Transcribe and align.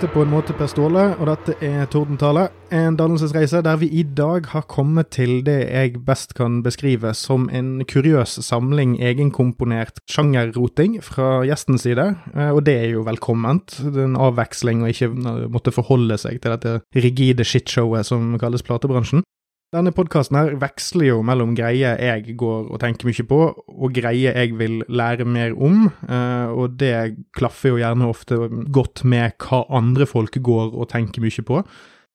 På 0.00 0.22
en 0.24 0.30
måte 0.32 0.54
Per 0.56 0.66
Ståle, 0.66 1.02
og 1.20 1.28
dette 1.28 1.54
er 1.60 1.84
Tordentale. 1.92 2.46
En 2.72 2.96
dannelsesreise 2.96 3.60
der 3.62 3.76
vi 3.82 3.90
i 4.00 4.02
dag 4.02 4.46
har 4.48 4.64
kommet 4.64 5.10
til 5.12 5.42
det 5.44 5.58
jeg 5.68 6.00
best 6.06 6.32
kan 6.38 6.62
beskrive 6.64 7.12
som 7.14 7.50
en 7.52 7.84
kuriøs 7.84 8.38
samling 8.46 8.96
egenkomponert 8.96 10.00
sjangerroting 10.10 10.96
fra 11.04 11.42
gjestens 11.44 11.84
side. 11.84 12.06
Eh, 12.32 12.48
og 12.48 12.64
det 12.66 12.78
er 12.80 12.88
jo 12.94 13.04
velkomment. 13.04 13.76
Det 13.76 14.00
er 14.00 14.08
en 14.08 14.16
avveksling 14.16 14.80
å 14.82 14.88
ikke 14.88 15.12
måtte 15.52 15.74
forholde 15.76 16.16
seg 16.18 16.40
til 16.40 16.56
dette 16.56 16.78
rigide 16.96 17.44
shitshowet 17.44 18.08
som 18.08 18.38
kalles 18.40 18.64
platebransjen. 18.64 19.22
Denne 19.70 19.92
podkasten 19.94 20.34
her 20.34 20.56
veksler 20.58 21.12
jo 21.12 21.18
mellom 21.22 21.52
greier 21.54 22.00
jeg 22.02 22.32
går 22.40 22.72
og 22.74 22.80
tenker 22.82 23.06
mye 23.06 23.24
på, 23.30 23.38
og 23.54 23.92
greier 23.94 24.34
jeg 24.34 24.56
vil 24.58 24.80
lære 24.90 25.22
mer 25.22 25.54
om, 25.54 25.84
eh, 25.86 26.50
og 26.50 26.74
det 26.80 27.22
klaffer 27.38 27.76
jo 27.76 27.78
gjerne 27.78 28.08
ofte 28.10 28.40
godt 28.74 29.04
med 29.06 29.36
hva 29.38 29.62
andre 29.78 30.08
folk 30.10 30.40
går 30.42 30.74
og 30.74 30.90
tenker 30.90 31.22
mye 31.22 31.46
på. 31.46 31.62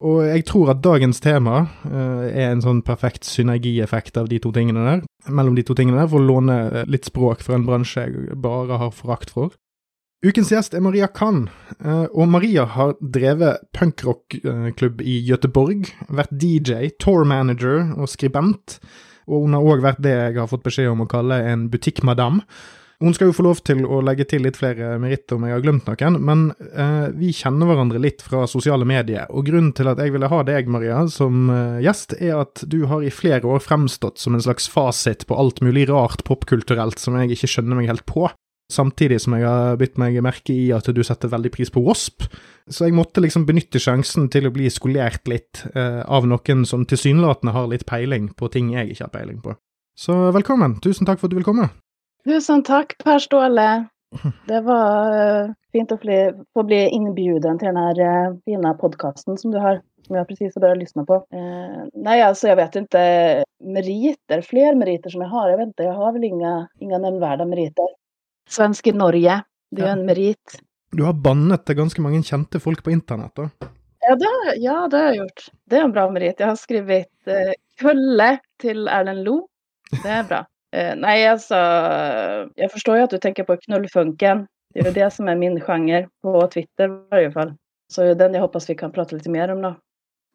Og 0.04 0.26
jeg 0.28 0.44
tror 0.50 0.74
at 0.74 0.84
dagens 0.84 1.24
tema 1.24 1.62
eh, 1.88 2.28
er 2.44 2.50
en 2.52 2.64
sånn 2.66 2.84
perfekt 2.84 3.24
synergieffekt 3.24 4.20
av 4.20 4.28
de 4.28 4.42
to 4.44 4.52
tingene 4.52 4.84
der, 4.84 5.06
mellom 5.32 5.56
de 5.56 5.64
to 5.64 5.78
tingene 5.80 6.02
der, 6.02 6.12
for 6.12 6.20
å 6.20 6.28
låne 6.28 6.58
eh, 6.68 6.90
litt 6.92 7.08
språk 7.08 7.46
fra 7.46 7.56
en 7.56 7.64
bransje 7.64 8.04
jeg 8.04 8.36
bare 8.44 8.82
har 8.84 8.92
forakt 8.92 9.32
for. 9.32 9.56
Ukens 10.24 10.52
gjest 10.52 10.74
är 10.74 10.80
Maria 10.80 11.08
Kahn, 11.08 11.50
eh, 11.84 12.04
och 12.04 12.28
Maria 12.28 12.66
har 12.66 12.96
drevet 13.12 13.58
punkrockklubb 13.80 15.02
i 15.02 15.20
Göteborg, 15.20 15.86
vært 16.08 16.32
DJ, 16.32 16.90
tour 17.00 17.26
manager 17.26 18.06
skribent, 18.08 18.80
och 19.28 19.42
hon 19.42 19.54
har 19.54 19.62
òg 19.62 19.84
vært 19.84 20.02
det 20.02 20.16
jag 20.16 20.40
har 20.40 20.48
fått 20.48 20.64
besked 20.64 20.90
om 20.90 21.04
å 21.04 21.10
kalle 21.10 21.38
en 21.52 21.68
butikkmadam. 21.70 22.42
Hon 23.00 23.14
ska 23.14 23.26
ju 23.26 23.34
få 23.34 23.44
lov 23.44 23.56
till 23.56 23.86
att 23.86 24.04
lägga 24.04 24.26
till 24.26 24.44
lite 24.44 24.58
fler 24.58 24.98
meritter 24.98 25.36
om 25.36 25.44
jag 25.44 25.56
har 25.56 25.62
glömt 25.62 25.88
någon, 25.88 26.26
men 26.26 26.54
eh, 26.76 27.08
vi 27.14 27.34
känner 27.34 27.66
varandra 27.66 27.98
lite 27.98 28.24
från 28.24 28.48
sociala 28.48 28.86
medier, 28.86 29.32
och 29.32 29.46
grunden 29.46 29.74
till 29.74 29.88
att 29.88 30.00
jag 30.00 30.12
ville 30.12 30.26
ha 30.26 30.44
dig, 30.44 30.66
Maria, 30.66 31.08
som 31.08 31.50
eh, 31.50 31.86
är 32.20 32.36
att 32.36 32.64
du 32.66 32.84
har 32.84 33.04
i 33.04 33.12
flera 33.12 33.48
år 33.48 33.60
framstått 33.60 34.18
som 34.18 34.36
en 34.36 34.42
slags 34.42 34.70
facit 34.70 35.28
på 35.28 35.36
allt 35.36 35.62
möjligt 35.62 35.90
rart 35.90 36.24
popkulturellt 36.24 37.00
som 37.00 37.16
jag 37.16 37.26
inte 37.26 37.48
känner 37.48 37.76
mig 37.76 37.86
helt 37.86 38.06
på. 38.06 38.32
Samtidig 38.72 39.20
som 39.22 39.36
jeg 39.38 39.46
har 39.46 39.78
bitt 39.78 40.00
meg 40.02 40.18
merke 40.26 40.54
i 40.54 40.72
at 40.74 40.88
du 40.90 41.04
setter 41.06 41.30
veldig 41.30 41.52
pris 41.54 41.70
på 41.70 41.84
Wasp. 41.86 42.26
Så 42.66 42.88
jeg 42.88 42.96
måtte 42.98 43.22
liksom 43.22 43.46
benytte 43.46 43.82
sjansen 43.82 44.26
til 44.34 44.48
å 44.50 44.54
bli 44.54 44.72
skolert 44.74 45.30
litt 45.30 45.62
eh, 45.76 46.02
av 46.02 46.26
noen 46.26 46.64
som 46.66 46.86
tilsynelatende 46.90 47.54
har 47.54 47.70
litt 47.70 47.86
peiling 47.86 48.32
på 48.34 48.50
ting 48.50 48.74
jeg 48.74 48.96
ikke 48.96 49.06
har 49.06 49.14
peiling 49.14 49.42
på. 49.44 49.54
Så 49.96 50.16
velkommen. 50.36 50.80
Tusen 50.82 51.06
takk 51.06 51.22
for 51.22 51.30
at 51.30 51.36
du 51.36 51.38
vil 51.38 51.46
komme. 51.46 51.70
Tusen 52.26 52.66
takk, 52.66 52.98
Per 53.04 53.22
Ståle. 53.22 53.68
Det 54.50 54.62
var 54.66 55.14
eh, 55.14 55.52
fint 55.76 55.92
å 55.94 55.98
bli, 56.02 56.18
få 56.54 56.64
bli 56.66 56.82
innbjuden 56.90 57.60
til 57.62 57.70
den 57.70 57.78
här 57.78 58.02
eh, 58.02 58.34
fina 58.50 58.74
podcasten 58.74 59.38
som 59.38 59.54
du 59.54 59.60
har, 59.62 59.82
som 60.08 60.16
jag 60.16 60.28
precis 60.28 60.56
har 60.56 60.62
börjat 60.62 60.82
lyssna 60.82 61.06
på. 61.06 61.16
Eh, 61.34 61.84
nej, 61.94 62.22
alltså 62.22 62.48
jag 62.48 62.56
vet 62.56 62.76
inte 62.76 63.00
meriter, 63.64 64.42
fler 64.42 64.76
meriter 64.76 65.10
som 65.10 65.22
jag 65.22 65.30
har. 65.30 65.50
Jag 65.50 65.58
vet 65.58 65.68
inte, 65.68 65.84
jag 65.84 65.94
har 65.94 66.14
väl 66.14 66.24
inga, 66.24 66.68
inga 66.80 66.98
nämnvärda 66.98 67.46
meriter. 67.46 67.88
Svensk 68.50 68.88
i 68.88 68.92
Norge, 68.92 69.42
det 69.72 69.82
är 69.82 69.86
Ja. 69.86 69.92
en 69.92 70.06
merit. 70.06 70.60
Du 70.92 71.04
har 71.04 71.14
bannet 71.14 71.66
til 71.66 71.76
ganske 71.76 72.02
mange 72.02 72.24
kjente 72.24 72.60
folk 72.60 72.84
på 72.84 72.92
internett, 72.92 73.36
da. 73.36 73.50
Ja 74.08 74.16
det, 74.16 74.56
ja, 74.58 74.88
det 74.88 74.98
har 74.98 75.06
jag 75.06 75.16
gjort. 75.16 75.46
Det 75.66 75.76
är 75.78 75.84
en 75.84 75.92
bra 75.92 76.10
merit. 76.12 76.40
Jag 76.40 76.48
har 76.48 76.56
skrivit 76.56 77.28
eh, 77.28 77.52
Kulle 77.80 78.38
till 78.62 78.88
Erlend 78.88 79.24
Lo. 79.24 79.48
Det 80.04 80.10
är 80.10 80.24
bra. 80.24 80.46
Eh, 80.76 80.96
nej, 80.98 81.28
alltså, 81.28 81.56
jag 82.56 82.72
förstår 82.72 82.98
ju 82.98 83.04
att 83.04 83.10
du 83.10 83.18
tänker 83.18 83.44
på 83.44 83.58
knullfunken. 83.58 84.48
Det 84.74 84.80
är 84.80 84.84
väl 84.84 84.94
det 84.94 85.12
som 85.14 85.28
är 85.28 85.36
min 85.36 85.62
genre 85.62 86.08
på 86.22 86.48
Twitter 86.48 86.86
i 86.90 87.08
varje 87.12 87.32
fall. 87.32 87.54
Så 87.94 88.14
den 88.14 88.34
jag 88.34 88.42
hoppas 88.42 88.70
vi 88.70 88.76
kan 88.76 88.92
prata 88.92 89.16
lite 89.16 89.30
mer 89.30 89.52
om 89.52 89.62
då. 89.62 89.76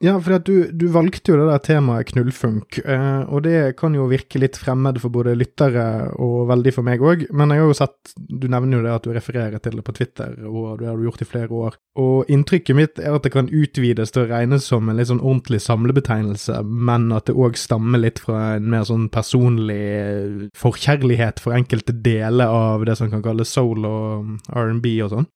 Ja, 0.00 0.14
for 0.16 0.32
at 0.38 0.46
du, 0.48 0.70
du 0.72 0.86
valgte 0.88 1.34
jo 1.34 1.36
det 1.36 1.46
der 1.50 1.60
temaet 1.60 2.08
knullfunk, 2.08 2.78
eh, 2.80 3.20
og 3.28 3.42
det 3.44 3.74
kan 3.76 3.92
jo 3.92 4.06
virke 4.08 4.40
litt 4.40 4.56
fremmed 4.56 4.96
for 5.02 5.12
både 5.12 5.34
lyttere 5.36 5.82
og 6.16 6.46
veldig 6.48 6.72
for 6.72 6.86
meg 6.86 7.04
òg, 7.04 7.26
men 7.36 7.52
jeg 7.52 7.60
har 7.60 7.68
jo 7.68 7.76
sett, 7.76 8.14
du 8.16 8.46
nevner 8.48 8.78
jo 8.78 8.86
det 8.86 8.94
at 8.94 9.04
du 9.04 9.12
refererer 9.12 9.60
til 9.60 9.76
det 9.76 9.84
på 9.84 9.92
Twitter, 9.98 10.38
og 10.48 10.80
det 10.80 10.88
har 10.88 10.96
du 10.96 11.04
gjort 11.04 11.20
i 11.20 11.28
flere 11.28 11.58
år, 11.66 11.76
og 12.00 12.32
inntrykket 12.32 12.78
mitt 12.78 13.02
er 13.02 13.18
at 13.18 13.28
det 13.28 13.34
kan 13.34 13.52
utvides 13.52 14.14
til 14.16 14.24
å 14.24 14.30
regnes 14.30 14.70
som 14.72 14.88
en 14.88 14.96
litt 14.96 15.10
sånn 15.12 15.20
ordentlig 15.20 15.60
samlebetegnelse, 15.66 16.62
men 16.64 17.10
at 17.12 17.28
det 17.28 17.36
òg 17.36 17.60
stammer 17.60 18.00
litt 18.00 18.24
fra 18.24 18.54
en 18.54 18.72
mer 18.72 18.88
sånn 18.88 19.10
personlig 19.12 20.48
forkjærlighet 20.56 21.44
for 21.44 21.52
enkelte 21.60 21.92
deler 21.92 22.48
av 22.48 22.88
det 22.88 22.96
som 22.96 23.12
kan 23.12 23.20
kalles 23.28 23.52
soul 23.52 23.84
og 23.84 24.32
R&B 24.48 24.96
og 25.04 25.12
sånn. 25.12 25.30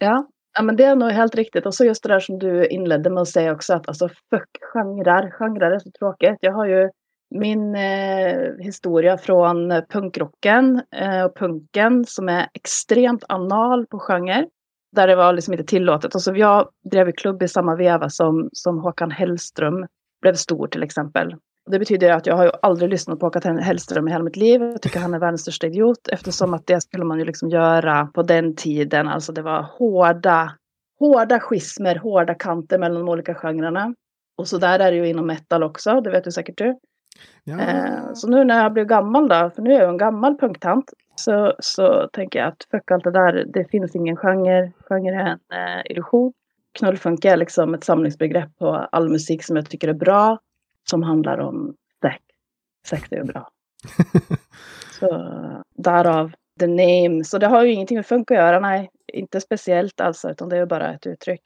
Ja 0.00 0.16
ja, 0.58 0.64
men 0.64 0.76
det 0.76 0.84
är 0.84 0.96
nog 0.96 1.10
helt 1.10 1.34
riktigt. 1.34 1.66
Och 1.66 1.74
så 1.74 1.84
just 1.84 2.02
det 2.02 2.08
där 2.08 2.20
som 2.20 2.38
du 2.38 2.66
inledde 2.66 3.10
med 3.10 3.20
att 3.20 3.28
säga 3.28 3.52
också 3.52 3.74
att 3.74 3.88
alltså 3.88 4.08
fuck 4.08 4.48
genrer. 4.72 5.30
Genrer 5.30 5.70
är 5.70 5.78
så 5.78 5.90
tråkigt. 5.98 6.36
Jag 6.40 6.52
har 6.52 6.66
ju 6.66 6.90
min 7.34 7.74
eh, 7.74 8.56
historia 8.58 9.18
från 9.18 9.70
eh, 9.70 9.84
punkrocken 9.88 10.82
eh, 10.96 11.24
och 11.24 11.36
punken 11.36 12.04
som 12.04 12.28
är 12.28 12.48
extremt 12.54 13.24
anal 13.28 13.86
på 13.86 13.98
genre. 13.98 14.46
Där 14.96 15.06
det 15.06 15.16
var 15.16 15.32
liksom 15.32 15.54
inte 15.54 15.64
tillåtet. 15.64 16.14
Alltså 16.14 16.34
jag 16.34 16.68
drev 16.90 17.06
ju 17.06 17.12
klubb 17.12 17.42
i 17.42 17.48
samma 17.48 17.76
veva 17.76 18.08
som, 18.08 18.48
som 18.52 18.78
Håkan 18.78 19.10
Hellström 19.10 19.86
blev 20.20 20.34
stor 20.34 20.66
till 20.66 20.82
exempel. 20.82 21.34
Det 21.70 21.78
betyder 21.78 22.10
att 22.10 22.26
jag 22.26 22.36
har 22.36 22.44
ju 22.44 22.50
aldrig 22.62 22.90
lyssnat 22.90 23.20
på 23.20 23.26
Håkan 23.26 23.58
Hellström 23.58 24.08
i 24.08 24.10
hela 24.10 24.24
mitt 24.24 24.36
liv. 24.36 24.62
Jag 24.62 24.82
tycker 24.82 25.00
han 25.00 25.14
är 25.14 25.18
världens 25.18 25.42
största 25.42 25.66
idiot 25.66 26.08
eftersom 26.08 26.54
att 26.54 26.66
det 26.66 26.80
skulle 26.80 27.04
man 27.04 27.18
ju 27.18 27.24
liksom 27.24 27.48
göra 27.48 28.06
på 28.06 28.22
den 28.22 28.56
tiden. 28.56 29.08
Alltså 29.08 29.32
det 29.32 29.42
var 29.42 29.62
hårda, 29.62 30.52
hårda 30.98 31.40
schismer, 31.40 31.96
hårda 31.96 32.34
kanter 32.34 32.78
mellan 32.78 33.04
de 33.04 33.08
olika 33.08 33.34
genrerna. 33.34 33.94
Och 34.38 34.48
så 34.48 34.58
där 34.58 34.78
är 34.78 34.90
det 34.90 34.96
ju 34.96 35.08
inom 35.08 35.26
metal 35.26 35.62
också, 35.62 36.00
det 36.00 36.10
vet 36.10 36.24
du 36.24 36.32
säkert 36.32 36.58
du. 36.58 36.78
Ja, 37.44 37.60
Eh, 37.60 38.12
så 38.14 38.28
nu 38.28 38.44
när 38.44 38.62
jag 38.62 38.72
blev 38.72 38.86
gammal 38.86 39.28
då, 39.28 39.50
för 39.54 39.62
nu 39.62 39.74
är 39.74 39.80
jag 39.80 39.88
en 39.88 39.98
gammal 39.98 40.38
punktant, 40.38 40.92
så, 41.16 41.54
så 41.58 42.08
tänker 42.12 42.38
jag 42.38 42.48
att 42.48 42.66
fuck 42.70 42.90
allt 42.90 43.04
det 43.04 43.10
där, 43.10 43.44
det 43.48 43.64
finns 43.64 43.96
ingen 43.96 44.16
genre, 44.16 44.72
genre 44.88 45.14
är 45.14 45.26
en 45.26 45.78
eh, 45.78 45.90
illusion. 45.90 46.32
Knullfunk 46.78 47.24
är 47.24 47.36
liksom 47.36 47.74
ett 47.74 47.84
samlingsbegrepp 47.84 48.58
på 48.58 48.68
all 48.92 49.08
musik 49.08 49.44
som 49.44 49.56
jag 49.56 49.70
tycker 49.70 49.88
är 49.88 49.94
bra, 49.94 50.38
som 50.90 51.02
handlar 51.02 51.38
om 51.38 51.74
sex. 52.02 52.16
Sex 52.86 53.12
är 53.12 53.16
ju 53.16 53.24
bra. 53.24 53.48
så 55.00 55.34
därav 55.76 56.32
the 56.60 56.66
name. 56.66 57.24
Så 57.24 57.38
det 57.38 57.46
har 57.46 57.64
ju 57.64 57.72
ingenting 57.72 57.96
med 57.98 58.06
funk 58.06 58.30
att 58.30 58.36
göra, 58.36 58.60
nej, 58.60 58.90
inte 59.12 59.40
speciellt 59.40 60.00
alltså, 60.00 60.30
utan 60.30 60.48
det 60.48 60.56
är 60.56 60.60
ju 60.60 60.66
bara 60.66 60.94
ett 60.94 61.06
uttryck. 61.06 61.40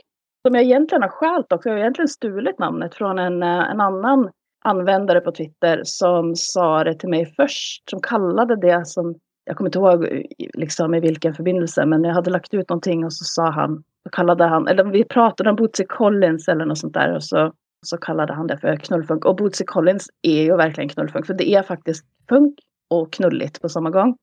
Som 0.47 0.55
jag 0.55 0.65
egentligen 0.65 1.03
har 1.03 1.09
stjält 1.09 1.53
också, 1.53 1.69
jag 1.69 1.75
har 1.77 1.81
egentligen 1.81 2.09
stulit 2.09 2.59
namnet 2.59 2.95
från 2.95 3.19
en, 3.19 3.43
eh, 3.43 3.71
en 3.71 3.81
annan 3.81 4.31
användare 4.65 5.21
på 5.21 5.33
Twitter 5.33 5.81
som 5.85 6.37
sa 6.37 6.85
det 6.85 6.95
till 6.95 7.09
mig 7.09 7.27
först, 7.37 7.91
som 7.91 8.01
kallade 8.01 8.57
det 8.57 8.87
som, 8.87 9.15
jag 9.45 9.57
kommer 9.57 9.69
inte 9.69 9.79
ihåg 9.79 10.05
i- 10.05 10.51
liksom 10.55 10.95
i 10.95 11.01
vilken 11.01 11.35
förbindelse, 11.35 11.87
men 11.87 12.05
jag 12.05 12.15
hade 12.15 12.31
lagt 12.31 12.55
ut 12.55 12.69
någonting 12.69 13.05
och 13.05 13.13
så 13.13 13.25
sa 13.25 13.51
han, 13.51 13.85
så 14.03 14.11
kallade 14.11 14.45
han, 14.45 14.69
eller 14.69 14.85
vi 14.85 15.05
pratade 15.05 15.51
om 15.51 15.57
Bootsy 15.57 15.85
Collins 15.85 16.49
eller 16.49 16.65
något 16.65 16.79
sånt 16.79 16.95
där 16.95 17.15
och 17.15 17.25
så, 17.25 17.53
så 17.87 17.97
kallade 17.97 18.33
han 18.33 18.47
det 18.47 18.59
för 18.59 18.77
knullfunk. 18.77 19.25
Och 19.25 19.37
Bootsy 19.37 19.65
Collins 19.65 20.07
är 20.23 20.43
ju 20.43 20.57
verkligen 20.57 20.89
knullfunk, 20.89 21.27
för 21.27 21.35
det 21.35 21.49
är 21.55 21.63
faktiskt 21.63 22.05
funk 22.29 22.55
och 22.91 23.13
knulligt 23.13 23.63
på 23.63 23.69
samma 23.69 23.91
gång. 23.91 24.17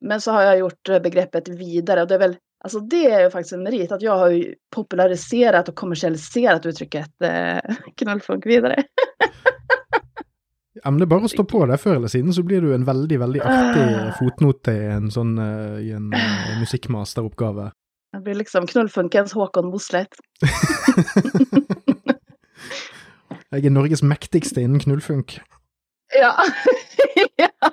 Men 0.00 0.20
så 0.20 0.32
har 0.32 0.42
jag 0.42 0.58
gjort 0.58 0.88
eh, 0.88 0.98
begreppet 1.02 1.48
vidare 1.48 2.02
och 2.02 2.08
det 2.08 2.14
är 2.14 2.18
väl 2.18 2.36
Alltså 2.64 2.80
det 2.80 3.10
är 3.10 3.20
ju 3.24 3.30
faktiskt 3.30 3.52
en 3.52 3.62
merit 3.62 3.92
att 3.92 4.02
jag 4.02 4.18
har 4.18 4.30
ju 4.30 4.54
populariserat 4.74 5.68
och 5.68 5.74
kommersialiserat 5.74 6.66
uttrycket 6.66 7.10
eh, 7.22 7.58
knullfunk 7.96 8.46
vidare. 8.46 8.82
Ja, 10.84 10.90
men 10.90 10.98
det 11.00 11.04
er 11.06 11.08
bare 11.08 11.24
å 11.24 11.28
stå 11.32 11.44
på 11.48 11.62
det. 11.66 11.78
Før 11.80 11.96
eller 11.96 12.10
siden 12.12 12.34
så 12.36 12.42
blir 12.44 12.60
du 12.60 12.74
en 12.74 12.84
veldig, 12.84 13.16
veldig 13.18 13.40
artig 13.40 13.84
Ah. 13.96 14.10
fotnote 14.18 14.74
i 14.76 14.90
en 14.92 15.08
sånn 15.10 15.32
eh, 15.40 15.78
i 15.88 15.92
en 15.96 16.12
eh, 16.12 16.58
musikkmasteroppgave. 16.60 17.70
Det 18.12 18.20
blir 18.22 18.34
liksom 18.42 18.66
knullfunkens 18.68 19.32
Håkon 19.32 19.70
Mosleth. 19.72 20.20
Jeg 23.52 23.66
er 23.66 23.70
Norges 23.70 24.02
mektigste 24.02 24.62
innen 24.62 24.80
knullfunk. 24.82 25.38
Ja. 26.14 26.32
ja. 27.42 27.70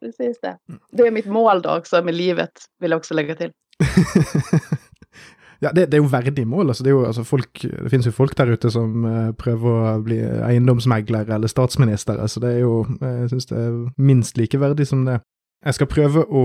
Precis 0.00 0.40
det. 0.42 0.56
Det 0.92 1.06
är 1.06 1.10
mitt 1.10 1.26
mål 1.26 1.62
då 1.62 1.76
också 1.76 2.02
med 2.02 2.14
livet, 2.14 2.50
vill 2.80 2.90
jag 2.90 2.98
också 2.98 3.14
lägga 3.14 3.34
till. 3.34 3.50
ja, 5.58 5.72
det, 5.72 5.86
det 5.86 5.96
er 5.96 6.02
jo 6.02 6.08
verdig 6.08 6.46
mål. 6.46 6.68
Altså, 6.68 6.84
det, 6.84 6.90
jo, 6.90 7.06
altså, 7.06 7.24
folk, 7.24 7.62
det 7.62 7.90
finnes 7.90 8.06
jo 8.06 8.12
folk 8.12 8.36
der 8.36 8.52
ute 8.56 8.70
som 8.70 9.04
eh, 9.04 9.32
prøver 9.36 9.96
å 9.96 9.98
bli 10.04 10.20
eiendomsmeglere 10.20 11.34
eller 11.36 11.52
statsministere, 11.52 12.28
så 12.28 12.40
det 12.40 12.54
er 12.54 12.62
jo 12.64 12.86
Jeg 13.00 13.30
syns 13.32 13.50
det 13.52 13.58
er 13.60 13.76
minst 13.96 14.40
like 14.40 14.60
verdig 14.60 14.88
som 14.88 15.04
det. 15.08 15.20
Jeg 15.60 15.76
skal 15.76 15.88
prøve 15.92 16.22
å 16.24 16.42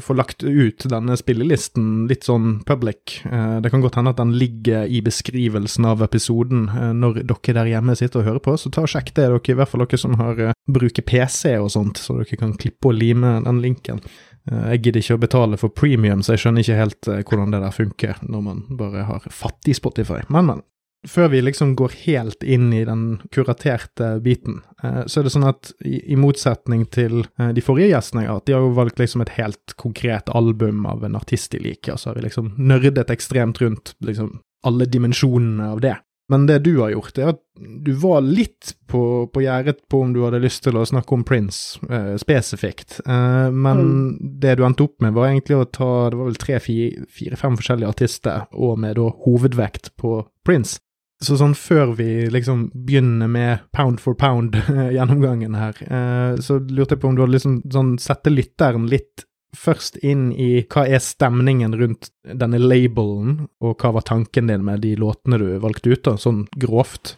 få 0.00 0.14
lagt 0.16 0.46
ut 0.46 0.86
denne 0.88 1.16
spillelisten 1.20 2.06
litt 2.08 2.24
sånn 2.24 2.62
public. 2.64 3.18
Eh, 3.28 3.58
det 3.60 3.68
kan 3.68 3.84
godt 3.84 3.98
hende 4.00 4.14
at 4.14 4.20
den 4.22 4.32
ligger 4.40 4.88
i 4.88 5.02
beskrivelsen 5.04 5.84
av 5.90 6.00
episoden 6.06 6.64
eh, 6.72 6.94
når 6.96 7.20
dere 7.20 7.56
der 7.58 7.68
hjemme 7.74 7.96
sitter 8.00 8.22
og 8.22 8.28
hører 8.30 8.44
på, 8.46 8.56
så 8.56 8.72
ta 8.72 8.86
og 8.86 8.92
sjekk 8.94 9.12
det, 9.12 9.28
dere, 9.28 9.42
i 9.44 9.58
hvert 9.58 9.68
fall 9.68 9.84
dere 9.84 10.00
som 10.00 10.16
har 10.16 10.40
eh, 10.40 10.56
bruker 10.64 11.04
PC 11.04 11.52
og 11.58 11.68
sånt, 11.76 12.00
så 12.00 12.16
dere 12.22 12.40
kan 12.40 12.56
klippe 12.56 12.88
og 12.88 12.96
lime 12.96 13.36
den 13.44 13.60
linken. 13.64 14.00
Jeg 14.44 14.82
gidder 14.84 15.00
ikke 15.00 15.16
å 15.16 15.20
betale 15.22 15.56
for 15.60 15.72
premium, 15.72 16.20
så 16.24 16.34
jeg 16.34 16.42
skjønner 16.42 16.64
ikke 16.64 16.76
helt 16.76 17.08
hvordan 17.08 17.52
det 17.54 17.60
der 17.62 17.72
funker 17.72 18.18
når 18.28 18.42
man 18.44 18.58
bare 18.76 19.06
har 19.08 19.28
fattig 19.32 19.76
Spotify. 19.78 20.18
Men, 20.28 20.50
men. 20.50 20.64
Før 21.08 21.28
vi 21.32 21.42
liksom 21.44 21.74
går 21.76 21.96
helt 22.04 22.46
inn 22.46 22.72
i 22.72 22.84
den 22.88 23.04
kuraterte 23.34 24.14
biten, 24.24 24.62
eh, 24.82 25.02
så 25.06 25.20
er 25.20 25.26
det 25.26 25.34
sånn 25.34 25.48
at 25.48 25.74
i, 25.84 25.98
i 26.14 26.18
motsetning 26.20 26.86
til 26.94 27.26
de 27.36 27.64
forrige 27.64 27.92
gjestene 27.92 28.24
jeg 28.24 28.32
har 28.32 28.40
hatt, 28.40 28.46
de 28.48 28.56
har 28.56 28.64
jo 28.64 28.72
valgt 28.78 29.02
liksom 29.02 29.24
et 29.24 29.34
helt 29.36 29.76
konkret 29.80 30.32
album 30.32 30.86
av 30.88 31.04
en 31.04 31.18
artist 31.18 31.52
de 31.52 31.60
liker, 31.64 31.94
og 31.94 32.00
så 32.00 32.10
har 32.10 32.18
vi 32.20 32.26
liksom 32.28 32.54
nerdet 32.56 33.12
ekstremt 33.12 33.60
rundt 33.62 33.94
liksom 34.04 34.38
alle 34.64 34.88
dimensjonene 34.88 35.70
av 35.74 35.84
det. 35.84 35.96
Men 36.28 36.46
det 36.46 36.58
du 36.58 36.78
har 36.80 36.90
gjort, 36.94 37.18
er 37.18 37.34
at 37.34 37.40
du 37.84 37.92
var 38.00 38.22
litt 38.24 38.72
på, 38.88 39.26
på 39.28 39.42
gjerdet 39.44 39.82
på 39.92 40.00
om 40.00 40.14
du 40.14 40.22
hadde 40.24 40.40
lyst 40.40 40.62
til 40.64 40.78
å 40.80 40.86
snakke 40.88 41.12
om 41.16 41.24
Prince 41.26 41.76
eh, 41.84 42.14
spesifikt. 42.20 42.96
Eh, 43.04 43.50
men 43.52 43.82
mm. 43.82 44.06
det 44.40 44.54
du 44.56 44.64
endte 44.64 44.86
opp 44.88 45.04
med, 45.04 45.12
var 45.16 45.28
egentlig 45.28 45.58
å 45.60 45.68
ta 45.68 45.90
det 46.08 46.20
var 46.20 46.30
vel 46.30 46.40
tre-fire-fem 46.40 47.60
forskjellige 47.60 47.92
artister, 47.92 48.46
og 48.56 48.80
med 48.80 48.96
da 48.96 49.10
hovedvekt 49.26 49.92
på 50.00 50.22
Prince. 50.48 50.80
Så 51.24 51.38
sånn 51.40 51.54
før 51.56 51.94
vi 51.98 52.26
liksom 52.32 52.66
begynner 52.86 53.30
med 53.30 53.64
pound 53.72 54.02
for 54.02 54.16
pound-gjennomgangen 54.18 55.54
her, 55.62 55.78
eh, 55.86 56.40
så 56.44 56.58
lurte 56.60 56.96
jeg 56.96 57.02
på 57.02 57.10
om 57.10 57.16
du 57.16 57.24
hadde 57.24 57.36
liksom 57.36 57.60
sånn 57.72 57.94
sette 58.02 58.32
lytteren 58.32 58.88
litt 58.90 59.24
først 59.54 60.00
inn 60.02 60.32
i 60.32 60.64
hva 60.66 60.84
er 60.90 61.02
stemningen 61.02 61.76
rundt 61.78 62.10
denne 62.26 62.58
labelen, 62.58 63.44
og 63.62 63.76
hva 63.78 63.94
var 63.96 64.06
tanken 64.06 64.50
din 64.50 64.64
med 64.66 64.82
de 64.82 64.94
låtene 64.98 65.38
du 65.40 65.46
valgte 65.62 65.94
ut, 65.94 66.02
da, 66.06 66.16
sånn 66.18 66.44
grovt? 66.58 67.16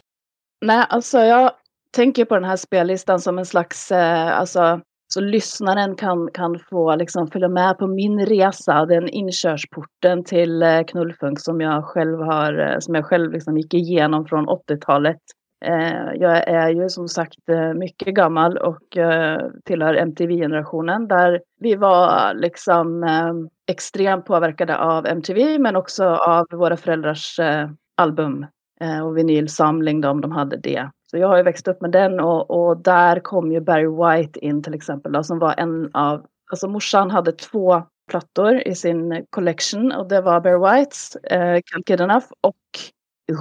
Nej, 0.65 0.85
alltså 0.89 1.19
jag 1.19 1.51
tänker 1.95 2.25
på 2.25 2.35
den 2.35 2.43
här 2.43 2.57
spellistan 2.57 3.21
som 3.21 3.39
en 3.39 3.45
slags, 3.45 3.91
eh, 3.91 4.39
alltså, 4.39 4.81
så 5.07 5.21
lyssnaren 5.21 5.95
kan, 5.95 6.29
kan 6.33 6.59
få 6.59 6.95
liksom 6.95 7.27
följa 7.27 7.49
med 7.49 7.77
på 7.77 7.87
min 7.87 8.25
resa, 8.25 8.85
den 8.85 9.09
inkörsporten 9.09 10.23
till 10.23 10.63
eh, 10.63 10.83
knullfunk 10.87 11.39
som 11.39 11.61
jag 11.61 11.85
själv 11.85 12.19
har, 12.19 12.59
eh, 12.59 12.79
som 12.79 12.95
jag 12.95 13.05
själv 13.05 13.31
liksom 13.31 13.57
gick 13.57 13.73
igenom 13.73 14.25
från 14.25 14.49
80-talet 14.49 15.21
eh, 15.65 16.13
jag 16.15 16.47
är 16.47 16.69
ju 16.69 16.89
som 16.89 17.07
sagt 17.07 17.39
mycket 17.75 18.13
gammal 18.15 18.57
och 18.57 18.97
tillhör 19.65 19.93
MTV-generationen 19.93 21.07
där 21.07 21.41
vi 21.59 21.75
var 21.75 22.33
liksom 22.33 23.05
extremt 23.67 24.25
påverkade 24.25 24.77
av 24.77 25.05
MTV 25.05 25.59
men 25.59 25.75
också 25.75 26.05
av 26.05 26.45
våra 26.51 26.77
föräldrars 26.77 27.39
album 27.97 28.45
och 29.03 29.17
vinylsamling 29.17 30.05
om 30.05 30.21
de 30.21 30.31
hade 30.31 30.57
det. 30.57 30.89
Så 31.11 31.17
jag 31.17 31.27
har 31.27 31.37
ju 31.37 31.43
växt 31.43 31.67
upp 31.67 31.81
med 31.81 31.91
den 31.91 32.19
och, 32.19 32.51
och 32.51 32.77
där 32.77 33.19
kom 33.19 33.51
ju 33.51 33.61
Barry 33.61 33.87
White 33.87 34.39
in 34.39 34.63
till 34.63 34.73
exempel 34.73 35.11
då, 35.11 35.23
som 35.23 35.39
var 35.39 35.55
en 35.57 35.89
av, 35.93 36.25
alltså 36.51 36.67
morsan 36.67 37.11
hade 37.11 37.31
två 37.31 37.83
plattor 38.09 38.67
i 38.67 38.75
sin 38.75 39.25
collection 39.29 39.91
och 39.91 40.07
det 40.07 40.21
var 40.21 40.41
Barry 40.41 40.79
Whites, 40.79 41.15
eh, 41.15 41.55
Can't 41.55 41.83
Get 41.85 41.99
Enough 41.99 42.25
och 42.41 42.55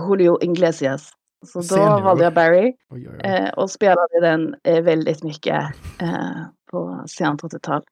Julio 0.08 0.42
Iglesias. 0.42 1.12
Så 1.46 1.58
då 1.58 1.62
Senior. 1.62 2.00
valde 2.00 2.24
jag 2.24 2.34
Barry 2.34 2.74
oj, 2.90 3.08
oj, 3.08 3.08
oj. 3.08 3.30
Eh, 3.30 3.50
och 3.50 3.70
spelade 3.70 4.20
den 4.20 4.56
eh, 4.64 4.82
väldigt 4.82 5.22
mycket 5.22 5.64
eh, 6.00 6.42
på 6.70 7.04
sent 7.06 7.42
80-tal. 7.42 7.82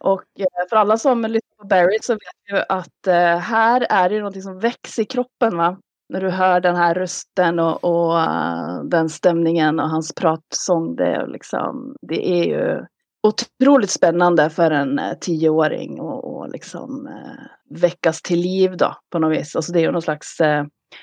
Och 0.00 0.24
eh, 0.38 0.68
för 0.70 0.76
alla 0.76 0.98
som 0.98 1.22
lyssnar 1.22 1.56
på 1.58 1.66
Barry 1.66 1.98
så 2.02 2.12
vet 2.12 2.50
ju 2.50 2.62
att 2.68 3.06
eh, 3.06 3.38
här 3.38 3.86
är 3.90 4.08
det 4.08 4.18
någonting 4.18 4.42
som 4.42 4.58
växer 4.58 5.02
i 5.02 5.06
kroppen. 5.06 5.56
Va? 5.56 5.76
När 6.08 6.20
du 6.20 6.30
hör 6.30 6.60
den 6.60 6.76
här 6.76 6.94
rösten 6.94 7.58
och, 7.58 7.84
och 7.84 8.16
uh, 8.16 8.84
den 8.84 9.08
stämningen 9.08 9.80
och 9.80 9.90
hans 9.90 10.14
pratsång. 10.14 10.96
Det, 10.96 11.26
liksom, 11.26 11.96
det 12.02 12.28
är 12.28 12.44
ju 12.44 12.86
otroligt 13.22 13.90
spännande 13.90 14.50
för 14.50 14.70
en 14.70 14.98
uh, 14.98 15.12
tioåring 15.20 16.00
och, 16.00 16.36
och 16.36 16.48
liksom 16.48 17.06
uh, 17.06 17.78
väckas 17.80 18.22
till 18.22 18.40
liv 18.40 18.76
då 18.76 18.96
på 19.10 19.18
något 19.18 19.38
vis. 19.38 19.56
Alltså 19.56 19.72
det 19.72 19.78
är 19.78 19.82
ju 19.82 19.92
någon 19.92 20.02
slags 20.02 20.36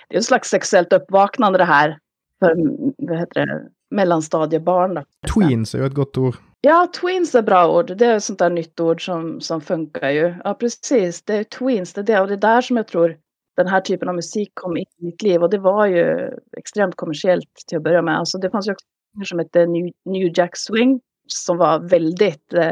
det 0.07 0.15
är 0.15 0.17
en 0.17 0.23
slags 0.23 0.49
sexuellt 0.49 0.93
uppvaknande 0.93 1.57
det 1.57 1.65
här 1.65 1.99
för 2.39 2.55
vad 2.97 3.19
heter 3.19 3.45
det, 3.45 3.69
mellanstadiebarn. 3.89 4.93
Då. 4.93 5.03
Tweens 5.33 5.75
är 5.75 5.79
ju 5.79 5.85
ett 5.85 5.93
gott 5.93 6.17
ord. 6.17 6.35
Ja, 6.61 6.87
tweens 7.01 7.35
är 7.35 7.41
bra 7.41 7.77
ord. 7.77 7.97
Det 7.97 8.05
är 8.05 8.15
ett 8.15 8.23
sånt 8.23 8.39
där 8.39 8.49
nytt 8.49 8.79
ord 8.79 9.05
som, 9.05 9.41
som 9.41 9.61
funkar 9.61 10.09
ju. 10.09 10.35
Ja, 10.43 10.53
precis. 10.53 11.21
Det 11.21 11.35
är 11.35 11.43
tweens, 11.43 11.93
det 11.93 12.01
är 12.01 12.03
det. 12.03 12.21
Och 12.21 12.27
det 12.27 12.33
är 12.33 12.37
där 12.37 12.61
som 12.61 12.77
jag 12.77 12.87
tror 12.87 13.17
den 13.63 13.71
här 13.71 13.81
typen 13.81 14.09
av 14.09 14.15
musik 14.15 14.51
kom 14.53 14.77
in 14.77 14.85
i 14.97 15.05
mitt 15.05 15.21
liv. 15.21 15.43
Och 15.43 15.49
det 15.49 15.57
var 15.57 15.85
ju 15.85 16.31
extremt 16.57 16.95
kommersiellt 16.95 17.49
till 17.67 17.77
att 17.77 17.83
börja 17.83 18.01
med. 18.01 18.17
Alltså 18.17 18.37
det 18.37 18.49
fanns 18.49 18.67
ju 18.67 18.71
också 18.71 18.85
som 19.25 19.39
hette 19.39 19.65
New, 19.65 19.91
New 20.05 20.31
Jack 20.35 20.57
Swing 20.57 21.01
som 21.27 21.57
var 21.57 21.79
väldigt 21.79 22.53
eh, 22.53 22.71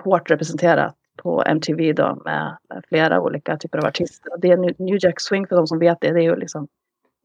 hårt 0.00 0.30
representerat 0.30 0.94
på 1.22 1.42
MTV 1.46 1.92
då 1.92 2.22
med, 2.24 2.56
med, 2.68 2.84
flera 2.88 3.20
olika 3.20 3.56
typer 3.56 3.78
av 3.78 3.84
artister. 3.84 4.32
Och 4.32 4.40
det 4.40 4.50
är 4.50 4.56
New 4.82 4.98
Jack 5.00 5.20
Swing 5.20 5.46
för 5.46 5.56
de 5.56 5.66
som 5.66 5.78
vet 5.78 6.00
det. 6.00 6.12
Det 6.12 6.20
är 6.20 6.24
ju 6.24 6.36
liksom 6.36 6.68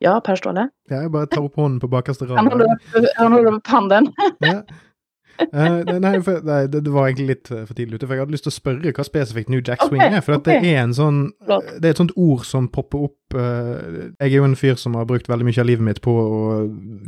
Ja, 0.04 0.22
Per 0.22 0.36
Ståhle? 0.36 0.70
Ja, 0.90 0.96
jag 0.96 1.12
bara 1.12 1.26
tar 1.26 1.46
upp 1.46 1.56
honom 1.56 1.80
på 1.80 1.88
bakerste 1.88 2.26
rad. 2.26 2.38
Han 3.16 3.34
håller 3.34 3.54
upp 3.54 3.68
handen. 3.68 4.08
ja. 4.38 4.64
Uh, 5.40 5.82
nei, 6.00 6.14
for, 6.24 6.42
nei, 6.46 6.66
det, 6.72 6.84
var 6.92 7.10
egentlig 7.10 7.28
litt 7.32 7.52
eh, 7.52 7.64
for 7.68 7.78
tidlig 7.78 7.98
ute. 7.98 8.08
For 8.08 8.16
jeg 8.16 8.24
hadde 8.26 8.36
lyst 8.36 8.46
til 8.48 8.54
å 8.54 8.56
spørre 8.56 8.94
hva 8.96 9.06
spesifikt 9.08 9.52
New 9.52 9.62
Jack 9.62 9.84
Swing 9.86 10.02
okay, 10.02 10.18
er. 10.20 10.26
For 10.26 10.38
okay. 10.38 10.62
det 10.62 10.74
er 10.74 10.84
en 10.84 10.96
sånn 10.96 11.22
Det 11.48 11.90
er 11.90 11.94
et 11.94 12.02
sånt 12.02 12.14
ord 12.20 12.46
som 12.48 12.70
popper 12.72 13.08
opp 13.10 13.38
uh, 13.38 14.12
Jeg 14.20 14.30
er 14.30 14.38
jo 14.38 14.48
en 14.48 14.58
fyr 14.60 14.80
som 14.80 14.98
har 15.00 15.08
brukt 15.10 15.30
veldig 15.32 15.48
mye 15.48 15.62
av 15.64 15.70
livet 15.70 15.88
mitt 15.88 16.02
på 16.06 16.14
å 16.14 16.42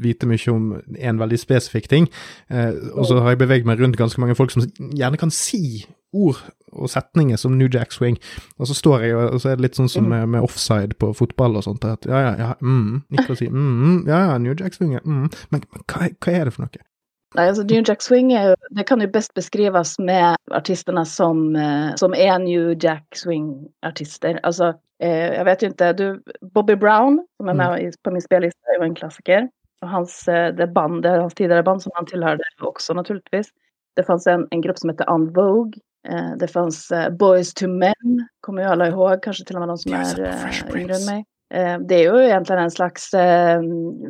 vite 0.03 0.29
mye 0.29 0.53
om 0.53 0.71
en 0.79 1.21
veldig 1.21 1.39
spesifikk 1.41 1.89
ting. 1.91 2.09
Uh, 2.51 2.71
og 2.95 3.07
så 3.09 3.19
har 3.21 3.35
jeg 3.35 3.43
beveget 3.43 3.69
meg 3.69 3.83
rundt 3.83 3.99
ganske 3.99 4.21
mange 4.23 4.37
folk 4.39 4.53
som 4.53 4.65
gjerne 4.93 5.19
kan 5.21 5.33
si 5.33 5.83
ord 6.13 6.39
og 6.73 6.89
setninger 6.89 7.37
som 7.37 7.57
New 7.57 7.69
Jack 7.73 7.93
Swing. 7.93 8.17
Og 8.57 8.69
så 8.69 8.77
står 8.77 9.05
jeg, 9.05 9.15
og 9.17 9.41
så 9.41 9.51
er 9.51 9.57
det 9.57 9.67
litt 9.67 9.77
sånn 9.77 9.91
som 9.91 10.07
med, 10.09 10.25
med 10.35 10.45
offside 10.45 10.97
på 11.01 11.11
fotball 11.17 11.59
og 11.59 11.65
sånt. 11.67 11.85
At 11.85 12.07
ja, 12.09 12.21
ja, 12.27 12.33
ja, 12.39 12.49
mm, 12.61 13.03
ikke 13.17 13.35
å 13.35 13.39
si 13.39 13.49
mm, 13.49 14.07
ja, 14.09 14.23
ja, 14.31 14.39
New 14.41 14.55
Jack 14.57 14.77
Swing, 14.77 14.97
mm. 14.97 15.27
Men 15.53 15.67
hva, 15.85 16.09
hva 16.09 16.33
er 16.33 16.49
det 16.49 16.55
for 16.55 16.65
noe? 16.65 16.85
Nej, 17.35 17.47
alltså 17.49 17.63
New 17.63 17.83
Jack 17.87 18.01
Swing 18.01 18.33
är, 18.33 18.55
det 18.69 18.83
kan 18.83 19.01
ju 19.01 19.07
bäst 19.07 19.33
beskrivas 19.33 19.99
med 19.99 20.35
artisterna 20.51 21.05
som, 21.05 21.55
eh, 21.55 21.95
som 21.95 22.13
är 22.13 22.39
New 22.39 22.83
Jack 22.83 23.05
Swing-artister. 23.15 24.39
Alltså, 24.43 24.73
eh, 24.99 25.33
jag 25.33 25.45
vet 25.45 25.63
ju 25.63 25.67
inte, 25.67 25.93
du, 25.93 26.23
Bobby 26.41 26.75
Brown 26.75 27.27
som 27.37 27.49
är 27.49 27.53
med 27.53 27.79
mm. 27.79 27.91
på 28.03 28.11
min 28.11 28.21
spellista 28.21 28.59
var 28.79 28.85
en 28.85 28.95
klassiker. 28.95 29.49
Och 29.81 29.89
hans, 29.89 30.27
eh, 30.27 30.55
det 30.55 30.67
band, 30.67 31.05
hans 31.05 31.33
tidigare 31.33 31.63
band 31.63 31.81
som 31.81 31.91
han 31.95 32.05
tillhörde 32.05 32.43
också 32.61 32.93
naturligtvis. 32.93 33.49
Det 33.95 34.03
fanns 34.03 34.27
en, 34.27 34.47
en 34.51 34.61
grupp 34.61 34.79
som 34.79 34.89
hette 34.89 35.05
On 35.07 35.33
Vogue. 35.33 35.73
Eh, 36.07 36.31
det 36.39 36.47
fanns 36.47 36.91
eh, 36.91 37.09
Boys 37.09 37.53
to 37.53 37.67
Men, 37.67 38.27
kommer 38.41 38.61
ju 38.61 38.67
alla 38.67 38.87
ihåg, 38.87 39.23
kanske 39.23 39.45
till 39.45 39.55
och 39.55 39.59
med 39.59 39.69
de 39.69 39.77
som 39.77 39.93
är 39.93 40.19
eh, 40.21 40.81
yngre 40.81 40.95
än 40.95 41.05
mig. 41.05 41.25
Eh, 41.53 41.79
det 41.79 41.95
är 41.95 42.13
ju 42.13 42.25
egentligen 42.25 42.61
en 42.61 42.71
slags 42.71 43.13
eh, 43.13 43.61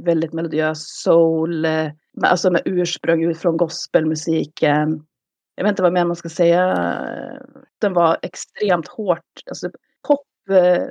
väldigt 0.06 0.34
melodiös 0.34 0.80
soul, 1.04 1.66
eh, 1.66 1.88
alltså 2.24 2.52
med 2.52 2.62
ursprung 2.66 3.36
från 3.36 3.58
gospelmusiken. 3.58 5.06
Jag 5.56 5.64
vet 5.64 5.72
inte 5.72 5.84
vad 5.84 5.94
mer 5.94 6.06
man 6.06 6.16
ska 6.16 6.30
säga. 6.30 6.76
Den 7.82 7.94
var 7.94 8.18
extremt 8.22 8.88
hårt, 8.88 9.20
alltså 9.50 9.70
pop, 10.08 10.26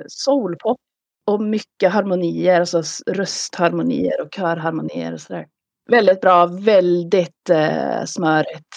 soulpop 0.07 0.77
och 1.27 1.41
mycket 1.41 1.91
harmonier, 1.91 2.59
alltså 2.59 2.83
röstharmonier 3.07 4.21
och 4.21 4.31
körharmonier 4.31 5.13
och 5.13 5.21
sådär. 5.21 5.47
Väldigt 5.89 6.21
bra, 6.21 6.45
väldigt 6.45 7.49
eh, 7.49 8.03
smörigt. 8.05 8.67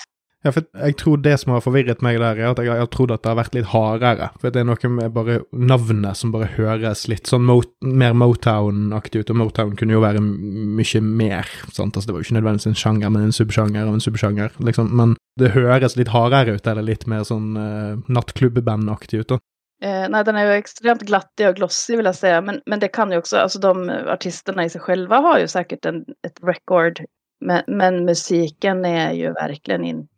Ja, 0.46 0.52
for 0.54 0.62
jeg 0.78 0.94
tror 1.00 1.18
det 1.24 1.32
som 1.42 1.56
har 1.56 1.62
forvirret 1.64 2.02
meg 2.06 2.20
der, 2.22 2.38
er 2.38 2.52
at 2.52 2.60
jeg, 2.62 2.70
jeg 2.70 2.90
trodde 2.94 3.16
at 3.16 3.24
det 3.24 3.30
har 3.32 3.38
vært 3.40 3.56
litt 3.56 3.70
hardere. 3.72 4.28
For 4.38 4.54
det 4.54 4.60
er 4.60 4.68
noe 4.68 4.90
med 4.94 5.14
bare 5.16 5.40
navnet 5.50 6.20
som 6.20 6.30
bare 6.34 6.52
høres 6.54 7.06
litt 7.10 7.26
sånn 7.26 7.42
mot, 7.48 7.66
mer 7.82 8.14
Motown-aktig 8.14 9.24
ut, 9.24 9.32
og 9.34 9.40
Motown 9.40 9.74
kunne 9.80 9.96
jo 9.96 10.04
være 10.04 10.22
mye 10.22 11.02
mer. 11.02 11.50
sant? 11.74 11.98
Altså 11.98 12.06
Det 12.06 12.14
var 12.14 12.22
jo 12.22 12.28
ikke 12.28 12.38
nødvendigvis 12.38 12.70
en 12.70 12.78
sjanger, 12.78 13.10
men 13.10 13.26
en 13.26 13.34
subsjanger 13.34 13.88
av 13.88 13.98
en 13.98 14.06
subsjanger, 14.06 14.54
liksom. 14.70 14.94
Men 14.94 15.18
det 15.40 15.52
høres 15.56 15.98
litt 15.98 16.14
hardere 16.14 16.54
ut, 16.54 16.70
eller 16.70 16.86
litt 16.86 17.08
mer 17.10 17.26
sånn 17.26 17.58
uh, 17.58 17.66
eh, 17.66 18.00
nattklubband-aktig 18.06 19.24
ut, 19.24 19.34
da. 19.34 19.42
Eh, 19.82 20.08
nej, 20.08 20.24
den 20.24 20.36
är 20.36 20.44
ju 20.44 20.52
extremt 20.52 21.02
glattig 21.02 21.48
och 21.48 21.56
glossig 21.56 21.96
vill 21.96 22.06
jag 22.06 22.14
säga. 22.14 22.40
Men, 22.40 22.60
men 22.66 22.80
det 22.80 22.88
kan 22.88 23.12
ju 23.12 23.18
också, 23.18 23.36
alltså 23.36 23.58
de 23.58 23.90
artisterna 23.90 24.64
i 24.64 24.70
sig 24.70 24.80
själva 24.80 25.16
har 25.16 25.38
ju 25.38 25.48
säkert 25.48 25.84
en, 25.84 26.04
ett 26.26 26.38
record. 26.42 27.00
Men, 27.40 27.62
men 27.66 28.04
musiken 28.04 28.84
är 28.84 29.12
ju 29.12 29.32
verkligen 29.32 29.84
inte 29.84 30.15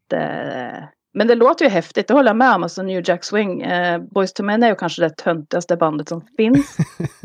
men 1.14 1.26
det 1.26 1.34
låter 1.34 1.64
ju 1.64 1.70
häftigt, 1.70 2.08
det 2.08 2.14
håller 2.14 2.28
jag 2.28 2.36
med 2.36 2.54
om. 2.54 2.62
Alltså 2.62 2.82
New 2.82 3.08
Jack 3.08 3.24
Swing. 3.24 3.62
Eh, 3.62 3.98
Boys 3.98 4.32
to 4.32 4.42
Men 4.42 4.62
är 4.62 4.68
ju 4.68 4.74
kanske 4.74 5.02
det 5.02 5.16
töntigaste 5.16 5.76
bandet 5.76 6.08
som 6.08 6.20
finns. 6.36 6.76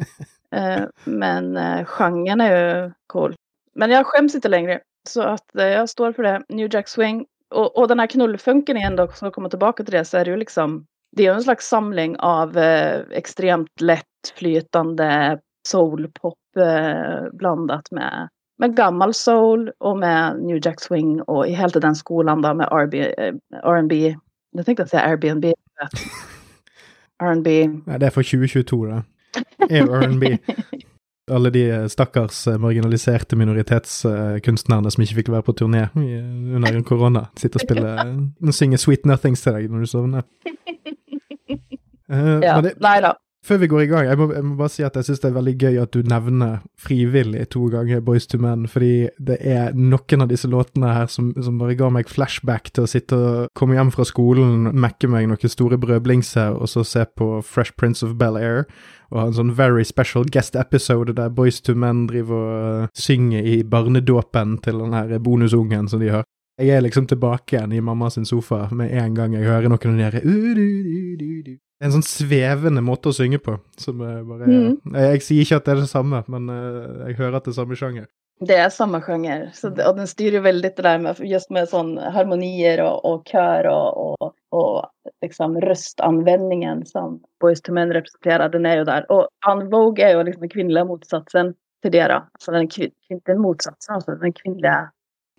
eh, 0.55 0.81
men 1.03 1.57
eh, 1.57 1.85
genren 1.85 2.41
är 2.41 2.83
ju 2.83 2.91
cool. 3.07 3.35
Men 3.75 3.91
jag 3.91 4.05
skäms 4.05 4.35
inte 4.35 4.49
längre. 4.49 4.79
Så 5.09 5.21
att 5.21 5.55
eh, 5.55 5.67
jag 5.67 5.89
står 5.89 6.11
för 6.11 6.23
det. 6.23 6.41
New 6.49 6.73
Jack 6.73 6.87
Swing. 6.87 7.25
Och, 7.49 7.77
och 7.77 7.87
den 7.87 7.99
här 7.99 8.07
knullfunken 8.07 8.77
igen 8.77 8.95
då, 8.95 9.07
som 9.07 9.31
kommer 9.31 9.49
tillbaka 9.49 9.83
till 9.83 9.93
det, 9.93 10.05
så 10.05 10.17
är 10.17 10.25
det 10.25 10.31
ju 10.31 10.37
liksom 10.37 10.85
det 11.15 11.25
är 11.25 11.33
en 11.33 11.43
slags 11.43 11.67
samling 11.67 12.19
av 12.19 12.57
eh, 12.57 13.01
extremt 13.11 13.81
lätt 13.81 14.05
flytande 14.35 15.39
soulpop 15.67 16.37
eh, 16.57 17.29
blandat 17.33 17.91
med 17.91 18.29
med 18.60 18.75
gammal 18.75 19.13
soul 19.13 19.72
och 19.79 19.98
med 19.98 20.39
New 20.41 20.60
Jack 20.65 20.81
Swing 20.81 21.22
och 21.22 21.48
i 21.48 21.53
hela 21.53 21.79
den 21.79 21.95
skolan 21.95 22.41
då 22.41 22.53
med 22.53 22.67
R&B 22.72 24.15
Jag 24.55 24.65
tänkte 24.65 24.88
säga 24.88 25.01
Airbnb. 25.01 25.45
R&B. 27.24 27.67
Nei, 27.86 27.98
det 27.98 28.05
er 28.07 28.12
fra 28.13 28.22
2022, 28.22 28.86
det. 28.86 29.03
Er 29.69 29.88
R&B. 29.89 30.38
Alle 31.31 31.50
de 31.50 31.89
stakkars 31.89 32.48
eh, 32.48 32.57
marginaliserte 32.60 33.36
minoritetskunstnerne 33.39 34.91
som 34.91 35.03
ikke 35.05 35.15
fikk 35.22 35.29
være 35.31 35.45
på 35.48 35.55
turné 35.55 35.86
under 35.95 36.81
korona. 36.83 37.25
Sitte 37.39 37.57
og 37.57 37.63
spille 37.63 37.93
og 38.43 38.53
synge 38.53 38.77
Sweet 38.77 39.05
Nothings 39.07 39.41
til 39.41 39.55
deg 39.55 39.69
når 39.72 39.79
du 39.79 39.91
sovner. 39.93 40.22
Eh, 42.12 42.39
Ja, 42.43 42.62
det, 42.62 42.74
nej 42.83 43.01
då 43.01 43.13
før 43.43 43.59
vi 43.59 43.67
går 43.67 43.81
i 43.83 43.88
gang, 43.91 44.07
jeg 44.07 44.19
må, 44.19 44.29
jeg 44.31 44.45
må 44.47 44.55
bare 44.59 44.71
si 44.71 44.85
at 44.88 44.95
jeg 44.95 45.07
syns 45.07 45.21
det 45.23 45.29
er 45.29 45.35
veldig 45.35 45.53
gøy 45.59 45.79
at 45.81 45.95
du 45.95 46.07
nevner 46.07 46.62
frivillig 46.79 47.43
to 47.51 47.65
ganger 47.71 48.03
Boys 48.05 48.27
to 48.31 48.39
Men, 48.39 48.65
fordi 48.71 49.09
det 49.19 49.38
er 49.41 49.75
noen 49.75 50.23
av 50.23 50.31
disse 50.31 50.47
låtene 50.47 50.93
her 50.95 51.12
som, 51.12 51.33
som 51.35 51.59
bare 51.59 51.75
ga 51.79 51.89
meg 51.91 52.12
flashback 52.12 52.71
til 52.71 52.85
å 52.85 52.89
sitte 52.89 53.19
og 53.19 53.51
komme 53.59 53.75
hjem 53.75 53.91
fra 53.95 54.07
skolen, 54.07 54.69
mekke 54.71 55.12
meg 55.12 55.27
noen 55.31 55.51
store 55.51 55.79
brødblingser, 55.81 56.55
og 56.55 56.71
så 56.71 56.85
se 56.88 57.03
på 57.19 57.29
Fresh 57.43 57.75
Prince 57.79 58.05
of 58.07 58.15
Bel-Air, 58.19 58.63
og 59.12 59.19
ha 59.19 59.27
en 59.27 59.38
sånn 59.38 59.55
very 59.57 59.83
special 59.85 60.23
guest 60.23 60.55
episode 60.59 61.15
der 61.19 61.33
Boys 61.33 61.59
to 61.62 61.75
Men 61.75 62.07
driver 62.09 62.47
og 62.47 62.88
uh, 62.88 62.93
synger 62.95 63.43
i 63.43 63.59
barnedåpen 63.67 64.57
til 64.63 64.79
den 64.85 64.95
her 64.95 65.19
bonusungen 65.19 65.91
som 65.91 66.01
de 66.01 66.13
har. 66.15 66.23
Jeg 66.62 66.77
er 66.77 66.83
liksom 66.85 67.07
tilbake 67.09 67.57
igjen 67.57 67.71
i 67.73 67.81
mammas 67.81 68.19
sofa 68.29 68.67
med 68.71 68.91
en 68.93 69.15
gang 69.17 69.33
jeg 69.33 69.47
hører 69.50 69.71
noen 69.73 70.00
av 70.00 70.13
de 70.13 70.21
der 70.21 71.57
en 71.83 71.91
sånn 71.91 72.03
svevende 72.07 72.81
måte 72.81 73.09
å 73.11 73.13
synge 73.13 73.39
på, 73.43 73.57
som 73.77 73.97
bare 73.99 74.45
Mm. 74.47 74.77
jeg, 74.93 75.11
jeg 75.13 75.21
sier 75.21 75.41
ikke 75.45 75.55
at 75.61 75.65
det 75.65 75.71
er 75.75 75.81
det 75.81 75.89
samme, 75.91 76.23
men 76.27 76.49
eh, 76.49 77.07
jeg 77.09 77.17
hører 77.19 77.35
at 77.37 77.43
det 77.45 77.51
er 77.53 77.59
samme 77.61 77.75
sjanger. 77.75 78.05
Det 78.41 78.55
är 78.55 78.69
samma 78.69 79.01
genre. 79.01 79.51
Så, 79.53 79.67
och 79.89 79.95
den 79.95 80.07
styr 80.07 80.31
ju 80.33 80.39
väldigt 80.39 80.75
det 80.75 80.83
där 80.83 80.99
med 80.99 81.19
just 81.19 81.49
med 81.49 81.69
sån 81.69 81.97
harmonier 81.97 82.81
och, 82.83 83.05
och 83.05 83.27
kör 83.27 83.67
och, 83.67 84.21
och, 84.21 84.33
och 84.51 84.85
liksom 85.21 85.61
röstanvändningen 85.61 86.85
som 86.85 87.21
Boys 87.41 87.61
to 87.61 87.71
Men 87.73 87.93
representerar. 87.93 88.49
Den 88.49 88.65
är 88.65 88.77
ju 88.77 88.83
där. 88.83 89.11
Och 89.11 89.27
En 89.49 89.69
Vogue 89.69 90.03
är 90.05 90.17
ju 90.17 90.23
liksom 90.23 90.39
den 90.41 90.49
kvinnliga 90.49 90.85
motsatsen 90.85 91.53
till 91.81 91.91
det 91.91 92.07
då. 92.07 92.13
Alltså 92.33 92.51
den 92.51 92.67
kvin, 92.67 92.91
inte 93.09 93.35
motsatsen, 93.35 93.95
alltså 93.95 94.11
den 94.15 94.33
kvinnliga 94.33 94.91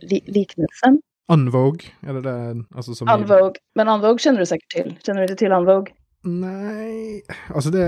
li, 0.02 0.20
liknelsen. 0.26 1.00
Unvogue, 1.32 1.80
är 2.00 2.12
det 2.14 2.20
det? 2.20 2.64
Alltså 2.76 2.94
som 2.94 3.08
i- 3.08 3.12
En 3.12 3.26
Vogue. 3.26 3.54
Men 3.74 3.88
En 3.88 4.00
Vogue 4.00 4.18
känner 4.18 4.38
du 4.40 4.46
säkert 4.46 4.70
till. 4.70 4.96
Känner 5.06 5.20
du 5.20 5.24
inte 5.24 5.36
till 5.36 5.52
En 5.52 5.64
Vogue? 5.64 5.92
Nei 6.24 7.20
Altså, 7.52 7.68
det 7.74 7.82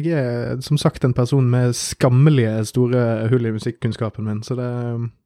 Jeg 0.00 0.16
er 0.16 0.60
som 0.64 0.78
sagt 0.80 1.04
en 1.04 1.14
person 1.16 1.44
med 1.50 1.74
skammelige 1.76 2.64
store 2.70 3.28
hull 3.28 3.46
i 3.46 3.52
musikkunnskapen 3.54 4.24
min, 4.24 4.42
så 4.42 4.56
det, 4.58 4.70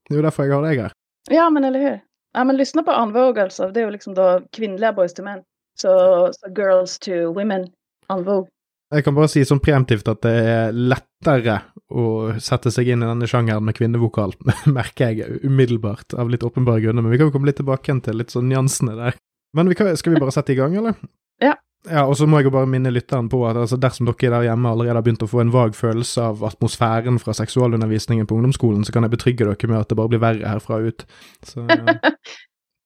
det 0.09 0.17
er 0.17 0.21
jo 0.21 0.27
derfor 0.27 0.47
jeg 0.49 0.57
har 0.57 0.67
deg 0.67 0.83
her. 0.87 0.95
Ja, 1.31 1.49
men 1.51 1.65
eller 1.65 1.85
hur? 1.85 1.99
Ja, 2.35 2.45
men 2.45 2.57
lyssna 2.57 2.83
på 2.83 2.93
En 2.93 3.13
Vogue 3.13 3.43
alltså. 3.43 3.71
Det 3.71 3.81
är 3.81 3.85
ju 3.85 3.91
liksom 3.91 4.15
då 4.15 4.43
kvinnliga 4.53 4.93
Boys 4.93 5.15
to 5.15 5.23
Men. 5.23 5.43
Så, 5.81 5.89
så 6.33 6.51
Girls 6.57 6.99
to 6.99 7.13
Women. 7.13 7.67
En 8.09 8.25
Vogue. 8.25 8.49
Jeg 8.95 9.05
kan 9.05 9.15
bare 9.15 9.29
si 9.29 9.43
sånn 9.45 9.61
preemptivt 9.61 10.07
at 10.09 10.23
det 10.25 10.33
er 10.49 10.73
lettere 10.73 11.59
å 11.93 12.05
sette 12.41 12.71
seg 12.73 12.89
inn 12.89 13.05
i 13.05 13.09
denne 13.09 13.29
sjangeren 13.29 13.67
med 13.67 13.77
kvinnevokal, 13.77 14.33
merker 14.79 15.13
jeg 15.13 15.43
umiddelbart, 15.45 16.17
av 16.17 16.31
litt 16.33 16.45
åpenbare 16.47 16.81
grunner. 16.81 17.05
Men 17.05 17.13
vi 17.13 17.21
kan 17.21 17.29
jo 17.29 17.35
komme 17.35 17.51
litt 17.51 17.61
tilbake 17.61 17.91
igjen 17.91 18.01
til 18.07 18.17
litt 18.17 18.33
sånn 18.33 18.49
nyansene 18.49 18.97
der. 18.97 19.19
Men 19.57 19.69
vi 19.69 19.77
kan, 19.77 19.91
skal 19.97 20.15
vi 20.15 20.23
bare 20.23 20.33
sette 20.33 20.55
i 20.55 20.59
gang, 20.59 20.77
eller? 20.81 20.97
Ja. 21.45 21.53
Ja, 21.87 22.03
og 22.05 22.17
så 22.17 22.27
må 22.27 22.41
jeg 22.41 22.49
jo 22.49 22.51
bare 22.51 22.67
minne 22.67 22.91
lytteren 22.91 23.29
på 23.31 23.39
at 23.49 23.57
altså, 23.57 23.77
dersom 23.81 24.09
dere 24.11 24.33
der 24.35 24.49
hjemme 24.49 24.71
allerede 24.71 24.99
har 24.99 25.05
begynt 25.07 25.23
å 25.23 25.31
få 25.31 25.41
en 25.41 25.53
vag 25.55 25.77
følelse 25.79 26.25
av 26.33 26.43
atmosfæren 26.45 27.21
fra 27.23 27.33
seksualundervisningen 27.39 28.27
på 28.27 28.35
ungdomsskolen, 28.35 28.85
så 28.85 28.93
kan 28.93 29.07
jeg 29.07 29.15
betrygge 29.15 29.47
dere 29.47 29.71
med 29.71 29.81
at 29.81 29.89
det 29.89 29.97
bare 29.97 30.09
blir 30.13 30.23
verre 30.25 30.49
herfra 30.49 30.81
ut. 30.85 31.07
Så 31.47 31.67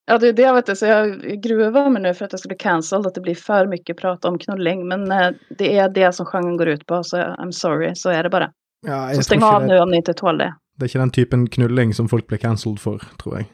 Ja, 0.06 0.18
det 0.20 0.28
är 0.28 0.32
det 0.32 0.52
vet 0.52 0.66
du. 0.66 0.76
Så 0.76 0.86
jag 0.86 1.20
gruvar 1.42 1.90
mig 1.90 2.02
nu 2.02 2.14
för 2.14 2.24
att 2.24 2.32
jag 2.32 2.40
ska 2.40 2.48
bli 2.48 2.56
cancelled, 2.58 3.06
att 3.06 3.14
det 3.14 3.20
blir 3.20 3.34
för 3.34 3.66
mycket 3.66 3.96
prat 3.96 4.24
om 4.24 4.38
knulling. 4.38 4.88
Men 4.88 5.12
eh, 5.12 5.30
det 5.58 5.78
är 5.78 5.88
det 5.88 6.12
som 6.12 6.26
genren 6.26 6.56
går 6.56 6.68
ut 6.68 6.86
på, 6.86 7.04
så 7.04 7.16
I'm 7.16 7.50
sorry, 7.50 7.94
så 7.94 8.10
är 8.10 8.22
det 8.22 8.30
bara. 8.30 8.50
ja, 8.86 9.14
Så 9.14 9.22
stäng 9.22 9.42
av 9.42 9.60
det, 9.60 9.66
nu 9.66 9.78
om 9.78 9.90
ni 9.90 9.96
inte 9.96 10.14
tål 10.14 10.38
det. 10.38 10.54
det 10.76 10.84
er 10.84 10.88
ikke 10.88 10.98
den 10.98 11.10
typen 11.10 11.46
knulling 11.48 11.94
som 11.94 12.08
folk 12.08 12.26
blir 12.26 12.38
cancelled 12.38 12.80
for, 12.80 13.02
tror 13.22 13.36
jeg. 13.36 13.46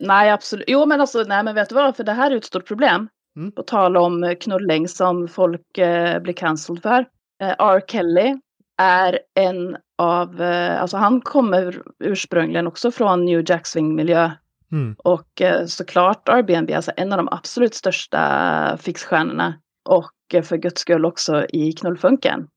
Nej, 0.00 0.30
absolut. 0.30 0.64
Jo, 0.68 0.86
men 0.86 1.00
alltså, 1.00 1.22
nej, 1.22 1.44
men 1.44 1.54
vet 1.54 1.68
du 1.68 1.74
vad? 1.74 1.96
För 1.96 2.04
det 2.04 2.12
här 2.12 2.30
är 2.30 2.36
ett 2.36 2.44
stort 2.44 2.66
problem. 2.68 3.08
Mm. 3.36 3.52
På 3.52 3.62
tal 3.62 3.96
om 3.96 4.24
eh, 4.24 4.34
knulling 4.34 4.88
som 4.88 5.28
folk 5.28 5.78
eh, 5.78 6.22
blir 6.22 6.34
cancelled 6.34 6.82
för. 6.82 7.06
Eh, 7.42 7.54
R. 7.58 7.82
Kelly 7.88 8.36
är 8.82 9.18
en 9.34 9.76
av, 9.98 10.42
eh, 10.42 10.82
alltså 10.82 10.96
han 10.96 11.20
kommer 11.20 11.82
ursprungligen 11.98 12.66
också 12.66 12.90
från 12.90 13.24
New 13.24 13.50
Jack 13.50 13.66
Swing-miljö. 13.66 14.30
Mm. 14.72 14.96
Och 14.98 15.42
eh, 15.42 15.66
såklart 15.66 16.28
Airbnb, 16.28 16.70
alltså 16.70 16.92
en 16.96 17.12
av 17.12 17.16
de 17.16 17.28
absolut 17.30 17.74
största 17.74 18.76
fixstjärnorna. 18.80 19.54
Och 19.88 20.34
eh, 20.34 20.42
för 20.42 20.56
guds 20.56 20.80
skull 20.80 21.04
också 21.04 21.46
i 21.48 21.72
knullfunken. 21.72 22.48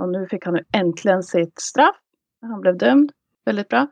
Och 0.00 0.08
nu 0.08 0.26
fick 0.30 0.44
han 0.44 0.54
nu 0.54 0.64
äntligen 0.72 1.22
sitt 1.22 1.60
straff. 1.60 1.96
Han 2.42 2.60
blev 2.60 2.78
dömd. 2.78 3.12
Väldigt 3.44 3.68
bra. 3.68 3.86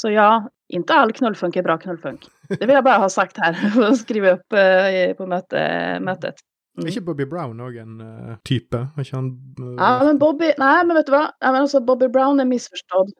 Så 0.00 0.10
ja, 0.10 0.48
inte 0.68 0.94
all 0.94 1.12
knullfunk 1.12 1.56
är 1.56 1.62
bra 1.62 1.78
knullfunk. 1.78 2.26
Det 2.48 2.66
vill 2.66 2.74
jag 2.74 2.84
bara 2.84 2.98
ha 2.98 3.08
sagt 3.08 3.36
här 3.38 3.56
och 3.90 3.96
skriva 3.98 4.30
upp 4.30 4.52
eh, 4.52 5.16
på 5.16 5.26
möte, 5.26 5.98
mötet. 6.00 6.34
Mm. 6.78 6.86
Er 6.86 6.90
ikke 6.92 7.00
Bobby 7.06 7.24
Brown 7.24 7.60
òg 7.64 7.76
en 7.80 8.00
eh, 8.04 8.34
ikke 8.52 9.16
han 9.16 9.30
Ja, 9.78 10.04
men 10.04 10.18
Bobby, 10.18 10.52
nej 10.58 10.84
men 10.86 10.96
vet 10.96 11.06
du 11.06 11.12
vad? 11.12 11.30
Ja, 11.40 11.52
men 11.52 11.60
alltså, 11.62 11.80
Bobby 11.80 12.08
Brown 12.08 12.40
är 12.40 12.44
missförstådd. 12.44 13.12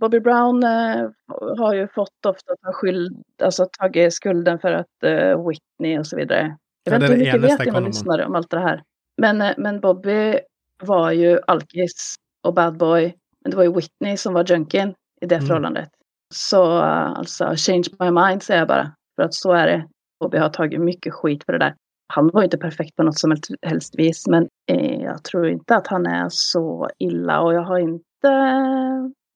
Bobby 0.00 0.20
Brown 0.20 0.62
eh, 0.64 1.10
har 1.58 1.74
ju 1.74 1.88
fått 1.88 2.26
ofta 2.26 2.56
ta 2.62 2.72
skyld, 2.72 3.22
alltså 3.42 3.66
tagit 3.78 4.14
skulden 4.14 4.58
för 4.58 4.72
att 4.72 5.02
eh, 5.04 5.46
Whitney 5.48 5.98
och 5.98 6.06
så 6.06 6.16
vidare. 6.16 6.56
Jag 6.84 6.94
Ja, 6.94 6.98
vet 6.98 7.02
inte 7.02 7.06
är 7.06 7.16
hur 7.16 7.24
mycket 7.24 7.40
vet 7.42 7.66
jag 7.66 7.74
dina 7.74 7.86
lyssnare 7.86 8.26
om 8.26 8.34
allt 8.34 8.50
det 8.50 8.58
här. 8.60 8.82
Men, 9.16 9.42
eh, 9.42 9.54
men 9.58 9.80
Bobby 9.80 10.38
var 10.82 11.10
ju 11.10 11.38
alkis 11.46 12.14
och 12.42 12.54
bad 12.54 12.76
boy. 12.78 13.14
Men 13.44 13.50
det 13.50 13.56
var 13.56 13.64
ju 13.64 13.72
Whitney 13.72 14.16
som 14.16 14.34
var 14.34 14.44
junkien 14.50 14.94
i 15.20 15.26
det 15.26 15.34
Mm. 15.34 15.46
förhållandet. 15.46 15.88
Så 16.34 16.78
eh, 16.78 17.12
alltså, 17.18 17.54
change 17.56 17.84
my 18.00 18.10
mind 18.10 18.42
säger 18.42 18.60
jag 18.60 18.68
bara. 18.68 18.92
För 19.16 19.22
att 19.22 19.34
så 19.34 19.52
är 19.52 19.66
det. 19.66 19.86
Bobby 20.20 20.38
har 20.38 20.48
tagit 20.48 20.80
mycket 20.80 21.14
skit 21.14 21.44
för 21.44 21.52
det 21.52 21.58
där. 21.58 21.74
Han 22.12 22.30
var 22.32 22.40
ju 22.40 22.44
inte 22.44 22.58
perfekt 22.58 22.96
på 22.96 23.02
något 23.02 23.18
som 23.18 23.36
helst- 23.66 23.98
vis. 23.98 24.26
Men 24.26 24.48
eh, 24.70 25.02
jag 25.02 25.24
tror 25.24 25.48
inte 25.48 25.76
att 25.76 25.86
han 25.86 26.06
är 26.06 26.26
så 26.30 26.90
illa. 26.98 27.40
Och 27.40 27.54
jag 27.54 27.62
har 27.62 27.78
inte... 27.78 28.30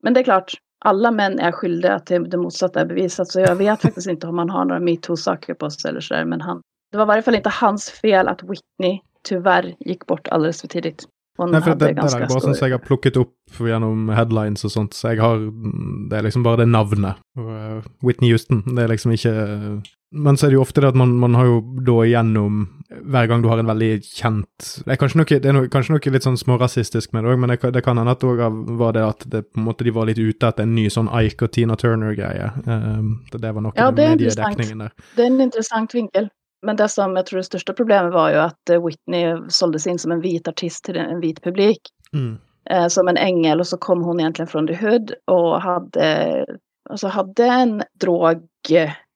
Men 0.02 0.14
det 0.14 0.20
är 0.20 0.24
klart. 0.24 0.52
Alla 0.84 1.10
män 1.10 1.38
är 1.38 1.52
skyldiga 1.52 1.98
till 1.98 2.30
det 2.30 2.36
motsatta 2.36 2.80
är 2.80 2.86
bevisat. 2.86 3.28
Så 3.28 3.40
jag 3.40 3.56
vet 3.56 3.82
faktiskt 3.82 4.08
inte 4.08 4.26
om 4.26 4.36
man 4.36 4.50
har 4.50 4.64
några 4.64 4.80
metoo-saker 4.80 5.54
på 5.54 5.70
sig 5.70 5.88
eller 5.88 6.00
sådär. 6.00 6.24
Men 6.24 6.40
han, 6.40 6.62
det 6.92 6.98
var 6.98 7.04
i 7.04 7.06
varje 7.06 7.22
fall 7.22 7.34
inte 7.34 7.50
hans 7.50 7.90
fel 7.90 8.28
att 8.28 8.42
Whitney 8.42 9.00
tyvärr 9.22 9.74
gick 9.78 10.06
bort 10.06 10.28
alldeles 10.28 10.60
för 10.60 10.68
tidigt. 10.68 11.04
Hon 11.38 11.54
for 11.54 11.70
hade 11.70 11.86
det, 11.86 11.94
det 11.94 12.02
bare 12.02 12.40
sånn 12.42 12.56
som 12.56 12.66
jeg 12.66 12.74
har 12.74 12.82
plukket 12.82 13.18
opp 13.20 13.60
gjennom 13.62 14.08
headlines 14.10 14.66
og 14.66 14.72
sånt, 14.74 14.96
så 14.98 15.12
jeg 15.12 15.22
har 15.22 15.38
Det 15.38 16.18
er 16.18 16.26
liksom 16.26 16.42
bare 16.42 16.64
det 16.64 16.68
navnet. 16.68 17.20
Og, 17.38 17.52
eh, 17.54 17.86
Whitney 18.02 18.32
Houston. 18.32 18.64
Det 18.66 18.82
er 18.82 18.90
liksom 18.90 19.14
ikke 19.14 19.82
Men 20.10 20.36
så 20.36 20.46
er 20.46 20.50
det 20.50 20.56
jo 20.56 20.64
ofte 20.64 20.80
det 20.80 20.88
at 20.88 20.96
man, 20.96 21.18
man 21.20 21.34
har 21.34 21.44
jo 21.44 21.60
da 21.84 21.98
igjennom 22.02 22.66
Hver 22.88 23.28
gang 23.28 23.42
du 23.42 23.48
har 23.48 23.58
en 23.60 23.68
veldig 23.68 24.00
kjent 24.02 24.68
Det 24.84 24.88
er 24.88 24.96
kanskje 24.96 25.20
noe, 25.20 25.28
det 25.28 25.44
er 25.44 25.52
noe, 25.52 25.68
kanskje 25.68 25.92
noe 25.94 26.12
litt 26.14 26.24
sånn 26.24 26.40
smårasistisk 26.40 27.12
med 27.12 27.24
det 27.24 27.36
men 27.38 27.52
det, 27.52 27.60
det 27.76 27.84
kan 27.84 28.00
hende 28.00 28.16
at 28.16 28.24
det 28.24 28.48
var 28.80 28.96
det 28.96 29.04
at 29.04 29.26
det, 29.28 29.44
på 29.52 29.60
måte 29.60 29.84
de 29.84 29.92
var 29.92 30.08
litt 30.08 30.18
ute 30.18 30.48
etter 30.48 30.64
en 30.64 30.74
ny 30.74 30.88
sånn 30.88 31.12
Ike 31.12 31.44
og 31.44 31.52
Tina 31.52 31.76
Turner-greie. 31.76 32.50
Um, 32.64 33.20
det, 33.30 33.42
det 33.44 33.52
var 33.52 33.62
noe 33.62 33.76
Ja, 33.76 33.92
er 33.92 34.16
mediedekningen 34.16 34.78
der. 34.78 34.92
Det 35.14 35.22
är 35.22 35.26
en 35.26 35.40
intressant 35.40 35.94
vinkel. 35.94 36.30
Men 36.62 36.76
det 36.76 36.88
som 36.88 37.16
jag 37.16 37.26
tror 37.26 37.38
det 37.38 37.44
största 37.44 37.72
problemet 37.72 38.12
var 38.12 38.30
ju 38.30 38.36
att 38.36 38.70
eh, 38.70 38.86
Whitney 38.86 39.36
såldes 39.48 39.86
in 39.86 39.98
som 39.98 40.12
en 40.12 40.20
vit 40.20 40.48
artist 40.48 40.84
till 40.84 40.96
en 40.96 41.20
vit 41.20 41.42
publik. 41.42 41.80
Mm. 42.12 42.38
eh, 42.70 42.88
som 42.88 43.08
en 43.08 43.16
ängel 43.16 43.60
och 43.60 43.66
så 43.66 43.78
kom 43.78 44.02
hon 44.02 44.20
egentligen 44.20 44.46
från 44.46 44.66
the 44.66 44.74
hood 44.74 45.14
och 45.24 45.62
hade, 45.62 46.46
alltså 46.90 47.06
hade 47.08 47.44
en 47.44 47.82
drog, 48.00 48.42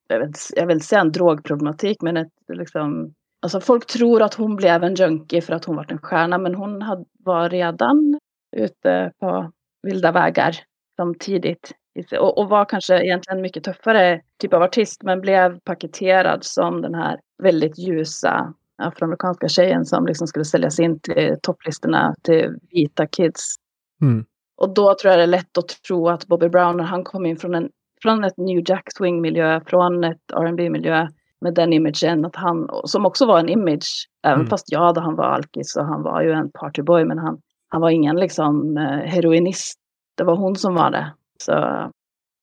jag 0.08 0.18
vill, 0.20 0.32
jag 0.56 0.66
vill 0.66 0.76
inte 0.76 0.87
säga 0.87 1.00
en 1.00 1.12
drogproblematik 1.12 2.02
men 2.02 2.16
ett, 2.16 2.32
liksom, 2.52 3.14
alltså 3.42 3.61
folk 3.61 3.87
tror 3.87 4.22
att 4.22 4.34
hon 4.34 4.56
blev 4.56 4.84
en 4.84 4.94
junkie 4.94 5.40
för 5.40 5.52
att 5.52 5.64
hon 5.64 5.76
var 5.76 5.92
en 5.92 5.99
stjärna 5.99 6.38
men 6.38 6.54
hon 6.54 6.82
hade, 6.82 7.04
var 7.18 7.50
redan 7.50 8.20
ute 8.56 9.12
på 9.20 9.52
vilda 9.82 10.12
vägar 10.12 10.56
som 10.96 11.14
tidigt. 11.14 11.72
Och, 12.20 12.38
och 12.38 12.49
var 12.49 12.64
kanske 12.64 13.04
egentligen 13.04 13.38
en 13.38 13.42
mycket 13.42 13.64
tuffare 13.64 14.20
typ 14.38 14.54
av 14.54 14.62
artist 14.62 15.02
men 15.02 15.20
blev 15.20 15.61
paketerad 15.61 16.44
som 16.44 16.82
den 16.82 16.94
här 16.94 17.20
väldigt 17.42 17.78
ljusa 17.78 18.54
afroamerikanska 18.82 19.49
tjejen 19.49 19.84
som 19.84 20.06
liksom 20.06 20.26
skulle 20.26 20.44
säljas 20.44 20.80
in 20.80 21.00
till 21.00 21.37
topplistorna 21.42 22.14
till 22.22 22.56
vita 22.70 23.06
kids. 23.06 23.54
Mm. 24.02 24.25
Och 24.56 24.75
då 24.75 24.94
tror 24.94 25.11
jag 25.11 25.18
det 25.18 25.22
är 25.22 25.26
lätt 25.26 25.58
att 25.58 25.68
tro 25.68 26.08
att 26.08 26.26
Bobby 26.26 26.49
Brown, 26.49 26.76
när 26.76 26.84
han 26.84 27.04
kom 27.04 27.26
in 27.26 27.37
från, 27.37 27.54
en, 27.54 27.70
från 28.02 28.25
ett 28.25 28.37
New 28.37 28.62
Jack 28.66 28.88
Swing-miljö, 28.96 29.61
från 29.66 30.04
ett 30.04 30.32
rb 30.34 30.61
miljö 30.70 31.08
med 31.40 31.54
den 31.54 31.72
imagen, 31.72 32.25
att 32.25 32.37
han, 32.37 32.68
som 32.84 33.06
också 33.06 33.26
var 33.26 33.38
en 33.38 33.49
image, 33.49 34.08
även 34.25 34.40
Mm. 34.40 34.50
fast 34.50 34.72
ja, 34.72 34.92
då 34.92 35.00
han 35.00 35.16
var 35.16 35.25
alkis 35.25 35.76
och 35.76 35.84
han 35.84 36.02
var 36.02 36.22
ju 36.22 36.32
en 36.32 36.50
partyboy, 36.50 37.04
men 37.04 37.18
han, 37.18 37.40
han 37.68 37.80
var 37.80 37.90
ingen 37.90 38.16
liksom 38.16 38.76
eh, 38.76 38.82
heroinist. 38.84 39.78
Det 40.16 40.25
var 40.25 40.37
hon 40.37 40.56
som 40.56 40.75
var 40.75 40.90
det. 40.90 41.12
Så 41.42 41.58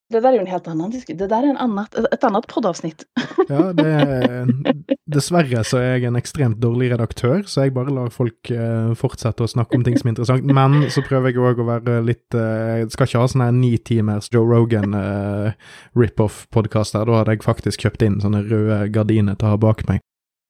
det 0.10 0.20
där 0.20 0.30
är 0.30 0.34
ju 0.34 0.40
en 0.40 0.48
helt 0.48 0.68
annan 0.68 0.90
diskussion. 0.90 1.18
Det 1.18 1.28
där 1.28 1.44
är 1.44 1.48
en 1.48 1.58
annat, 1.58 1.96
ett 1.96 2.24
annat 2.24 2.48
poddavsnitt. 2.48 3.06
Ja, 3.48 3.74
det 3.74 3.88
är, 3.88 4.48
dessverre 5.06 5.62
så 5.64 5.78
er 5.78 5.98
jeg 5.98 6.10
en 6.10 6.18
ekstremt 6.18 6.58
dårlig 6.62 6.90
redaktør, 6.92 7.44
så 7.46 7.66
jeg 7.66 7.74
bare 7.76 7.94
lar 7.94 8.10
folk 8.14 8.50
eh, 8.50 8.94
fortsätta 8.98 8.98
fortsette 9.02 9.46
å 9.46 9.52
snakke 9.52 9.78
om 9.78 9.86
ting 9.86 9.98
som 9.98 10.10
er 10.10 10.14
interessant. 10.16 10.46
Men 10.50 10.90
så 10.94 11.04
prøver 11.06 11.30
jeg 11.30 11.42
òg 11.42 11.62
å 11.62 11.68
være 11.68 12.00
litt 12.06 12.38
uh, 12.38 12.42
eh, 12.42 12.76
Jeg 12.82 12.92
skal 12.96 13.10
ikke 13.10 13.22
ha 13.22 13.30
sånn 13.30 13.46
her 13.46 13.56
ni 13.58 13.72
timers 13.78 14.32
Joe 14.34 14.50
Rogan 14.50 14.98
eh, 14.98 15.50
uh, 15.50 15.78
rip-off-podkast 15.98 16.98
her. 16.98 17.06
Da 17.06 17.22
hadde 17.22 17.38
jeg 17.38 17.46
faktisk 17.46 17.86
kjøpt 17.86 18.06
inn 18.06 18.18
sånne 18.24 18.42
røde 18.50 18.80
gardiner 18.96 19.38
til 19.38 19.50
å 19.50 19.54
ha 19.54 19.62
bak 19.62 19.86
meg. 19.90 20.02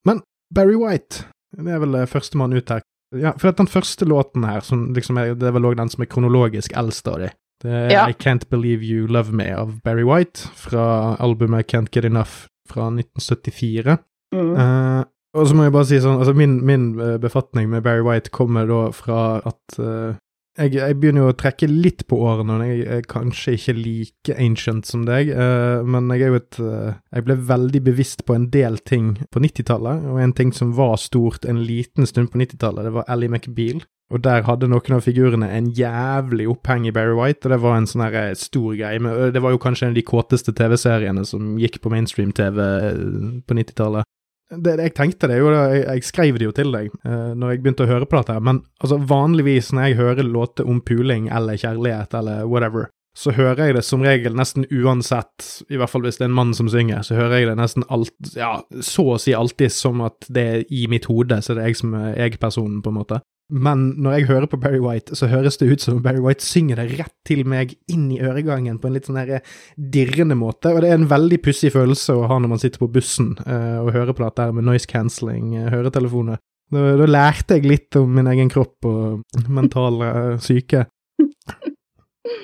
Men 0.08 0.24
Barry 0.54 0.78
White, 0.80 1.26
det 1.56 1.76
er 1.76 1.84
vel 1.84 2.00
førstemann 2.08 2.56
ut 2.56 2.72
her. 2.72 2.84
Ja, 3.16 3.34
for 3.36 3.52
den 3.52 3.68
første 3.68 4.06
låten 4.08 4.44
her, 4.46 4.64
som 4.64 4.88
liksom 4.94 5.18
er, 5.20 5.34
det 5.36 5.50
er 5.50 5.56
vel 5.56 5.68
òg 5.68 5.80
den 5.80 5.90
som 5.92 6.04
er 6.04 6.08
kronologisk 6.10 6.76
eldst 6.78 7.08
av 7.10 7.20
de. 7.24 7.32
Det 7.60 7.70
er 7.70 7.90
ja. 7.92 8.06
I 8.08 8.16
Can't 8.16 8.46
Believe 8.50 8.86
You 8.86 9.08
Love 9.10 9.34
Me 9.36 9.50
av 9.52 9.76
Barry 9.84 10.06
White, 10.06 10.48
fra 10.56 11.16
albumet 11.20 11.68
Can't 11.68 11.92
Get 11.92 12.08
Enough 12.08 12.48
fra 12.70 12.88
1974. 12.88 13.98
Mm. 14.34 14.52
Uh, 14.54 15.02
og 15.36 15.46
så 15.46 15.54
må 15.54 15.66
jeg 15.66 15.74
bare 15.74 15.86
si 15.86 16.00
sånn, 16.02 16.18
altså 16.18 16.34
min, 16.34 16.56
min 16.66 16.90
eh, 16.98 17.14
befatning 17.22 17.68
med 17.70 17.84
Barry 17.86 18.02
White 18.02 18.32
kommer 18.34 18.66
da 18.66 18.88
fra 18.94 19.38
at 19.46 19.76
uh, 19.78 20.16
jeg, 20.58 20.74
jeg, 20.74 20.96
begynner 20.98 21.22
jo 21.22 21.30
å 21.30 21.36
trekke 21.38 21.68
litt 21.70 22.02
på 22.10 22.18
årene, 22.26 22.56
og 22.56 22.66
jeg 22.66 22.80
er 22.96 23.04
kanskje 23.08 23.54
ikke 23.54 23.74
like 23.78 24.34
ancient 24.34 24.90
som 24.90 25.04
deg, 25.06 25.30
uh, 25.30 25.86
men 25.86 26.10
jeg 26.10 26.26
er 26.26 26.34
jo 26.34 26.40
et 26.40 26.58
uh, 26.58 26.98
Jeg 27.14 27.26
ble 27.28 27.38
veldig 27.52 27.82
bevisst 27.86 28.24
på 28.26 28.34
en 28.34 28.48
del 28.50 28.80
ting 28.82 29.12
på 29.30 29.42
90-tallet, 29.44 30.10
og 30.10 30.18
en 30.24 30.34
ting 30.34 30.50
som 30.56 30.74
var 30.74 30.98
stort 30.98 31.46
en 31.46 31.62
liten 31.62 32.10
stund 32.10 32.32
på 32.32 32.42
90-tallet, 32.42 32.88
det 32.88 32.94
var 32.98 33.06
Ally 33.14 33.30
McBeal. 33.30 33.84
Og 34.10 34.22
der 34.24 34.42
hadde 34.46 34.66
noen 34.70 34.96
av 34.96 35.04
figurene 35.06 35.48
en 35.54 35.70
jævlig 35.76 36.48
oppheng 36.50 36.88
i 36.88 36.94
Barry 36.94 37.14
White, 37.14 37.46
og 37.46 37.54
det 37.54 37.60
var 37.62 37.76
en 37.78 37.86
sånn 37.86 38.02
her 38.02 38.16
eh, 38.18 38.32
stor 38.38 38.74
greie. 38.74 38.98
Men 39.02 39.14
eh, 39.14 39.34
det 39.34 39.42
var 39.44 39.54
jo 39.54 39.62
kanskje 39.62 39.86
en 39.86 39.94
av 39.94 40.00
de 40.00 40.06
kåteste 40.06 40.54
TV-seriene 40.58 41.22
som 41.28 41.54
gikk 41.60 41.78
på 41.84 41.92
mainstream-TV 41.94 42.58
eh, 42.64 43.04
på 43.46 43.58
90-tallet. 43.60 44.08
Det, 44.50 44.64
det, 44.66 44.88
jeg 44.88 44.96
tenkte 44.98 45.28
det 45.30 45.36
jo, 45.38 45.50
jeg, 45.54 45.84
jeg 45.84 46.06
skrev 46.08 46.38
det 46.40 46.48
jo 46.48 46.54
til 46.56 46.72
deg 46.74 46.88
uh, 47.06 47.36
når 47.38 47.52
jeg 47.52 47.60
begynte 47.62 47.84
å 47.84 47.90
høre 47.92 48.08
på 48.10 48.18
dette, 48.18 48.34
her, 48.34 48.42
men 48.42 48.64
altså 48.82 48.96
vanligvis 48.98 49.68
når 49.70 49.84
jeg 49.84 49.98
hører 50.00 50.26
låter 50.26 50.66
om 50.66 50.80
puling 50.82 51.28
eller 51.30 51.60
kjærlighet 51.60 52.16
eller 52.18 52.48
whatever, 52.50 52.88
så 53.14 53.30
hører 53.36 53.68
jeg 53.68 53.76
det 53.78 53.84
som 53.86 54.02
regel 54.02 54.34
nesten 54.34 54.66
uansett, 54.66 55.46
i 55.70 55.78
hvert 55.78 55.92
fall 55.92 56.02
hvis 56.02 56.18
det 56.18 56.26
er 56.26 56.32
en 56.32 56.38
mann 56.40 56.50
som 56.58 56.66
synger, 56.70 57.06
så 57.06 57.14
hører 57.18 57.36
jeg 57.36 57.50
det 57.52 57.56
nesten 57.62 57.86
alt, 57.94 58.14
ja, 58.34 58.56
så 58.82 59.06
å 59.14 59.20
si 59.22 59.34
alltid 59.38 59.70
som 59.74 60.02
at 60.06 60.26
det 60.26 60.46
er 60.56 60.66
i 60.66 60.88
mitt 60.90 61.06
hode, 61.10 61.38
så 61.42 61.54
det 61.54 61.62
er 61.62 61.70
jeg 61.70 61.80
som 61.84 61.94
er 61.98 62.18
jeg-personen, 62.18 62.80
på 62.82 62.90
en 62.90 62.98
måte. 62.98 63.20
Men 63.50 63.86
når 64.00 64.16
jeg 64.16 64.28
hører 64.30 64.48
på 64.50 64.58
Barry 64.62 64.80
White, 64.82 65.16
så 65.18 65.28
høres 65.30 65.58
det 65.60 65.68
ut 65.70 65.82
som 65.82 66.00
Barry 66.04 66.22
White 66.22 66.44
synger 66.46 66.80
det 66.80 67.00
rett 67.00 67.14
til 67.26 67.42
meg 67.48 67.74
inn 67.90 68.08
i 68.14 68.20
øregangen 68.22 68.78
på 68.80 68.88
en 68.88 68.96
litt 68.96 69.08
sånn 69.08 69.18
her 69.20 69.34
eh, 69.38 69.56
dirrende 69.76 70.38
måte, 70.38 70.72
og 70.72 70.82
det 70.82 70.92
er 70.92 71.00
en 71.00 71.10
veldig 71.10 71.40
pussig 71.44 71.72
følelse 71.74 72.14
å 72.16 72.28
ha 72.30 72.38
når 72.38 72.54
man 72.54 72.62
sitter 72.62 72.82
på 72.82 72.90
bussen 72.94 73.34
eh, 73.44 73.50
uh, 73.50 73.82
og 73.84 73.92
hører 73.96 74.16
på 74.16 74.24
dette 74.24 74.46
med 74.54 74.66
noise 74.68 74.88
cancelling, 74.90 75.54
eh, 75.56 75.66
uh, 75.66 75.74
høretelefoner. 75.74 76.40
Da, 76.70 76.86
da, 77.00 77.06
lærte 77.10 77.58
jeg 77.58 77.66
litt 77.66 77.98
om 77.98 78.12
min 78.14 78.30
egen 78.30 78.50
kropp 78.52 78.86
og 78.86 79.40
mental 79.50 80.02
uh, 80.04 80.36
syke. 80.42 80.86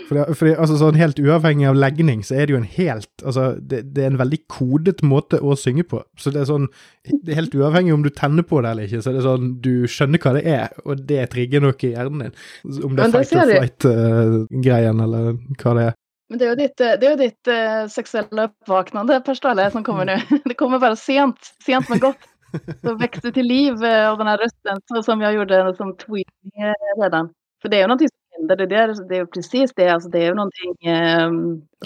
Fordi, 0.06 0.22
fordi, 0.38 0.52
altså 0.54 0.78
sånn 0.80 0.98
Helt 1.00 1.18
uavhengig 1.18 1.66
av 1.70 1.78
legning, 1.78 2.22
så 2.26 2.36
er 2.38 2.46
det 2.46 2.54
jo 2.54 2.60
en 2.60 2.70
helt 2.76 3.24
altså 3.24 3.48
det, 3.58 3.82
det, 3.96 4.04
er 4.04 4.12
en 4.12 4.20
veldig 4.20 4.38
kodet 4.52 5.02
måte 5.06 5.40
å 5.42 5.56
synge 5.58 5.86
på. 5.90 6.02
Så 6.20 6.32
det 6.34 6.44
er 6.44 6.48
sånn 6.50 6.68
det 7.06 7.34
er 7.34 7.40
Helt 7.40 7.56
uavhengig 7.58 7.94
om 7.94 8.06
du 8.06 8.10
tenner 8.14 8.46
på 8.46 8.62
det 8.62 8.72
eller 8.72 8.88
ikke, 8.88 9.02
så 9.02 9.12
er 9.12 9.18
det 9.18 9.26
sånn 9.26 9.52
du 9.64 9.74
skjønner 9.90 10.22
hva 10.22 10.34
det 10.38 10.44
er, 10.56 10.80
og 10.84 11.04
det 11.08 11.28
trigger 11.34 11.64
noe 11.64 11.76
i 11.76 11.92
hjernen 11.92 12.26
din. 12.26 12.36
Om 12.86 12.96
det 12.96 13.06
er 13.06 13.14
fight 13.14 13.36
or 13.36 13.52
flight-greien, 13.52 15.02
uh, 15.02 15.06
eller 15.06 15.30
hva 15.62 15.76
det 15.78 15.86
er. 15.90 15.96
Men 16.28 16.38
det 16.38 16.44
är 16.44 16.48
ju 16.48 16.56
ditt, 16.56 16.76
det 16.76 17.06
är 17.06 17.16
ditt 17.16 17.48
uh, 17.48 17.88
sexuella 17.88 18.44
uppvaknande, 18.44 19.20
Per 19.20 19.34
Ståhle, 19.34 19.70
som 19.70 19.84
kommer 19.84 20.04
nu. 20.04 20.16
Det 20.44 20.54
kommer 20.54 20.78
bara 20.78 20.96
sent, 20.96 21.38
sent 21.66 21.88
men 21.88 21.98
gott. 21.98 22.18
Så 22.82 22.94
växte 23.04 23.32
till 23.32 23.46
liv 23.46 23.72
uh, 23.72 24.10
av 24.10 24.18
den 24.18 24.26
här 24.26 24.38
rösten, 24.38 24.80
så 24.84 25.02
som 25.02 25.20
jag 25.20 25.34
gjorde 25.34 25.74
som 25.76 25.96
tweet 25.96 26.26
redan. 27.02 27.30
För 27.62 27.68
det 27.68 27.76
är 27.76 27.80
ju 27.80 27.86
någonting 27.86 28.08
som 28.08 28.25
händer. 28.38 28.56
Det, 28.56 28.66
där, 28.66 29.08
det 29.08 29.16
är 29.16 29.26
precis 29.26 29.72
det. 29.76 29.88
Alltså 29.88 30.08
det 30.08 30.24
är 30.24 30.34
någonting 30.34 30.88
eh, 30.88 31.30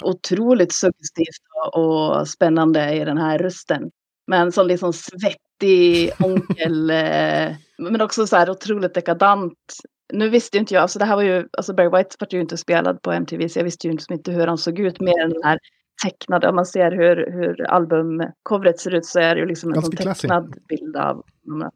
otroligt 0.01 0.73
suggestivt 0.73 1.43
och, 1.73 2.27
spännande 2.27 2.93
i 2.93 3.05
den 3.05 3.17
här 3.17 3.37
rösten. 3.37 3.91
Men 4.27 4.51
som 4.51 4.67
liksom 4.67 4.93
svettig 4.93 6.11
onkel. 6.19 6.89
eh, 6.89 7.55
men 7.77 8.01
också 8.01 8.27
så 8.27 8.35
här 8.35 8.49
otroligt 8.49 8.93
dekadant. 8.93 9.53
Nu 10.13 10.29
visste 10.29 10.57
inte 10.57 10.73
jag, 10.73 10.81
alltså 10.81 10.99
det 10.99 11.05
här 11.05 11.15
var 11.15 11.23
ju, 11.23 11.47
alltså 11.51 11.73
Barry 11.73 11.89
White 11.89 12.15
var 12.19 12.27
ju 12.31 12.41
inte 12.41 12.57
spelad 12.57 13.01
på 13.01 13.11
MTV 13.11 13.49
så 13.49 13.59
jag 13.59 13.63
visste 13.63 13.87
ju 13.87 13.97
inte 14.09 14.31
hur 14.31 14.47
han 14.47 14.57
såg 14.57 14.79
ut 14.79 14.99
mer 14.99 15.23
än 15.23 15.29
den 15.29 15.43
här 15.43 15.59
tecknade, 16.03 16.49
om 16.49 16.55
man 16.55 16.65
ser 16.65 16.91
hur, 16.91 17.31
hur 17.31 17.61
albumcovret 17.61 18.79
ser 18.79 18.95
ut 18.95 19.05
så 19.05 19.19
är 19.19 19.35
det 19.35 19.41
ju 19.41 19.47
liksom 19.47 19.73
en 19.73 19.91
tecknad 19.91 20.53
bild 20.69 20.97
av 20.97 21.23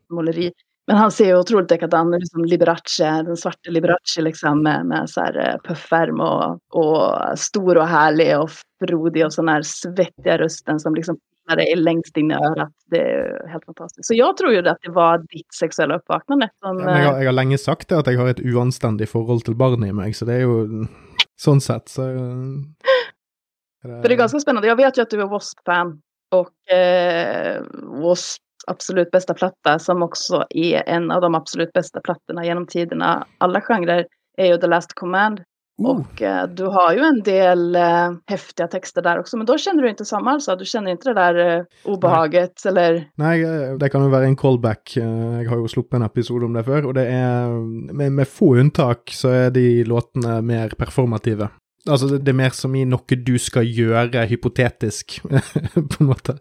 måleri. 0.09 0.51
Men 0.87 0.97
han 0.97 1.11
ser 1.11 1.25
ju 1.25 1.37
otroligt 1.37 1.71
likadan 1.71 2.13
ut, 2.13 2.19
liksom 2.19 2.45
Liberace, 2.45 3.23
den 3.25 3.37
svarta 3.37 3.69
Liberace 3.69 4.21
liksom 4.21 4.63
med, 4.63 4.85
med 4.85 5.09
så 5.09 5.21
här 5.21 5.49
eh, 5.49 5.57
puffärm 5.67 6.19
och, 6.19 6.59
och 6.69 7.39
stor 7.39 7.77
och 7.77 7.87
härlig 7.87 8.39
och 8.39 8.49
frodig 8.79 9.25
och 9.25 9.33
sån 9.33 9.47
här 9.47 9.61
svettiga 9.61 10.37
rösten 10.37 10.79
som 10.79 10.95
liksom 10.95 11.17
är 11.49 11.75
längst 11.75 12.17
in 12.17 12.31
i 12.31 12.33
örat. 12.33 12.71
Det 12.85 13.01
är 13.01 13.47
helt 13.47 13.65
fantastiskt. 13.65 14.07
Så 14.07 14.13
jag 14.13 14.37
tror 14.37 14.53
ju 14.53 14.67
att 14.67 14.77
det 14.81 14.91
var 14.91 15.17
ditt 15.17 15.53
sexuella 15.53 15.95
uppvaknande. 15.95 16.49
Som, 16.59 16.79
ja, 16.79 16.97
jeg, 16.97 17.07
har, 17.07 17.17
jeg 17.17 17.27
har 17.27 17.37
lenge 17.37 17.57
sagt 17.57 17.89
det, 17.89 17.99
at 17.99 18.07
jeg 18.09 18.17
har 18.17 18.31
et 18.33 18.41
uanstendig 18.41 19.09
forhold 19.09 19.45
til 19.45 19.57
barnet 19.57 19.89
i 19.89 19.93
meg, 19.93 20.15
så 20.17 20.25
det 20.25 20.39
er 20.39 20.47
jo 20.47 20.85
sånn 21.37 21.61
sett 21.61 21.89
så 21.89 22.07
det... 22.09 22.25
För 24.01 24.09
det 24.09 24.13
är 24.13 24.17
ganska 24.17 24.39
spännande. 24.39 24.67
Jag 24.67 24.75
vet 24.75 24.97
ju 24.97 25.01
att 25.01 25.09
du 25.09 25.21
är 25.21 25.23
W.A.S.P-fan 25.23 26.01
och 26.31 26.73
eh, 26.73 27.61
W.A.S.P 28.01 28.44
absolut 28.67 29.11
bästa 29.11 29.33
platta 29.33 29.79
som 29.79 30.03
också 30.03 30.45
är 30.49 30.89
en 30.89 31.11
av 31.11 31.21
de 31.21 31.35
absolut 31.35 31.73
bästa 31.73 31.99
plattorna 32.01 32.45
genom 32.45 32.67
tiderna, 32.67 33.25
alla 33.37 33.61
genrer, 33.61 34.05
är 34.37 34.45
ju 34.45 34.57
The 34.57 34.67
Last 34.67 34.93
Command. 34.93 35.39
Uh. 35.81 35.89
Och 35.89 36.21
eh, 36.21 36.47
du 36.47 36.65
har 36.65 36.93
ju 36.93 36.99
en 36.99 37.21
del 37.23 37.75
eh, 37.75 38.11
häftiga 38.27 38.67
texter 38.67 39.01
där 39.01 39.19
också, 39.19 39.37
men 39.37 39.45
då 39.45 39.57
känner 39.57 39.83
du 39.83 39.89
inte 39.89 40.05
samma 40.05 40.31
alltså? 40.31 40.55
Du 40.55 40.65
känner 40.65 40.91
inte 40.91 41.09
det 41.09 41.13
där 41.13 41.57
eh, 41.57 41.63
obehaget 41.85 42.61
Nej. 42.65 42.71
eller? 42.71 43.09
Nej, 43.15 43.43
eh, 43.43 43.73
det 43.77 43.89
kan 43.89 44.03
ju 44.03 44.09
vara 44.09 44.25
en 44.25 44.35
callback. 44.35 44.97
Eh, 44.97 45.41
jag 45.41 45.49
har 45.49 45.57
ju 45.57 45.67
sluppet 45.67 45.93
en 45.93 46.01
episod 46.01 46.43
om 46.43 46.53
det 46.53 46.63
før, 46.63 46.85
och 46.85 46.93
det 46.93 47.07
är 47.07 47.47
med, 47.93 48.11
med 48.11 48.27
få 48.27 48.55
undantag 48.55 48.97
så 49.05 49.29
är 49.29 49.51
de 49.51 49.83
låtarna 49.83 50.41
mer 50.41 50.69
performativa. 50.69 51.49
Altså, 51.85 52.07
det 52.17 52.31
er 52.31 52.37
mer 52.37 52.53
som 52.57 52.73
i 52.75 52.81
noe 52.89 53.17
du 53.27 53.35
skal 53.41 53.67
gjøre 53.69 54.23
hypotetisk, 54.29 55.19
på 55.91 55.99
en 56.01 56.09
måte. 56.09 56.37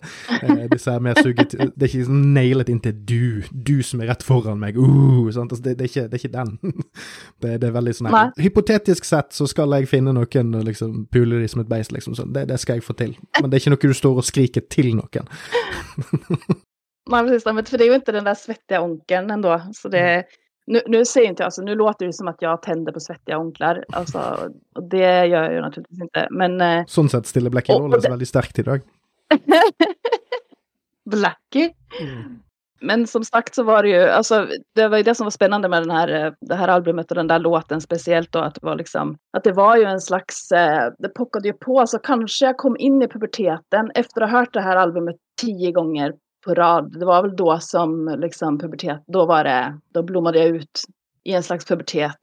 Disse 0.72 0.92
er 0.92 1.02
mer 1.04 1.18
suget 1.20 1.52
Det 1.52 1.84
er 1.84 1.90
ikke 1.90 2.06
sånn 2.08 2.32
nailet 2.36 2.70
inn 2.72 2.80
til 2.84 2.96
du, 2.96 3.24
du 3.52 3.76
som 3.84 4.00
er 4.00 4.08
rett 4.12 4.24
foran 4.24 4.60
meg, 4.62 4.78
uh, 4.80 5.26
altså, 5.28 5.60
det, 5.60 5.76
det, 5.78 5.84
er 5.84 5.90
ikke, 5.90 6.06
det, 6.08 6.18
er 6.18 6.22
ikke, 6.22 6.32
den. 6.32 6.84
det, 7.44 7.54
det 7.60 7.68
er 7.68 7.76
veldig 7.76 7.96
sånn 7.98 8.10
her 8.12 8.32
Hypotetisk 8.40 9.08
sett 9.08 9.36
så 9.36 9.48
skal 9.50 9.76
jeg 9.76 9.90
finne 9.90 10.14
noen 10.16 10.54
og 10.56 10.68
liksom 10.68 11.04
pule 11.12 11.42
de 11.42 11.50
som 11.50 11.64
et 11.64 11.70
beist, 11.70 11.92
liksom. 11.92 12.16
sånn. 12.16 12.32
Det, 12.34 12.46
det 12.48 12.60
skal 12.62 12.80
jeg 12.80 12.86
få 12.86 12.96
til. 12.98 13.12
Men 13.40 13.50
det 13.50 13.58
er 13.58 13.64
ikke 13.64 13.74
noe 13.74 13.94
du 13.94 13.98
står 14.00 14.22
og 14.22 14.28
skriker 14.28 14.64
til 14.72 14.94
noen. 14.96 15.28
Nej, 17.10 17.22
precis. 17.22 17.44
För 17.44 17.78
det 17.78 17.84
är 17.84 17.88
ju 17.88 17.94
inte 17.94 18.12
den 18.12 18.24
där 18.24 18.34
svettiga 18.34 18.80
onkeln 18.80 19.30
ändå. 19.30 19.62
Så 19.74 19.88
det, 19.88 20.14
mm. 20.14 20.24
Nu, 20.66 20.80
nu 20.86 21.04
säger 21.04 21.28
inte 21.28 21.42
jag, 21.42 21.46
alltså, 21.46 21.62
nu 21.62 21.74
låter 21.74 22.06
det 22.06 22.12
som 22.12 22.28
att 22.28 22.42
jag 22.42 22.62
tänder 22.62 22.92
på 22.92 23.00
svettiga 23.00 23.38
onklar. 23.38 23.84
Alltså, 23.92 24.50
och 24.74 24.88
det 24.88 25.26
gör 25.26 25.42
jag 25.42 25.52
ju 25.52 25.60
naturligtvis 25.60 26.00
inte. 26.00 26.28
Men, 26.30 26.60
eh, 26.60 26.84
sånn 26.86 27.08
sett 27.08 27.26
stiller 27.26 27.50
Blackie 27.50 27.78
Lawless 27.78 28.04
väldigt 28.04 28.28
starkt 28.28 28.58
idag. 28.58 28.80
Blackie? 31.10 31.72
Mm. 32.00 32.40
Men 32.80 33.06
som 33.06 33.24
sagt 33.24 33.54
så 33.54 33.62
var 33.62 33.82
det 33.82 33.88
ju, 33.88 34.02
alltså 34.02 34.46
det 34.74 34.88
var 34.88 34.96
ju 34.96 35.02
det 35.02 35.14
som 35.14 35.24
var 35.24 35.30
spännande 35.30 35.68
med 35.68 35.82
den 35.82 35.90
här, 35.90 36.24
eh, 36.26 36.32
det 36.40 36.54
här 36.54 36.68
albumet 36.68 37.10
och 37.10 37.14
den 37.14 37.26
där 37.26 37.38
låten 37.38 37.80
speciellt 37.80 38.32
då 38.32 38.38
att 38.38 38.54
det 38.54 38.66
var 38.66 38.76
liksom, 38.76 39.16
att 39.32 39.44
det 39.44 39.52
var 39.52 39.76
ju 39.76 39.84
en 39.84 40.00
slags, 40.00 40.52
eh, 40.52 40.92
det 40.98 41.08
pockade 41.08 41.48
ju 41.48 41.54
på 41.54 41.86
så 41.86 41.98
kanske 41.98 42.44
jag 42.44 42.56
kom 42.56 42.76
in 42.78 43.02
i 43.02 43.08
puberteten 43.08 43.90
efter 43.94 44.20
att 44.20 44.30
ha 44.30 44.38
hört 44.38 44.52
det 44.52 44.60
här 44.60 44.76
albumet 44.76 45.16
tio 45.40 45.72
gånger 45.72 46.12
på 46.44 46.54
rad. 46.54 46.98
Det 47.00 47.06
var 47.06 47.22
väl 47.22 47.36
då 47.36 47.58
som 47.60 48.16
liksom 48.18 48.58
pubertet, 48.58 49.02
då 49.06 49.26
var 49.26 49.44
det, 49.44 49.78
då 49.94 50.02
blommade 50.02 50.38
jag 50.38 50.48
ut 50.48 50.80
i 51.24 51.32
en 51.32 51.42
slags 51.42 51.64
pubertet, 51.64 52.18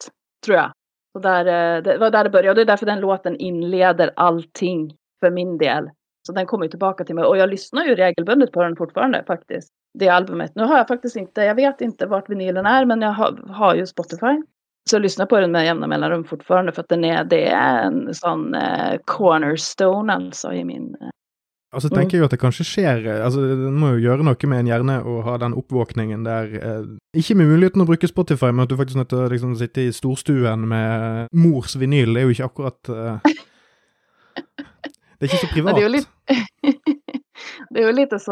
tror 0.45 0.57
jag. 0.57 0.71
Och 1.13 1.21
där, 1.21 1.45
eh, 1.45 1.83
det 1.83 1.97
var 1.97 2.11
där 2.11 2.23
det 2.23 2.29
började 2.29 2.49
och 2.49 2.55
det 2.55 2.61
är 2.61 2.65
därför 2.65 2.85
den 2.85 2.99
låten 2.99 3.35
inleder 3.35 4.11
allting 4.15 4.95
för 5.19 5.31
min 5.31 5.57
del. 5.57 5.89
Så 6.27 6.33
den 6.33 6.45
kommer 6.45 6.65
ju 6.65 6.69
tillbaka 6.69 7.03
till 7.03 7.15
mig 7.15 7.23
och 7.23 7.37
jag 7.37 7.49
lyssnar 7.49 7.85
ju 7.85 7.95
regelbundet 7.95 8.51
på 8.51 8.63
den 8.63 8.75
fortfarande 8.75 9.23
faktiskt. 9.27 9.69
Det 9.99 10.09
albumet. 10.09 10.51
Nu 10.55 10.63
har 10.63 10.77
jag 10.77 10.87
faktiskt 10.87 11.15
inte, 11.15 11.41
jag 11.41 11.55
vet 11.55 11.81
inte 11.81 12.05
vart 12.05 12.29
vinylen 12.29 12.65
är 12.65 12.85
men 12.85 13.01
jag 13.01 13.11
har, 13.11 13.31
har 13.47 13.75
ju 13.75 13.87
Spotify. 13.87 14.41
Så 14.89 14.95
jag 14.95 15.01
lyssnar 15.01 15.25
på 15.25 15.39
den 15.39 15.51
med 15.51 15.65
jämna 15.65 15.87
mellanrum 15.87 16.23
fortfarande 16.23 16.71
för 16.71 16.81
att 16.81 16.89
den 16.89 17.05
är, 17.05 17.23
det 17.23 17.49
är 17.49 17.83
en 17.83 18.13
sån 18.13 18.55
eh, 18.55 18.99
cornerstone 19.05 20.13
alltså 20.13 20.53
i 20.53 20.65
min 20.65 20.95
eh, 21.01 21.09
Altså 21.71 21.87
mm. 21.87 21.95
tenker 21.95 22.17
jeg 22.17 22.21
jo 22.21 22.27
at 22.27 22.33
det 22.35 22.41
kanskje 22.41 22.65
skjer 22.67 23.05
altså 23.23 23.45
Det 23.47 23.69
må 23.71 23.93
jo 23.93 24.01
gjøre 24.03 24.25
noe 24.27 24.47
med 24.51 24.59
en 24.59 24.71
hjerne 24.73 24.95
å 25.07 25.21
ha 25.23 25.37
den 25.39 25.53
oppvåkningen 25.55 26.25
der 26.27 26.55
eh, 26.59 26.81
Ikke 27.15 27.37
med 27.39 27.47
muligheten 27.47 27.83
å 27.83 27.87
bruke 27.87 28.09
Spotify, 28.11 28.51
men 28.51 28.65
at 28.65 28.73
du 28.73 28.75
faktisk 28.75 28.97
er 28.99 29.05
nødt 29.05 29.13
til 29.13 29.23
å 29.23 29.29
liksom, 29.31 29.53
sitte 29.59 29.85
i 29.85 29.93
storstuen 29.95 30.67
med 30.67 31.31
mors 31.31 31.77
vinyl. 31.79 32.11
Det 32.11 32.21
er 32.21 32.27
jo 32.27 32.35
ikke 32.35 32.49
akkurat 32.51 32.91
eh, 32.91 33.31
Det 35.21 35.25
är 35.25 35.33
inte 35.33 35.47
så 35.47 35.47
privat. 35.53 35.75
Det 35.75 35.83
är, 35.83 35.89
lite, 35.89 36.07
det 37.69 37.83
är 37.83 37.93
lite 37.93 38.19
så 38.19 38.31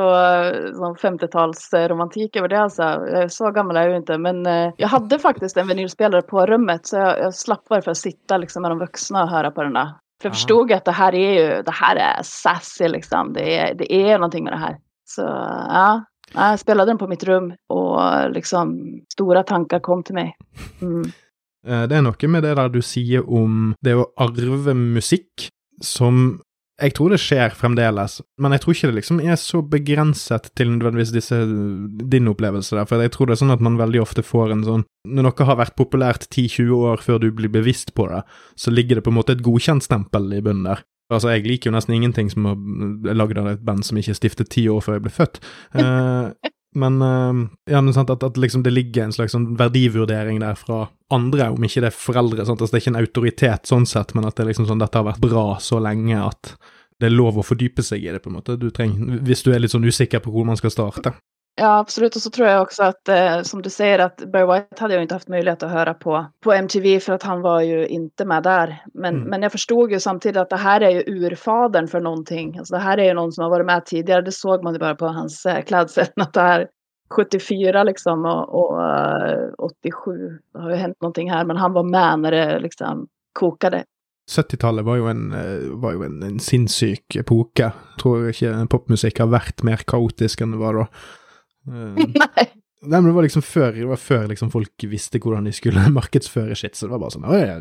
som 0.76 0.96
50-talsromantik 0.96 2.38
över 2.38 2.48
det. 2.48 2.60
Alltså. 2.60 3.06
Så 3.30 3.52
gammal 3.52 3.78
är 3.78 3.82
jag 3.82 3.92
ju 3.92 3.98
inte. 3.98 4.18
Men 4.18 4.46
eh, 4.46 4.74
jag 4.78 4.88
hade 4.88 5.20
faktiskt 5.20 5.58
en 5.58 5.68
vinylspelare 5.68 6.22
på 6.22 6.46
rummet. 6.46 6.88
Så 6.88 6.96
jag, 6.96 7.20
jag 7.20 7.34
slapp 7.34 7.64
varför 7.68 7.94
sitta 7.94 8.38
liksom, 8.38 8.62
med 8.62 8.72
de 8.72 8.80
vuxna 8.80 9.24
och 9.24 9.30
höra 9.30 9.52
på 9.52 9.64
den 9.64 9.74
där. 9.74 9.90
För 10.22 10.30
jag 10.30 10.36
förstod 10.36 10.72
att 10.72 10.86
det 10.86 10.92
här 10.92 11.16
är 11.16 11.34
ju, 11.34 11.64
det 11.64 11.72
här 11.72 11.96
är 11.96 12.24
sassy 12.24 12.88
liksom. 12.88 13.34
Det 13.34 13.58
är, 13.58 13.74
det 13.74 13.94
är 13.94 14.18
någonting 14.18 14.44
med 14.44 14.54
det 14.54 14.58
här. 14.58 14.78
Så 15.06 15.22
ja, 15.70 16.04
jag 16.34 16.60
spelade 16.60 16.92
den 16.92 16.98
på 16.98 17.08
mitt 17.08 17.24
rum 17.24 17.54
och 17.70 18.32
liksom 18.32 18.80
stora 19.14 19.44
tankar 19.44 19.80
kom 19.80 20.04
till 20.04 20.16
mig. 20.16 20.36
Mm. 20.82 21.12
Det 21.64 21.96
er 21.96 22.02
noe 22.02 22.28
med 22.32 22.44
det 22.44 22.54
der 22.56 22.70
du 22.72 22.80
sier 22.82 23.26
om 23.28 23.74
det 23.84 23.98
å 24.00 24.06
arve 24.16 24.74
musikk, 24.74 25.50
som 25.84 26.40
jeg 26.80 26.94
tror 26.96 27.14
det 27.14 27.20
skjer 27.22 27.56
fremdeles, 27.58 28.20
men 28.42 28.56
jeg 28.56 28.64
tror 28.64 28.76
ikke 28.76 28.90
det 28.90 28.98
liksom 29.00 29.22
er 29.24 29.40
så 29.40 29.62
begrenset 29.76 30.50
til 30.58 30.72
nødvendigvis 30.74 31.14
disse, 31.16 31.40
din 32.14 32.30
opplevelse 32.32 32.78
der, 32.78 32.88
for 32.90 33.04
jeg 33.04 33.14
tror 33.16 33.30
det 33.30 33.36
er 33.36 33.42
sånn 33.44 33.56
at 33.56 33.64
man 33.66 33.80
veldig 33.80 34.04
ofte 34.04 34.24
får 34.26 34.56
en 34.56 34.64
sånn 34.68 34.86
Når 35.10 35.26
noe 35.26 35.48
har 35.48 35.60
vært 35.60 35.78
populært 35.80 36.28
10-20 36.28 36.72
år 36.92 37.04
før 37.04 37.22
du 37.24 37.30
blir 37.36 37.52
bevisst 37.52 37.94
på 37.96 38.08
det, 38.12 38.22
så 38.60 38.72
ligger 38.72 39.00
det 39.00 39.06
på 39.06 39.14
en 39.14 39.20
måte 39.20 39.36
et 39.36 39.44
godkjentstempel 39.46 40.34
i 40.36 40.42
bunnen 40.44 40.68
der. 40.68 40.84
Altså, 41.10 41.32
jeg 41.34 41.48
liker 41.48 41.72
jo 41.72 41.74
nesten 41.74 41.96
ingenting 41.96 42.30
som 42.30 42.46
er 42.46 42.58
eh, 43.10 43.16
lagd 43.18 43.40
av 43.42 43.48
et 43.50 43.64
band 43.66 43.86
som 43.88 43.98
ikke 43.98 44.14
er 44.14 44.20
stiftet 44.20 44.52
ti 44.54 44.68
år 44.70 44.84
før 44.86 45.00
jeg 45.00 45.06
ble 45.08 45.14
født. 45.16 45.40
Uh, 45.74 46.52
men 46.78 47.02
uh, 47.02 47.46
ja, 47.70 47.82
men 47.82 47.94
sant, 47.96 48.12
at, 48.14 48.24
at 48.24 48.38
liksom 48.38 48.64
det 48.66 48.74
ligger 48.76 49.08
en 49.08 49.16
slags 49.16 49.34
sånn 49.34 49.56
verdivurdering 49.58 50.42
der 50.44 50.58
fra 50.60 50.84
andre, 51.14 51.50
om 51.56 51.66
ikke 51.66 51.82
det 51.82 51.90
er 51.90 51.98
foreldre. 51.98 52.46
Sant? 52.46 52.62
Altså, 52.62 52.76
det 52.76 52.80
er 52.80 52.84
ikke 52.86 52.94
en 52.94 53.02
autoritet 53.02 53.72
sånn 53.72 53.88
sett, 53.90 54.14
men 54.18 54.28
at 54.30 54.38
det 54.38 54.46
liksom 54.52 54.68
sånn, 54.70 54.82
dette 54.84 55.02
har 55.02 55.08
vært 55.08 55.24
bra 55.24 55.48
så 55.64 55.82
lenge 55.82 56.20
at 56.22 56.54
det 57.00 57.08
er 57.08 57.16
lov 57.16 57.40
å 57.40 57.46
fordype 57.46 57.84
seg 57.86 58.04
i 58.04 58.12
det, 58.12 58.22
på 58.22 58.30
en 58.30 58.38
måte. 58.38 58.58
Du 58.60 58.70
trenger, 58.76 59.22
hvis 59.26 59.42
du 59.46 59.54
er 59.54 59.64
litt 59.64 59.74
sånn 59.74 59.88
usikker 59.88 60.22
på 60.24 60.34
hvor 60.34 60.46
man 60.48 60.60
skal 60.60 60.74
starte. 60.74 61.16
Ja, 61.60 61.80
absolut. 61.80 62.16
Och 62.16 62.22
så 62.22 62.30
tror 62.30 62.48
jag 62.48 62.62
också 62.62 62.84
att, 62.84 63.10
eh, 63.10 63.42
som 63.42 63.62
du 63.62 63.70
säger, 63.70 64.00
att 64.00 64.32
Barry 64.32 64.46
White 64.46 64.82
hade 64.82 64.94
jag 64.94 65.04
inte 65.04 65.16
haft 65.16 65.28
möjlighet 65.28 65.64
att 65.64 65.72
höra 65.72 65.94
på, 65.94 66.26
på 66.44 66.54
MTV 66.54 67.00
för 67.00 67.14
att 67.14 67.24
han 67.24 67.42
var 67.42 67.62
ju 67.62 67.88
inte 67.88 68.26
med 68.26 68.44
där. 68.44 68.84
Men, 68.94 69.16
mm. 69.16 69.30
men 69.30 69.42
jag 69.42 69.52
förstod 69.52 69.92
ju 69.92 70.00
samtidigt 70.00 70.38
att 70.38 70.50
det 70.50 70.58
här 70.58 70.82
är 70.82 70.90
ju 70.90 71.04
urfadern 71.08 71.88
för 71.88 72.00
någonting. 72.00 72.58
Alltså 72.58 72.74
det 72.74 72.82
här 72.82 72.98
är 72.98 73.04
ju 73.04 73.14
någon 73.14 73.32
som 73.32 73.44
har 73.44 73.50
varit 73.50 73.66
med 73.66 73.86
tidigare. 73.86 74.22
Det 74.22 74.32
såg 74.32 74.64
man 74.64 74.74
ju 74.74 74.80
bara 74.80 74.96
på 74.96 75.08
hans 75.08 75.46
eh, 75.46 75.62
klädsel. 75.62 76.06
Att 76.16 76.34
det 76.34 76.42
här 76.42 76.68
74 77.16 77.84
liksom 77.84 78.26
och, 78.26 78.50
och 78.50 78.80
uh, 78.80 79.54
87 79.58 80.12
det 80.54 80.60
har 80.60 80.70
ju 80.70 80.76
hänt 80.76 81.02
någonting 81.02 81.32
här. 81.32 81.46
Men 81.46 81.58
han 81.58 81.74
var 81.74 81.84
med 81.84 82.20
när 82.20 82.32
det 82.32 82.60
liksom 82.60 83.08
kokade. 83.40 83.84
70-tallet 84.38 84.86
var 84.86 84.96
jo 84.96 85.08
en, 85.08 85.32
eh, 85.34 85.70
var 85.72 85.94
jo 85.94 86.04
en, 86.04 86.24
en 86.24 86.40
sinnssyk 86.40 87.16
epoke. 87.16 87.72
Jeg 87.72 88.02
tror 88.02 88.30
ikke 88.30 88.68
popmusikk 88.70 89.24
har 89.24 89.32
vært 89.34 89.64
mer 89.66 89.82
kaotisk 89.90 90.44
enn 90.46 90.54
det 90.54 90.62
var 90.62 90.78
da. 90.78 90.86
Uh, 91.80 91.94
Nei. 92.00 92.50
Nei, 92.80 93.02
men 93.02 93.10
det 93.10 93.16
var 93.18 93.26
liksom 93.26 93.44
før, 93.44 93.74
det 93.76 93.88
var 93.90 94.00
før 94.00 94.30
liksom 94.32 94.52
folk 94.54 94.86
visste 94.88 95.20
hvordan 95.20 95.50
de 95.50 95.52
skulle 95.56 95.84
markedsføre 96.00 96.56
shit, 96.56 96.78
så 96.78 96.88
det 96.88 96.94
var 96.94 97.02
bare 97.04 97.16
sånn 97.18 97.28
ja, 97.36 97.58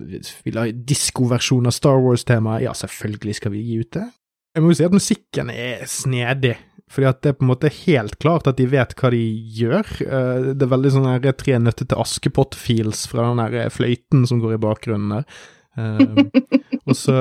vi 0.47 0.53
la 0.55 0.69
diskoversjon 0.71 1.67
av 1.67 1.75
Star 1.75 1.99
Wars-temaet. 2.05 2.63
Ja, 2.69 2.75
selvfølgelig 2.79 3.35
skal 3.41 3.55
vi 3.57 3.65
gi 3.67 3.81
ut 3.83 3.91
det. 3.99 4.07
Jeg 4.55 4.65
må 4.65 4.71
jo 4.71 4.79
si 4.79 4.87
at 4.87 4.95
musikken 4.95 5.51
er 5.53 5.83
snedig, 5.91 6.55
fordi 6.89 7.11
at 7.11 7.21
det 7.23 7.33
er 7.33 7.37
på 7.41 7.45
en 7.45 7.51
måte 7.51 7.73
helt 7.83 8.17
klart 8.23 8.49
at 8.51 8.59
de 8.61 8.69
vet 8.71 8.95
hva 8.99 9.11
de 9.15 9.21
gjør. 9.59 9.93
Eh, 10.07 10.49
det 10.55 10.65
er 10.65 10.73
veldig 10.73 10.95
sånn 10.95 11.11
her 11.11 11.37
Tre 11.43 11.59
nøtter 11.67 11.91
til 11.91 12.01
Askepott-feels 12.07 13.05
fra 13.11 13.29
den 13.29 13.43
der 13.43 13.75
fløyten 13.75 14.25
som 14.31 14.41
går 14.43 14.57
i 14.57 14.65
bakgrunnen 14.69 15.19
der. 15.19 15.31
Eh, 15.79 16.81
og 16.89 16.97
så 16.97 17.13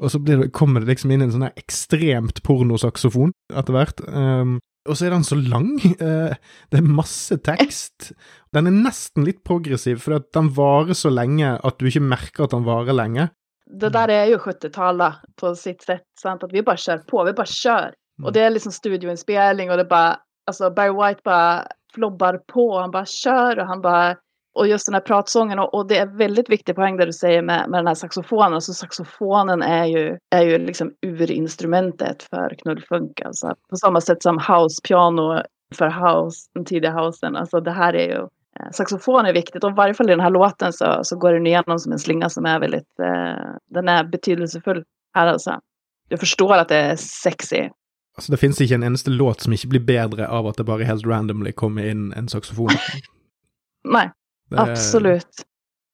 og 0.00 0.08
så 0.10 0.18
det, 0.26 0.48
kommer 0.56 0.82
det 0.82 0.88
liksom 0.88 1.12
inn 1.14 1.22
en 1.22 1.30
sånn 1.30 1.44
her 1.44 1.60
ekstremt 1.60 2.40
pornosaksofon 2.42 3.30
etter 3.52 3.76
hvert. 3.76 4.00
Um, 4.10 4.56
og 4.88 4.96
så 4.96 5.08
er 5.08 5.16
den 5.16 5.26
så 5.26 5.38
lang. 5.38 5.72
Eh, 5.98 6.34
det 6.70 6.78
er 6.78 6.86
masse 6.86 7.34
tekst. 7.42 8.12
Den 8.54 8.68
er 8.70 8.74
nesten 8.74 9.26
litt 9.26 9.40
progressiv, 9.46 9.98
for 10.04 10.22
den 10.34 10.50
varer 10.54 10.96
så 10.96 11.10
lenge 11.10 11.56
at 11.56 11.78
du 11.80 11.88
ikke 11.88 12.04
merker 12.04 12.46
at 12.46 12.54
den 12.54 12.66
varer 12.68 12.94
lenge. 12.94 13.28
Det 13.68 13.90
der 13.92 14.12
er 14.14 14.30
jo 14.30 14.38
70-tallet 14.40 15.18
på 15.36 15.50
sitt 15.58 15.82
sett. 15.84 16.06
Sant? 16.20 16.44
At 16.46 16.54
vi 16.54 16.62
bare 16.64 16.80
kjører 16.80 17.02
på. 17.10 17.24
Vi 17.26 17.34
bare 17.36 17.52
kjører. 17.52 17.98
Og 18.24 18.32
det 18.34 18.42
er 18.42 18.54
liksom 18.54 18.74
studioinnspilling, 18.74 19.70
og 19.70 19.82
det 19.82 19.88
bare 19.90 20.16
Altså, 20.48 20.70
Barry 20.72 20.94
White 20.96 21.20
bare 21.28 21.66
flobbar 21.92 22.38
på. 22.48 22.70
Han 22.80 22.92
bare 22.94 23.04
kjører, 23.04 23.58
og 23.60 23.68
han 23.68 23.82
bare 23.84 24.14
och 24.58 24.68
just 24.68 24.86
den 24.86 24.94
här 24.94 25.00
pratsången 25.00 25.58
och, 25.58 25.74
och, 25.74 25.88
det 25.88 25.98
är 25.98 26.06
väldigt 26.06 26.50
viktig 26.50 26.74
poäng 26.74 26.96
där 26.96 27.06
du 27.06 27.12
säger 27.12 27.42
med, 27.42 27.70
med 27.70 27.78
den 27.78 27.86
här 27.86 27.94
saxofonen. 27.94 28.54
Alltså 28.54 28.72
saxofonen 28.72 29.62
är 29.62 29.84
ju, 29.84 30.18
är 30.30 30.42
ju 30.42 30.58
liksom 30.58 30.92
urinstrumentet 31.06 32.22
för 32.22 32.54
knullfunk. 32.62 33.20
Alltså 33.20 33.54
på 33.70 33.76
samma 33.76 34.00
sätt 34.00 34.22
som 34.22 34.38
house-piano 34.38 35.42
för 35.74 35.88
house, 35.88 36.50
den 36.54 36.64
tidiga 36.64 36.92
housen. 36.92 37.36
Alltså 37.36 37.60
det 37.60 37.70
här 37.70 37.94
är 37.94 38.08
ju, 38.08 38.20
eh, 38.60 38.70
saxofon 38.72 39.26
är 39.26 39.32
viktigt 39.32 39.64
och 39.64 39.70
i 39.70 39.74
varje 39.74 39.94
fall 39.94 40.08
i 40.08 40.12
den 40.12 40.20
här 40.20 40.30
låten 40.30 40.72
så, 40.72 41.00
så 41.02 41.16
går 41.16 41.32
den 41.32 41.46
igenom 41.46 41.78
som 41.78 41.92
en 41.92 41.98
slinga 41.98 42.28
som 42.28 42.46
är 42.46 42.60
väldigt, 42.60 43.00
eh, 43.02 43.54
den 43.70 43.88
är 43.88 44.04
betydelsefull 44.04 44.84
här 45.14 45.26
alltså. 45.26 45.60
Jag 46.08 46.20
förstår 46.20 46.54
att 46.54 46.68
det 46.68 46.76
är 46.76 46.96
sexy. 46.96 47.68
Altså, 48.16 48.32
det 48.32 48.36
finnes 48.36 48.60
ikke 48.60 48.74
en 48.74 48.82
eneste 48.82 49.10
låt 49.10 49.40
som 49.40 49.52
ikke 49.52 49.68
blir 49.68 49.80
bedre 49.80 50.28
av 50.28 50.46
at 50.46 50.56
det 50.56 50.64
bare 50.64 50.84
helt 50.84 51.06
randomly 51.06 51.52
kommer 51.52 51.86
inn 51.86 52.12
en 52.12 52.28
saxofon. 52.28 52.70
Nej, 54.50 54.60
Absolut. 54.60 55.44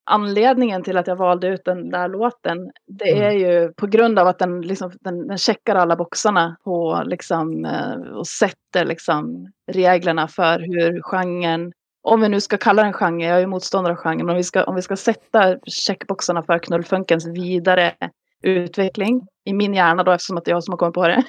Anledningen 0.06 0.82
till 0.82 0.96
att 0.96 1.06
jag 1.06 1.16
valde 1.16 1.46
ut 1.46 1.64
den 1.64 1.90
där 1.90 2.08
låten, 2.08 2.70
det 2.86 3.10
mm. 3.10 3.22
är 3.22 3.30
ju 3.30 3.72
på 3.72 3.86
grund 3.86 4.18
av 4.18 4.26
att 4.26 4.38
den, 4.38 4.60
liksom, 4.60 4.92
den, 5.00 5.26
den 5.28 5.38
checkar 5.38 5.74
alla 5.74 5.96
boxarna 5.96 6.56
på, 6.64 7.02
liksom, 7.06 7.64
eh, 7.64 8.16
och 8.16 8.26
sätter 8.26 8.84
liksom, 8.84 9.52
reglerna 9.72 10.28
för 10.28 10.58
hur 10.58 11.02
genren, 11.02 11.72
om 12.02 12.20
vi 12.20 12.28
nu 12.28 12.40
ska 12.40 12.56
kalla 12.56 12.82
den 12.82 12.92
genre, 12.92 13.26
jag 13.26 13.36
är 13.36 13.40
ju 13.40 13.46
motståndare 13.46 13.92
av 13.92 13.98
genren, 13.98 14.26
men 14.26 14.30
om 14.30 14.36
vi 14.36 14.44
ska, 14.44 14.64
om 14.64 14.74
vi 14.74 14.82
ska 14.82 14.96
sätta 14.96 15.56
checkboxarna 15.66 16.42
för 16.42 16.58
knullfunkens 16.58 17.26
vidare 17.26 17.94
utveckling 18.42 19.26
i 19.44 19.52
min 19.52 19.74
hjärna 19.74 20.02
då, 20.02 20.12
eftersom 20.12 20.36
att 20.36 20.44
det 20.44 20.50
är 20.50 20.54
jag 20.54 20.64
som 20.64 20.72
har 20.72 20.78
kommit 20.78 20.94
på 20.94 21.08
det, 21.08 21.24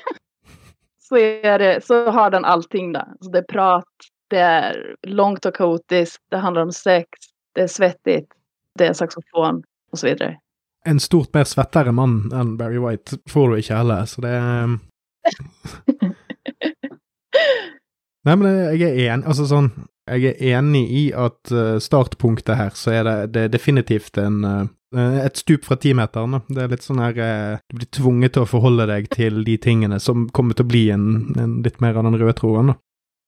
så, 1.00 1.18
är 1.18 1.60
det, 1.60 1.86
så 1.86 2.12
har 2.12 2.30
den 2.30 2.46
allting 2.46 2.92
där. 2.92 3.08
Så 3.20 3.30
det 3.30 3.38
är 3.38 3.44
prat, 3.44 3.86
det 4.36 4.42
är 4.42 4.96
långt 5.02 5.46
och 5.46 5.56
kaotiskt, 5.56 6.24
det 6.30 6.38
handlar 6.38 6.62
om 6.62 6.72
sex, 6.72 7.10
det 7.54 7.62
är 7.62 7.68
svettigt, 7.68 8.32
det 8.80 8.88
är 8.88 8.94
saxofon 8.94 9.64
och 9.92 10.00
så 10.00 10.08
vidare. 10.08 10.38
En 10.86 11.00
stort 11.00 11.34
mer 11.34 11.44
svettere 11.44 11.92
mann 11.92 12.32
enn 12.34 12.58
Barry 12.58 12.78
White 12.78 13.18
får 13.30 13.50
du 13.50 13.58
ikke 13.58 13.76
heller, 13.80 14.06
så 14.06 14.22
det 14.22 14.34
er 14.36 14.68
Nei, 18.26 18.36
men 18.36 18.46
jeg 18.76 18.82
er 18.90 19.00
enig, 19.14 19.26
altså 19.26 19.46
sånn 19.50 19.72
Jeg 20.12 20.36
er 20.36 20.60
enig 20.60 20.84
i 20.92 21.06
at 21.18 21.52
uh, 21.56 21.80
startpunktet 21.82 22.60
her, 22.60 22.76
så 22.76 22.92
er 22.92 23.08
det, 23.08 23.16
det 23.34 23.42
er 23.46 23.56
definitivt 23.56 24.20
en 24.22 24.44
uh, 24.46 24.68
et 25.26 25.36
stup 25.40 25.66
fra 25.66 25.76
timeteren. 25.82 26.38
Det 26.48 26.62
er 26.62 26.70
litt 26.72 26.86
sånn 26.86 27.02
her 27.02 27.18
uh, 27.18 27.58
Du 27.72 27.80
blir 27.80 27.90
tvunget 27.96 28.36
til 28.36 28.44
å 28.44 28.52
forholde 28.52 28.86
deg 28.92 29.08
til 29.16 29.42
de 29.48 29.56
tingene 29.58 29.98
som 30.04 30.28
kommer 30.30 30.54
til 30.54 30.68
å 30.68 30.72
bli 30.76 30.90
en, 30.94 31.08
en 31.40 31.62
litt 31.66 31.82
mer 31.82 31.98
av 31.98 32.06
den 32.06 32.20
røde 32.20 32.36
tråden. 32.38 32.76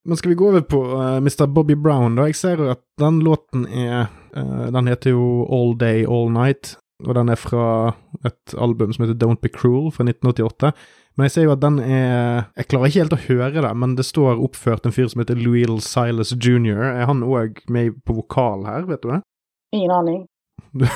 Men 0.07 0.17
skal 0.17 0.29
vi 0.29 0.35
gå 0.35 0.49
over 0.49 0.61
på 0.61 0.83
uh, 0.85 1.05
eh, 1.05 1.17
Mr. 1.17 1.45
Bobby 1.45 1.75
Brown, 1.75 2.15
da? 2.15 2.29
Jeg 2.29 2.35
ser 2.39 2.61
jo 2.61 2.69
at 2.71 2.79
den 3.01 3.19
låten 3.25 3.65
er 3.67 4.05
uh, 4.37 4.67
Den 4.71 4.87
heter 4.87 5.11
jo 5.11 5.43
All 5.51 5.73
Day 5.75 6.05
All 6.07 6.31
Night, 6.31 6.77
og 7.03 7.17
den 7.17 7.27
er 7.29 7.35
fra 7.35 7.91
et 8.25 8.55
album 8.55 8.93
som 8.95 9.03
heter 9.03 9.19
Don't 9.19 9.41
Be 9.43 9.51
Cruel 9.51 9.91
fra 9.91 10.07
1988. 10.07 10.71
Men 11.17 11.27
jeg 11.27 11.33
ser 11.33 11.47
jo 11.47 11.51
at 11.57 11.61
den 11.65 11.81
er 11.83 12.47
Jeg 12.55 12.69
klarer 12.71 12.87
ikke 12.87 13.03
helt 13.03 13.17
å 13.17 13.25
høre 13.25 13.65
det, 13.67 13.73
men 13.83 13.97
det 13.99 14.07
står 14.07 14.39
oppført 14.47 14.87
en 14.87 14.95
fyr 14.95 15.11
som 15.11 15.25
heter 15.25 15.43
Louis 15.43 15.67
Silas 15.83 16.31
jr. 16.31 16.79
Er 16.93 17.05
han 17.09 17.25
òg 17.27 17.59
med 17.67 17.99
på 18.07 18.15
vokal 18.21 18.63
her, 18.69 18.87
vet 18.87 19.03
du 19.03 19.11
det? 19.11 19.21
Ingen 19.75 19.91
aning. 19.91 20.23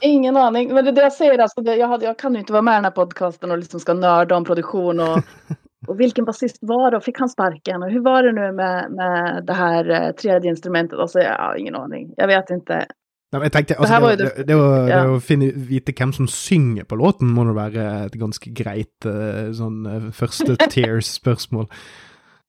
Ingen 0.00 0.36
aning. 0.36 0.74
Men 0.74 0.84
det, 0.84 0.92
det 0.92 1.02
jag 1.02 1.12
säger, 1.12 1.38
alltså, 1.38 1.60
det, 1.60 1.76
jag, 1.76 2.02
jag 2.02 2.18
kan 2.18 2.32
ju 2.32 2.40
inte 2.40 2.52
vara 2.52 2.62
med 2.62 2.72
i 2.72 2.76
den 2.76 2.84
här 2.84 2.90
podcasten 2.90 3.50
och 3.50 3.58
liksom 3.58 3.80
ska 3.80 3.94
nörda 3.94 4.36
om 4.36 4.44
produktion 4.44 5.00
och 5.00 5.18
Och 5.88 6.00
vilken 6.00 6.24
basist 6.24 6.58
var 6.60 6.90
det 6.90 7.00
fick 7.00 7.18
han 7.18 7.28
sparken? 7.28 7.82
Och 7.82 7.90
hur 7.90 8.00
var 8.00 8.22
det 8.22 8.32
nu 8.32 8.52
med, 8.52 8.92
med 8.92 9.44
det 9.46 9.52
här 9.52 9.90
eh, 9.90 10.12
tredje 10.12 10.50
instrumentet? 10.50 10.98
Och 10.98 11.10
så, 11.10 11.18
ja, 11.18 11.56
ingen 11.56 11.74
aning. 11.74 12.14
Jag 12.16 12.26
vet 12.26 12.50
inte. 12.50 12.86
Nei, 13.30 13.44
jeg 13.46 13.52
tenkte, 13.52 13.74
altså, 13.78 13.98
det, 14.18 14.24
det, 14.36 14.44
det, 14.48 14.54
å, 14.58 14.70
ja. 14.90 15.02
det, 15.04 15.10
å, 15.14 15.18
finne, 15.22 15.52
vite 15.54 15.92
hvem 15.94 16.10
som 16.12 16.26
synger 16.26 16.86
på 16.90 16.96
låten, 16.98 17.30
må 17.30 17.44
det 17.46 17.52
være 17.54 17.84
et 18.08 18.16
ganske 18.18 18.50
greit 18.58 19.06
uh, 19.06 19.52
sånn 19.54 20.10
første 20.16 20.56
tiers-spørsmål. 20.74 21.68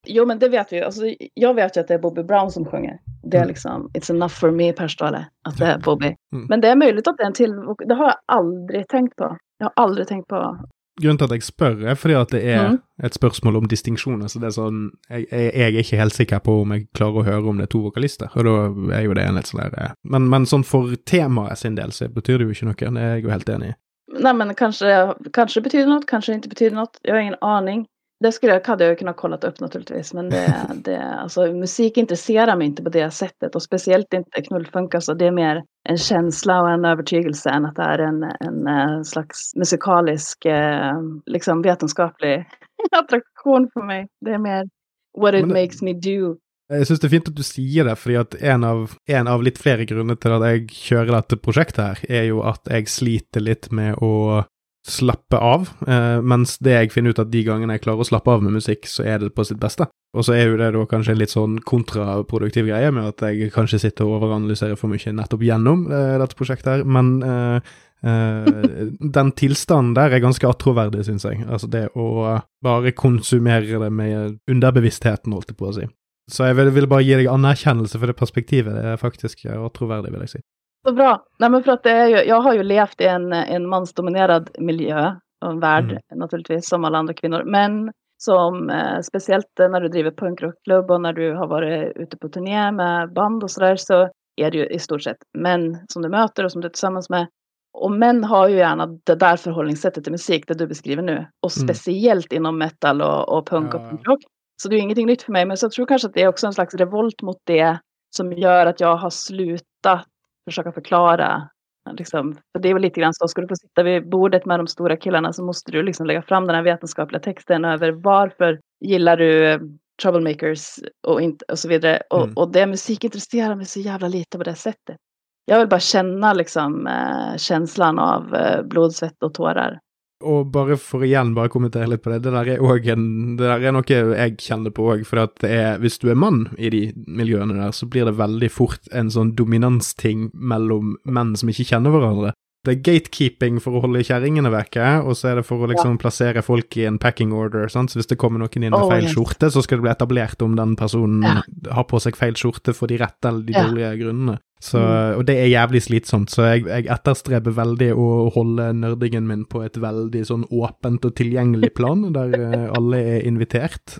Jo, 0.09 0.25
men 0.25 0.41
det 0.41 0.49
vet 0.49 0.73
vi 0.73 0.79
ju. 0.79 0.83
Alltså, 0.83 1.11
jag 1.33 1.53
vet 1.53 1.77
ju 1.77 1.81
att 1.81 1.87
det 1.87 1.93
är 1.93 1.99
Bobby 1.99 2.23
Brown 2.23 2.51
som 2.51 2.65
sjunger. 2.65 2.97
Det 3.23 3.37
är 3.37 3.41
mm. 3.41 3.47
liksom, 3.47 3.91
it's 3.93 4.11
enough 4.11 4.33
for 4.33 4.51
me, 4.51 4.73
Per 4.73 4.87
Ståle, 4.87 5.25
att 5.45 5.57
det 5.57 5.65
är 5.65 5.77
Bobby. 5.77 6.15
Mm. 6.33 6.45
Men 6.49 6.61
det 6.61 6.67
är 6.67 6.75
möjligt 6.75 7.07
att 7.07 7.17
det 7.17 7.23
är 7.23 7.27
en 7.27 7.33
till, 7.33 7.53
det 7.85 7.93
har 7.93 8.05
jag 8.05 8.17
aldrig 8.25 8.87
tänkt 8.87 9.15
på. 9.15 9.37
Jag 9.57 9.65
har 9.65 9.73
aldrig 9.83 10.07
tänkt 10.07 10.27
på 10.27 10.57
Grunnen 11.01 11.19
til 11.19 11.29
at 11.29 11.35
jeg 11.35 11.45
spør, 11.47 11.77
er 11.91 11.99
fordi 11.99 12.17
at 12.19 12.33
det 12.35 12.41
er 12.53 12.63
mm. 12.69 12.79
et 13.07 13.17
spørsmål 13.17 13.59
om 13.61 13.69
distinksjoner. 13.71 14.31
Så 14.31 14.41
det 14.41 14.51
er 14.51 14.55
sånn 14.57 14.81
jeg, 15.09 15.27
jeg, 15.31 15.51
er 15.51 15.79
ikke 15.83 16.01
helt 16.01 16.17
sikker 16.17 16.43
på 16.45 16.57
om 16.63 16.75
jeg 16.75 16.87
klarer 16.97 17.21
å 17.21 17.27
høre 17.27 17.53
om 17.53 17.61
det 17.61 17.69
er 17.69 17.73
to 17.73 17.83
vokalister, 17.85 18.31
og 18.35 18.47
da 18.47 18.57
er 18.97 19.05
jo 19.07 19.15
det 19.17 19.27
en 19.27 19.39
litt 19.39 19.51
sånn 19.51 19.63
der 19.63 19.77
eh, 19.81 19.95
men, 20.03 20.27
men, 20.31 20.47
sånn 20.49 20.65
for 20.67 20.93
temaet 21.09 21.61
sin 21.61 21.77
del 21.79 21.93
så 21.95 22.09
betyr 22.11 22.41
det 22.41 22.49
jo 22.49 22.57
ikke 22.57 22.69
noe, 22.69 22.79
det 22.81 23.05
er 23.05 23.15
jeg 23.17 23.25
jo 23.25 23.33
helt 23.33 23.55
enig 23.55 23.71
i. 23.73 23.77
nej 24.21 24.33
men 24.35 24.55
kanske, 24.55 24.95
kanske 25.33 25.59
det 25.59 25.63
betyder 25.69 25.89
något, 25.89 26.07
kanske 26.07 26.31
det 26.31 26.35
inte 26.35 26.49
betyder 26.49 26.75
något. 26.75 26.99
Jag 27.01 27.13
har 27.15 27.21
ingen 27.21 27.41
aning. 27.41 27.85
Det 28.21 28.31
skulle 28.31 28.53
jag, 28.53 28.67
hade 28.67 28.85
jag 28.85 28.99
kunnat 28.99 29.17
kolla 29.17 29.37
upp 29.37 29.59
naturligtvis. 29.59 30.13
Men 30.13 30.29
det, 30.29 30.67
det, 30.75 31.03
alltså, 31.03 31.53
musik 31.53 31.97
intresserar 31.97 32.55
mig 32.55 32.67
inte 32.67 32.83
på 32.83 32.89
det 32.89 33.11
sättet. 33.11 33.55
Och 33.55 33.63
speciellt 33.63 34.13
inte 34.13 34.41
knullfunk. 34.41 34.95
Alltså, 34.95 35.13
det 35.13 35.25
är 35.25 35.31
mer 35.31 35.63
en 35.89 35.97
känsla 35.97 36.61
och 36.61 36.69
en 36.69 36.85
övertygelse 36.85 37.49
än 37.49 37.65
att 37.65 37.75
det 37.75 37.83
är 37.83 37.99
en, 37.99 38.23
en, 38.23 38.67
eh, 38.67 39.01
slags 39.01 39.55
musikalisk, 39.55 40.45
eh, 40.45 40.93
liksom 41.25 41.61
vetenskaplig 41.61 42.45
attraktion 42.91 43.69
för 43.73 43.85
mig. 43.85 44.07
Det 44.25 44.31
är 44.31 44.37
mer 44.37 44.69
what 45.17 45.33
it 45.33 45.47
det, 45.47 45.53
makes 45.53 45.81
me 45.81 45.93
do. 45.93 46.37
Jeg 46.71 46.87
syns 46.87 47.01
det 47.03 47.07
er 47.09 47.11
fint 47.17 47.27
at 47.27 47.35
du 47.35 47.43
sier 47.43 47.83
det, 47.83 47.97
fordi 47.99 48.15
at 48.15 48.35
en 48.53 48.63
av, 48.63 48.93
en 49.09 49.27
av 49.27 49.41
litt 49.43 49.57
flere 49.59 49.83
grunner 49.89 50.15
til 50.15 50.37
at 50.37 50.45
jeg 50.47 50.69
kjører 50.71 51.17
dette 51.17 51.39
prosjektet 51.43 51.83
her, 51.83 52.03
er 52.21 52.29
jo 52.29 52.45
at 52.47 52.69
jeg 52.71 52.87
sliter 52.87 53.43
litt 53.43 53.67
med 53.75 53.99
å 53.99 54.45
slappe 54.87 55.37
av, 55.37 55.69
eh, 55.87 56.21
mens 56.21 56.55
det 56.57 56.73
jeg 56.73 56.91
finner 56.95 57.13
ut 57.13 57.21
at 57.21 57.29
de 57.29 57.43
gangene 57.45 57.75
jeg 57.77 57.83
klarer 57.83 58.01
å 58.01 58.07
slappe 58.07 58.33
av 58.33 58.41
med 58.41 58.55
musikk, 58.57 58.87
så 58.89 59.05
er 59.05 59.19
det 59.21 59.33
på 59.35 59.45
sitt 59.45 59.59
beste. 59.61 59.85
Og 60.17 60.25
så 60.25 60.33
er 60.35 60.49
jo 60.49 60.57
det 60.59 60.71
da 60.73 60.81
kanskje 60.89 61.13
en 61.13 61.21
litt 61.21 61.33
sånn 61.33 61.59
kontraproduktiv 61.63 62.67
greie 62.67 62.89
med 62.91 63.11
at 63.13 63.23
jeg 63.29 63.53
kanskje 63.53 63.79
sitter 63.85 64.09
og 64.09 64.19
overanalyserer 64.19 64.79
for 64.79 64.91
mye 64.91 65.13
nettopp 65.15 65.45
gjennom 65.45 65.85
eh, 65.87 66.17
dette 66.19 66.37
prosjektet 66.39 66.73
her, 66.73 66.83
men 66.83 67.21
eh, 67.23 67.71
eh 68.01 68.89
den 68.99 69.31
tilstanden 69.37 69.93
der 69.93 70.15
er 70.15 70.23
ganske 70.23 70.47
attråverdig, 70.49 71.05
syns 71.05 71.27
jeg. 71.29 71.45
Altså 71.45 71.69
det 71.69 71.87
å 71.93 72.39
bare 72.65 72.91
konsumere 72.97 73.79
det 73.83 73.91
med 73.93 74.39
underbevisstheten, 74.49 75.33
holdt 75.33 75.53
jeg 75.53 75.59
på 75.61 75.69
å 75.69 75.75
si. 75.77 75.85
Så 76.31 76.47
jeg 76.47 76.57
ville 76.57 76.73
vil 76.73 76.87
bare 76.89 77.05
gi 77.05 77.19
deg 77.19 77.29
anerkjennelse 77.29 77.99
for 77.99 78.09
det 78.09 78.17
perspektivet. 78.17 78.73
Det 78.73 78.93
er 78.93 78.97
faktisk 78.97 79.45
attråverdig, 79.45 80.11
vil 80.13 80.25
jeg 80.25 80.33
si. 80.35 80.41
Så 80.87 80.93
bra. 80.93 81.25
Nej, 81.39 81.49
men 81.49 81.63
för 81.63 81.71
att 81.71 81.83
det 81.83 81.91
är 81.91 82.07
ju, 82.07 82.15
jag 82.15 82.41
har 82.41 82.53
ju 82.53 82.63
levt 82.63 83.01
i 83.01 83.05
en, 83.05 83.33
en 83.33 83.69
mansdominerad 83.69 84.49
miljö 84.57 85.15
och 85.45 85.51
en 85.51 85.59
värld 85.59 85.91
mm. 85.91 86.01
naturligtvis 86.15 86.69
som 86.69 86.85
alla 86.85 86.97
andra 86.97 87.13
kvinnor. 87.13 87.43
Men 87.45 87.91
som 88.17 88.69
eh, 88.69 88.99
speciellt 89.01 89.47
när 89.57 89.81
du 89.81 89.87
driver 89.87 90.11
punkrockklubb 90.11 90.91
och 90.91 91.01
när 91.01 91.13
du 91.13 91.35
har 91.35 91.47
varit 91.47 91.97
ute 91.97 92.17
på 92.17 92.29
turné 92.29 92.71
med 92.71 93.13
band 93.13 93.43
och 93.43 93.51
sådär 93.51 93.75
så 93.75 94.09
är 94.35 94.51
det 94.51 94.57
ju 94.57 94.65
i 94.65 94.79
stort 94.79 95.03
sett 95.03 95.17
män 95.37 95.77
som 95.87 96.01
du 96.01 96.09
möter 96.09 96.43
och 96.43 96.51
som 96.51 96.61
du 96.61 96.65
är 96.65 96.69
tillsammans 96.69 97.09
med. 97.09 97.27
Och 97.73 97.91
män 97.91 98.23
har 98.23 98.47
ju 98.47 98.57
gärna 98.57 98.87
det 99.05 99.15
där 99.15 99.37
förhållningssättet 99.37 100.03
till 100.03 100.11
musik, 100.11 100.47
det 100.47 100.53
du 100.53 100.67
beskriver 100.67 101.03
nu. 101.03 101.27
Och 101.41 101.57
mm. 101.57 101.67
speciellt 101.67 102.33
inom 102.33 102.57
metal 102.57 103.01
och, 103.01 103.37
och 103.37 103.47
punk 103.47 103.73
ja. 103.73 103.77
och 103.77 103.89
punkrock. 103.89 104.19
Så 104.63 104.69
det 104.69 104.75
är 104.75 104.79
ingenting 104.79 105.07
nytt 105.07 105.21
för 105.21 105.31
mig, 105.31 105.45
men 105.45 105.57
så 105.57 105.65
jag 105.65 105.71
tror 105.71 105.85
kanske 105.85 106.07
att 106.07 106.13
det 106.13 106.21
är 106.21 106.27
också 106.27 106.47
en 106.47 106.53
slags 106.53 106.75
revolt 106.75 107.21
mot 107.21 107.37
det 107.43 107.79
som 108.15 108.33
gör 108.33 108.65
att 108.65 108.79
jag 108.79 108.95
har 108.95 109.09
slutat 109.09 110.07
försöka 110.45 110.71
förklara. 110.71 111.49
Liksom, 111.91 112.33
för 112.33 112.59
det 112.59 112.69
är 112.69 112.73
väl 112.73 112.81
lite 112.81 112.99
grann 112.99 113.13
så, 113.13 113.27
ska 113.27 113.41
du 113.41 113.47
få 113.47 113.55
sitta 113.55 113.83
vid 113.83 114.09
bordet 114.09 114.45
med 114.45 114.59
de 114.59 114.67
stora 114.67 114.97
killarna 114.97 115.33
så 115.33 115.43
måste 115.43 115.71
du 115.71 115.83
liksom 115.83 116.05
lägga 116.05 116.21
fram 116.21 116.47
den 116.47 116.55
här 116.55 116.63
vetenskapliga 116.63 117.19
texten 117.19 117.65
över 117.65 117.91
varför 117.91 118.59
gillar 118.85 119.17
du 119.17 119.45
eh, 119.47 119.59
troublemakers 120.01 120.79
och, 121.07 121.21
inte, 121.21 121.45
och 121.45 121.59
så 121.59 121.67
vidare. 121.67 122.01
Och, 122.09 122.23
mm. 122.23 122.33
och 122.37 122.51
det 122.51 122.67
musik 122.67 123.03
intresserar 123.03 123.55
mig 123.55 123.65
så 123.65 123.79
jävla 123.79 124.07
lite 124.07 124.37
på 124.37 124.43
det 124.43 124.55
sättet. 124.55 124.97
Jag 125.45 125.59
vill 125.59 125.67
bara 125.67 125.79
känna 125.79 126.33
liksom, 126.33 126.87
eh, 126.87 127.37
känslan 127.37 127.99
av 127.99 128.35
eh, 128.35 128.63
blod, 128.63 128.95
svett 128.95 129.23
och 129.23 129.33
tårar. 129.33 129.79
Og 130.21 130.51
bare 130.53 130.77
for 130.81 131.05
igjen 131.05 131.33
bare 131.37 131.51
kommentere 131.51 131.89
litt 131.89 132.03
på 132.03 132.13
det, 132.13 132.21
det 132.25 132.33
der 132.35 132.53
er 132.55 132.65
òg 132.65 132.87
en 132.93 133.05
Det 133.39 133.47
der 133.47 133.65
er 133.69 133.75
noe 133.75 133.85
jeg 133.89 134.37
kjenner 134.41 134.73
på 134.75 134.85
òg, 134.93 135.05
for 135.07 135.23
at 135.23 135.37
det 135.43 135.51
er 135.55 135.81
Hvis 135.81 135.99
du 136.01 136.09
er 136.11 136.19
mann 136.19 136.47
i 136.57 136.69
de 136.73 136.83
miljøene 137.07 137.57
der, 137.57 137.73
så 137.75 137.89
blir 137.89 138.05
det 138.09 138.19
veldig 138.19 138.51
fort 138.53 138.91
en 138.91 139.11
sånn 139.13 139.33
dominansting 139.37 140.29
mellom 140.33 140.95
menn 141.05 141.35
som 141.39 141.51
ikke 141.51 141.69
kjenner 141.73 141.93
hverandre. 141.93 142.35
Det 142.61 142.75
er 142.75 142.81
gatekeeping 142.85 143.57
for 143.63 143.73
å 143.73 143.79
holde 143.81 144.03
kjerringene 144.05 144.51
vekke, 144.53 144.99
og 145.01 145.15
så 145.17 145.31
er 145.31 145.39
det 145.39 145.47
for 145.47 145.63
å 145.65 145.69
liksom 145.71 145.95
ja. 145.95 146.01
plassere 146.03 146.43
folk 146.45 146.75
i 146.77 146.85
en 146.85 146.99
packing 147.01 147.31
order. 147.33 147.65
Sant? 147.73 147.89
Så 147.89 147.97
hvis 147.97 148.11
det 148.11 148.19
kommer 148.21 148.43
noen 148.43 148.53
inn 148.61 148.69
med 148.69 148.77
oh, 148.77 148.91
feil 148.91 149.07
yes. 149.07 149.15
skjorte, 149.15 149.49
så 149.49 149.63
skal 149.65 149.79
det 149.79 149.87
bli 149.87 149.93
etablert 149.95 150.45
om 150.45 150.53
den 150.59 150.75
personen 150.77 151.25
ja. 151.25 151.41
har 151.73 151.87
på 151.89 151.97
seg 152.03 152.19
feil 152.19 152.37
skjorte 152.37 152.75
for 152.77 152.91
de 152.91 152.99
rette 153.01 153.31
eller 153.31 153.47
de 153.47 153.57
ja. 153.57 153.65
dårlige 153.65 153.95
grunnene. 154.03 154.37
Så, 154.61 154.77
mm. 154.77 155.17
Og 155.17 155.25
det 155.25 155.35
er 155.41 155.49
jævlig 155.49 155.81
slitsomt, 155.81 156.29
så 156.29 156.43
jeg, 156.51 156.65
jeg, 156.69 156.85
etterstreber 156.93 157.55
veldig 157.57 157.91
å 157.97 158.07
holde 158.35 158.67
nerdingen 158.77 159.25
min 159.25 159.45
på 159.49 159.63
et 159.65 159.79
veldig 159.81 160.21
sånn 160.29 160.43
åpent 160.53 161.07
og 161.07 161.15
tilgjengelig 161.17 161.73
plan, 161.77 162.05
der 162.17 162.35
eh, 162.37 162.67
alle 162.77 163.01
er 163.15 163.25
invitert. 163.25 163.97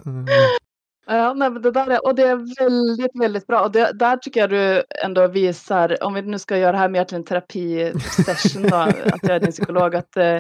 Ja, 1.08 1.34
nej, 1.34 1.50
det 1.50 1.72
där 1.72 1.90
är, 1.90 2.06
och 2.06 2.16
det 2.16 2.24
är 2.24 2.64
väldigt, 2.64 3.22
väldigt 3.22 3.48
bra. 3.48 3.62
Och 3.62 3.72
det, 3.72 3.92
där 3.94 4.18
tycker 4.18 4.40
jag 4.40 4.50
du 4.50 4.84
ändå 5.04 5.28
visar, 5.28 6.04
om 6.04 6.14
vi 6.14 6.22
nu 6.22 6.40
ska 6.40 6.58
göra 6.58 6.72
det 6.72 6.78
här 6.78 6.90
mer 6.90 7.04
till 7.04 7.18
en 7.18 7.24
terapisession, 7.24 8.64
då, 8.64 8.76
att 9.14 9.24
jag 9.24 9.36
är 9.36 9.40
din 9.40 9.52
psykolog, 9.52 9.96
att 9.96 10.18
eh, 10.18 10.38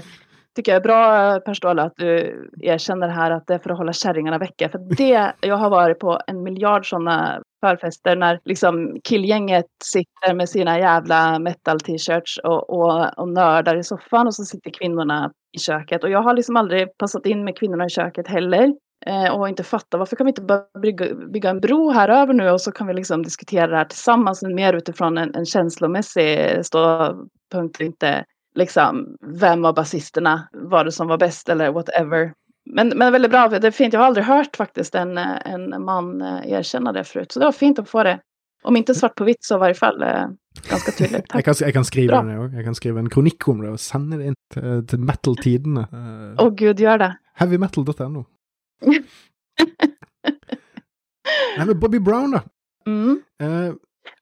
tycker 0.56 0.72
jag 0.72 0.80
är 0.80 0.84
bra 0.84 1.40
Perstola 1.40 1.84
att 1.84 1.94
du 1.98 2.36
erkänner 2.62 3.08
här 3.08 3.32
att 3.32 3.48
det 3.48 3.54
är 3.54 3.60
för 3.60 3.70
att 3.70 3.78
hålla 3.78 3.94
kärringarna 3.94 4.38
väcka. 4.38 4.70
För 4.70 4.80
det, 4.98 5.34
jag 5.42 5.58
har 5.58 5.70
varit 5.70 6.00
på 6.00 6.20
en 6.28 6.44
miljard 6.44 6.90
sådana 6.90 7.42
förfester 7.62 8.16
när 8.16 8.40
liksom 8.46 8.98
killgänget 9.04 9.66
sitter 9.84 10.34
med 10.34 10.50
sina 10.50 10.80
jävla 10.80 11.40
metal 11.40 11.80
t-shirts 11.80 12.38
och, 12.44 12.70
och, 12.70 13.20
och 13.20 13.30
nördar 13.30 13.76
i 13.76 13.84
soffan 13.84 14.28
och 14.28 14.36
så 14.36 14.44
sitter 14.44 14.72
kvinnorna 14.72 15.32
i 15.58 15.60
köket. 15.60 16.04
Och 16.04 16.10
jag 16.10 16.22
har 16.22 16.34
liksom 16.34 16.56
aldrig 16.56 16.98
passat 16.98 17.26
in 17.26 17.44
med 17.44 17.58
kvinnorna 17.58 17.86
i 17.86 17.90
köket 17.90 18.28
heller. 18.28 18.74
Eh, 19.06 19.36
och 19.36 19.50
inte 19.50 19.64
fattat 19.64 20.00
varför 20.00 20.16
kan 20.16 20.26
vi 20.26 20.30
inte 20.30 20.66
bygga, 20.82 21.16
bygga 21.16 21.50
en 21.50 21.60
bro 21.60 21.90
här 21.90 22.10
över 22.10 22.34
nu 22.34 22.50
och 22.50 22.62
så 22.62 22.72
kan 22.72 22.88
vi 22.88 22.94
liksom 22.94 23.24
diskutera 23.24 23.68
det 23.68 23.78
här 23.78 23.86
tillsammans 23.86 24.44
mer 24.44 24.74
utifrån 24.74 25.18
en, 25.18 25.36
en 25.36 25.46
känslomässig 25.46 26.66
ståpunkt. 26.66 27.80
Inte 27.80 28.26
liksom 28.56 29.16
vem 29.40 29.66
av 29.66 29.74
basisterna 29.74 30.50
var 30.52 30.86
det 30.86 30.92
som 30.92 31.08
var 31.08 31.18
bäst 31.18 31.50
eller 31.50 31.72
whatever. 31.72 32.34
Men, 32.66 32.88
men 32.96 33.12
väldigt 33.12 33.32
bra, 33.32 33.48
det 33.48 33.68
är 33.68 33.72
fint. 33.72 33.94
Jag 33.94 34.00
har 34.00 34.08
aldrig 34.08 34.26
hört 34.26 34.56
faktiskt 34.56 34.96
en, 34.96 35.18
en 35.18 35.84
man 35.84 36.22
eh, 36.22 36.52
erkänna 36.52 36.92
det 36.92 37.04
förut. 37.04 37.32
Så 37.32 37.40
det 37.40 37.46
var 37.46 37.52
fint 37.52 37.80
att 37.80 37.90
få 37.90 38.04
det. 38.04 38.20
Om 38.64 38.76
inte 38.76 38.96
svart 38.96 39.16
på 39.16 39.24
vitt 39.24 39.44
så 39.44 39.56
i 39.56 39.60
varje 39.60 39.74
fall 39.74 40.02
eh, 40.02 40.28
ganska 40.70 40.92
tydligt. 40.92 41.28
Tack. 41.28 41.48
jag, 41.48 41.58
kan, 41.58 41.66
jag 41.66 41.74
kan 41.74 41.86
skriva 41.86 42.24
det 42.24 42.56
Jag 42.56 42.66
kan 42.66 42.76
skriva 42.76 43.00
en 43.00 43.10
kronikk 43.10 43.48
om 43.48 43.62
det 43.62 43.70
och 43.70 43.80
sända 43.80 44.18
det 44.18 44.34
till, 44.54 44.88
till 44.88 45.00
metal-tidene. 45.00 45.88
Åh 46.40 46.48
oh, 46.48 46.54
gud, 46.56 46.80
gör 46.80 46.98
det. 46.98 47.18
Heavymetal.no. 47.34 48.26
Nej, 51.58 51.66
men 51.66 51.80
Bobby 51.80 52.00
Brown 52.00 52.32
då? 52.32 52.42
Mm. 52.86 53.22
Uh, 53.44 53.74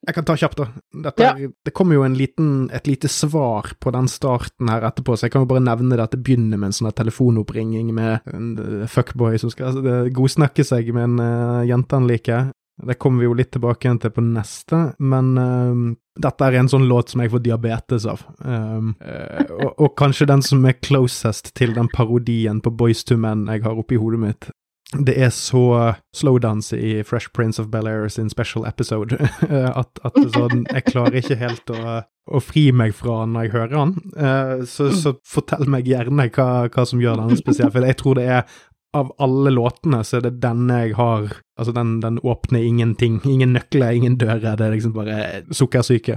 jeg 0.06 0.16
kan 0.16 0.24
ta 0.24 0.36
kjapt, 0.38 0.56
da. 0.56 0.66
Dette, 1.04 1.24
ja. 1.26 1.48
Det 1.64 1.72
kommer 1.76 1.98
jo 1.98 2.06
liten, 2.08 2.70
et 2.72 2.86
lite 2.88 3.08
svar 3.12 3.74
på 3.80 3.92
den 3.92 4.08
starten 4.08 4.70
her 4.72 4.86
etterpå, 4.88 5.16
så 5.16 5.26
jeg 5.26 5.34
kan 5.34 5.44
jo 5.44 5.50
bare 5.50 5.64
nevne 5.64 5.96
det 5.96 6.06
at 6.06 6.14
det 6.14 6.22
begynner 6.24 6.56
med 6.56 6.70
en 6.70 6.78
sånn 6.78 6.94
telefonoppringing 6.96 7.92
med 7.94 8.30
en 8.32 8.54
uh, 8.56 8.86
fuckboy 8.88 9.36
som 9.40 9.52
skal 9.52 9.76
uh, 9.84 10.08
godsnakke 10.14 10.64
seg 10.64 10.88
med 10.96 11.10
en 11.10 11.20
uh, 11.20 11.68
jente 11.68 11.98
han 11.98 12.08
liker. 12.08 12.48
Det 12.80 12.96
kommer 12.96 13.20
vi 13.20 13.28
jo 13.28 13.36
litt 13.36 13.50
tilbake 13.52 13.84
igjen 13.84 14.00
til 14.00 14.12
på 14.16 14.24
neste, 14.24 14.78
men 15.04 15.34
uh, 15.36 15.92
dette 16.20 16.48
er 16.48 16.56
en 16.62 16.72
sånn 16.72 16.88
låt 16.88 17.12
som 17.12 17.20
jeg 17.20 17.34
får 17.34 17.44
diabetes 17.44 18.08
av. 18.08 18.24
Um, 18.40 18.94
uh, 19.04 19.44
og, 19.58 19.70
og, 19.74 19.92
kanskje 20.00 20.30
den 20.32 20.44
som 20.44 20.64
er 20.64 20.80
closest 20.80 21.52
til 21.60 21.76
den 21.76 21.92
parodien 21.92 22.64
på 22.64 22.72
Boys 22.72 23.04
to 23.04 23.20
Men 23.20 23.44
jeg 23.52 23.66
har 23.68 23.76
oppi 23.76 24.00
hodet 24.00 24.24
mitt 24.24 24.50
det 24.98 25.14
er 25.22 25.30
så 25.30 25.94
slowdance 26.16 26.74
i 26.74 27.02
Fresh 27.06 27.30
Prince 27.30 27.62
of 27.62 27.68
Bel-Air 27.70 28.08
sin 28.08 28.30
special 28.30 28.66
episode 28.66 29.14
at, 29.80 30.00
at 30.02 30.16
sånn, 30.34 30.64
jeg 30.66 30.86
klarer 30.88 31.20
ikke 31.20 31.38
helt 31.38 31.70
å, 31.70 32.00
å, 32.26 32.40
fri 32.42 32.70
meg 32.74 32.96
fra 32.98 33.20
når 33.22 33.46
jeg 33.46 33.52
hører 33.54 33.76
han. 33.78 33.92
Uh, 34.16 34.66
så, 34.66 34.88
så, 34.90 35.14
fortell 35.22 35.70
meg 35.70 35.86
gjerne 35.86 36.26
hva, 36.34 36.48
hva 36.74 36.86
som 36.88 37.02
gjør 37.02 37.22
den 37.22 37.38
spesiell, 37.38 37.70
for 37.70 37.86
jeg 37.86 38.00
tror 38.02 38.18
det 38.18 38.26
er 38.40 38.58
av 38.98 39.12
alle 39.22 39.52
låtene 39.54 40.02
så 40.02 40.18
er 40.18 40.26
det 40.26 40.40
denne 40.42 40.80
jeg 40.82 40.96
har 40.98 41.30
Altså, 41.60 41.74
den, 41.76 41.98
den 42.00 42.16
åpner 42.24 42.62
ingenting. 42.64 43.18
Ingen 43.28 43.50
nøkler, 43.52 43.92
ingen 43.92 44.14
dører. 44.16 44.54
Det 44.56 44.64
er 44.64 44.70
liksom 44.72 44.94
bare 44.96 45.16
sukkersyke. 45.52 46.14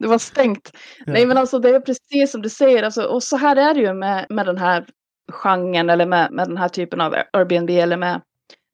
Det 0.00 0.08
var 0.08 0.18
stängt. 0.18 0.70
Ja. 1.06 1.12
Nej 1.12 1.26
men 1.26 1.36
alltså 1.36 1.58
det 1.58 1.68
är 1.68 1.80
precis 1.80 2.32
som 2.32 2.42
du 2.42 2.48
säger, 2.48 2.82
alltså, 2.82 3.02
och 3.02 3.22
så 3.22 3.36
här 3.36 3.56
är 3.56 3.74
det 3.74 3.80
ju 3.80 3.94
med, 3.94 4.26
med 4.30 4.46
den 4.46 4.58
här 4.58 4.86
genren 5.32 5.90
eller 5.90 6.06
med, 6.06 6.32
med 6.32 6.48
den 6.48 6.56
här 6.56 6.68
typen 6.68 7.00
av 7.00 7.14
Airbnb 7.32 7.70
eller 7.70 7.96
med, 7.96 8.20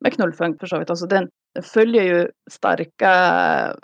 med 0.00 0.12
knullfunk 0.12 0.60
för 0.60 0.66
så 0.66 0.78
vitt. 0.78 0.90
Alltså 0.90 1.06
den 1.06 1.28
följer 1.62 2.02
ju 2.02 2.28
starka, 2.50 3.10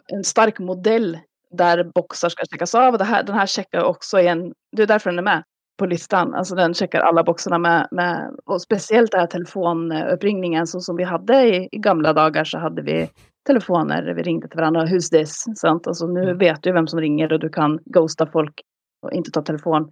en 0.07 0.25
stark 0.25 0.59
modell 0.59 1.19
där 1.51 1.85
boxar 1.95 2.29
ska 2.29 2.45
checkas 2.53 2.75
av. 2.75 2.93
Och 2.93 2.99
det 2.99 3.05
här, 3.05 3.23
den 3.23 3.35
här 3.35 3.47
checkar 3.47 3.83
också 3.83 4.21
igen, 4.21 4.53
det 4.77 4.83
är 4.83 4.87
därför 4.87 5.11
den 5.11 5.19
är 5.19 5.23
med 5.23 5.43
på 5.79 5.87
listan. 5.87 6.35
Alltså 6.35 6.55
den 6.55 6.75
checkar 6.75 7.01
alla 7.01 7.25
boxarna 7.25 7.59
med, 7.59 7.89
med 7.91 8.37
och 8.45 8.63
speciellt 8.63 9.11
den 9.11 9.21
här 9.21 9.27
telefonuppringningen 9.27 10.67
så 10.67 10.81
som 10.81 10.97
vi 10.97 11.05
hade 11.05 11.43
i, 11.43 11.69
i, 11.73 11.79
gamla 11.79 12.13
dagar 12.13 12.45
så 12.45 12.59
hade 12.59 12.83
vi 12.83 13.11
telefoner, 13.47 14.15
vi 14.15 14.23
ringde 14.23 14.49
till 14.49 14.59
varandra, 14.59 14.87
who's 14.87 15.11
this? 15.11 15.45
Sant? 15.57 15.87
Alltså 15.87 16.07
nu 16.07 16.23
mm. 16.23 16.39
vet 16.39 16.63
du 16.63 16.73
vem 16.73 16.87
som 16.87 17.01
ringer 17.01 17.33
och 17.33 17.41
du 17.41 17.49
kan 17.49 17.79
ghosta 17.85 18.27
folk 18.27 18.61
och 19.03 19.13
inte 19.13 19.31
ta 19.31 19.43
telefon. 19.43 19.91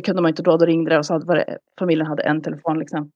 Det 0.00 0.04
kunde 0.04 0.22
man 0.22 0.28
inte 0.28 0.42
då, 0.42 0.56
då 0.56 0.66
ringde 0.66 0.90
det 0.90 0.98
och 0.98 1.06
så 1.06 1.12
hade 1.12 1.58
familjen 1.78 2.06
hade 2.06 2.22
en 2.22 2.42
telefon 2.42 2.78
liksom. 2.78 3.10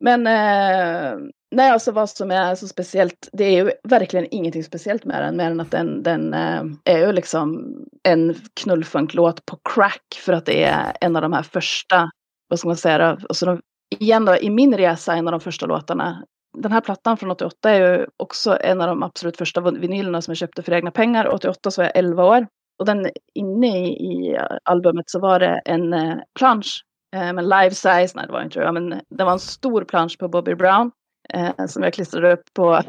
Men 0.00 0.26
eh, 0.26 1.18
Nej, 1.50 1.70
alltså 1.70 1.92
vad 1.92 2.10
som 2.10 2.30
är 2.30 2.54
så 2.54 2.68
speciellt, 2.68 3.28
det 3.32 3.44
är 3.44 3.64
ju 3.64 3.70
verkligen 3.84 4.26
ingenting 4.30 4.64
speciellt 4.64 5.04
med 5.04 5.22
den, 5.22 5.36
mer 5.36 5.50
än 5.50 5.60
att 5.60 5.70
den, 5.70 6.02
den 6.02 6.34
eh, 6.34 6.62
är 6.84 6.98
ju 7.06 7.12
liksom 7.12 7.74
en 8.02 8.34
knullfunklåt 8.60 9.46
på 9.46 9.58
crack 9.74 10.20
för 10.24 10.32
att 10.32 10.46
det 10.46 10.64
är 10.64 10.92
en 11.00 11.16
av 11.16 11.22
de 11.22 11.32
här 11.32 11.42
första, 11.42 12.10
vad 12.48 12.58
ska 12.58 12.68
man 12.68 12.76
säga, 12.76 12.98
då, 12.98 13.04
alltså 13.04 13.46
de, 13.46 13.60
igen 13.98 14.24
då, 14.24 14.36
i 14.36 14.50
min 14.50 14.76
resa 14.76 15.14
en 15.14 15.28
av 15.28 15.32
de 15.32 15.40
första 15.40 15.66
låtarna. 15.66 16.24
Den 16.58 16.72
här 16.72 16.80
plattan 16.80 17.16
från 17.16 17.30
88 17.30 17.70
är 17.70 17.98
ju 17.98 18.06
också 18.16 18.58
en 18.60 18.80
av 18.80 18.88
de 18.88 19.02
absolut 19.02 19.36
första 19.36 19.70
vinylerna 19.70 20.22
som 20.22 20.32
jag 20.32 20.38
köpte 20.38 20.62
för 20.62 20.72
egna 20.72 20.90
pengar. 20.90 21.34
88 21.34 21.70
så 21.70 21.80
var 21.80 21.86
jag 21.86 21.96
11 21.96 22.24
år. 22.24 22.46
Och 22.78 22.86
den 22.86 23.10
inne 23.34 23.78
i, 23.78 23.88
i 23.88 24.38
albumet 24.64 25.10
så 25.10 25.20
var 25.20 25.40
det 25.40 25.62
en 25.64 25.92
eh, 25.92 26.16
plansch 26.38 26.84
eh, 27.16 27.32
med 27.32 27.44
live 27.44 27.70
size, 27.70 28.12
nej 28.14 28.26
det 28.26 28.32
var 28.32 28.42
inte 28.42 28.60
det, 28.60 28.72
men 28.72 29.00
det 29.08 29.24
var 29.24 29.32
en 29.32 29.38
stor 29.38 29.84
plansch 29.84 30.18
på 30.18 30.28
Bobby 30.28 30.54
Brown 30.54 30.90
eh, 31.34 31.66
som 31.66 31.82
jag 31.82 31.92
klistrade 31.92 32.32
upp 32.32 32.54
på 32.54 32.82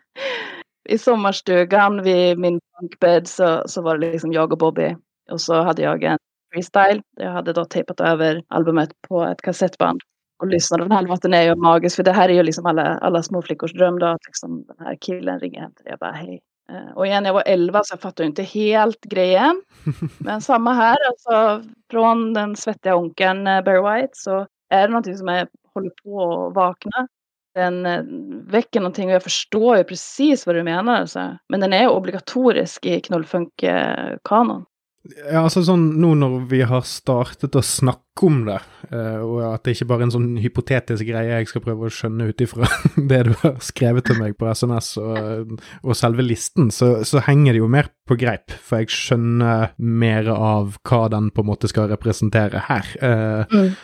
i 0.88 0.98
sommarstugan 0.98 2.02
vid 2.02 2.38
min 2.38 2.60
bunkbädd 2.80 3.28
så, 3.28 3.62
så 3.66 3.82
var 3.82 3.98
det 3.98 4.12
liksom 4.12 4.32
jag 4.32 4.52
och 4.52 4.58
Bobby. 4.58 4.96
Och 5.30 5.40
så 5.40 5.62
hade 5.62 5.82
jag 5.82 6.02
en 6.02 6.18
freestyle. 6.52 7.02
Jag 7.16 7.30
hade 7.30 7.52
då 7.52 7.64
tejpat 7.64 8.00
över 8.00 8.42
albumet 8.48 8.90
på 9.08 9.22
ett 9.24 9.42
kassettband 9.42 10.00
och 10.40 10.46
lyssnade. 10.46 10.84
Den 10.84 10.92
här 10.92 11.02
låten 11.02 11.34
är 11.34 11.42
ju 11.42 11.54
magisk 11.54 11.96
för 11.96 12.02
det 12.02 12.12
här 12.12 12.28
är 12.28 12.32
ju 12.32 12.42
liksom 12.42 12.66
alla, 12.66 12.82
alla 12.82 13.22
småflickors 13.22 13.72
dröm 13.72 13.98
då. 13.98 14.06
Att 14.06 14.26
liksom 14.26 14.64
den 14.66 14.86
här 14.86 14.96
killen 15.00 15.40
ringer 15.40 15.60
hem 15.60 15.72
till 15.74 15.84
dig 15.84 15.92
och 15.92 15.98
bara 15.98 16.12
hej. 16.12 16.40
Eh, 16.70 16.96
och 16.96 17.06
igen, 17.06 17.24
jag 17.24 17.32
var 17.32 17.42
11 17.46 17.80
så 17.84 17.92
jag 17.92 18.00
fattade 18.00 18.26
inte 18.26 18.42
helt 18.42 19.00
grejen. 19.04 19.62
Men 20.18 20.40
samma 20.40 20.72
här, 20.72 20.96
alltså 21.08 21.68
från 21.90 22.34
den 22.34 22.56
svettiga 22.56 22.96
onkeln 22.96 23.46
eh, 23.46 23.62
Barry 23.62 24.00
White 24.00 24.12
så 24.12 24.46
är 24.68 24.82
det 24.82 24.88
någonting 24.88 25.18
som 25.18 25.28
är, 25.28 25.48
håller 25.74 25.90
på 26.04 26.46
att 26.46 26.54
vakna. 26.54 27.08
Den 27.54 27.86
eh, 27.86 28.02
väcker 28.50 28.80
någonting 28.80 29.08
och 29.08 29.14
jag 29.14 29.22
förstår 29.22 29.76
ju 29.76 29.84
precis 29.84 30.46
vad 30.46 30.56
du 30.56 30.62
menar. 30.62 31.06
Så. 31.06 31.36
Men 31.48 31.60
den 31.60 31.72
är 31.72 31.88
obligatorisk 31.88 32.86
i 32.86 33.00
knullfunk-kanon. 33.00 34.64
Ja, 35.02 35.40
altså 35.42 35.64
sånn 35.66 35.96
nå 35.98 36.12
når 36.14 36.34
vi 36.46 36.60
har 36.62 36.84
startet 36.86 37.56
å 37.58 37.62
snakke 37.66 38.26
om 38.28 38.44
det, 38.46 38.58
uh, 38.92 39.18
og 39.24 39.38
at 39.48 39.64
det 39.66 39.74
ikke 39.74 39.88
bare 39.90 40.04
er 40.04 40.06
en 40.06 40.14
sånn 40.14 40.28
hypotetisk 40.38 41.08
greie 41.08 41.40
jeg 41.40 41.48
skal 41.50 41.64
prøve 41.64 41.88
å 41.88 41.92
skjønne 41.92 42.28
ut 42.30 42.44
ifra 42.44 42.68
det 43.10 43.18
du 43.26 43.32
har 43.40 43.56
skrevet 43.64 44.06
til 44.06 44.20
meg 44.20 44.36
på 44.38 44.46
SMS 44.52 44.92
og, 45.02 45.56
og 45.82 45.98
selve 45.98 46.22
listen, 46.22 46.70
så, 46.70 46.92
så, 47.08 47.24
henger 47.26 47.56
det 47.56 47.64
jo 47.64 47.70
mer 47.72 47.90
på 48.06 48.14
greip, 48.20 48.54
for 48.62 48.82
jeg 48.84 48.94
skjønner 48.94 49.72
mer 49.82 50.30
av 50.36 50.78
hva 50.86 51.02
den 51.10 51.32
på 51.34 51.42
en 51.42 51.50
måte 51.50 51.70
skal 51.72 51.90
representere 51.90 52.62
her. 52.68 52.94
Uh, 53.02 53.58
mm. 53.58 53.74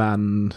Men 0.00 0.52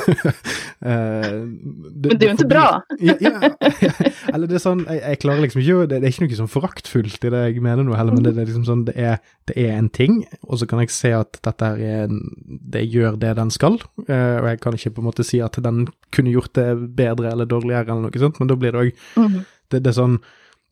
det, 0.80 2.10
Men 2.10 2.18
det 2.18 2.26
er 2.26 2.30
jo 2.30 2.36
ikke 2.36 2.48
bra! 2.50 2.64
ja, 3.00 3.14
ja, 3.22 3.50
eller 4.34 4.50
det 4.50 4.58
er 4.58 4.62
sånn, 4.62 4.82
jeg, 4.84 5.00
jeg 5.00 5.20
klarer 5.22 5.44
liksom 5.44 5.62
ikke 5.62 5.86
det, 5.86 6.00
det, 6.02 6.02
er 6.02 6.14
ikke 6.14 6.26
noe 6.26 6.38
sånn 6.40 6.52
foraktfullt 6.52 7.24
i 7.24 7.32
det 7.32 7.42
jeg 7.46 7.64
mener 7.64 7.86
nå 7.86 7.96
heller, 7.96 8.16
men 8.16 8.26
det, 8.26 8.34
det, 8.36 8.44
er 8.44 8.50
liksom 8.50 8.66
sånn, 8.68 8.84
det 8.88 8.96
er, 9.00 9.20
det 9.48 9.56
er 9.62 9.72
en 9.78 9.90
ting, 9.92 10.20
og 10.44 10.60
så 10.60 10.68
kan 10.68 10.82
jeg 10.84 10.92
se 10.94 11.12
at 11.16 11.40
dette 11.46 11.70
her 11.72 11.80
er 11.80 12.08
en, 12.10 12.20
det 12.44 12.84
gjør 12.84 13.20
det 13.22 13.36
den 13.40 13.52
skal, 13.54 13.78
uh, 14.06 14.36
og 14.42 14.50
jeg 14.50 14.62
kan 14.64 14.76
ikke 14.78 14.96
på 14.96 15.04
en 15.04 15.08
måte 15.08 15.26
si 15.26 15.40
at 15.44 15.56
den 15.64 15.86
kunne 16.14 16.34
gjort 16.34 16.52
det 16.58 16.68
bedre 16.98 17.32
eller 17.32 17.48
dårligere 17.48 17.88
eller 17.88 18.08
noe 18.08 18.26
sånt, 18.26 18.42
men 18.42 18.52
da 18.52 18.58
blir 18.60 18.76
det 18.76 18.84
òg 18.84 19.06
mm. 19.16 19.38
det, 19.72 19.80
det 19.80 19.92
er 19.92 19.98
sånn 20.02 20.20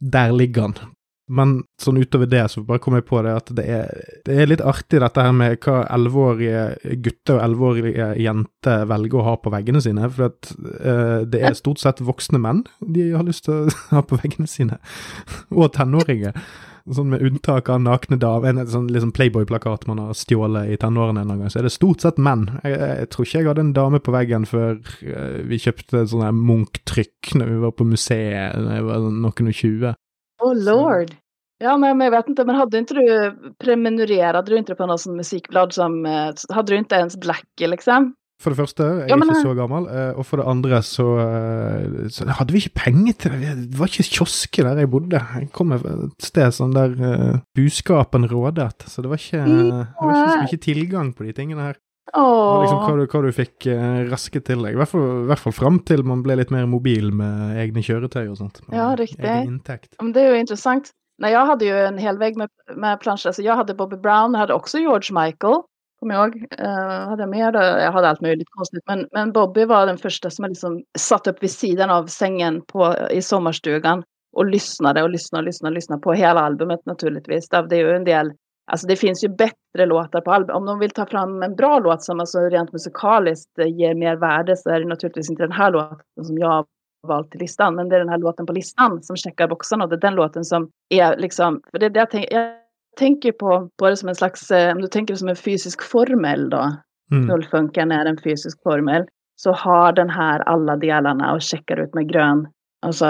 der 0.05 0.35
ligger 0.37 0.69
han. 0.69 0.95
Men 1.33 1.55
sånn 1.81 1.97
utover 2.03 2.29
det, 2.29 2.43
så 2.53 2.61
bare 2.69 2.83
kom 2.85 2.99
jeg 2.99 3.07
på 3.09 3.23
det 3.25 3.33
at 3.33 3.53
det 3.57 3.65
er, 3.65 4.03
det 4.27 4.35
er 4.37 4.51
litt 4.51 4.65
artig 4.65 5.01
dette 5.01 5.25
her 5.25 5.33
med 5.33 5.57
hva 5.65 5.79
elleveårige 5.95 6.99
gutter 7.01 7.39
og 7.39 7.45
elleveårige 7.47 8.11
jenter 8.21 8.85
velger 8.91 9.23
å 9.23 9.25
ha 9.31 9.35
på 9.41 9.55
veggene 9.55 9.81
sine. 9.85 10.11
For 10.13 10.29
at 10.29 10.53
uh, 10.53 11.25
det 11.25 11.41
er 11.41 11.57
stort 11.57 11.81
sett 11.81 12.05
voksne 12.05 12.43
menn 12.45 12.67
de 12.85 13.09
har 13.15 13.25
lyst 13.25 13.49
til 13.49 13.65
å 13.65 13.73
ha 13.95 14.05
på 14.05 14.21
veggene 14.21 14.51
sine. 14.51 14.77
og 15.57 15.73
tenåringer. 15.79 16.37
Sånn 16.85 17.15
med 17.15 17.25
unntak 17.25 17.71
av 17.73 17.81
nakne 17.81 18.19
damer. 18.21 18.53
En 18.53 18.69
sånn 18.69 18.93
liksom 18.93 19.15
Playboy-plakat 19.17 19.87
man 19.89 20.05
har 20.05 20.21
stjålet 20.21 20.75
i 20.75 20.77
tenårene 20.77 21.25
en 21.25 21.39
gang, 21.39 21.49
så 21.49 21.63
er 21.63 21.71
det 21.71 21.73
stort 21.73 22.05
sett 22.05 22.21
menn. 22.21 22.51
Jeg, 22.61 22.77
jeg, 22.77 23.09
tror 23.15 23.25
ikke 23.25 23.41
jeg 23.41 23.49
hadde 23.49 23.65
en 23.65 23.77
dame 23.81 24.05
på 24.05 24.13
veggen 24.13 24.45
før 24.51 24.77
uh, 24.77 25.41
vi 25.49 25.65
kjøpte 25.65 26.05
sånne 26.13 26.35
Munch-trykk 26.37 27.39
når 27.41 27.55
vi 27.55 27.61
var 27.65 27.79
på 27.81 27.89
museet 27.89 28.61
da 28.61 28.77
jeg 28.77 28.91
var 28.93 29.09
noen 29.09 29.55
og 29.55 29.63
tjue. 29.65 29.99
Oh 30.43 30.55
lord. 30.55 31.15
Ja, 31.59 31.77
men 31.77 32.01
jag 32.01 32.11
vet 32.11 32.29
inte, 32.29 32.45
men 32.45 32.57
hade 32.57 32.79
inte 32.79 32.95
du 32.95 33.37
prenumererade 33.59 34.51
du 34.51 34.59
inte 34.59 34.75
på 34.75 34.87
något 34.87 35.01
sånt 35.01 35.17
musikblad 35.17 35.73
som, 35.73 36.07
eh, 36.07 36.35
hade 36.49 36.73
du 36.73 36.77
inte 36.77 36.95
ens 36.95 37.17
Blackie 37.17 37.69
liksom? 37.69 38.15
For 38.43 38.51
det 38.51 38.59
første, 38.59 38.85
jeg 38.85 39.09
ja, 39.09 39.17
men, 39.17 39.31
er 39.31 39.39
ikke 39.39 39.47
så 39.47 39.55
gammel. 39.57 39.85
Eh, 39.89 40.19
og 40.19 40.27
for 40.27 40.41
det 40.41 40.47
andre 40.51 40.81
så, 40.85 41.07
eh, 41.23 42.09
så, 42.13 42.27
hadde 42.35 42.53
vi 42.53 42.65
ikke 42.65 42.81
penger 42.83 43.15
til 43.23 43.37
det. 43.39 43.53
Det 43.71 43.79
var 43.79 43.89
ikke 43.89 44.09
kiosker 44.11 44.67
der 44.67 44.83
jeg 44.83 44.91
bodde. 44.91 45.21
Jeg 45.23 45.49
kom 45.55 45.73
et 45.77 45.87
sted 46.21 46.53
sånn 46.53 46.75
der 46.75 46.97
uh, 46.99 47.39
buskapen 47.57 48.27
rådet. 48.29 48.85
Så 48.91 49.05
det 49.05 49.13
var 49.13 49.23
ikke, 49.23 49.45
det 49.47 49.87
var 50.03 50.19
ikke 50.19 50.35
så 50.35 50.43
mye 50.43 50.63
tilgang 50.67 51.15
på 51.15 51.29
de 51.29 51.33
tingene 51.39 51.71
her. 51.71 51.79
Liksom 52.13 52.81
hva, 52.85 52.97
du, 52.99 53.07
hva 53.09 53.21
du 53.25 53.31
fikk 53.35 53.67
uh, 53.67 54.05
rasket 54.11 54.45
til 54.47 54.61
deg. 54.63 54.75
I 54.75 54.79
hvert 54.79 54.91
fall, 54.93 55.25
hvert 55.31 55.41
fall 55.41 55.55
fram 55.57 55.79
til 55.89 56.05
man 56.07 56.23
ble 56.23 56.37
litt 56.39 56.53
mer 56.55 56.67
mobil 56.71 57.09
med 57.17 57.57
egne 57.63 57.83
kjøretøy 57.83 58.29
og 58.29 58.37
sånt. 58.39 58.61
Ja, 58.71 58.93
riktig. 58.99 59.25
Men 59.25 60.13
det 60.13 60.23
er 60.23 60.35
jo 60.35 60.43
interessant. 60.45 60.93
Nej, 61.19 61.33
jag 61.33 61.47
hade 61.47 61.65
ju 61.65 61.79
en 61.79 61.99
hel 61.99 62.19
vägg 62.19 62.37
med, 62.37 62.49
med 62.77 63.01
planscher. 63.01 63.29
Alltså 63.29 63.43
jag 63.43 63.57
hade 63.57 63.75
Bobby 63.75 63.97
Brown, 63.97 64.33
jag 64.33 64.41
hade 64.41 64.55
också 64.55 64.79
George 64.79 65.25
Michael. 65.25 65.63
Kommer 66.01 66.15
jag 66.15 66.25
ihåg. 66.25 66.37
Uh, 66.61 67.09
hade 67.09 67.23
jag 67.23 67.31
mer? 67.31 67.53
Jag 67.55 67.93
hade 67.93 68.09
allt 68.09 68.21
möjligt 68.21 68.49
konstigt. 68.51 68.83
Men, 68.87 69.07
men 69.13 69.33
Bobby 69.33 69.65
var 69.65 69.87
den 69.87 69.99
första 69.99 70.31
som 70.31 70.43
jag 70.43 70.51
liksom 70.51 70.83
satt 70.99 71.27
upp 71.27 71.43
vid 71.43 71.51
sidan 71.51 71.91
av 71.91 72.07
sängen 72.07 72.63
på, 72.63 72.95
i 73.11 73.23
sommarstugan. 73.23 74.03
Och 74.37 74.47
lyssnade 74.47 75.03
och 75.03 75.11
lyssnade 75.11 75.41
och 75.41 75.47
lyssnade, 75.47 75.71
och 75.71 75.75
lyssnade 75.75 76.03
på 76.03 76.13
hela 76.13 76.41
albumet 76.41 76.87
naturligtvis. 76.87 77.49
Det 77.49 77.57
är 77.57 77.75
ju 77.75 77.97
en 77.97 78.05
del 78.05 78.33
Alltså 78.67 78.87
det 78.87 78.97
finns 78.97 79.25
ju 79.25 79.29
bättre 79.29 79.87
låtar 79.87 80.21
på 80.21 80.33
albumet. 80.33 80.57
Om 80.57 80.67
de 80.67 80.79
vill 80.79 80.91
ta 80.91 81.07
fram 81.07 81.43
en 81.43 81.57
bra 81.57 81.79
låt 81.79 82.03
som 82.03 82.21
alltså 82.21 82.39
rent 82.39 82.73
musikaliskt 82.73 83.59
ger 83.59 83.95
mer 83.95 84.17
värde 84.17 84.57
så 84.57 84.71
är 84.71 84.81
det 84.81 84.89
naturligtvis 84.89 85.31
inte 85.31 85.43
den 85.43 85.53
här 85.53 85.71
låten 85.71 86.25
som 86.25 86.39
jag 86.39 86.67
valt 87.07 87.31
till 87.31 87.41
listan. 87.41 87.75
Men 87.75 87.89
det 87.89 87.97
är 87.97 88.01
den 88.01 88.09
här 88.09 88.19
låten 88.19 88.47
på 88.47 88.53
listan 88.53 89.03
som 89.03 89.17
checkar 89.17 89.49
boxarna 89.49 89.85
och 89.85 89.91
det 89.91 89.97
är 89.97 90.01
den 90.01 90.15
låten 90.15 90.45
som 90.45 90.71
är 90.89 91.17
liksom, 91.17 91.61
för 91.71 91.79
det 91.79 91.89
det 91.89 92.01
jag, 92.01 92.11
tänk, 92.11 92.27
jag 92.31 92.53
tänker 92.99 93.33
på, 93.33 93.71
på 93.79 93.91
det 93.91 93.97
som 93.97 94.09
en 94.09 94.15
slags, 94.15 94.51
eh, 94.51 94.75
om 94.75 94.83
du 94.83 94.89
tänker 94.89 95.15
det 95.15 95.19
som 95.19 95.29
en 95.29 95.37
fysisk 95.37 95.83
formel 95.83 96.51
då, 96.51 96.77
mm. 97.13 97.27
Nullfunken 97.27 97.93
är 97.93 98.07
en 98.07 98.19
fysisk 98.25 98.63
formel, 98.63 99.05
så 99.37 99.53
har 99.53 99.93
den 99.93 100.11
här 100.11 100.41
alla 100.41 100.77
delarna 100.77 101.33
och 101.33 101.43
checkar 101.43 101.81
ut 101.81 101.95
med 101.95 102.09
grön, 102.09 102.49
alltså 102.87 103.07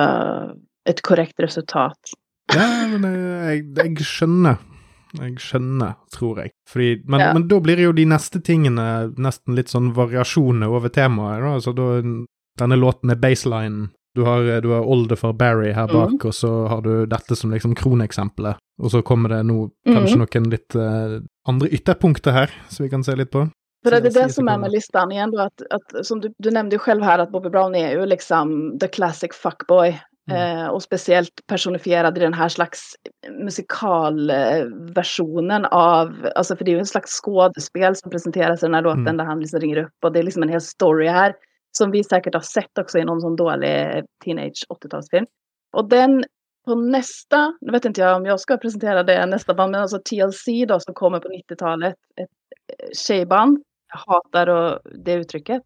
ett 0.88 1.02
korrekt 1.02 1.40
resultat. 1.40 1.98
Ja, 2.54 2.98
men 2.98 3.14
jeg, 3.48 3.64
jeg 3.76 4.06
skjønner. 4.06 4.73
Jeg 5.20 5.38
skjønner, 5.42 5.96
tror 6.12 6.40
jeg. 6.42 6.54
Fordi, 6.70 6.88
men, 7.06 7.20
ja. 7.20 7.32
men, 7.36 7.48
da 7.50 7.60
blir 7.62 7.82
jo 7.82 7.92
de 7.94 8.06
neste 8.10 8.40
tingene 8.44 8.86
nesten 9.20 9.54
litt 9.58 9.72
sånn 9.72 9.92
variasjoner 9.96 10.72
over 10.72 10.92
temaet. 10.94 11.42
Da. 11.42 11.52
Altså, 11.58 11.74
da, 11.76 11.88
denne 12.60 12.80
låten 12.80 13.14
er 13.14 13.20
baseline. 13.22 13.90
Du 14.14 14.22
har, 14.22 14.46
du 14.62 14.70
har 14.70 14.86
oldefar 14.86 15.32
Barry 15.34 15.72
her 15.74 15.88
bak, 15.90 16.12
mm. 16.14 16.22
og 16.22 16.34
så 16.34 16.50
har 16.70 16.84
du 16.84 16.92
dette 17.10 17.34
som 17.34 17.50
liksom 17.50 17.74
kroneksempelet. 17.74 18.60
Og 18.82 18.90
så 18.90 19.02
kommer 19.06 19.32
det 19.34 19.40
nå 19.48 19.68
kanskje 19.86 20.18
mm. 20.18 20.22
noen 20.22 20.46
litt 20.52 20.76
uh, 20.78 21.18
andre 21.50 21.70
ytterpunkter 21.74 22.34
her, 22.34 22.54
som 22.70 22.86
vi 22.86 22.92
kan 22.92 23.02
se 23.06 23.16
litt 23.18 23.32
på. 23.34 23.48
För 23.84 23.90
det 23.90 23.96
är 23.96 24.22
det 24.22 24.32
som 24.32 24.48
är 24.48 24.58
med 24.58 24.70
listan 24.70 25.12
igen 25.12 25.30
då, 25.30 25.40
att, 25.40 25.62
att 25.70 26.06
som 26.06 26.20
du, 26.20 26.34
du 26.38 26.50
nämnde 26.50 26.78
själv 26.78 27.02
här 27.02 27.18
att 27.18 27.32
Bobby 27.32 27.50
Brown 27.50 27.74
är 27.74 27.90
ju 27.90 28.06
liksom 28.06 28.78
the 28.80 28.88
classic 28.88 29.30
fuckboy. 29.32 30.00
Mm. 30.30 30.58
Eh, 30.58 30.68
och 30.68 30.82
speciellt 30.82 31.46
personifierad 31.46 32.18
i 32.18 32.20
den 32.20 32.34
här 32.34 32.48
slags 32.48 32.80
musikalversionen 33.40 35.64
av, 35.64 36.28
alltså 36.34 36.56
för 36.56 36.64
det 36.64 36.70
är 36.70 36.72
ju 36.72 36.78
en 36.78 36.86
slags 36.86 37.20
skådespel 37.20 37.96
som 37.96 38.10
presenteras 38.10 38.62
i 38.62 38.66
den 38.66 38.74
här 38.74 38.82
låten 38.82 39.00
mm. 39.00 39.16
där 39.16 39.24
han 39.24 39.40
liksom 39.40 39.60
ringer 39.60 39.76
upp 39.76 40.04
och 40.04 40.12
det 40.12 40.18
är 40.18 40.22
liksom 40.22 40.42
en 40.42 40.48
hel 40.48 40.60
story 40.60 41.08
här. 41.08 41.34
Som 41.78 41.90
vi 41.90 42.04
säkert 42.04 42.34
har 42.34 42.40
sett 42.40 42.78
också 42.78 42.98
i 42.98 43.04
någon 43.04 43.20
sån 43.20 43.36
dålig 43.36 44.04
teenage 44.24 44.64
80-talsfilm. 44.68 45.26
Och 45.72 45.88
den 45.88 46.24
på 46.64 46.74
nästa, 46.74 47.58
nu 47.60 47.72
vet 47.72 47.84
inte 47.84 48.00
jag 48.00 48.16
om 48.16 48.26
jag 48.26 48.40
ska 48.40 48.56
presentera 48.56 49.02
det 49.02 49.26
nästa 49.26 49.54
band, 49.54 49.72
men 49.72 49.80
alltså 49.80 49.98
TLC 49.98 50.44
då 50.68 50.80
som 50.80 50.94
kommer 50.94 51.20
på 51.20 51.28
90-talet. 51.28 51.94
Ett 52.16 52.28
eh, 52.78 52.88
tjejband. 52.92 53.58
Jag 53.92 54.14
hatar 54.14 54.80
det 55.04 55.12
uttrycket. 55.12 55.62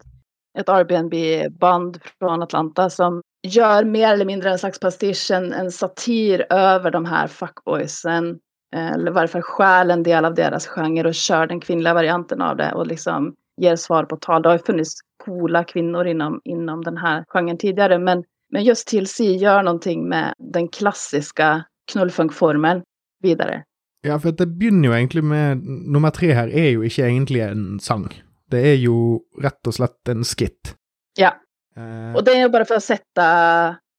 Ett 0.58 0.68
Airbnb-band 0.68 1.98
från 2.18 2.42
Atlanta 2.42 2.90
som 2.90 3.22
gör 3.42 3.84
mer 3.84 4.12
eller 4.12 4.24
mindre 4.24 4.50
en 4.50 4.58
slags 4.58 4.80
pastisch, 4.80 5.30
en, 5.30 5.52
en 5.52 5.72
satir 5.72 6.46
över 6.50 6.90
de 6.90 7.04
här 7.04 7.26
fuckboysen. 7.26 8.38
Eh, 8.74 8.92
eller 8.92 9.10
i 9.10 9.14
varje 9.14 9.28
fall 9.28 9.42
stjäl 9.42 9.90
en 9.90 10.02
del 10.02 10.24
av 10.24 10.34
deras 10.34 10.66
genre 10.66 11.08
och 11.08 11.14
kör 11.14 11.46
den 11.46 11.60
kvinnliga 11.60 11.94
varianten 11.94 12.42
av 12.42 12.56
det 12.56 12.72
och 12.72 12.86
liksom 12.86 13.34
ger 13.60 13.76
svar 13.76 14.04
på 14.04 14.16
tal. 14.16 14.42
Det 14.42 14.48
har 14.48 14.56
ju 14.56 14.62
funnits 14.62 14.94
coola 15.24 15.64
kvinnor 15.64 16.06
inom, 16.06 16.40
inom 16.44 16.84
den 16.84 16.96
här 16.96 17.24
genren 17.28 17.58
tidigare. 17.58 17.98
Men, 17.98 18.24
men 18.52 18.64
just 18.64 18.88
TLC 18.88 19.20
gör 19.20 19.62
någonting 19.62 20.08
med 20.08 20.34
den 20.38 20.68
klassiska 20.68 21.64
knullfunkformen 21.92 22.82
vidare. 23.22 23.64
Ja, 24.00 24.18
för 24.18 24.32
det 24.32 24.46
begynner 24.46 24.88
jo 24.88 24.94
egentlig 24.94 25.24
med 25.24 25.58
Nummer 25.66 26.10
tre 26.10 26.32
her 26.32 26.48
er 26.48 26.70
jo 26.70 26.82
ikke 26.86 27.06
egentlig 27.06 27.42
en 27.42 27.80
sang. 27.80 28.06
Det 28.50 28.60
er 28.72 28.76
jo 28.80 29.22
rett 29.42 29.66
og 29.68 29.74
slett 29.76 30.08
en 30.12 30.24
skit. 30.24 30.74
Ja. 31.18 31.34
Eh, 31.76 32.14
Och 32.16 32.24
det 32.24 32.32
är 32.40 32.48
bara 32.48 32.64
för 32.64 32.74
att 32.74 32.84
sätta 32.84 33.24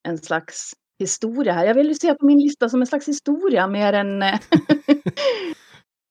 en 0.07 0.17
slags 0.17 0.73
historia 0.99 1.53
här. 1.53 1.65
Jag 1.65 1.73
vill 1.75 1.87
ju 1.87 1.95
se 1.95 2.13
på 2.13 2.25
min 2.25 2.39
lista 2.39 2.69
som 2.69 2.81
en 2.81 2.87
slags 2.87 3.07
historia 3.07 3.67
mer 3.67 3.93
än... 3.93 4.21
eh, 4.21 4.39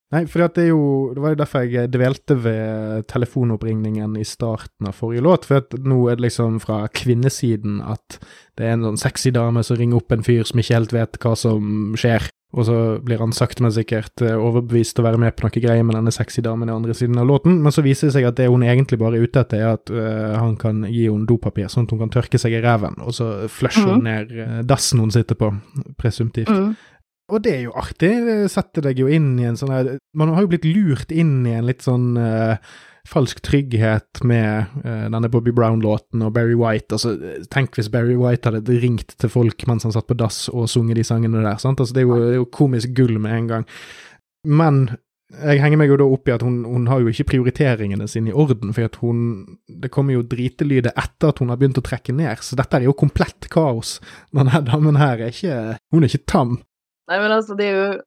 Nei, 0.09 0.22
for 0.24 0.41
det, 0.41 0.62
er 0.62 0.70
jo, 0.70 0.84
det 1.12 1.20
var 1.20 1.34
jo 1.34 1.36
derfor 1.43 1.66
jeg 1.68 1.91
dvelte 1.93 2.32
ved 2.41 3.03
telefonoppringningen 3.12 4.14
i 4.16 4.22
starten 4.24 4.89
av 4.89 4.95
forrige 4.97 5.20
låt. 5.26 5.45
For 5.45 5.61
at 5.61 5.74
nå 5.84 5.99
er 6.09 6.16
det 6.16 6.24
liksom 6.30 6.57
fra 6.64 6.78
kvinnesiden 6.89 7.82
at 7.84 8.16
det 8.57 8.64
er 8.64 8.78
en 8.78 8.86
sånn 8.86 9.03
sexy 9.03 9.34
dame 9.36 9.61
som 9.66 9.76
ringer 9.76 10.01
opp 10.01 10.14
en 10.16 10.24
fyr 10.24 10.49
som 10.49 10.62
ikke 10.62 10.78
helt 10.78 10.95
vet 10.97 11.20
hva 11.20 11.34
som 11.36 11.93
skjer. 12.01 12.24
Og 12.57 12.64
så 12.64 12.74
blir 13.05 13.20
han 13.20 13.34
sakte, 13.36 13.61
men 13.61 13.72
sikkert 13.76 14.22
eh, 14.24 14.32
overbevist 14.32 14.94
til 14.96 15.05
å 15.05 15.09
være 15.11 15.20
med 15.20 15.34
på 15.36 15.44
noe 15.44 15.61
greier 15.61 15.84
med 15.84 15.99
denne 15.99 16.12
sexy 16.14 16.40
damen 16.44 16.70
i 16.70 16.72
andre 16.72 16.94
siden 16.96 17.20
av 17.20 17.28
låten. 17.28 17.59
Men 17.61 17.74
så 17.74 17.84
viser 17.84 18.09
det 18.09 18.14
seg 18.16 18.28
at 18.30 18.38
det 18.38 18.46
hun 18.49 18.64
egentlig 18.64 18.96
bare 19.03 19.18
er 19.18 19.26
ute 19.28 19.42
etter, 19.44 19.61
er 19.61 19.76
at 19.76 19.92
eh, 19.92 20.36
han 20.40 20.57
kan 20.61 20.80
gi 20.88 21.05
henne 21.11 21.28
dopapir, 21.28 21.68
sånn 21.68 21.84
at 21.84 21.92
hun 21.92 22.01
kan 22.07 22.14
tørke 22.14 22.40
seg 22.40 22.57
i 22.57 22.62
ræven. 22.64 22.96
Og 23.05 23.12
så 23.18 23.28
flusher 23.53 23.92
hun 23.92 24.07
ned 24.09 24.32
eh, 24.32 24.62
dassen 24.68 25.05
hun 25.05 25.12
sitter 25.12 25.36
på, 25.36 25.53
presumptivt. 26.01 26.49
Mm. 26.49 26.72
Og 27.28 27.44
det 27.44 27.53
er 27.53 27.64
jo 27.66 27.76
artig. 27.76 28.14
Det 28.24 28.38
setter 28.49 28.88
deg 28.88 29.03
jo 29.03 29.12
inn 29.12 29.34
i 29.36 29.44
en 29.44 29.59
sånn 29.61 29.74
her 29.74 29.90
Man 30.16 30.32
har 30.32 30.46
jo 30.46 30.49
blitt 30.55 30.64
lurt 30.64 31.12
inn 31.12 31.42
i 31.44 31.53
en 31.59 31.68
litt 31.68 31.84
sånn 31.84 32.14
eh, 32.16 32.57
falsk 33.09 33.40
trygghet 33.40 34.22
med 34.22 34.64
eh, 34.84 35.11
där 35.11 35.28
Bobby 35.28 35.52
Brown-låten 35.52 36.22
och 36.22 36.32
Barry 36.32 36.54
White. 36.54 36.94
Alltså, 36.94 37.12
eh, 37.12 37.42
tenk 37.50 37.78
hvis 37.78 37.88
Barry 37.88 38.16
White 38.16 38.50
hadde 38.50 38.80
ringt 38.80 39.16
til 39.18 39.32
folk 39.32 39.66
mens 39.66 39.86
han 39.88 39.94
satt 39.94 40.09
på 40.09 40.16
dass 40.18 40.48
og 40.52 40.68
sunget 40.68 41.00
de 41.00 41.04
sangene 41.04 41.42
der. 41.42 41.56
sant? 41.56 41.80
Altså, 41.80 41.94
det, 41.94 42.04
er 42.04 42.09
jo, 42.09 42.18
det 42.20 42.32
er 42.36 42.40
jo 42.42 42.48
komisk 42.52 42.92
gull 42.96 43.18
med 43.18 43.36
en 43.36 43.48
gang. 43.48 43.68
Men 44.44 44.88
jeg 45.28 45.61
henger 45.61 45.80
meg 45.80 45.90
jo 45.90 45.98
da 46.00 46.06
opp 46.09 46.28
i 46.28 46.32
at 46.32 46.42
hun, 46.44 46.62
hun 46.64 46.86
har 46.88 47.02
jo 47.04 47.11
ikke 47.12 47.26
prioriteringene 47.32 48.06
sine 48.09 48.30
i 48.30 48.36
orden, 48.36 48.72
for 48.72 48.88
at 48.88 48.96
hun 49.02 49.59
Det 49.68 49.90
kommer 49.92 50.16
jo 50.16 50.22
dritelyder 50.24 50.94
etter 50.96 51.28
at 51.28 51.42
hun 51.42 51.52
har 51.52 51.59
begynt 51.61 51.80
å 51.80 51.84
trekke 51.84 52.14
ned, 52.16 52.40
så 52.40 52.56
dette 52.56 52.78
er 52.78 52.88
jo 52.88 52.96
komplett 52.96 53.48
kaos. 53.52 53.98
Denne 54.32 54.62
damen 54.64 54.96
her 54.96 55.20
er 55.20 55.32
ikke 55.32 55.76
Hun 55.92 56.02
er 56.02 56.09
ikke 56.09 56.26
tam. 56.26 56.59
Nej 57.09 57.20
men 57.20 57.32
alltså 57.32 57.54
det 57.54 57.64
är 57.64 57.74
ju, 57.74 58.00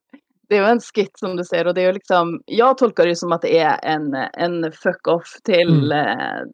det 0.51 0.57
är 0.57 0.71
en 0.71 0.79
skit 0.79 1.19
som 1.19 1.35
du 1.35 1.43
säger 1.43 1.67
och 1.67 1.73
det 1.73 1.81
är 1.81 1.93
liksom, 1.93 2.41
jag 2.45 2.77
tolkar 2.77 3.05
det 3.05 3.15
som 3.15 3.31
att 3.31 3.41
det 3.41 3.59
är 3.59 3.79
en, 3.83 4.15
en 4.33 4.71
fuck-off 4.71 5.37
till 5.43 5.91
eh, 5.91 6.05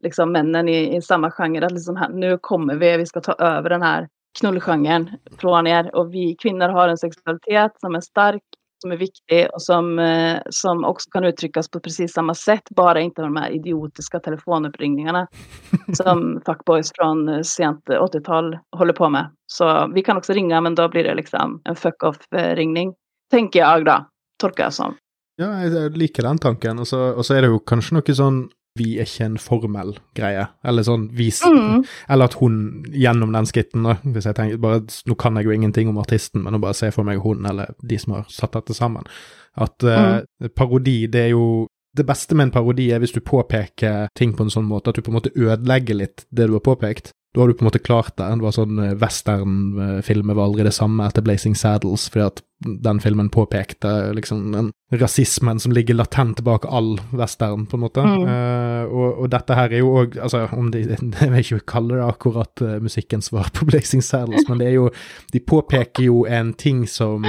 liksom 0.02 0.32
männen 0.32 0.70
i, 0.70 0.96
i 0.96 1.02
samma 1.02 1.32
genre. 1.32 1.66
Att 1.66 1.72
liksom 1.72 1.96
här, 1.96 2.10
nu 2.10 2.38
kommer 2.42 2.76
vi, 2.76 2.98
vi 2.98 3.06
ska 3.06 3.22
ta 3.22 3.34
över 3.34 3.70
den 3.70 3.82
här 3.82 4.08
knullgenren 4.40 5.10
från 5.40 5.68
er 5.68 5.96
och 5.96 6.14
vi 6.14 6.36
kvinnor 6.36 6.70
har 6.70 6.90
en 6.90 6.98
sexualitet 6.98 7.72
som 7.80 7.96
är 7.96 8.02
stark, 8.02 8.42
som 8.82 8.92
är 8.92 8.98
viktig 8.98 9.48
och 9.54 9.62
som, 9.62 10.00
eh, 10.00 10.40
som 10.50 10.86
också 10.86 11.10
kan 11.10 11.24
uttryckas 11.24 11.70
på 11.70 11.80
precis 11.80 12.14
samma 12.14 12.34
sätt, 12.34 12.64
bara 12.76 13.02
inte 13.02 13.22
de 13.22 13.36
här 13.36 13.50
idiotiska 13.50 14.20
telefonuppringningarna 14.20 15.28
som 15.94 16.42
fuckboys 16.46 16.92
från 16.96 17.30
eh, 17.30 17.42
sent 17.42 17.86
80-tal 17.86 18.58
håller 18.78 18.94
på 18.94 19.10
med. 19.10 19.30
Så 19.46 19.92
vi 19.94 20.04
kan 20.04 20.18
också 20.18 20.34
ringa 20.34 20.62
men 20.62 20.76
då 20.76 20.90
blir 20.90 21.04
det 21.04 21.16
liksom 21.16 21.62
en 21.64 21.76
fuck-off-ringning. 21.76 22.94
Tänker 23.32 23.60
jag 23.60 23.86
då, 23.86 24.06
tolkar 24.42 24.64
jag 24.64 24.74
som. 24.74 24.96
Ja, 25.38 25.52
jeg 25.62 25.98
liker 25.98 26.24
den 26.24 26.38
tanken. 26.38 26.80
Og 26.80 26.88
så, 26.88 27.00
og 27.14 27.26
så 27.26 27.38
er 27.38 27.46
det 27.46 27.52
jo 27.54 27.60
kanskje 27.62 28.00
noe 28.00 28.16
sånn 28.18 28.46
vi 28.78 28.92
er 29.02 29.08
ikke 29.10 29.26
en 29.26 29.38
formell 29.42 29.96
greie, 30.18 30.44
eller 30.68 30.86
sånn 30.86 31.08
vis 31.18 31.40
Mm. 31.48 31.84
Eller 32.10 32.26
at 32.30 32.36
hun 32.38 32.84
gjennom 32.94 33.32
den 33.34 33.48
skitten, 33.50 33.84
da, 33.84 33.96
hvis 34.04 34.26
jeg 34.26 34.36
tenker 34.38 34.60
bare, 34.62 34.84
Nå 35.06 35.16
kan 35.16 35.36
jeg 35.38 35.46
jo 35.46 35.52
ingenting 35.52 35.90
om 35.90 35.98
artisten, 35.98 36.44
men 36.44 36.54
å 36.54 36.60
bare 36.60 36.78
se 36.78 36.92
for 36.92 37.04
meg 37.04 37.22
hun, 37.24 37.46
eller 37.46 37.74
de 37.82 37.98
som 37.98 38.14
har 38.14 38.26
satt 38.30 38.54
dette 38.54 38.74
sammen. 38.74 39.08
At 39.56 39.84
eh, 39.84 40.22
parodi, 40.56 41.08
det 41.08 41.22
er 41.22 41.30
jo 41.34 41.68
Det 41.98 42.06
beste 42.06 42.36
med 42.36 42.44
en 42.44 42.52
parodi 42.52 42.92
er 42.94 43.00
hvis 43.00 43.16
du 43.16 43.22
påpeker 43.26 44.10
ting 44.14 44.36
på 44.38 44.44
en 44.44 44.52
sånn 44.54 44.68
måte 44.70 44.92
at 44.92 44.96
du 44.96 45.02
på 45.02 45.10
en 45.10 45.18
måte 45.18 45.32
ødelegger 45.34 45.96
litt 45.98 46.28
det 46.30 46.46
du 46.46 46.54
har 46.54 46.62
påpekt. 46.62 47.10
Da 47.38 47.44
har 47.44 47.48
du 47.48 47.54
på 47.54 47.62
en 47.62 47.68
måte 47.68 47.80
klart 47.80 48.16
det. 48.18 48.26
Det 48.34 48.42
var 48.42 48.54
sånn 48.56 48.80
eh, 48.82 48.96
westernfilmer 48.98 50.34
var 50.34 50.48
aldri 50.48 50.64
det 50.66 50.74
samme 50.74 51.06
etter 51.06 51.22
Blazing 51.22 51.54
Saddles, 51.54 52.08
fordi 52.10 52.24
at 52.26 52.42
den 52.66 52.98
filmen 52.98 53.30
påpekte 53.30 53.92
liksom 54.18 54.56
den 54.56 54.72
rasismen 54.98 55.60
som 55.62 55.76
ligger 55.76 56.00
latent 56.00 56.42
bak 56.42 56.66
all 56.66 56.96
western, 57.12 57.68
på 57.70 57.78
en 57.78 57.84
måte. 57.84 58.02
Mm. 58.02 58.24
Eh, 58.26 58.90
og, 58.90 59.22
og 59.22 59.30
dette 59.36 59.60
her 59.60 59.70
er 59.70 59.84
jo 59.84 59.92
òg 60.02 60.18
Altså, 60.18 60.48
om 60.58 60.72
de 60.74 60.82
Jeg 60.88 61.30
vil 61.30 61.44
ikke 61.44 61.62
kalle 61.70 62.00
det 62.00 62.08
akkurat 62.08 62.66
uh, 62.66 62.80
musikkens 62.82 63.30
svar 63.30 63.54
på 63.54 63.70
Blazing 63.70 64.02
Saddles, 64.02 64.50
men 64.50 64.58
det 64.58 64.72
er 64.72 64.80
jo 64.80 64.90
De 65.34 65.44
påpeker 65.44 66.08
jo 66.08 66.24
en 66.26 66.56
ting 66.58 66.88
som 66.90 67.28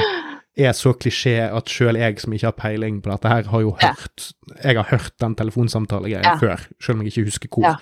er 0.58 0.72
så 0.74 0.92
klisjé 0.98 1.36
at 1.54 1.70
sjøl 1.70 1.94
jeg 2.00 2.18
som 2.20 2.32
ikke 2.34 2.46
har 2.50 2.56
peiling 2.58 3.00
på 3.02 3.10
dette 3.12 3.28
her, 3.30 3.42
har 3.52 3.60
jo 3.62 3.76
hørt 3.80 4.32
Jeg 4.64 4.76
har 4.76 4.88
hørt 4.90 5.12
den 5.20 5.34
telefonsamtalegreien 5.38 6.24
Ja. 6.24 6.36
før, 6.40 6.64
sjøl 6.80 6.96
om 6.96 7.02
jeg 7.04 7.12
ikke 7.12 7.28
husker 7.30 7.48
hvor. 7.52 7.62
Ja. 7.68 7.76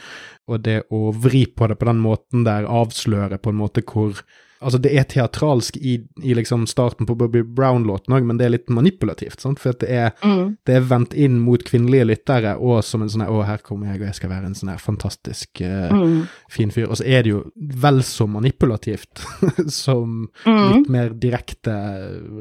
Og 0.49 0.63
det 0.63 0.83
å 0.93 1.13
vri 1.15 1.47
på 1.47 1.67
det 1.69 1.79
på 1.79 1.87
den 1.89 2.01
måten 2.03 2.45
der, 2.45 2.67
avsløre 2.69 3.39
på 3.39 3.51
en 3.51 3.57
måte 3.63 3.83
hvor 3.83 4.21
Altså, 4.63 4.79
det 4.81 4.93
er 4.97 5.05
teatralsk 5.05 5.77
i, 5.77 5.99
i 6.23 6.35
liksom 6.35 6.67
starten 6.67 7.07
på 7.07 7.15
Bobby 7.19 7.43
Brown-låten 7.43 8.15
òg, 8.17 8.25
men 8.25 8.39
det 8.39 8.47
er 8.47 8.55
litt 8.55 8.71
manipulativt, 8.71 9.41
sant? 9.41 9.59
for 9.61 9.71
at 9.71 9.81
det 9.81 9.91
er, 9.91 10.11
Mm. 10.25 10.57
det 10.67 10.75
er 10.77 10.81
vendt 10.89 11.15
inn 11.15 11.39
mot 11.41 11.63
kvinnelige 11.63 12.07
lyttere, 12.07 12.57
og 12.59 12.83
som 12.85 13.03
en 13.03 13.09
sånn 13.09 13.21
her 13.27 13.31
Å, 13.31 13.45
her 13.45 13.59
kommer 13.59 13.87
jeg, 13.93 14.01
og 14.01 14.07
jeg 14.07 14.15
skal 14.15 14.31
være 14.31 14.47
en 14.47 14.55
sånn 14.55 14.71
her 14.71 14.79
fantastisk 14.79 15.61
eh, 15.61 15.91
Mm. 15.93 16.27
fin 16.51 16.71
fyr. 16.71 16.89
Og 16.89 16.97
så 16.97 17.05
er 17.07 17.23
det 17.23 17.31
jo 17.31 17.43
vel 17.57 18.01
så 18.03 18.27
manipulativt 18.27 19.21
som 19.69 20.29
Mm. 20.47 20.73
litt 20.73 20.89
mer 20.89 21.11
direkte 21.11 21.77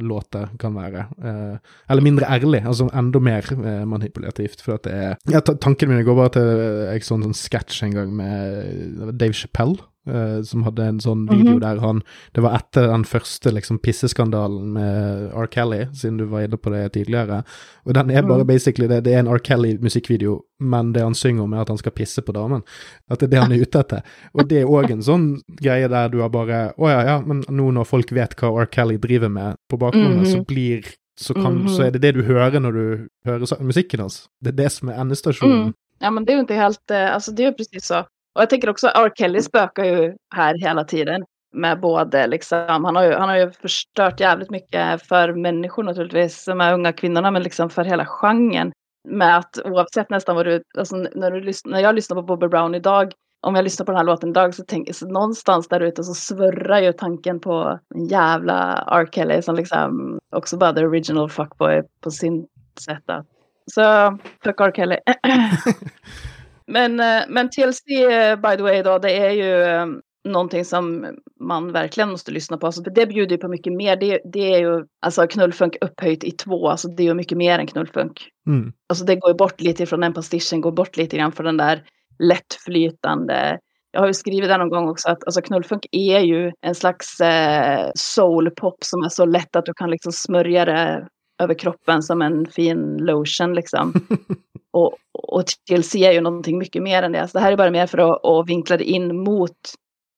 låter 0.02 0.50
kan 0.60 0.74
være. 0.76 1.08
Eh, 1.24 1.58
eller 1.90 2.02
mindre 2.02 2.26
ærlig, 2.30 2.64
altså 2.66 2.90
enda 2.94 3.20
mer 3.20 3.44
eh, 3.52 3.86
manipulativt. 3.86 4.62
For 4.62 4.76
at 4.76 4.84
det 4.84 4.94
er 4.94 5.18
ja, 5.30 5.40
ta- 5.42 5.56
Tankene 5.56 5.90
mine 5.96 6.06
går 6.06 6.16
bare 6.16 6.30
til 6.36 6.50
Jeg 6.94 7.04
så 7.04 7.16
en 7.16 7.24
sånn 7.28 7.38
sketsj 7.38 7.84
en 7.84 7.94
gang 7.96 8.12
med 8.16 9.18
Dave 9.18 9.34
Chappelle. 9.34 9.78
Eh, 10.08 10.42
som 10.44 10.64
hadde 10.64 10.84
en 10.84 11.00
sånn 11.00 11.28
video 11.30 11.54
Mhm. 11.56 11.60
der 11.62 11.80
han 11.80 12.02
Det 12.34 12.42
var 12.44 12.56
etter 12.56 12.88
den 12.88 13.04
første 13.04 13.52
liksom 13.52 13.80
pisseskandalen 13.80 14.74
med 14.74 15.32
R. 15.34 15.48
Kelly, 15.48 15.86
siden 15.94 16.18
du 16.18 16.26
var 16.26 16.42
inne 16.42 16.58
på 16.58 16.70
det 16.72 16.94
tidligere. 16.94 17.44
Og 17.86 17.94
den 17.94 18.10
er 18.12 18.22
bare 18.22 18.40
Mhm. 18.44 18.48
basically 18.48 18.88
det. 18.88 19.04
Det 19.04 19.14
er 19.14 19.20
en 19.20 19.28
R. 19.28 19.40
Kelly-musikkvideo, 19.40 20.42
men 20.60 20.94
det 20.94 21.02
han 21.04 21.14
synger 21.16 21.44
om, 21.44 21.54
er 21.54 21.62
at 21.62 21.68
han 21.70 21.78
skal 21.78 21.92
pisse 21.92 22.22
på 22.22 22.34
damen. 22.34 22.62
At 23.10 23.20
det 23.20 23.28
er 23.28 23.32
det 23.32 23.40
han 23.40 23.52
er 23.52 23.62
ute 23.62 23.80
etter. 23.80 24.02
Og 24.34 24.48
det 24.48 24.62
er 24.62 24.66
òg 24.66 24.92
en 24.92 25.02
sånn 25.02 25.40
greie 25.62 25.88
der 25.90 26.10
du 26.10 26.22
har 26.22 26.30
bare 26.30 26.74
Å 26.78 26.88
ja, 26.90 27.02
ja, 27.04 27.22
men 27.22 27.42
nå 27.50 27.72
når 27.74 27.86
folk 27.86 28.12
vet 28.12 28.36
hva 28.36 28.62
R. 28.62 28.66
Kelly 28.66 28.98
driver 28.98 29.30
med 29.30 29.56
på 29.70 29.78
bakgrunnen, 29.80 30.20
Mhm. 30.24 30.26
så 30.26 30.46
blir 30.46 30.84
så, 31.18 31.34
kan, 31.34 31.64
Mhm. 31.64 31.68
så 31.70 31.86
er 31.88 31.92
det 31.92 32.02
det 32.02 32.14
du 32.16 32.24
hører 32.24 32.60
når 32.60 32.72
du 32.74 33.08
hører 33.26 33.46
sa- 33.48 33.56
musikken 33.62 34.00
hans. 34.00 34.28
Det 34.44 34.50
er 34.54 34.64
det 34.64 34.72
som 34.72 34.90
er 34.90 34.96
endestasjonen. 35.00 35.68
Mm. 35.68 35.74
Ja 36.02 36.10
men 36.12 36.26
det 36.26 36.32
är 36.34 36.36
ju 36.36 36.40
inte 36.42 36.54
helt, 36.56 36.92
eh, 36.92 37.14
alltså 37.14 37.32
det 37.32 37.44
är 37.44 37.48
ju 37.52 37.54
precis 37.54 37.86
så. 37.88 38.04
Och 38.36 38.42
jag 38.42 38.50
tänker 38.50 38.70
också 38.70 38.88
R. 38.88 39.12
Kelly 39.16 39.42
spökar 39.42 39.84
ju 39.84 40.16
här 40.36 40.56
hela 40.60 40.84
tiden. 40.84 41.26
Med 41.54 41.80
både 41.80 42.28
liksom, 42.28 42.86
han 42.86 42.96
har 42.96 43.04
ju, 43.04 43.14
han 43.14 43.30
har 43.30 43.38
ju 43.38 43.52
förstört 43.52 44.20
jävligt 44.20 44.50
mycket 44.50 45.08
för 45.08 45.34
människor 45.34 45.84
naturligtvis, 45.84 46.46
de 46.46 46.60
här 46.60 46.74
unga 46.74 46.94
kvinnorna, 46.94 47.32
men 47.32 47.44
liksom 47.44 47.70
för 47.70 47.84
hela 47.84 48.06
genren. 48.06 48.72
Med 49.08 49.38
att 49.38 49.60
oavsett 49.66 50.10
nästan 50.10 50.36
vad 50.36 50.46
du, 50.46 50.64
alltså 50.78 50.96
när, 50.96 51.32
du 51.32 51.54
när 51.66 51.80
jag 51.80 51.96
lyssnar 51.96 52.16
på 52.16 52.22
Bobby 52.22 52.48
Brown 52.48 52.76
idag, 52.76 53.12
om 53.42 53.56
jag 53.56 53.64
lyssnar 53.64 53.86
på 53.86 53.92
den 53.92 53.98
här 53.98 54.06
låten 54.06 54.30
idag 54.30 54.56
så 54.56 54.64
tänker 54.64 54.94
så 54.94 55.08
någonstans 55.08 55.68
där 55.68 55.80
ute 55.80 56.04
så 56.04 56.14
svurrar 56.14 56.80
ju 56.80 56.94
tanken 56.94 57.40
på 57.40 57.80
en 57.96 58.08
jävla 58.08 58.86
R. 58.88 59.10
Kelly 59.12 59.42
som 59.42 59.56
liksom 59.56 60.20
också 60.36 60.58
bara 60.58 60.74
the 60.74 60.86
original 60.86 61.30
fuckboy 61.30 61.84
på 62.02 62.12
sin 62.12 62.48
sätt 62.80 63.10
att 63.10 63.26
så 63.72 64.18
fuck 64.44 64.62
R. 64.62 64.72
Kelly. 64.76 64.98
men, 66.68 67.00
eh, 67.00 67.24
men 67.30 67.50
TLC 67.50 67.82
eh, 67.88 68.36
by 68.36 68.58
the 68.58 68.64
way 68.64 68.82
då, 68.82 68.98
det 68.98 69.18
är 69.18 69.32
ju 69.32 69.64
eh, 69.64 69.86
någonting 70.26 70.66
som 70.66 71.06
man 71.40 71.72
verkligen 71.72 72.10
måste 72.10 72.32
lyssna 72.32 72.58
på. 72.58 72.66
Alltså, 72.66 72.82
det 72.82 73.06
bjuder 73.06 73.36
ju 73.36 73.38
på 73.38 73.48
mycket 73.48 73.74
mer. 73.74 73.96
Det, 73.96 74.22
det 74.34 74.54
är 74.54 74.60
ju 74.60 74.86
alltså 75.02 75.28
knullfunk 75.28 75.78
upphöjt 75.82 76.24
i 76.24 76.32
två. 76.32 76.70
Alltså, 76.70 76.88
det 76.88 77.04
är 77.04 77.08
ju 77.08 77.14
mycket 77.14 77.38
mer 77.38 77.60
än 77.60 77.68
knullfunk. 77.68 78.30
Mm. 78.48 78.74
Alltså 78.90 79.06
det 79.06 79.16
går 79.16 79.30
ju 79.30 79.36
bort 79.36 79.62
lite 79.62 79.86
från 79.86 80.00
den 80.00 80.14
pastischen, 80.14 80.62
går 80.62 80.72
bort 80.72 80.98
lite 80.98 81.18
grann 81.18 81.32
från 81.32 81.46
den 81.46 81.58
där 81.58 81.84
lättflytande. 82.20 83.60
Jag 83.92 84.00
har 84.00 84.08
ju 84.08 84.14
skrivit 84.14 84.50
där 84.50 84.58
någon 84.58 84.70
gång 84.70 84.90
också 84.90 85.10
att 85.10 85.24
alltså, 85.24 85.42
knullfunk 85.42 85.86
är 85.92 86.20
ju 86.20 86.52
en 86.62 86.76
slags 86.76 87.22
eh, 87.22 87.92
soulpop 87.96 88.84
som 88.84 89.04
är 89.04 89.10
så 89.10 89.26
lätt 89.26 89.56
att 89.56 89.66
du 89.66 89.74
kan 89.74 89.90
liksom 89.90 90.12
smörja 90.12 90.66
det 90.66 91.08
över 91.44 91.54
kroppen 91.54 92.04
som 92.04 92.22
en 92.22 92.46
fin 92.46 92.98
lotion 92.98 93.54
liksom. 93.54 93.94
och, 94.76 94.94
och 95.14 95.44
TLC 95.70 95.96
är 95.96 96.12
ju 96.12 96.22
någonting 96.22 96.58
mycket 96.58 96.84
mer 96.84 97.04
än 97.04 97.12
det. 97.12 97.28
Så 97.28 97.38
det 97.38 97.44
här 97.44 97.52
är 97.52 97.58
bara 97.58 97.72
mer 97.72 97.88
för 97.88 97.98
att, 97.98 98.26
att 98.26 98.50
vinkla 98.50 98.78
det 98.78 98.84
in 98.84 99.24
mot 99.24 99.58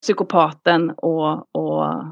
psykopaten 0.04 0.90
och, 0.92 1.32
och 1.34 2.04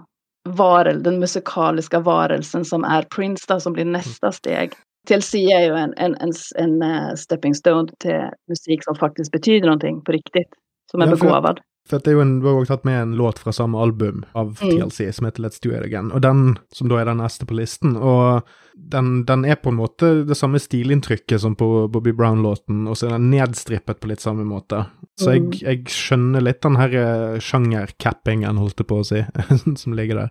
varel, 0.50 1.04
den 1.04 1.20
musikaliska 1.20 2.00
varelsen 2.00 2.66
som 2.66 2.84
är 2.84 3.02
Prince 3.02 3.46
då, 3.48 3.60
som 3.60 3.74
blir 3.74 3.86
nästa 3.86 4.32
steg. 4.32 4.72
TLC 5.08 5.36
är 5.36 5.60
ju 5.60 5.76
en, 5.76 5.94
en, 5.98 6.16
en, 6.16 6.32
en 6.56 6.82
eh, 6.82 7.14
stepping 7.16 7.56
stone 7.56 7.92
till 8.00 8.30
musik 8.50 8.84
som 8.84 8.96
faktiskt 8.96 9.32
betyder 9.32 9.66
någonting 9.66 10.02
på 10.04 10.12
riktigt. 10.12 10.50
Som 10.92 11.02
är 11.02 11.08
Ja, 11.08 11.16
för- 11.16 11.26
begåvad. 11.26 11.60
En, 11.92 12.40
Du 12.42 12.48
har 12.48 12.56
også 12.56 12.68
tatt 12.68 12.86
med 12.86 13.02
en 13.02 13.12
låt 13.16 13.38
fra 13.40 13.52
samme 13.54 13.78
album 13.78 14.24
av 14.34 14.58
Mm. 14.60 14.72
TLC 14.90 15.12
som 15.14 15.26
heter 15.26 15.44
Let's 15.44 15.60
Do 15.62 15.70
It 15.72 15.84
Again, 15.86 16.12
og 16.12 16.22
den 16.22 16.58
som 16.74 16.88
da 16.90 16.96
er 16.98 17.06
den 17.06 17.18
neste 17.18 17.46
på 17.46 17.54
listen. 17.56 17.96
og 17.98 18.42
den, 18.76 19.24
den 19.26 19.46
er 19.46 19.56
på 19.56 19.70
en 19.70 19.78
måte 19.78 20.26
det 20.28 20.36
samme 20.36 20.58
stilinntrykket 20.60 21.40
som 21.40 21.56
på 21.56 21.88
Bobby 21.90 22.12
Brown-låten, 22.12 22.88
og 22.90 22.98
så 22.98 23.06
er 23.08 23.12
den 23.20 23.30
nedstrippet 23.32 24.00
på 24.02 24.08
litt 24.10 24.20
samme 24.20 24.44
måte. 24.44 24.88
Så 25.18 25.32
Mm. 25.40 25.52
jeg 25.62 25.84
skjønner 25.86 26.42
litt 26.42 26.62
den 26.62 26.76
her 26.76 26.90
eh, 26.94 27.40
sjangercappingen, 27.40 28.58
holdt 28.58 28.78
jeg 28.82 28.88
på 28.88 29.00
å 29.00 29.06
si, 29.06 29.22
som 29.82 29.94
ligger 29.94 30.16
der. 30.16 30.30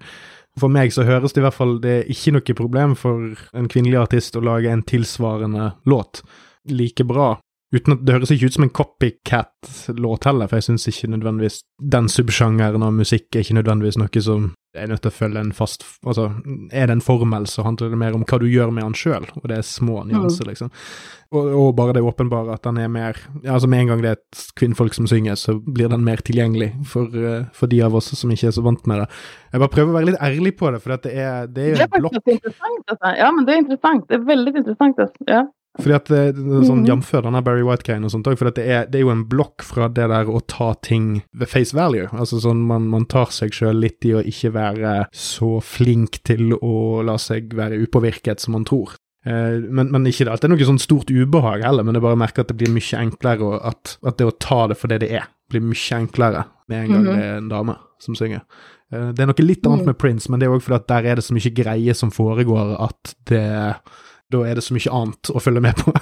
For 0.59 0.69
meg 0.69 0.93
så 0.95 1.03
høres 1.07 1.33
det 1.35 1.41
i 1.43 1.47
hvert 1.47 1.55
fall 1.57 1.79
det 1.83 1.95
er 2.05 2.11
ikke 2.13 2.33
noe 2.33 2.55
problem 2.55 2.95
for 2.95 3.35
en 3.55 3.67
kvinnelig 3.69 3.99
artist 4.05 4.37
å 4.37 4.43
lage 4.45 4.71
en 4.71 4.83
tilsvarende 4.87 5.73
låt 5.87 6.23
like 6.71 7.05
bra. 7.05 7.39
Uten 7.75 7.97
at 7.97 8.05
Det 8.07 8.15
høres 8.15 8.31
ikke 8.31 8.47
ut 8.47 8.57
som 8.57 8.67
en 8.67 8.75
copycat-låt 8.75 10.29
heller, 10.29 10.51
for 10.51 10.61
jeg 10.61 10.69
syns 10.69 10.87
ikke 10.91 11.11
nødvendigvis 11.11 11.63
den 11.95 12.07
subsjangeren 12.13 12.85
av 12.87 12.95
musikk 12.95 13.35
er 13.35 13.43
ikke 13.43 13.59
nødvendigvis 13.59 13.99
noe 13.99 14.23
som 14.23 14.53
er 14.75 14.89
nødt 14.91 15.05
til 15.05 15.11
å 15.13 15.15
følge 15.15 15.43
en 15.43 15.53
fast 15.55 15.85
Altså, 16.07 16.29
er 16.75 16.89
det 16.89 16.97
en 16.97 17.05
formel, 17.05 17.47
så 17.51 17.65
handler 17.67 17.93
det 17.93 17.99
mer 18.01 18.17
om 18.17 18.25
hva 18.27 18.39
du 18.43 18.47
gjør 18.51 18.73
med 18.75 18.85
den 18.87 18.97
sjøl, 18.99 19.27
og 19.41 19.47
det 19.51 19.59
er 19.59 19.67
små 19.67 20.03
nyanser, 20.09 20.49
liksom. 20.51 20.71
Og, 21.35 21.49
og 21.59 21.69
bare 21.79 21.97
det 21.97 22.05
åpenbare 22.07 22.55
at 22.55 22.67
den 22.67 22.79
er 22.83 22.91
mer 22.93 23.19
ja, 23.43 23.55
Altså, 23.55 23.71
med 23.71 23.85
en 23.85 23.93
gang 23.93 24.05
det 24.05 24.13
er 24.13 24.21
et 24.21 24.45
kvinnfolk 24.59 24.95
som 24.95 25.09
synger, 25.11 25.39
så 25.41 25.57
blir 25.59 25.91
den 25.91 26.05
mer 26.07 26.23
tilgjengelig 26.27 26.73
for, 26.91 27.11
eh, 27.11 27.49
for 27.57 27.71
de 27.71 27.83
av 27.87 27.97
oss 27.99 28.13
som 28.19 28.31
ikke 28.35 28.51
er 28.51 28.57
så 28.57 28.65
vant 28.67 28.87
med 28.91 29.03
det. 29.03 29.09
Jeg 29.55 29.65
bare 29.65 29.75
prøver 29.75 29.93
å 29.93 29.99
være 29.99 30.11
litt 30.13 30.23
ærlig 30.23 30.55
på 30.61 30.71
det, 30.75 30.83
for 30.85 30.95
det 30.95 31.15
er, 31.15 31.51
det 31.51 31.65
er 31.65 31.71
jo 31.73 31.83
är 31.83 31.89
en 31.89 32.01
blokk. 32.07 32.19
Alltså. 32.87 33.15
Ja, 33.19 33.33
men 33.33 33.45
det 33.47 33.55
är 33.55 33.59
intressant. 33.59 34.09
Det 34.09 34.15
är 34.15 34.27
väldigt 34.27 34.57
intressant. 34.57 34.99
Alltså. 34.99 35.25
Ja. 35.27 35.47
Fordi 35.81 35.95
at 35.97 36.05
det, 36.07 36.19
det 36.37 36.59
er 36.61 36.67
sånn. 36.69 36.85
Jamfør 36.87 37.25
denne 37.27 37.41
Barry 37.43 37.63
White-greien 37.67 38.05
og 38.07 38.11
sånt 38.13 38.29
òg, 38.31 38.37
for 38.39 38.51
det 38.55 38.63
er, 38.63 38.85
det 38.87 39.01
er 39.01 39.03
jo 39.07 39.11
en 39.11 39.25
blokk 39.27 39.65
fra 39.67 39.89
det 39.91 40.07
der 40.13 40.29
å 40.31 40.39
ta 40.47 40.73
ting 40.87 41.23
ved 41.35 41.49
face 41.51 41.75
value. 41.75 42.07
Altså 42.15 42.39
sånn 42.41 42.61
man, 42.69 42.87
man 42.93 43.07
tar 43.11 43.33
seg 43.35 43.51
sjøl 43.57 43.81
litt 43.83 44.05
i 44.07 44.13
å 44.15 44.23
ikke 44.23 44.53
være 44.55 44.93
så 45.11 45.57
flink 45.61 46.21
til 46.23 46.53
å 46.55 47.03
la 47.03 47.17
seg 47.19 47.55
være 47.59 47.81
upåvirket 47.89 48.39
som 48.45 48.55
man 48.55 48.65
tror. 48.65 48.95
Eh, 49.27 49.59
men, 49.67 49.91
men 49.91 50.07
ikke 50.07 50.29
det 50.29 50.37
det 50.39 50.45
er 50.47 50.53
noe 50.55 50.69
sånn 50.69 50.79
stort 50.79 51.11
ubehag 51.11 51.65
heller, 51.67 51.83
men 51.83 51.95
jeg 51.99 52.05
bare 52.07 52.21
merker 52.23 52.45
at 52.45 52.53
det 52.53 52.59
blir 52.61 52.71
mye 52.71 53.01
enklere, 53.01 53.43
og 53.43 53.59
at, 53.73 53.97
at 54.07 54.19
det 54.21 54.27
å 54.31 54.37
ta 54.39 54.67
det 54.71 54.77
for 54.79 54.93
det 54.95 55.01
det 55.03 55.11
er, 55.17 55.27
blir 55.51 55.65
mye 55.65 55.99
enklere 55.99 56.45
med 56.71 56.85
en 56.85 56.93
gang 56.95 57.03
Mhm. 57.05 57.11
det 57.19 57.25
er 57.25 57.37
en 57.43 57.49
dame 57.51 57.75
som 57.99 58.15
synger. 58.15 58.45
Eh, 58.93 59.11
Det 59.11 59.21
er 59.25 59.27
noe 59.27 59.43
litt 59.43 59.67
annet 59.67 59.83
Mm. 59.83 59.87
med 59.91 59.99
Prince, 59.99 60.29
men 60.31 60.39
det 60.39 60.47
er 60.47 60.55
òg 60.55 60.63
fordi 60.63 60.77
at 60.77 60.87
der 60.87 61.11
er 61.11 61.15
det 61.17 61.25
så 61.25 61.35
mye 61.35 61.51
greie 61.57 61.95
som 61.99 62.11
foregår 62.15 62.77
at 62.81 63.15
det 63.27 63.75
da 64.35 64.43
er 64.51 64.59
det 64.59 64.65
så 64.67 64.75
mye 64.77 64.91
annet 64.99 65.31
å 65.33 65.41
følge 65.43 65.63
med 65.65 65.81
på. 65.85 65.95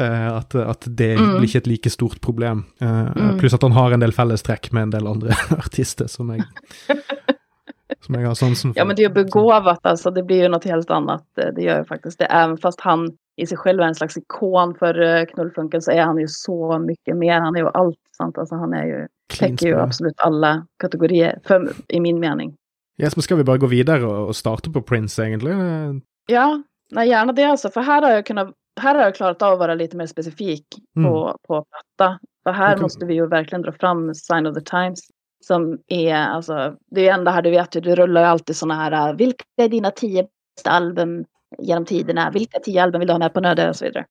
Eh, 0.00 0.28
at, 0.38 0.54
at 0.56 0.86
det 0.88 1.10
Mm. 1.20 1.34
blir 1.36 1.44
ikke 1.50 1.58
et 1.60 1.66
like 1.68 1.90
stort 1.92 2.20
problem. 2.24 2.62
Eh, 2.80 3.10
Mm. 3.12 3.34
Pluss 3.38 3.52
at 3.54 3.62
han 3.66 3.74
har 3.76 3.92
en 3.92 4.00
del 4.00 4.12
fellestrekk 4.16 4.70
med 4.72 4.82
en 4.86 4.90
del 4.94 5.06
andre 5.10 5.34
artister 5.64 6.08
som 6.08 6.30
jeg, 6.32 6.46
som 8.06 8.14
jeg 8.16 8.24
har 8.26 8.34
sansen 8.34 8.72
for. 8.72 8.78
ja, 8.80 8.84
men 8.84 8.96
det 8.96 9.02
är 9.04 9.08
ju 9.08 9.14
begåvat. 9.14 9.78
Alltså. 9.82 10.10
Det 10.10 10.22
blir 10.22 10.42
ju 10.42 10.48
något 10.48 10.64
helt 10.64 10.90
annat. 10.90 11.24
Det 11.36 11.52
det 11.56 11.62
gör 11.62 11.78
ju 11.78 11.84
faktiskt 11.84 12.18
det. 12.18 12.24
Även 12.24 12.56
fast 12.58 12.80
han 12.80 13.10
i 13.36 13.46
sig 13.46 13.58
själv 13.58 13.80
är 13.80 13.86
en 13.86 13.94
slags 13.94 14.16
ikon 14.16 14.74
för 14.74 15.00
eh, 15.02 15.24
knullfunken 15.24 15.82
så 15.82 15.90
är 15.90 16.02
han 16.02 16.18
ju 16.18 16.28
så 16.28 16.78
mycket 16.78 17.16
mer. 17.16 17.40
Han 17.40 17.56
är 17.56 17.60
ju 17.60 17.68
allt. 17.74 17.98
Sant? 18.16 18.38
Alltså, 18.38 18.54
han 18.54 18.72
är 18.72 18.84
ju, 18.86 19.06
täcker 19.38 19.66
ju 19.66 19.76
absolut 19.80 20.20
alla 20.20 20.66
kategorier, 20.82 21.38
för, 21.46 21.72
i 21.88 22.00
min 22.00 22.20
mening. 22.20 22.54
Yes, 23.02 23.16
men 23.16 23.22
skal 23.22 23.36
vi 23.36 23.44
bare 23.44 23.58
gå 23.58 23.66
videre 23.66 24.04
og, 24.06 24.28
og 24.28 24.36
starte 24.36 24.70
på 24.72 24.82
Prince, 24.82 25.22
egentlig? 25.22 25.52
Eh, 25.52 25.92
Ja, 26.26 26.62
nej, 26.92 27.08
gärna 27.08 27.32
det 27.32 27.44
alltså. 27.44 27.70
För 27.70 27.80
här 27.80 28.02
har 28.02 28.10
jag 28.10 28.26
kunnat 28.26 28.54
här 28.80 28.94
har 28.94 29.02
jag 29.02 29.14
klarat 29.14 29.42
av 29.42 29.52
att 29.52 29.58
vara 29.58 29.74
lite 29.74 29.96
mer 29.96 30.06
specifik 30.06 30.66
på, 31.04 31.36
på 31.48 31.64
platta. 31.64 32.18
För 32.44 32.50
här 32.52 32.64
Mm. 32.66 32.72
Okej. 32.74 32.82
måste 32.82 33.06
vi 33.06 33.14
ju 33.14 33.26
verkligen 33.26 33.62
dra 33.62 33.72
fram 33.72 34.14
Sign 34.14 34.46
of 34.46 34.54
the 34.54 34.60
Times. 34.60 35.00
Som 35.44 35.78
är, 35.88 36.14
alltså, 36.14 36.76
det 36.90 37.00
är 37.00 37.04
ju 37.04 37.10
enda 37.10 37.30
här, 37.30 37.42
du 37.42 37.50
vet 37.50 37.76
ju, 37.76 37.80
du 37.80 37.94
rullar 37.94 38.20
ju 38.20 38.26
alltid 38.26 38.56
sådana 38.56 38.74
här, 38.74 39.08
äh, 39.10 39.16
vilka 39.16 39.44
är 39.56 39.68
dina 39.68 39.90
tio 39.90 40.26
bästa 40.56 40.70
album 40.70 41.24
genom 41.58 41.84
tiderna? 41.84 42.30
Vilka 42.30 42.58
tio 42.60 42.82
album 42.82 42.98
vill 42.98 43.06
du 43.08 43.12
ha 43.14 43.18
med 43.18 43.34
på 43.34 43.40
Nöde 43.40 43.68
och 43.68 43.76
så 43.76 43.84
vidare. 43.84 44.04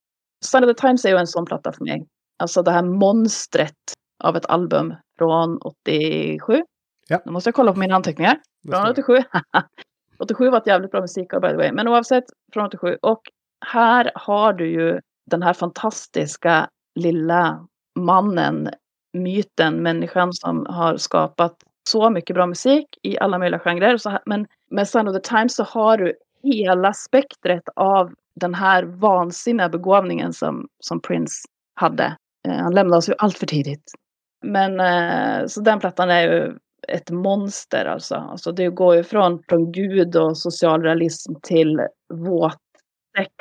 Sign 0.44 0.64
of 0.64 0.76
the 0.76 0.80
Times 0.80 1.04
är 1.04 1.08
ju 1.10 1.16
en 1.16 1.26
sån 1.26 1.44
platta 1.44 1.72
för 1.72 1.84
mig. 1.84 2.06
Alltså 2.38 2.62
det 2.62 2.70
här 2.70 2.82
monstret 2.82 3.74
av 4.24 4.36
ett 4.36 4.46
album 4.46 4.94
från 5.18 5.58
87. 5.58 6.62
Ja. 7.08 7.20
Nu 7.26 7.32
måste 7.32 7.48
jag 7.48 7.54
kolla 7.54 7.72
på 7.72 7.78
mina 7.78 7.94
anteckningar. 7.94 8.38
Från 8.70 8.80
står- 8.80 8.90
87. 8.90 9.12
87 10.22 10.50
var 10.50 10.58
ett 10.58 10.66
jävligt 10.66 10.90
bra 10.90 11.00
musikår 11.00 11.40
by 11.40 11.48
the 11.48 11.56
way. 11.56 11.72
Men 11.72 11.88
oavsett, 11.88 12.24
från 12.52 12.66
87. 12.66 12.98
Och 13.02 13.22
här 13.66 14.10
har 14.14 14.52
du 14.52 14.70
ju 14.70 15.00
den 15.30 15.42
här 15.42 15.52
fantastiska 15.52 16.68
lilla 16.94 17.66
mannen, 17.98 18.70
myten, 19.12 19.82
människan 19.82 20.32
som 20.32 20.66
har 20.68 20.96
skapat 20.96 21.56
så 21.88 22.10
mycket 22.10 22.34
bra 22.34 22.46
musik 22.46 22.86
i 23.02 23.18
alla 23.18 23.38
möjliga 23.38 23.60
genrer. 23.60 23.96
Så 23.96 24.10
här, 24.10 24.20
men 24.26 24.46
med 24.70 24.88
Sign 24.88 25.08
of 25.08 25.14
the 25.14 25.20
Times 25.20 25.54
så 25.54 25.64
har 25.64 25.98
du 25.98 26.14
hela 26.42 26.92
spektret 26.92 27.68
av 27.76 28.12
den 28.34 28.54
här 28.54 28.82
vansinniga 28.82 29.68
begåvningen 29.68 30.32
som, 30.32 30.68
som 30.78 31.00
Prince 31.00 31.34
hade. 31.74 32.16
Eh, 32.48 32.54
han 32.54 32.74
lämnade 32.74 32.98
oss 32.98 33.08
ju 33.08 33.14
allt 33.18 33.38
för 33.38 33.46
tidigt. 33.46 33.92
Men 34.44 34.80
eh, 34.80 35.46
så 35.46 35.60
den 35.60 35.80
plattan 35.80 36.10
är 36.10 36.22
ju 36.22 36.56
ett 36.88 37.10
monster 37.10 37.84
alltså. 37.84 38.14
alltså 38.14 38.52
det 38.52 38.68
går 38.68 38.96
ju 38.96 39.04
från, 39.04 39.42
från 39.48 39.72
Gud 39.72 40.16
och 40.16 40.38
socialrealism 40.38 41.34
till 41.42 41.86
våt 42.14 42.58
sex 43.16 43.34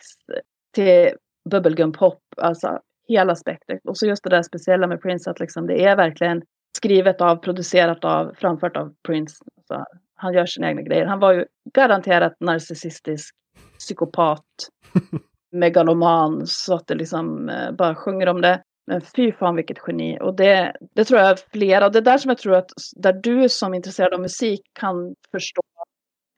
till 0.75 1.09
bubblegum-pop. 1.49 2.19
Alltså 2.37 2.79
hela 3.07 3.35
spektret. 3.35 3.79
Och 3.83 3.97
så 3.97 4.05
just 4.05 4.23
det 4.23 4.29
där 4.29 4.43
speciella 4.43 4.87
med 4.87 5.01
Prince 5.01 5.31
att 5.31 5.39
liksom 5.39 5.67
det 5.67 5.83
är 5.83 5.95
verkligen 5.95 6.41
skrivet 6.77 7.21
av, 7.21 7.35
producerat 7.35 8.05
av, 8.05 8.33
framfört 8.37 8.77
av 8.77 8.93
Prince. 9.07 9.35
Alltså, 9.57 9.85
han 10.15 10.33
gör 10.33 10.45
sina 10.45 10.69
egna 10.69 10.81
grejer. 10.81 11.05
Han 11.05 11.19
var 11.19 11.33
ju 11.33 11.45
garanterat 11.73 12.33
narcissistisk 12.39 13.35
psykopat, 13.79 14.45
megaloman, 15.51 16.47
så 16.47 16.75
att 16.75 16.87
det 16.87 16.95
liksom 16.95 17.49
eh, 17.49 17.71
bara 17.71 17.95
sjunger 17.95 18.27
om 18.27 18.41
det. 18.41 18.63
Men 18.87 19.01
fy 19.01 19.31
fan 19.31 19.55
vilket 19.55 19.77
geni. 19.87 20.17
Och 20.21 20.35
det, 20.35 20.75
det 20.95 21.05
tror 21.05 21.19
jag 21.19 21.39
flera, 21.39 21.85
och 21.85 21.91
det 21.91 21.99
är 21.99 22.01
där 22.01 22.17
som 22.17 22.29
jag 22.29 22.37
tror 22.37 22.55
att 22.55 22.71
där 22.95 23.13
du 23.13 23.49
som 23.49 23.73
är 23.73 23.75
intresserad 23.75 24.13
av 24.13 24.21
musik 24.21 24.61
kan 24.73 25.15
förstå 25.31 25.61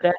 det 0.01 0.13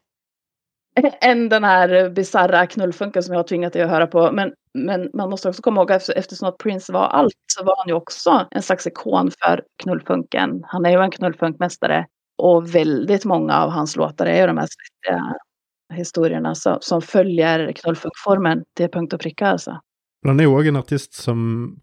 än 1.20 1.48
den 1.48 1.64
här 1.64 2.10
bisarra 2.10 2.66
knullfunken 2.66 3.22
som 3.22 3.32
jag 3.32 3.38
har 3.38 3.48
tvingat 3.48 3.72
dig 3.72 3.82
att 3.82 3.90
höra 3.90 4.06
på. 4.06 4.32
Men, 4.32 4.52
men 4.74 5.10
man 5.14 5.30
måste 5.30 5.48
också 5.48 5.62
komma 5.62 5.80
ihåg 5.80 5.92
att 5.92 6.08
eftersom 6.08 6.48
att 6.48 6.58
Prince 6.58 6.92
var 6.92 7.06
allt 7.06 7.34
så 7.46 7.64
var 7.64 7.76
han 7.76 7.88
ju 7.88 7.94
också 7.94 8.46
en 8.50 8.62
slags 8.62 8.86
ikon 8.86 9.30
för 9.42 9.64
knullfunken. 9.82 10.62
Han 10.66 10.86
är 10.86 10.90
ju 10.90 11.00
en 11.00 11.10
knullfunkmästare 11.10 12.06
och 12.38 12.74
väldigt 12.74 13.24
många 13.24 13.62
av 13.62 13.70
hans 13.70 13.96
låtar 13.96 14.26
är 14.26 14.40
ju 14.40 14.46
de 14.46 14.58
här 14.58 14.68
historierna 15.94 16.54
som, 16.54 16.78
som 16.80 17.02
följer 17.02 17.72
knullfunkformen 17.72 18.64
till 18.76 18.88
punkt 18.90 19.12
och 19.12 19.20
pricka 19.20 19.46
alltså. 19.46 19.80
Han 20.26 20.40
er 20.40 20.44
jo 20.48 20.54
òg 20.56 20.68
en 20.70 20.76
artist 20.80 21.14
som 21.20 21.40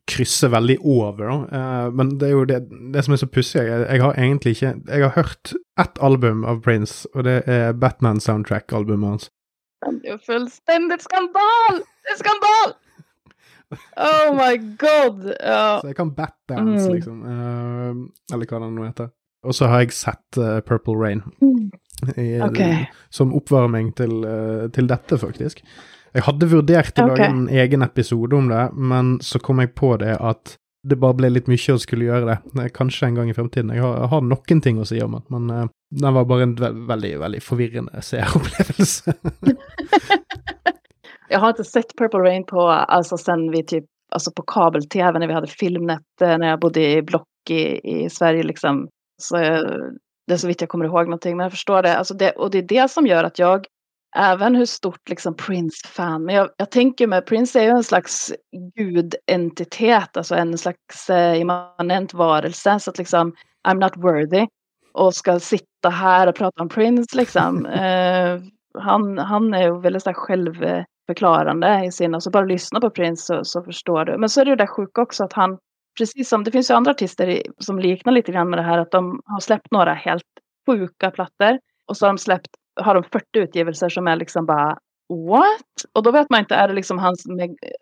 krysser 0.09 0.49
veldig 0.49 0.77
over, 0.81 1.27
da. 1.29 1.35
Eh, 1.59 1.91
men 1.93 2.15
det 2.17 2.27
er 2.27 2.31
jo 2.31 2.45
det, 2.49 2.59
det 2.93 3.03
som 3.05 3.13
er 3.13 3.21
så 3.21 3.27
pussig. 3.29 3.61
Jeg, 3.67 3.83
jeg 3.85 4.01
har 4.01 4.13
egentlig 4.17 4.55
ikke 4.55 4.71
Jeg 4.87 5.03
har 5.03 5.13
hørt 5.15 5.53
ett 5.79 5.99
album 6.01 6.43
av 6.45 6.61
Prince, 6.65 7.05
og 7.13 7.23
det 7.27 7.43
er 7.45 7.73
Batman-soundtrack-albumet 7.73 9.09
hans. 9.09 9.29
Det 10.01 10.09
är 10.09 10.17
fullständigt 10.17 11.01
skandal! 11.01 11.77
Det 12.03 12.09
är 12.13 12.17
skandal! 12.17 12.73
Oh 13.97 14.35
my 14.35 14.57
god! 14.57 15.33
Ja. 15.39 15.79
Så 15.81 15.87
jeg 15.87 15.95
kan 15.95 16.11
Batdance, 16.15 16.85
Mm. 16.89 16.93
liksom. 16.95 17.21
Eh, 17.25 18.35
eller 18.35 18.45
hva 18.45 18.59
det 18.59 18.71
nå 18.75 18.83
heter. 18.85 19.09
Og 19.43 19.55
så 19.55 19.65
har 19.71 19.79
jeg 19.81 19.91
sett 19.95 20.37
eh, 20.37 20.59
Purple 20.61 20.97
Rain 20.99 21.21
i, 22.17 22.41
Ok. 22.41 22.59
som 23.09 23.33
oppvarming 23.33 23.93
til, 23.95 24.11
til 24.73 24.87
dette, 24.89 25.17
faktisk. 25.17 25.61
Jeg 26.13 26.23
hadde 26.27 26.47
vurdert 26.51 26.97
å 26.99 27.05
Ok. 27.05 27.09
lage 27.13 27.27
en 27.29 27.45
egen 27.49 27.81
episode 27.81 28.35
om 28.35 28.49
det, 28.51 28.69
men 28.73 29.19
så 29.19 29.39
kom 29.39 29.59
jeg 29.63 29.73
på 29.75 29.97
det 29.99 30.17
at 30.19 30.57
det 30.83 30.97
bare 30.99 31.13
ble 31.13 31.29
litt 31.29 31.47
mye 31.47 31.75
å 31.75 31.79
skulle 31.79 32.07
gjøre 32.09 32.25
det. 32.25 32.37
Eh, 32.63 32.69
Kanskje 32.73 33.07
en 33.07 33.15
gang 33.15 33.29
i 33.29 33.33
fremtiden. 33.37 33.69
Jeg 33.73 33.83
har, 33.85 33.97
jeg 34.01 34.09
har 34.09 34.21
noen 34.21 34.61
ting 34.65 34.79
å 34.81 34.85
si 34.89 35.01
om 35.01 35.11
den, 35.19 35.23
men 35.29 35.49
eh, 35.55 35.67
den 36.01 36.13
var 36.17 36.25
bare 36.25 36.43
en 36.47 36.55
ve 36.57 36.71
veldig, 36.89 37.11
veldig 37.21 37.41
forvirrende 37.45 38.01
seeropplevelse. 38.01 39.13
Jag 41.29 41.39
har 41.39 41.49
inte 41.49 41.63
sett 41.63 41.95
Purple 41.97 42.19
Rain 42.19 42.43
på, 42.43 42.61
alltså 42.67 43.17
sen 43.17 43.51
vi 43.51 43.63
typ, 43.63 43.85
alltså 44.11 44.31
på 44.31 44.41
kabel-tv 44.41 45.19
när 45.19 45.27
vi 45.27 45.33
hade 45.33 45.47
Filmnet, 45.47 46.01
eh, 46.21 46.37
när 46.37 46.47
jag 46.47 46.59
bodde 46.59 46.91
i 46.91 47.01
block 47.01 47.27
i, 47.49 47.89
i 48.03 48.09
Sverige 48.09 48.43
liksom. 48.43 48.87
Så 49.21 49.37
jag, 49.37 49.63
det 50.27 50.33
är 50.33 50.37
så 50.37 50.47
vitt 50.47 50.61
jag 50.61 50.69
kommer 50.69 50.85
ihåg 50.85 51.05
någonting, 51.05 51.37
men 51.37 51.43
jag 51.43 51.51
förstår 51.51 51.81
det. 51.81 51.97
Alltså 51.97 52.13
det. 52.13 52.31
Och 52.31 52.51
det 52.51 52.57
är 52.57 52.67
det 52.67 52.91
som 52.91 53.07
gör 53.07 53.23
att 53.23 53.39
jag, 53.39 53.65
även 54.15 54.55
hur 54.55 54.65
stort 54.65 55.09
liksom 55.09 55.35
Prince-fan, 55.35 56.25
men 56.25 56.35
jag, 56.35 56.49
jag 56.57 56.71
tänker 56.71 57.07
med 57.07 57.25
Prince 57.25 57.59
är 57.59 57.63
ju 57.63 57.69
en 57.69 57.83
slags 57.83 58.33
gudentitet, 58.75 60.17
alltså 60.17 60.35
en 60.35 60.57
slags 60.57 61.09
eh, 61.09 61.41
immanent 61.41 62.13
varelse, 62.13 62.79
så 62.79 62.89
att 62.89 62.97
liksom 62.97 63.35
I'm 63.67 63.79
not 63.79 63.97
worthy 63.97 64.47
och 64.93 65.15
ska 65.15 65.39
sitta 65.39 65.89
här 65.89 66.27
och 66.27 66.35
prata 66.35 66.61
om 66.61 66.69
Prince 66.69 67.17
liksom. 67.17 67.65
Eh, 67.81 68.39
han, 68.79 69.17
han 69.17 69.53
är 69.53 69.63
ju 69.63 69.79
väldigt 69.79 70.03
så 70.03 70.13
självförklarande 70.13 71.85
i 71.85 71.91
sin, 71.91 72.15
alltså 72.15 72.29
bara 72.29 72.45
lyssna 72.45 72.79
på 72.79 72.89
Prince 72.89 73.25
så, 73.25 73.45
så 73.45 73.63
förstår 73.63 74.05
du. 74.05 74.17
Men 74.17 74.29
så 74.29 74.41
är 74.41 74.45
det 74.45 74.49
ju 74.49 74.55
det 74.55 74.67
sjuka 74.67 75.01
också 75.01 75.23
att 75.23 75.33
han, 75.33 75.57
precis 75.97 76.29
som 76.29 76.43
det 76.43 76.51
finns 76.51 76.69
ju 76.69 76.73
andra 76.73 76.91
artister 76.91 77.41
som 77.59 77.79
liknar 77.79 78.13
lite 78.13 78.31
grann 78.31 78.49
med 78.49 78.59
det 78.59 78.63
här 78.63 78.77
att 78.77 78.91
de 78.91 79.21
har 79.25 79.39
släppt 79.39 79.71
några 79.71 79.93
helt 79.93 80.23
sjuka 80.67 81.11
plattor 81.11 81.59
och 81.85 81.97
så 81.97 82.05
har 82.05 82.13
de 82.13 82.17
släppt, 82.17 82.49
har 82.81 82.95
de 82.95 83.03
40 83.03 83.25
utgivelser 83.33 83.89
som 83.89 84.07
är 84.07 84.15
liksom 84.15 84.45
bara 84.45 84.77
what? 85.29 85.85
Och 85.93 86.03
då 86.03 86.11
vet 86.11 86.29
man 86.29 86.39
inte, 86.39 86.55
är 86.55 86.67
det 86.67 86.73
liksom 86.73 86.99
hans, 86.99 87.25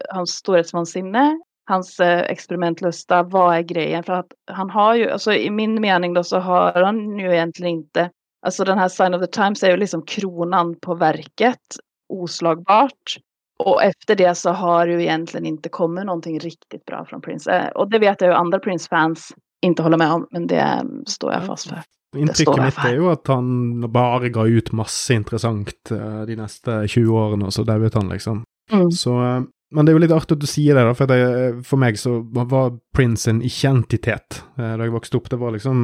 hans 0.09 0.29
storhetsvansinne? 0.29 1.39
Hans 1.65 1.99
eh, 1.99 2.19
experimentlusta, 2.19 3.23
vad 3.23 3.55
är 3.55 3.61
grejen? 3.61 4.03
För 4.03 4.13
att 4.13 4.27
han 4.51 4.69
har 4.69 4.95
ju, 4.95 5.09
alltså 5.09 5.33
i 5.33 5.49
min 5.49 5.81
mening 5.81 6.13
då 6.13 6.23
så 6.23 6.39
har 6.39 6.83
han 6.83 7.19
ju 7.19 7.33
egentligen 7.33 7.71
inte, 7.71 8.09
alltså 8.45 8.63
den 8.63 8.77
här 8.77 8.87
Sign 8.87 9.13
of 9.13 9.21
the 9.21 9.27
Times 9.27 9.63
är 9.63 9.71
ju 9.71 9.77
liksom 9.77 10.05
kronan 10.05 10.75
på 10.79 10.95
verket, 10.95 11.59
oslagbart. 12.13 13.17
Och 13.63 13.83
efter 13.83 14.15
det 14.15 14.35
så 14.35 14.49
har 14.49 14.87
ju 14.87 15.01
egentligen 15.01 15.45
inte 15.45 15.69
kommit 15.69 16.05
någonting 16.05 16.39
riktigt 16.39 16.85
bra 16.85 17.05
från 17.05 17.21
Prince. 17.21 17.51
Eh, 17.51 17.67
och 17.67 17.89
det 17.89 17.99
vet 17.99 18.21
jag 18.21 18.29
ju 18.29 18.33
andra 18.33 18.59
Prince-fans 18.59 19.33
inte 19.61 19.83
håller 19.83 19.97
med 19.97 20.11
om, 20.11 20.27
men 20.31 20.47
det 20.47 20.83
står 21.05 21.33
jag 21.33 21.45
fast 21.45 21.69
för. 21.69 21.81
Inntrykket 22.17 22.63
mitt 22.63 22.81
er 22.87 22.95
jo 22.97 23.11
at 23.11 23.29
han 23.29 23.85
bare 23.93 24.31
ga 24.33 24.47
ut 24.49 24.71
masse 24.73 25.13
interessant 25.13 25.93
uh, 25.93 26.25
de 26.25 26.37
neste 26.39 26.81
20 26.87 27.13
årene, 27.13 27.49
og 27.49 27.53
så 27.53 27.65
dauet 27.67 27.97
han, 27.97 28.09
liksom. 28.09 28.43
Mm. 28.73 28.89
Så 28.93 29.13
uh, 29.13 29.43
Men 29.73 29.85
det 29.85 29.91
er 29.91 29.99
jo 29.99 30.01
litt 30.01 30.15
artig 30.15 30.37
at 30.37 30.41
du 30.41 30.49
sier 30.49 30.73
det, 30.73 30.87
da, 30.87 30.95
for, 30.97 31.11
det, 31.11 31.63
for 31.69 31.81
meg 31.81 31.99
så 32.01 32.15
var 32.25 32.71
Prince 32.97 33.29
en 33.29 33.43
ikke-entitet 33.45 34.39
da 34.57 34.71
jeg 34.81 34.95
vokste 34.95 35.19
opp. 35.19 35.29
Det 35.29 35.37
var 35.37 35.53
liksom 35.53 35.83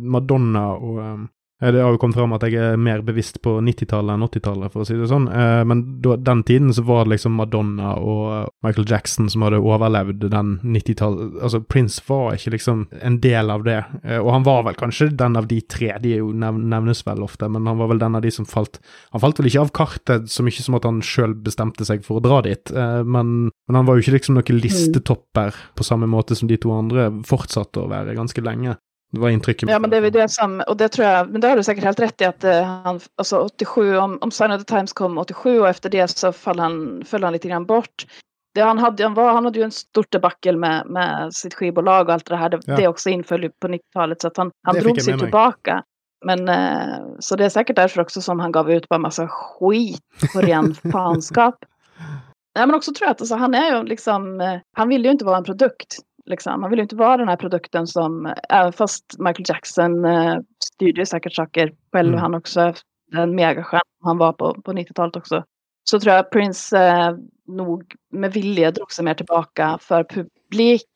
Madonna 0.00 0.70
og 0.80 1.02
Eh, 1.04 1.24
det 1.60 1.80
har 1.80 1.94
jo 1.94 1.98
kommet 2.00 2.18
fram 2.18 2.34
at 2.36 2.42
jeg 2.44 2.60
er 2.60 2.80
mer 2.80 3.00
bevisst 3.04 3.38
på 3.40 3.54
90-tallet 3.64 4.12
enn 4.12 4.24
80-tallet, 4.26 4.72
for 4.74 4.82
å 4.82 4.86
si 4.88 4.96
det 4.98 5.08
sånn. 5.08 5.24
Eh, 5.32 5.62
men 5.64 5.82
da, 6.04 6.18
den 6.20 6.42
tiden 6.44 6.74
så 6.76 6.84
var 6.84 7.06
det 7.06 7.14
liksom 7.14 7.38
Madonna 7.38 7.94
og 7.96 8.50
Michael 8.66 8.84
Jackson 8.90 9.30
som 9.32 9.46
hadde 9.46 9.62
overlevd 9.64 10.26
den 10.34 10.58
90-tallet 10.60 11.40
Altså, 11.46 11.62
Prince 11.64 12.02
var 12.08 12.36
ikke 12.36 12.52
liksom 12.56 12.84
en 13.00 13.18
del 13.24 13.52
av 13.54 13.64
det. 13.64 13.78
Eh, 14.02 14.20
og 14.20 14.34
han 14.34 14.44
var 14.44 14.66
vel 14.68 14.76
kanskje 14.76 15.08
den 15.16 15.40
av 15.40 15.48
de 15.48 15.62
tre, 15.64 15.94
de 16.04 16.18
jo 16.18 16.28
nevnes 16.36 17.00
vel 17.08 17.24
ofte, 17.24 17.48
men 17.48 17.68
han 17.70 17.80
var 17.80 17.88
vel 17.94 18.04
den 18.04 18.20
av 18.20 18.24
de 18.26 18.34
som 18.34 18.48
falt 18.48 18.76
Han 19.14 19.22
falt 19.22 19.40
vel 19.40 19.48
ikke 19.48 19.64
av 19.64 19.72
kartet 19.76 20.28
så 20.32 20.44
mye 20.44 20.60
som 20.60 20.76
at 20.76 20.84
han 20.84 21.00
sjøl 21.04 21.32
bestemte 21.46 21.88
seg 21.88 22.04
for 22.04 22.20
å 22.20 22.24
dra 22.24 22.42
dit, 22.44 22.72
men, 23.06 23.32
men 23.48 23.78
han 23.78 23.86
var 23.88 23.96
jo 23.96 24.04
ikke 24.04 24.16
liksom 24.16 24.36
noen 24.36 24.60
listetopper 24.60 25.56
på 25.76 25.86
samme 25.86 26.08
måte 26.10 26.36
som 26.36 26.50
de 26.50 26.58
to 26.60 26.72
andre 26.74 27.08
fortsatte 27.26 27.80
å 27.80 27.90
være 27.90 28.16
ganske 28.18 28.44
lenge. 28.44 28.76
Det 29.16 29.20
var 29.20 29.28
intrycket. 29.28 29.68
Ja, 29.68 29.78
men 29.78 29.90
det 29.90 29.96
är 29.96 30.10
det 30.10 30.28
som, 30.28 30.62
och 30.68 30.76
det 30.76 30.88
tror 30.88 31.08
jag, 31.08 31.30
men 31.30 31.40
det 31.40 31.48
har 31.48 31.56
du 31.56 31.62
säkert 31.62 31.84
helt 31.84 32.00
rätt 32.00 32.20
i 32.20 32.24
att 32.24 32.44
uh, 32.44 32.62
han, 32.62 33.00
alltså 33.16 33.38
87, 33.38 33.96
om, 33.96 34.18
om 34.20 34.30
Sign 34.30 34.50
of 34.50 34.64
the 34.64 34.74
Times 34.74 34.92
kom 34.92 35.18
87 35.18 35.60
och 35.60 35.68
efter 35.68 35.90
det 35.90 36.08
så 36.08 36.32
föll 36.32 36.58
han, 36.58 37.04
föll 37.06 37.24
han 37.24 37.32
lite 37.32 37.48
grann 37.48 37.66
bort. 37.66 38.06
Det 38.54 38.60
han, 38.60 38.78
hade, 38.78 39.02
han, 39.02 39.14
var, 39.14 39.32
han 39.32 39.44
hade 39.44 39.58
ju 39.58 39.64
en 39.64 39.70
stort 39.70 40.12
debacle 40.12 40.56
med, 40.56 40.86
med 40.86 41.34
sitt 41.34 41.54
skivbolag 41.54 42.08
och 42.08 42.14
allt 42.14 42.26
det 42.26 42.36
här. 42.36 42.48
Det, 42.48 42.60
ja. 42.66 42.76
det 42.76 42.88
också 42.88 43.10
inföll 43.10 43.50
på 43.60 43.68
90-talet 43.68 44.20
så 44.20 44.26
att 44.26 44.36
han, 44.36 44.50
han 44.66 44.74
drog 44.74 45.02
sig 45.02 45.18
tillbaka. 45.18 45.82
Men 46.24 46.48
uh, 46.48 47.16
så 47.18 47.36
det 47.36 47.44
är 47.44 47.48
säkert 47.48 47.76
därför 47.76 48.00
också 48.00 48.22
som 48.22 48.40
han 48.40 48.52
gav 48.52 48.70
ut 48.70 48.88
bara 48.88 48.98
massa 48.98 49.28
skit 49.28 50.00
på 50.32 50.40
ren 50.40 50.74
fanskap. 50.92 51.54
Nej, 52.56 52.66
men 52.66 52.74
också 52.74 52.92
tror 52.94 53.06
jag 53.06 53.10
att 53.10 53.20
alltså, 53.20 53.34
han 53.34 53.54
är 53.54 53.76
ju 53.76 53.82
liksom, 53.82 54.40
uh, 54.40 54.58
han 54.76 54.88
vill 54.88 55.04
ju 55.04 55.10
inte 55.10 55.24
vara 55.24 55.36
en 55.36 55.44
produkt. 55.44 55.96
Liksom. 56.26 56.60
Man 56.60 56.70
vill 56.70 56.78
ju 56.78 56.82
inte 56.82 56.96
vara 56.96 57.16
den 57.16 57.28
här 57.28 57.36
produkten 57.36 57.86
som, 57.86 58.34
även 58.48 58.72
fast 58.72 59.04
Michael 59.18 59.44
Jackson 59.48 60.04
eh, 60.04 60.36
styrde 60.64 61.06
säkert 61.06 61.34
saker 61.34 61.72
själv, 61.92 62.08
mm. 62.08 62.20
han 62.20 62.34
också, 62.34 62.74
en 63.16 63.34
megastjärna 63.34 63.82
han 64.02 64.18
var 64.18 64.32
på, 64.32 64.62
på 64.62 64.72
90-talet 64.72 65.16
också. 65.16 65.44
Så 65.84 66.00
tror 66.00 66.14
jag 66.14 66.30
Prince 66.30 66.78
eh, 66.78 67.16
nog 67.46 67.94
med 68.12 68.32
vilja 68.32 68.70
drog 68.70 68.92
sig 68.92 69.04
mer 69.04 69.14
tillbaka 69.14 69.78
för 69.80 70.04
publik. 70.04 70.90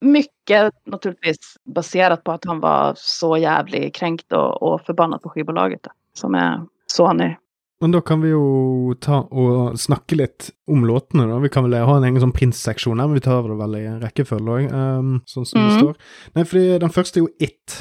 Mycket 0.00 0.74
naturligtvis 0.86 1.56
baserat 1.64 2.24
på 2.24 2.32
att 2.32 2.44
han 2.44 2.60
var 2.60 2.94
så 2.96 3.36
jävligt 3.36 3.94
kränkt 3.94 4.32
och, 4.32 4.62
och 4.62 4.80
förbannad 4.80 5.22
på 5.22 5.28
skivbolaget. 5.28 5.86
Som 6.12 6.34
är 6.34 6.60
Sony 6.86 7.36
men 7.84 7.92
da 7.92 8.00
kan 8.00 8.22
vi 8.24 8.30
jo 8.30 8.94
ta 9.04 9.18
og 9.28 9.74
snakke 9.76 10.16
litt 10.16 10.46
om 10.72 10.86
låtene, 10.88 11.26
da. 11.28 11.36
Vi 11.42 11.50
kan 11.52 11.66
vel 11.66 11.74
ha 11.84 11.96
en 11.98 12.06
egen 12.08 12.22
sånn 12.22 12.32
Prince-seksjon 12.32 12.96
her, 12.96 13.10
men 13.10 13.18
vi 13.18 13.24
tar 13.26 13.44
det 13.44 13.58
vel 13.58 13.76
i 13.76 13.82
en 13.90 13.98
rekkefølge 14.00 14.54
òg, 14.54 14.70
um, 14.72 15.10
sånn 15.28 15.44
som 15.50 15.60
mm. 15.60 15.66
det 15.66 15.74
står. 15.82 15.98
Nei, 16.32 16.44
fordi 16.48 16.78
den 16.80 16.94
første 16.94 17.20
er 17.20 17.26
jo 17.26 17.44
It, 17.44 17.74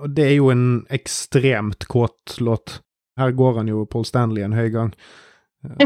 og 0.00 0.14
det 0.16 0.24
er 0.30 0.32
jo 0.38 0.48
en 0.54 0.64
ekstremt 0.96 1.84
kåt 1.92 2.38
låt. 2.40 2.78
Her 3.20 3.36
går 3.36 3.60
han 3.60 3.68
jo 3.68 3.84
Paul 3.84 4.08
Stanley 4.08 4.46
en 4.46 4.56
høy 4.56 4.70
gang. 4.72 4.94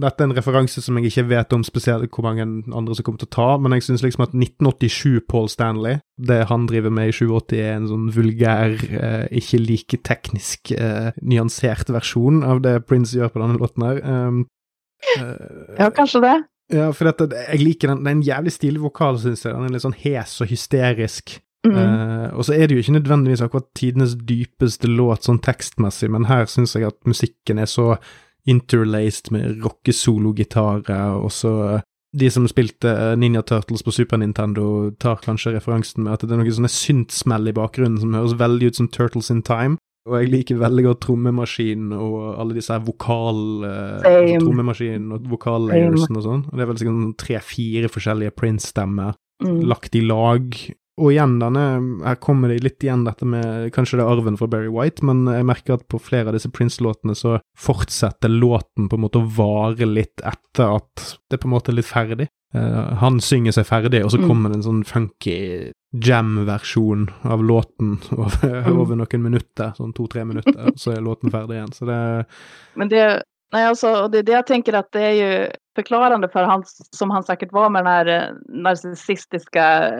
Dette 0.00 0.22
er 0.22 0.28
en 0.28 0.36
referanse 0.36 0.80
som 0.80 0.96
jeg 0.96 1.10
ikke 1.10 1.26
vet 1.34 1.52
om 1.52 1.62
spesielt 1.66 2.08
hvor 2.14 2.24
mange 2.24 2.46
andre 2.46 2.94
som 2.96 3.04
kommer 3.04 3.20
til 3.20 3.28
å 3.28 3.34
ta, 3.34 3.48
men 3.60 3.74
jeg 3.76 3.84
syns 3.86 4.04
liksom 4.04 4.24
at 4.24 4.36
1987 4.36 5.26
Paul 5.28 5.50
Stanley, 5.52 5.98
det 6.16 6.46
han 6.48 6.64
driver 6.70 6.94
med 6.96 7.10
i 7.10 7.16
87, 7.16 7.58
er 7.58 7.74
en 7.74 7.90
sånn 7.90 8.06
vulgær, 8.14 8.78
eh, 8.88 9.26
ikke 9.40 9.60
like 9.60 10.00
teknisk 10.06 10.72
eh, 10.76 11.10
nyansert 11.20 11.92
versjon 11.92 12.40
av 12.46 12.62
det 12.64 12.78
Prince 12.88 13.18
gjør 13.18 13.34
på 13.34 13.42
denne 13.42 13.60
låten 13.60 13.84
her. 13.84 14.00
Um, 14.00 14.40
eh, 15.18 15.76
ja, 15.76 15.90
kanskje 15.92 16.24
det. 16.24 16.38
Ja, 16.70 16.88
for 16.94 17.10
dette, 17.10 17.28
jeg 17.50 17.64
liker 17.64 17.92
den. 17.92 18.02
Det 18.04 18.10
er 18.10 18.16
en 18.16 18.26
jævlig 18.30 18.54
stilig 18.54 18.82
vokal, 18.84 19.20
syns 19.20 19.44
jeg. 19.44 19.52
Den 19.52 19.68
er 19.68 19.74
litt 19.74 19.84
sånn 19.84 20.00
hes 20.04 20.38
og 20.40 20.52
hysterisk. 20.52 21.36
Mm. 21.66 21.76
Uh, 21.76 22.26
og 22.40 22.46
så 22.48 22.56
er 22.56 22.64
det 22.64 22.78
jo 22.78 22.80
ikke 22.80 22.96
nødvendigvis 22.96 23.42
akkurat 23.44 23.68
tidenes 23.76 24.14
dypeste 24.24 24.88
låt 24.88 25.26
sånn 25.28 25.42
tekstmessig, 25.44 26.08
men 26.14 26.30
her 26.30 26.48
syns 26.48 26.72
jeg 26.78 26.88
at 26.88 26.96
musikken 27.04 27.60
er 27.60 27.68
så 27.68 27.92
interlaced 28.48 29.32
med 29.34 29.60
rockesologitarer, 29.64 31.16
og 31.20 31.32
så 31.34 31.54
eh, 31.68 31.86
de 32.16 32.30
som 32.32 32.46
spilte 32.50 32.90
eh, 32.90 33.16
Ninja 33.18 33.42
Turtles 33.46 33.84
på 33.86 33.94
Super 33.94 34.18
Nintendo, 34.18 34.90
tar 34.98 35.22
kanskje 35.22 35.54
referansen 35.54 36.04
med 36.04 36.16
at 36.16 36.24
det 36.24 36.34
er 36.34 36.42
noen 36.42 36.56
sånne 36.56 36.72
syntsmell 36.72 37.50
i 37.50 37.54
bakgrunnen 37.56 38.00
som 38.02 38.16
høres 38.16 38.38
veldig 38.40 38.70
ut 38.70 38.80
som 38.80 38.90
Turtles 38.90 39.30
in 39.30 39.44
Time. 39.46 39.78
Og 40.08 40.16
jeg 40.16 40.30
liker 40.32 40.58
veldig 40.58 40.86
godt 40.86 41.02
trommemaskinen 41.04 41.92
og 41.92 42.14
alle 42.40 42.56
disse 42.56 42.72
her 42.72 42.82
vokal... 42.82 43.40
Eh, 43.68 43.96
altså 44.00 44.44
trommemaskinen 44.46 45.12
og 45.14 45.26
vokallayersen 45.30 46.18
og 46.18 46.24
sånn. 46.24 46.44
Og 46.48 46.56
det 46.56 46.64
er 46.64 46.70
vel 46.70 46.80
sikkert 46.80 47.18
tre-fire 47.20 47.90
forskjellige 47.92 48.34
Prince-stemmer 48.38 49.12
mm. 49.44 49.60
lagt 49.70 49.98
i 49.98 50.02
lag, 50.02 50.56
og 51.00 51.14
igjen, 51.14 51.38
denne, 51.40 51.64
her 52.04 52.18
kommer 52.20 52.52
det 52.52 52.60
litt 52.64 52.84
igjen 52.84 53.06
dette 53.06 53.26
med 53.28 53.70
kanskje 53.74 53.98
det 53.98 54.04
er 54.04 54.12
arven 54.12 54.36
fra 54.36 54.48
Berry 54.50 54.68
White, 54.72 55.04
men 55.06 55.24
jeg 55.32 55.46
merker 55.48 55.78
at 55.78 55.86
på 55.90 56.00
flere 56.02 56.30
av 56.30 56.36
disse 56.36 56.50
Prince-låtene 56.52 57.16
så 57.16 57.38
fortsetter 57.58 58.32
låten 58.32 58.90
på 58.90 58.98
en 58.98 59.04
måte 59.06 59.22
å 59.22 59.30
vare 59.36 59.88
litt 59.88 60.20
etter 60.20 60.76
at 60.76 61.06
det 61.32 61.40
på 61.40 61.48
en 61.48 61.56
måte 61.56 61.74
litt 61.74 61.88
ferdig. 61.88 62.28
Uh, 62.54 62.98
han 62.98 63.20
synger 63.22 63.54
seg 63.54 63.68
ferdig, 63.68 64.02
og 64.04 64.12
så 64.12 64.20
mm. 64.20 64.26
kommer 64.26 64.50
det 64.50 64.60
en 64.60 64.66
sånn 64.66 64.84
funky 64.86 65.38
jam-versjon 66.04 67.08
av 67.30 67.42
låten 67.46 67.96
over, 68.18 68.54
mm. 68.66 68.76
over, 68.76 69.00
noen 69.00 69.26
minutter, 69.26 69.72
sånn 69.78 69.94
to-tre 69.96 70.26
minutter, 70.28 70.58
og 70.68 70.78
så 70.82 70.94
er 70.96 71.04
låten 71.06 71.32
ferdig 71.32 71.58
igjen. 71.58 71.74
Så 71.76 71.90
det 71.90 72.00
Men 72.74 72.92
det 72.92 73.04
Nej, 73.52 73.66
alltså, 73.66 74.08
det 74.08 74.18
är 74.18 74.22
det 74.22 74.32
jag 74.32 74.46
tänker 74.46 74.72
att 74.72 74.92
det 74.92 75.00
är 75.00 75.12
ju 75.12 75.50
förklarande 75.74 76.28
för 76.28 76.42
han, 76.42 76.64
som 76.96 77.10
han 77.10 77.22
säkert 77.22 77.52
var 77.52 77.70
med 77.70 77.84
den 77.84 77.92
här 77.92 78.06
eh, 78.06 78.34
narcissistiska 78.48 79.92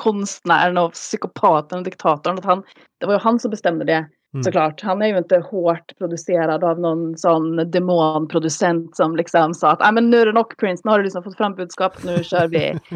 konstnären 0.00 0.78
och 0.78 0.92
psykopaten 0.92 1.78
och 1.78 1.84
diktatorn. 1.84 2.38
Att 2.38 2.44
han, 2.44 2.62
det 2.98 3.06
var 3.06 3.12
ju 3.12 3.18
han 3.18 3.40
som 3.40 3.50
bestämde 3.50 3.84
det 3.84 4.06
mm. 4.34 4.44
såklart. 4.44 4.82
Han 4.82 5.02
är 5.02 5.06
ju 5.06 5.18
inte 5.18 5.38
hårt 5.38 5.98
producerad 5.98 6.64
av 6.64 6.80
någon 6.80 7.18
sån 7.18 7.70
demonproducent 7.70 8.96
som 8.96 9.16
liksom 9.16 9.54
sa 9.54 9.70
att 9.70 9.82
ah, 9.82 9.92
men 9.92 10.10
nu 10.10 10.20
är 10.20 10.26
det 10.26 10.32
nog 10.32 10.56
Prince, 10.56 10.82
nu 10.84 10.90
har 10.90 10.98
du 10.98 11.04
liksom 11.04 11.22
fått 11.22 11.36
fram 11.36 11.54
budskapet, 11.54 12.04
nu 12.04 12.24
kör 12.24 12.48
vi. 12.48 12.78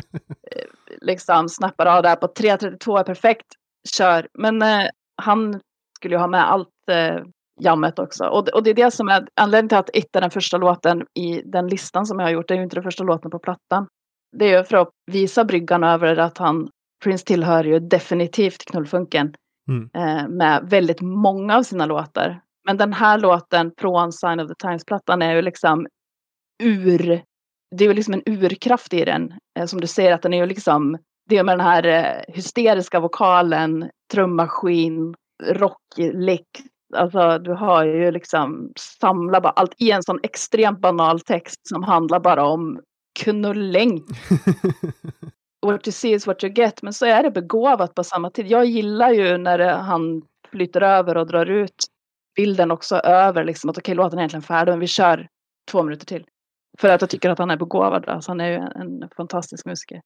Eh, 0.53 0.67
liksom 1.01 1.49
snappar 1.49 1.87
av 1.87 2.03
där 2.03 2.17
på 2.17 2.27
3.32 2.27 2.99
är 2.99 3.05
perfekt, 3.05 3.47
kör. 3.97 4.29
Men 4.39 4.63
eh, 4.63 4.87
han 5.23 5.61
skulle 5.97 6.15
ju 6.15 6.19
ha 6.19 6.27
med 6.27 6.51
allt 6.53 6.69
eh, 6.91 7.17
jammet 7.61 7.99
också. 7.99 8.25
Och, 8.25 8.49
och 8.49 8.63
det 8.63 8.71
är 8.71 8.75
det 8.75 8.91
som 8.91 9.09
är 9.09 9.27
anledningen 9.41 9.69
till 9.69 9.79
att 9.79 9.91
It 9.97 10.17
är 10.17 10.21
den 10.21 10.31
första 10.31 10.57
låten 10.57 11.07
i 11.15 11.43
den 11.45 11.69
listan 11.69 12.07
som 12.07 12.19
jag 12.19 12.27
har 12.27 12.33
gjort. 12.33 12.49
Det 12.49 12.55
är 12.55 12.59
ju 12.59 12.65
inte 12.65 12.77
den 12.77 12.85
första 12.85 13.05
låten 13.05 13.31
på 13.31 13.39
plattan. 13.39 13.87
Det 14.37 14.45
är 14.45 14.59
ju 14.59 14.65
för 14.65 14.77
att 14.77 14.91
visa 15.07 15.45
bryggan 15.45 15.85
över 15.85 16.17
att 16.17 16.39
han 16.39 16.69
Prince 17.05 17.25
tillhör 17.25 17.65
ju 17.65 17.79
definitivt 17.79 18.65
knullfunken 18.65 19.35
mm. 19.69 19.91
eh, 19.95 20.29
med 20.29 20.71
väldigt 20.71 21.01
många 21.01 21.57
av 21.57 21.63
sina 21.63 21.87
låtar. 21.87 22.41
Men 22.67 22.77
den 22.77 22.93
här 22.93 23.19
låten 23.19 23.73
från 23.79 24.13
Sign 24.13 24.41
of 24.41 24.49
the 24.49 24.55
Times-plattan 24.55 25.23
är 25.23 25.35
ju 25.35 25.43
liksom 25.43 25.87
ur... 26.63 27.23
Det 27.77 27.85
är 27.85 27.89
ju 27.89 27.95
liksom 27.95 28.15
en 28.15 28.23
urkraft 28.27 28.95
i 28.95 29.05
den. 29.05 29.35
Eh, 29.59 29.67
som 29.67 29.81
du 29.81 29.87
säger 29.87 30.13
att 30.13 30.23
den 30.23 30.35
är 30.35 30.39
ju 30.39 30.47
liksom... 30.47 30.99
Det 31.29 31.39
är 31.39 31.45
med 31.45 31.59
den 31.59 31.67
här 31.67 31.87
eh, 31.87 32.35
hysteriska 32.35 33.01
vokalen, 33.01 33.91
trummaskin, 34.13 35.15
rocklick. 35.43 36.49
Alltså 36.97 37.39
du 37.39 37.53
har 37.53 37.85
ju 37.85 38.11
liksom 38.11 38.73
samlat 39.01 39.43
bara 39.43 39.53
allt 39.53 39.75
i 39.79 39.91
en 39.91 40.03
sån 40.03 40.21
extremt 40.23 40.81
banal 40.81 41.21
text 41.21 41.69
som 41.69 41.83
handlar 41.83 42.21
bara 42.21 42.45
om 42.45 42.81
knulling. 43.21 44.05
what 45.65 45.87
you 45.89 45.93
see 45.93 46.13
is 46.13 46.27
what 46.27 46.45
you 46.45 46.53
get. 46.53 46.83
Men 46.83 46.93
så 46.93 47.07
är 47.07 47.23
det 47.23 47.31
begåvat 47.31 47.95
på 47.95 48.05
samma 48.05 48.31
tid. 48.31 48.47
Jag 48.47 48.65
gillar 48.65 49.11
ju 49.11 49.39
när 49.39 49.59
det, 49.59 49.71
han 49.71 50.23
flyter 50.51 50.81
över 50.81 51.17
och 51.17 51.27
drar 51.27 51.47
ut 51.47 51.85
bilden 52.37 52.71
också 52.71 52.97
över 52.97 53.45
liksom 53.45 53.71
att 53.71 53.79
okej, 53.79 53.93
okay, 53.93 54.05
låten 54.05 54.19
är 54.19 54.23
egentligen 54.23 54.43
färdig, 54.43 54.73
men 54.73 54.81
vi 54.81 54.87
kör 54.87 55.29
två 55.71 55.83
minuter 55.83 56.07
till. 56.07 56.25
För 56.79 56.89
att 56.89 57.01
jag 57.01 57.11
tycker 57.11 57.31
att 57.31 57.39
han 57.39 57.51
är 57.51 57.57
begåvad. 57.57 58.09
Alltså, 58.09 58.31
han 58.31 58.41
är 58.41 58.49
ju 58.49 58.55
en 58.55 59.09
fantastisk 59.17 59.67
musiker. 59.67 60.01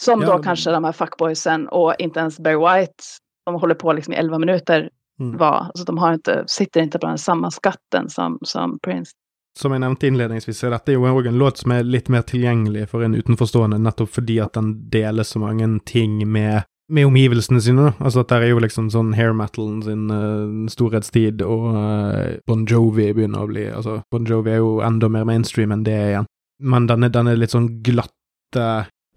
Som 0.00 0.20
Ja, 0.20 0.26
då 0.26 0.32
men- 0.32 0.42
kanske 0.42 0.70
de 0.70 0.84
här 0.84 0.92
fuckboysen 0.92 1.68
och 1.68 1.94
inte 1.98 2.20
ens 2.20 2.38
Barry 2.38 2.56
White, 2.80 3.04
de 3.46 3.54
håller 3.54 3.74
på 3.74 3.92
liksom 3.92 4.14
i 4.14 4.16
11 4.16 4.38
minuter 4.38 4.90
Mm. 5.20 5.38
var. 5.38 5.54
Alltså 5.54 5.84
de 5.84 5.98
har 5.98 6.14
inte, 6.14 6.44
sitter 6.46 6.80
inte 6.80 6.98
på 6.98 7.06
den 7.06 7.18
samma 7.18 7.50
skatten 7.50 8.10
som, 8.10 8.38
som 8.42 8.78
Prince. 8.78 9.12
Som 9.58 9.74
jeg 9.74 9.82
nevnte 9.82 10.08
innledningsvis, 10.08 10.62
så 10.62 10.70
dette 10.72 10.94
er 10.94 10.96
jo 10.96 11.04
også 11.04 11.28
en 11.28 11.40
låt 11.40 11.60
som 11.60 11.74
er 11.74 11.84
litt 11.84 12.08
mer 12.12 12.24
tilgjengelig 12.24 12.86
for 12.88 13.04
en 13.04 13.16
utenforstående, 13.18 13.80
nettopp 13.84 14.14
fordi 14.14 14.38
at 14.40 14.54
den 14.56 14.72
deler 14.92 15.26
så 15.28 15.42
mange 15.42 15.68
ting 15.88 16.22
med, 16.24 16.64
med 16.88 17.10
omgivelsene 17.10 17.60
sine. 17.60 17.90
da. 17.90 17.92
Altså 18.00 18.24
at 18.24 18.32
der 18.32 18.46
er 18.46 18.54
jo 18.54 18.62
liksom 18.64 18.88
sånn 18.94 19.12
hair 19.18 19.36
metalen 19.36 19.82
sin 19.84 20.08
eh, 20.08 20.70
storhetstid, 20.72 21.44
og 21.44 21.68
eh, 21.76 22.38
Bon 22.48 22.64
Jovi 22.64 23.10
begynner 23.12 23.44
å 23.44 23.50
bli 23.50 23.68
Altså, 23.68 24.00
Bon 24.12 24.24
Jovi 24.24 24.54
er 24.54 24.62
jo 24.62 24.80
enda 24.84 25.12
mer 25.12 25.28
mainstream 25.28 25.76
enn 25.76 25.84
det 25.84 26.00
igjen. 26.08 26.30
Men 26.62 26.88
den 26.88 27.04
er 27.04 27.36
litt 27.36 27.52
sånn 27.52 27.68
glatte, 27.84 28.66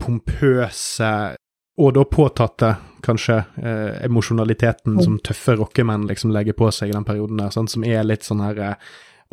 pompøse 0.01 1.15
og 1.77 1.93
da 1.93 2.03
påtatte, 2.07 2.75
kanskje, 3.03 3.35
eh, 3.57 4.05
emosjonaliteten 4.05 5.01
som 5.03 5.17
tøffe 5.19 5.57
rockemenn 5.59 6.07
liksom 6.07 6.31
legger 6.31 6.53
på 6.53 6.71
seg 6.71 6.89
i 6.89 6.95
den 6.95 7.03
perioden 7.03 7.37
der, 7.37 7.51
sant? 7.51 7.69
som 7.69 7.83
er 7.83 8.03
litt 8.07 8.23
sånn 8.23 8.41
her 8.41 8.61
eh, 8.63 8.75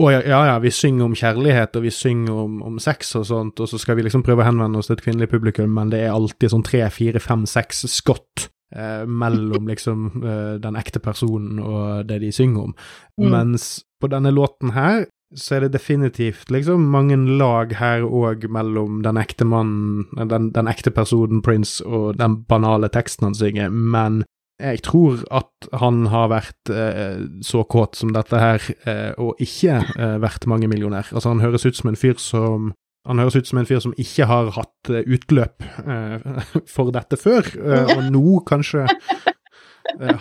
å 0.01 0.09
ja, 0.09 0.23
ja, 0.25 0.55
vi 0.63 0.71
synger 0.73 1.05
om 1.05 1.15
kjærlighet, 1.17 1.77
og 1.77 1.85
vi 1.85 1.93
synger 1.93 2.39
om, 2.47 2.57
om 2.65 2.79
sex 2.81 3.13
og 3.19 3.27
sånt, 3.29 3.61
og 3.61 3.69
så 3.69 3.81
skal 3.81 3.99
vi 3.99 4.07
liksom 4.07 4.25
prøve 4.25 4.45
å 4.45 4.49
henvende 4.49 4.81
oss 4.81 4.89
til 4.89 4.97
et 4.97 5.05
kvinnelig 5.05 5.29
publikum, 5.35 5.73
men 5.77 5.93
det 5.93 6.01
er 6.07 6.15
alltid 6.15 6.55
sånn 6.55 6.65
tre, 6.67 6.81
fire, 6.95 7.21
fem, 7.21 7.45
seks 7.49 7.85
skott 7.93 8.49
eh, 8.75 9.05
mellom 9.05 9.69
liksom 9.73 10.07
eh, 10.23 10.55
den 10.63 10.79
ekte 10.81 11.03
personen 11.05 11.61
og 11.61 12.09
det 12.09 12.23
de 12.25 12.33
synger 12.33 12.71
om. 12.71 12.77
Mm. 13.21 13.29
Mens 13.35 13.73
på 14.01 14.09
denne 14.13 14.33
låten 14.33 14.73
her, 14.77 15.05
så 15.37 15.57
er 15.57 15.65
det 15.65 15.77
definitivt 15.77 16.51
liksom 16.53 16.91
mange 16.93 17.17
lag 17.17 17.73
her 17.79 18.05
òg 18.05 18.45
mellom 18.53 19.01
den 19.05 19.21
ekte 19.21 19.47
mannen, 19.49 20.05
den, 20.29 20.51
den 20.53 20.69
ekte 20.69 20.93
personen 20.93 21.41
Prince 21.45 21.85
og 21.85 22.19
den 22.21 22.43
banale 22.49 22.91
teksten 22.93 23.31
han 23.31 23.37
synger, 23.37 23.73
men 23.73 24.23
jeg 24.61 24.83
tror 24.87 25.23
at 25.35 25.69
han 25.81 26.07
har 26.13 26.29
vært 26.33 26.71
eh, 26.71 27.25
så 27.45 27.65
kåt 27.65 27.99
som 27.99 28.13
dette 28.15 28.39
her, 28.39 28.63
eh, 28.87 29.11
og 29.19 29.41
ikke 29.43 29.81
eh, 29.97 30.17
vært 30.23 30.47
mangemillionær. 30.51 31.11
Altså, 31.13 31.33
han 31.33 31.43
høres 31.43 31.67
ut 31.67 31.79
som 31.79 31.91
en 31.91 31.99
fyr 31.99 32.19
som 32.21 32.73
han 33.09 33.19
høres 33.19 33.35
ut 33.35 33.49
som 33.49 33.59
en 33.59 33.67
fyr 33.67 33.81
som 33.83 33.95
ikke 33.99 34.29
har 34.31 34.53
hatt 34.55 34.91
eh, 34.93 35.03
utløp 35.11 35.65
eh, 35.83 36.43
for 36.75 36.93
dette 36.95 37.19
før, 37.19 37.49
eh, 37.59 37.97
og 37.97 38.11
nå 38.15 38.39
kanskje 38.49 38.87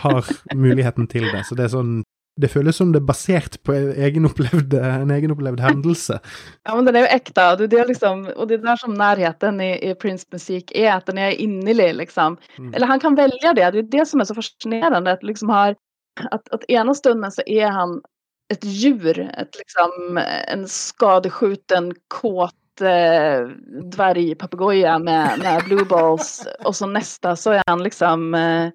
har 0.01 0.31
muligheten 0.57 1.05
til 1.07 1.27
det. 1.29 1.45
Så 1.47 1.55
det 1.55 1.67
er 1.67 1.75
sånn 1.75 1.91
Det 2.39 2.47
føles 2.47 2.77
som 2.79 2.93
det 2.93 3.01
er 3.01 3.07
basert 3.09 3.57
på 3.67 3.73
egenopplevd, 3.75 4.73
en 4.79 5.11
egenopplevd 5.11 5.59
hendelse. 5.59 6.19
Ja 6.67 6.75
men 6.75 6.85
den 6.85 6.95
är 6.95 6.99
ju 6.99 7.05
äkta. 7.05 7.55
Det 7.55 7.79
är 7.79 7.87
liksom, 7.87 8.25
och 8.35 8.47
det 8.47 8.53
är 8.53 8.57
där 8.57 8.75
som 8.75 8.93
närheten 8.93 9.61
i, 9.61 9.89
i 9.89 9.95
Prince 9.95 10.27
musik 10.31 10.71
är, 10.75 10.93
att 10.93 11.05
den 11.05 11.17
är 11.17 11.31
innerlig 11.31 11.95
liksom. 11.95 12.37
Mm. 12.57 12.73
Eller 12.73 12.87
han 12.87 12.99
kan 12.99 13.15
välja 13.15 13.53
det, 13.53 13.71
det 13.71 13.79
är 13.79 13.99
det 13.99 14.05
som 14.05 14.19
är 14.19 14.25
så 14.25 14.35
fascinerande. 14.35 15.11
Att, 15.11 15.23
liksom 15.23 15.49
har, 15.49 15.75
att, 16.31 16.49
att 16.49 16.63
ena 16.67 16.93
stunden 16.93 17.31
så 17.31 17.41
är 17.45 17.67
han 17.67 18.01
ett 18.53 18.63
djur, 18.63 19.19
ett 19.19 19.55
liksom, 19.57 20.19
en 20.47 20.67
skadeskjuten, 20.67 21.93
kåt 22.07 22.81
eh, 22.81 23.47
dvärgpapegoja 23.91 24.99
med, 24.99 25.39
med 25.39 25.63
blue 25.63 25.85
balls. 25.85 26.47
Och 26.63 26.75
så 26.75 26.85
nästa 26.85 27.35
så 27.35 27.51
är 27.51 27.63
han 27.65 27.83
liksom 27.83 28.33
eh, 28.33 28.69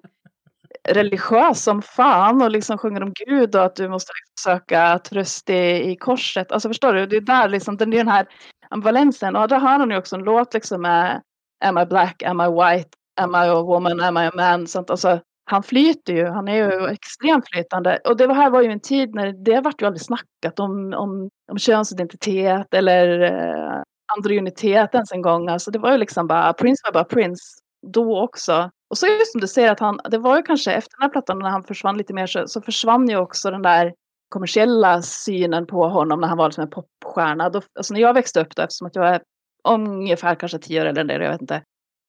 religiös 0.89 1.63
som 1.63 1.81
fan 1.81 2.41
och 2.41 2.51
liksom 2.51 2.77
sjunger 2.77 3.03
om 3.03 3.13
Gud 3.27 3.55
och 3.55 3.65
att 3.65 3.75
du 3.75 3.89
måste 3.89 4.11
liksom 4.21 4.51
söka 4.51 4.99
tröst 4.99 5.49
i, 5.49 5.91
i 5.91 5.95
korset. 5.95 6.51
Alltså 6.51 6.69
förstår 6.69 6.93
du, 6.93 7.05
det 7.05 7.17
är 7.17 7.21
där 7.21 7.49
liksom, 7.49 7.77
den, 7.77 7.89
det 7.89 7.97
är 7.97 8.03
den 8.03 8.13
här 8.13 8.27
ambivalensen. 8.69 9.35
Och 9.35 9.47
där 9.47 9.59
har 9.59 9.79
han 9.79 9.91
ju 9.91 9.97
också 9.97 10.15
en 10.15 10.23
låt 10.23 10.53
liksom 10.53 10.81
med 10.81 11.21
Am 11.65 11.77
I 11.77 11.85
black, 11.85 12.23
am 12.23 12.41
I 12.41 12.47
white, 12.47 12.89
am 13.21 13.35
I 13.35 13.49
a 13.49 13.61
woman, 13.61 14.01
am 14.01 14.17
I 14.17 14.27
a 14.27 14.31
man? 14.35 14.67
Sånt. 14.67 14.89
Alltså, 14.89 15.19
han 15.49 15.63
flyter 15.63 16.13
ju, 16.13 16.25
han 16.25 16.47
är 16.47 16.55
ju 16.55 16.87
extremt 16.87 17.49
flytande. 17.49 17.99
Och 18.05 18.17
det 18.17 18.27
var 18.27 18.35
här 18.35 18.49
var 18.49 18.61
ju 18.61 18.71
en 18.71 18.79
tid 18.79 19.15
när 19.15 19.33
det 19.33 19.61
vart 19.61 19.81
ju 19.81 19.85
aldrig 19.85 20.01
snackat 20.01 20.59
om, 20.59 20.93
om, 20.93 21.29
om 21.51 21.57
könsidentitet 21.57 22.73
eller 22.73 23.21
eh, 23.21 23.81
androgynitet 24.17 24.93
ens 24.93 25.11
en 25.11 25.21
gång. 25.21 25.49
Alltså 25.49 25.71
det 25.71 25.79
var 25.79 25.91
ju 25.91 25.97
liksom 25.97 26.27
bara, 26.27 26.53
Prince 26.53 26.81
var 26.85 26.93
bara 26.93 27.03
Prince 27.03 27.43
då 27.87 28.21
också. 28.23 28.71
Och 28.89 28.97
så 28.97 29.07
just 29.07 29.31
som 29.31 29.41
du 29.41 29.47
säger 29.47 29.71
att 29.71 29.79
han, 29.79 29.99
det 30.11 30.17
var 30.17 30.37
ju 30.37 30.43
kanske 30.43 30.71
efter 30.71 30.97
den 30.97 31.01
här 31.01 31.09
plattan 31.09 31.39
när 31.39 31.49
han 31.49 31.63
försvann 31.63 31.97
lite 31.97 32.13
mer 32.13 32.27
så, 32.27 32.47
så 32.47 32.61
försvann 32.61 33.09
ju 33.09 33.17
också 33.17 33.51
den 33.51 33.61
där 33.61 33.93
kommersiella 34.29 35.01
synen 35.01 35.67
på 35.67 35.87
honom 35.87 36.21
när 36.21 36.27
han 36.27 36.37
var 36.37 36.47
liksom 36.47 36.61
en 36.63 36.69
popstjärna. 36.69 37.49
Då, 37.49 37.61
alltså 37.75 37.93
när 37.93 38.01
jag 38.01 38.13
växte 38.13 38.41
upp 38.41 38.55
då, 38.55 38.61
eftersom 38.61 38.87
att 38.87 38.95
jag 38.95 39.07
är 39.07 39.21
ungefär 39.67 40.35
kanske 40.35 40.59
tio 40.59 40.81
år 40.81 40.85
eller 40.85 41.03
det, 41.03 41.13
jag 41.13 41.31
vet 41.31 41.41
inte. 41.41 41.63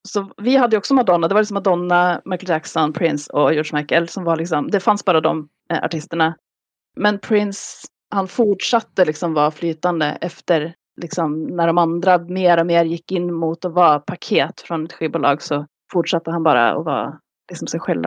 Så 0.09 0.31
vi 0.37 0.57
hade 0.57 0.77
ju 0.77 0.79
också 0.79 0.95
Madonna, 0.95 1.29
det 1.29 1.35
var 1.35 1.43
liksom 1.43 1.55
Madonna, 1.55 2.21
Michael 2.25 2.49
Jackson, 2.49 2.93
Prince 2.93 3.33
och 3.33 3.55
George 3.55 3.81
Michael 3.81 4.09
som 4.09 4.25
var 4.25 4.37
liksom, 4.37 4.71
det 4.71 4.81
fanns 4.81 5.05
bara 5.05 5.21
de 5.21 5.49
eh, 5.73 5.85
artisterna. 5.85 6.35
Men 6.97 7.19
Prince, 7.19 7.87
han 8.11 8.29
fortsatte 8.29 9.05
liksom 9.05 9.35
vara 9.35 9.51
flytande 9.51 10.19
efter 10.21 10.75
liksom 11.01 11.43
när 11.43 11.67
de 11.67 11.79
andra 11.79 12.19
mer 12.19 12.61
och 12.61 12.67
mer 12.67 12.85
gick 12.85 13.13
in 13.13 13.35
mot 13.35 13.65
att 13.65 13.73
vara 13.73 13.99
paket 13.99 14.61
från 14.61 14.85
ett 14.85 14.93
skivbolag 14.93 15.43
så 15.43 15.67
fortsatte 15.93 16.31
han 16.31 16.43
bara 16.43 16.73
att 16.73 16.85
vara 16.85 17.19
liksom 17.51 17.67
sig 17.67 17.81
själv. 17.81 18.03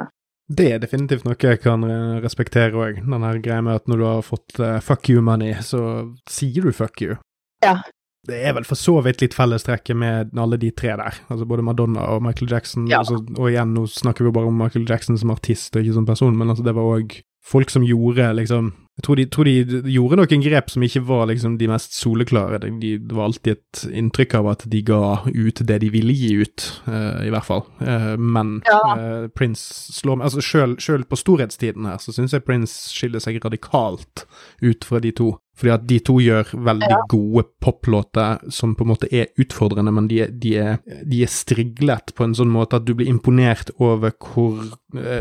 Det 0.52 0.68
er 0.68 0.82
definitivt 0.84 1.24
noe 1.24 1.38
jeg 1.40 1.62
kan 1.64 1.84
eh, 1.88 2.20
respektere 2.24 2.76
òg. 2.76 3.02
Den 3.06 3.24
her 3.24 3.40
greia 3.40 3.64
med 3.64 3.80
at 3.80 3.88
når 3.88 4.02
du 4.02 4.06
har 4.06 4.22
fått 4.26 4.60
eh, 4.60 4.80
fuck 4.84 5.10
you 5.10 5.24
money, 5.24 5.54
så 5.64 6.12
sier 6.30 6.68
du 6.68 6.74
fuck 6.76 7.02
you. 7.02 7.16
Ja. 7.64 7.80
Det 8.28 8.38
er 8.46 8.54
vel 8.54 8.68
for 8.68 8.78
så 8.78 9.00
vidt 9.02 9.24
litt 9.24 9.34
fellestrekke 9.34 9.96
med 9.98 10.36
alle 10.38 10.60
de 10.62 10.70
tre 10.76 10.94
der. 11.00 11.22
Altså 11.32 11.48
både 11.48 11.64
Madonna 11.66 12.04
og 12.14 12.22
Michael 12.26 12.52
Jackson. 12.52 12.86
Ja. 12.92 13.00
Altså, 13.00 13.22
og 13.38 13.48
igjen, 13.50 13.72
nå 13.78 13.88
snakker 13.90 14.26
vi 14.26 14.30
jo 14.30 14.36
bare 14.36 14.52
om 14.52 14.60
Michael 14.60 14.86
Jackson 14.90 15.18
som 15.18 15.32
artist 15.34 15.76
og 15.76 15.86
ikke 15.86 15.98
som 15.98 16.10
person, 16.10 16.36
men 16.38 16.52
altså 16.52 16.66
det 16.68 16.76
var 16.78 16.90
òg 17.00 17.22
folk 17.48 17.72
som 17.74 17.86
gjorde 17.88 18.28
liksom 18.38 18.74
Jeg 19.02 19.06
tror 19.08 19.18
de, 19.18 19.26
tror 19.34 19.48
de 19.50 19.82
gjorde 19.96 20.18
noen 20.20 20.44
grep 20.46 20.70
som 20.70 20.84
ikke 20.86 21.02
var 21.10 21.26
liksom 21.32 21.58
de 21.58 21.68
mest 21.72 21.96
soleklare. 21.98 22.60
De, 22.62 22.70
de, 22.78 22.92
det 23.02 23.18
var 23.18 23.32
alltid 23.32 23.58
et 23.58 23.82
inntrykk 23.98 24.36
av 24.38 24.52
at 24.54 24.68
de 24.70 24.84
ga 24.86 25.02
ut 25.26 25.64
det 25.66 25.80
de 25.82 25.90
ville 25.90 26.14
gi 26.14 26.36
ut, 26.44 26.68
eh, 26.86 27.26
i 27.26 27.34
hvert 27.34 27.48
fall. 27.50 27.66
Eh, 27.82 28.14
men 28.22 28.60
Ja. 28.70 28.80
eh, 28.94 29.28
Prince 29.34 29.92
slår 29.98 30.18
meg 30.22 30.30
Altså 30.30 30.42
sjøl, 30.46 30.78
sjøl 30.78 31.04
på 31.10 31.18
storhetstiden 31.18 31.90
her, 31.90 31.98
så 31.98 32.14
syns 32.14 32.32
jeg 32.38 32.46
Prince 32.46 32.94
skiller 32.94 33.20
seg 33.20 33.42
radikalt 33.44 34.28
ut 34.62 34.86
fra 34.86 35.00
de 35.02 35.12
to. 35.12 35.34
Fordi 35.62 35.74
at 35.74 35.84
de 35.86 35.98
to 36.00 36.14
gjør 36.24 36.48
veldig 36.56 36.88
Ja. 36.90 37.02
gode 37.12 37.44
poplåter 37.62 38.40
som 38.50 38.74
på 38.76 38.82
en 38.86 38.88
måte 38.94 39.10
er 39.14 39.28
utfordrende, 39.38 39.92
men 39.94 40.08
de 40.08 40.26
de, 40.32 40.56
er, 40.58 40.80
de 41.06 41.22
er 41.24 41.28
striglet 41.30 42.14
på 42.16 42.24
en 42.24 42.34
sånn 42.34 42.50
måte 42.50 42.78
at 42.80 42.86
du 42.86 42.94
blir 42.96 43.10
imponert 43.12 43.70
over 43.80 44.12
hvor 44.18 44.58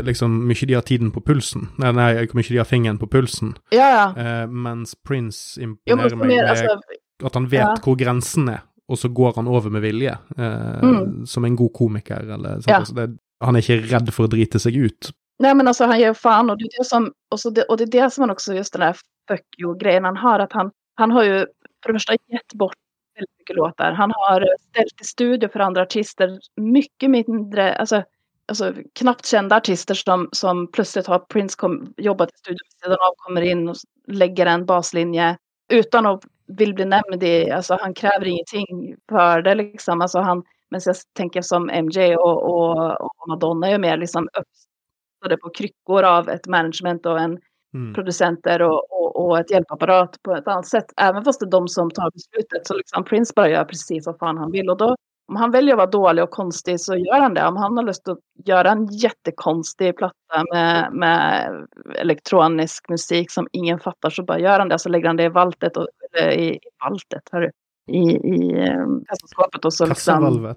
liksom 0.03 0.47
mye 0.47 0.65
de 0.67 0.73
har 0.73 0.81
tiden 0.87 1.11
på 1.11 1.21
pulsen. 1.23 1.67
Nei, 1.81 1.91
nei 1.91 2.25
hvor 2.25 2.39
mye 2.39 2.47
de 2.49 2.57
har 2.61 2.65
fingeren 2.69 2.97
på 3.01 3.09
pulsen. 3.11 3.55
Ja, 3.71 3.87
ja. 3.95 4.05
Eh, 4.21 4.47
mens 4.47 4.95
Prince 5.07 5.61
imponerer 5.61 6.15
meg 6.19 6.27
med 6.27 6.49
alltså, 6.49 6.77
at 7.23 7.37
han 7.37 7.47
vet 7.47 7.63
ja. 7.63 7.75
hvor 7.85 7.95
grensen 7.95 8.49
er, 8.51 8.65
og 8.91 8.99
så 8.99 9.07
går 9.09 9.37
han 9.39 9.47
over 9.47 9.71
med 9.71 9.81
vilje. 9.85 10.17
Eh, 10.37 10.83
Mm. 10.83 11.25
Som 11.25 11.45
en 11.45 11.55
god 11.55 11.73
komiker, 11.73 12.19
eller? 12.35 12.59
Ja. 12.67 12.81
Altså, 12.81 12.93
det, 12.97 13.17
Han 13.41 13.55
er 13.55 13.63
ikke 13.63 13.87
redd 13.89 14.11
for 14.13 14.27
å 14.27 14.29
drite 14.29 14.59
seg 14.61 14.75
ut. 14.77 15.11
Nej 15.41 15.55
men 15.55 15.67
alltså 15.67 15.85
han 15.85 15.99
ger 15.99 16.13
fan 16.13 16.49
och 16.49 16.57
det 16.57 16.63
är 16.63 16.79
det 16.79 16.85
som, 16.85 17.11
och, 17.31 17.39
så 17.39 17.49
det, 17.49 17.63
och 17.63 17.77
det 17.77 17.83
är 17.83 18.01
det 18.01 18.11
som 18.13 18.21
han 18.21 18.29
också, 18.29 18.53
just 18.53 18.73
den 18.73 18.79
där 18.81 18.95
fuck 19.27 19.45
you-grejen 19.57 20.03
han 20.05 20.17
har, 20.17 20.39
att 20.39 20.53
han, 20.53 20.71
han 20.95 21.11
har 21.11 21.23
ju 21.23 21.45
för 21.83 21.89
det 21.89 21.93
första 21.93 22.13
gett 22.13 22.53
bort 22.53 22.75
väldigt 23.15 23.39
mycket 23.39 23.55
låtar. 23.55 23.91
Han 23.91 24.11
har 24.11 24.45
ställt 24.69 25.01
i 25.01 25.03
studio 25.03 25.49
för 25.49 25.59
andra 25.59 25.81
artister, 25.81 26.39
mycket 26.61 27.09
mindre, 27.09 27.75
alltså, 27.75 28.03
alltså 28.51 28.73
knappt 28.95 29.25
kända 29.25 29.55
artister 29.55 29.93
som, 29.93 30.29
som 30.31 30.71
plötsligt 30.71 31.07
har 31.07 31.19
Prince 31.19 31.55
kom, 31.57 31.93
jobbat 31.97 32.29
i 32.29 32.37
studion 32.37 32.67
vid 32.69 32.83
sidan 32.83 32.97
av, 33.09 33.13
kommer 33.15 33.41
in 33.41 33.69
och 33.69 33.75
lägger 34.07 34.45
en 34.45 34.65
baslinje 34.65 35.37
utan 35.73 36.05
att 36.05 36.23
vill 36.47 36.73
bli 36.73 36.85
nämnd 36.85 37.23
i, 37.23 37.51
alltså 37.51 37.77
han 37.81 37.93
kräver 37.93 38.27
ingenting 38.27 38.95
för 39.09 39.41
det 39.41 39.55
liksom, 39.55 40.01
alltså 40.01 40.19
han, 40.19 40.43
men 40.69 40.81
jag 40.85 40.95
tänker 41.17 41.41
som 41.41 41.69
MJ 41.69 42.15
och, 42.15 42.43
och, 42.43 43.01
och 43.01 43.27
Madonna 43.27 43.69
är 43.69 43.79
mer 43.79 43.97
liksom 43.97 44.29
uppstådde 44.33 45.37
på 45.37 45.49
kryckor 45.49 46.03
av 46.03 46.29
ett 46.29 46.47
management 46.47 47.05
och 47.05 47.19
en 47.19 47.39
Mm. 47.73 47.93
producenter 47.93 48.61
och, 48.61 48.91
och, 48.91 49.25
och 49.25 49.39
ett 49.39 49.51
hjälpapparat 49.51 50.21
på 50.23 50.35
ett 50.35 50.47
annat 50.47 50.67
sätt. 50.67 50.85
Även 50.97 51.23
fast 51.23 51.39
det 51.39 51.45
är 51.45 51.49
de 51.51 51.67
som 51.67 51.91
tar 51.91 52.11
beslutet 52.11 52.67
så 52.67 52.73
liksom 52.73 53.03
Prince 53.03 53.33
bara 53.35 53.49
gör 53.49 53.65
precis 53.65 54.05
vad 54.05 54.17
fan 54.17 54.37
han 54.37 54.51
vill. 54.51 54.69
Och 54.69 54.77
då, 54.77 54.95
om 55.31 55.37
han 55.37 55.51
väljer 55.51 55.73
att 55.73 55.77
vara 55.77 55.89
dålig 55.89 56.23
och 56.23 56.29
konstig 56.29 56.79
så 56.79 56.95
gör 56.95 57.19
han 57.19 57.33
det. 57.33 57.47
Om 57.47 57.57
han 57.57 57.77
har 57.77 57.83
lust 57.83 58.07
att 58.07 58.19
göra 58.45 58.71
en 58.71 58.85
jättekonstig 58.85 59.97
platta 59.97 60.43
med, 60.53 60.93
med 60.93 61.51
elektronisk 61.95 62.89
musik 62.89 63.31
som 63.31 63.47
ingen 63.51 63.79
fattar 63.79 64.09
så 64.09 64.23
bara 64.23 64.39
gör 64.39 64.59
han 64.59 64.69
det. 64.69 64.79
Så 64.79 64.89
lägger 64.89 65.07
han 65.07 65.17
det 65.17 65.23
i 65.23 65.29
valtet, 65.29 65.77
och, 65.77 65.87
i, 66.21 66.43
i 66.43 66.59
valtet, 66.83 67.21
hörru, 67.31 67.51
i, 67.91 67.99
i 68.11 68.67
eh, 68.67 68.85
kassaskåpet 69.07 69.65
och 69.65 69.73
så 69.73 69.85
liksom 69.85 70.55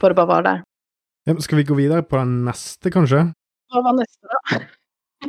får 0.00 0.08
det 0.08 0.14
bara 0.14 0.26
vara 0.26 0.42
där. 0.42 0.62
Ja, 1.24 1.36
skal 1.36 1.56
vi 1.56 1.64
gå 1.64 1.74
videre 1.74 2.02
på 2.02 2.16
den 2.16 2.44
neste, 2.44 2.90
kanskje? 2.90 3.32
Vad 3.74 3.84
var 3.84 3.92
nästa 3.92 4.26
då? 4.26 4.64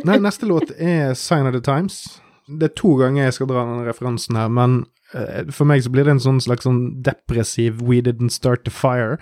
Nei, 0.03 0.19
neste 0.19 0.45
låt 0.45 0.71
er 0.71 1.13
Sign 1.13 1.47
of 1.47 1.53
the 1.53 1.61
Times. 1.61 2.21
Det 2.47 2.65
er 2.65 2.75
to 2.75 2.95
ganger 2.95 3.23
jeg 3.23 3.33
skal 3.33 3.47
dra 3.47 3.63
den 3.65 3.85
referansen 3.85 4.35
her, 4.35 4.49
men 4.49 4.85
eh, 5.13 5.45
for 5.51 5.69
meg 5.69 5.83
så 5.85 5.91
blir 5.93 6.07
det 6.07 6.17
en 6.17 6.23
sånn 6.23 6.43
slags 6.43 6.67
sånn 6.67 7.01
depressiv 7.05 7.81
We 7.81 8.01
Didn't 8.05 8.35
Start 8.35 8.65
the 8.65 8.73
Fire. 8.73 9.19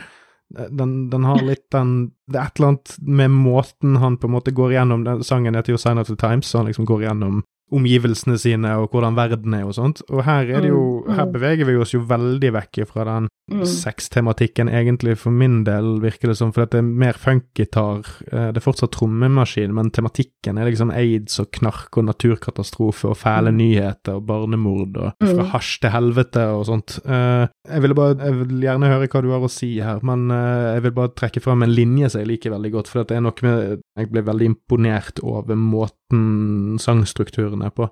Den, 0.54 1.10
den 1.10 1.24
har 1.26 1.40
litt 1.42 1.64
den 1.74 2.12
Det 2.30 2.38
er 2.38 2.52
et 2.52 2.60
eller 2.60 2.74
annet 2.74 2.92
med 3.02 3.32
måten 3.34 3.96
han 3.98 4.20
på 4.22 4.28
en 4.30 4.36
måte 4.36 4.52
går 4.54 4.76
igjennom 4.76 5.02
den 5.08 5.24
Sangen 5.26 5.56
heter 5.58 5.74
jo 5.74 5.80
Sign 5.82 5.98
of 5.98 6.12
the 6.12 6.18
Times, 6.20 6.46
så 6.46 6.60
han 6.60 6.68
liksom 6.70 6.86
går 6.86 7.08
igjennom 7.08 7.42
omgivelsene 7.74 8.38
sine 8.38 8.76
og 8.78 8.94
hvordan 8.94 9.16
verden 9.18 9.56
er 9.58 9.64
og 9.66 9.74
sånt. 9.80 10.04
Og 10.12 10.22
her 10.28 10.52
er 10.52 10.62
det 10.62 10.70
jo 10.70 10.94
Mm, 11.04 11.10
mm. 11.10 11.16
Her 11.18 11.26
beveger 11.32 11.68
vi 11.68 11.76
oss 11.76 11.94
jo 11.94 12.04
veldig 12.08 12.54
vekk 12.56 12.84
fra 12.88 13.04
den 13.08 13.30
Mm. 13.52 13.66
sextematikken, 13.68 14.70
egentlig, 14.72 15.18
for 15.20 15.30
min 15.36 15.66
del, 15.66 16.00
virker 16.00 16.30
det 16.32 16.38
som, 16.39 16.54
for 16.56 16.64
det 16.66 16.78
er 16.80 16.82
mer 16.88 17.14
funkgitar. 17.20 18.06
eh, 18.32 18.52
Det 18.54 18.58
er 18.58 18.64
fortsatt 18.72 18.91
trommemaskin, 18.96 19.74
men 19.74 19.91
tematikken 19.91 20.58
er 20.58 20.70
liksom 20.72 20.89
aids 20.96 21.39
og 21.44 21.52
knark 21.52 21.98
og 21.98 22.06
naturkatastrofe 22.06 23.10
og 23.10 23.18
fæle 23.18 23.52
Mm. 23.52 23.58
nyheter 23.58 24.16
og 24.16 24.26
barnemord 24.26 24.96
og 24.98 25.14
fra 25.20 25.44
Mm. 25.44 25.52
hasj 25.52 25.80
til 25.82 25.89
helvete 25.91 26.46
og 26.56 26.66
sånt. 26.66 27.00
Eh, 27.06 27.48
Jeg 27.70 27.82
ville 27.82 27.96
bare, 27.96 28.16
jeg 28.18 28.34
vil 28.48 28.62
gjerne 28.62 28.88
høre 28.88 29.08
hva 29.08 29.22
du 29.22 29.32
har 29.32 29.39
å 29.41 29.50
si 29.50 29.80
her, 29.80 30.00
men 30.04 30.32
eh, 30.32 30.74
jeg 30.76 30.84
vil 30.84 30.91
bare 30.91 31.10
trekke 31.16 31.41
fram 31.41 31.64
en 31.64 31.70
linje 31.76 32.12
som 32.12 32.20
jeg 32.22 32.28
liker 32.30 32.52
veldig 32.52 32.72
godt, 32.72 32.88
for 32.88 33.04
det 33.04 33.18
er 33.18 33.22
noe 33.22 33.34
med 33.41 33.82
Jeg 33.98 34.10
ble 34.12 34.22
veldig 34.24 34.56
imponert 34.56 35.20
over 35.22 35.56
måten 35.56 36.80
sangstrukturen 36.80 37.62
er 37.64 37.70
på. 37.72 37.89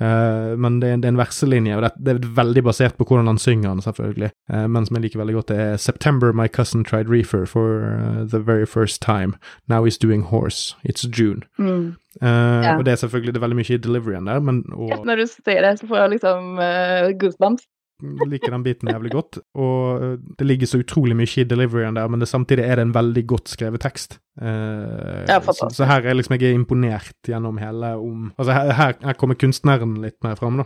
Men 0.00 0.78
det 0.80 0.90
er, 1.04 1.08
en 1.08 1.16
verselinje, 1.16 1.76
og 1.76 1.90
det, 1.98 2.14
er 2.14 2.18
veldig 2.28 2.62
basert 2.64 2.96
på 2.96 3.04
hvordan 3.08 3.26
han 3.26 3.38
synger 3.38 3.74
den, 3.74 3.80
selvfølgelig. 3.82 4.30
Men 4.70 4.84
som 4.88 4.96
jeg 4.98 5.04
liker 5.06 5.20
veldig 5.20 5.34
godt, 5.38 5.48
det 5.52 5.58
er 5.60 5.76
September 5.76 6.32
my 6.32 6.48
cousin 6.48 6.84
tried 6.84 7.08
reefer 7.12 7.44
for 7.46 7.84
uh, 7.86 8.24
the 8.24 8.40
very 8.40 8.66
first 8.66 9.02
time. 9.04 9.36
Now 9.68 9.84
he's 9.84 9.98
doing 10.00 10.22
horse. 10.32 10.74
It's 10.84 11.04
June. 11.06 11.42
Mm. 11.58 11.96
Eh, 12.22 12.62
Ja. 12.64 12.76
Og 12.78 12.84
det 12.84 12.92
er 12.92 12.96
selvfølgelig 13.04 13.34
det 13.34 13.40
er 13.40 13.46
veldig 13.46 13.56
mye 13.60 13.74
i 13.74 13.82
deliveryen 13.84 14.26
der, 14.26 14.40
men 14.40 14.64
og, 14.72 15.04
Når 15.06 15.16
du 15.22 15.26
sier 15.30 15.62
det, 15.62 15.78
så 15.80 15.86
får 15.86 15.96
jeg 16.02 16.10
liksom 16.16 16.56
uh, 16.58 17.12
goosebumps. 17.20 17.62
liker 18.02 18.50
den 18.54 18.62
biten 18.62 18.88
jævlig 18.88 19.10
godt. 19.10 19.38
Og 19.58 20.02
eh, 20.02 20.16
det 20.38 20.46
ligger 20.46 20.66
så 20.66 20.78
utrolig 20.78 21.16
mye 21.18 21.40
i 21.42 21.44
deliveryen 21.44 21.96
der, 21.96 22.08
men 22.08 22.20
det, 22.20 22.28
samtidig 22.28 22.64
er 22.64 22.76
det 22.76 22.86
en 22.86 22.94
veldig 22.94 23.26
godt 23.26 23.48
skrevet 23.48 23.80
tekst. 23.80 24.18
Eh, 24.40 25.24
Ja, 25.28 25.40
så, 25.40 25.68
så 25.74 25.84
her 25.84 26.06
er 26.06 26.14
liksom 26.14 26.38
jeg 26.38 26.50
er 26.50 26.54
imponert 26.58 27.12
gjennom 27.26 27.58
hele 27.58 27.96
om 27.96 28.32
Altså 28.38 28.52
her, 28.52 28.72
her, 28.72 28.94
her 29.04 29.12
kommer 29.18 29.34
kunstneren 29.34 30.00
litt 30.02 30.18
mer 30.24 30.34
fram, 30.38 30.58
da. 30.62 30.64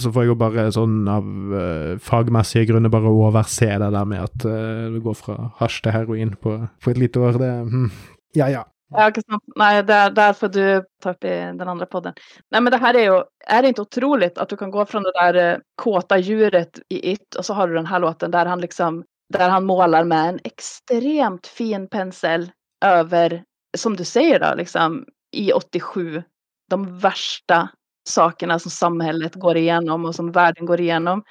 Så 0.00 0.12
får 0.12 0.24
jeg 0.24 0.32
jo 0.32 0.38
bare 0.40 0.66
sånn 0.72 1.02
av 1.10 1.26
uh, 1.52 1.98
fagmessige 2.02 2.70
grunner 2.70 2.92
bare 2.92 3.12
overse 3.12 3.68
det 3.68 3.90
der 3.92 4.08
med 4.08 4.24
at 4.24 4.46
eh, 4.48 4.88
uh, 4.88 4.94
du 4.94 5.00
går 5.04 5.18
fra 5.18 5.36
hasj 5.60 5.82
til 5.84 5.94
heroin 5.94 6.32
på, 6.40 6.56
på 6.82 6.92
et 6.94 7.00
lite 7.00 7.20
år. 7.20 7.36
Det 7.42 7.50
hm. 7.68 7.90
Ja, 8.34 8.48
ja. 8.48 8.64
Ja, 8.92 9.08
ikke 9.08 9.22
sant. 9.24 9.44
Nei, 9.56 9.70
det 9.88 9.96
er 9.96 10.10
derfor 10.16 10.50
du 10.52 10.64
tar 11.00 11.14
opp 11.14 11.24
i 11.24 11.32
den 11.56 11.68
andre 11.68 11.86
podden. 11.88 12.16
Nei, 12.52 12.60
men 12.60 12.72
det 12.72 12.80
här 12.80 12.94
är 12.94 13.04
ju, 13.04 13.22
är 13.46 13.62
det 13.62 13.68
inte 13.68 13.82
otroligt 13.82 14.38
att 14.38 14.48
du 14.48 14.56
kan 14.56 14.70
gå 14.70 14.86
från 14.86 15.02
det 15.02 15.12
där 15.12 15.34
eh, 15.34 15.58
kåta 15.76 16.18
djuret 16.18 16.80
i 16.88 17.12
It 17.12 17.34
och 17.34 17.46
så 17.46 17.54
har 17.54 17.68
du 17.68 17.74
den 17.74 17.86
här 17.86 17.98
låten 17.98 18.30
där 18.30 18.46
han 18.46 18.60
liksom, 18.60 19.04
där 19.32 19.48
han 19.48 19.64
målar 19.64 20.04
med 20.04 20.28
en 20.28 20.40
extremt 20.44 21.46
fin 21.46 21.88
pensel 21.88 22.50
över, 22.84 23.42
som 23.76 23.96
du 23.96 24.04
säger 24.04 24.40
då, 24.40 24.54
liksom 24.56 25.04
i 25.36 25.52
87, 25.52 26.22
de 26.70 26.98
värsta 26.98 27.68
sakerna 28.08 28.58
som 28.58 28.70
samhället 28.70 29.34
går 29.34 29.56
igenom 29.56 30.04
och 30.04 30.14
som 30.14 30.32
världen 30.32 30.66
går 30.66 30.80
igenom. 30.80 31.22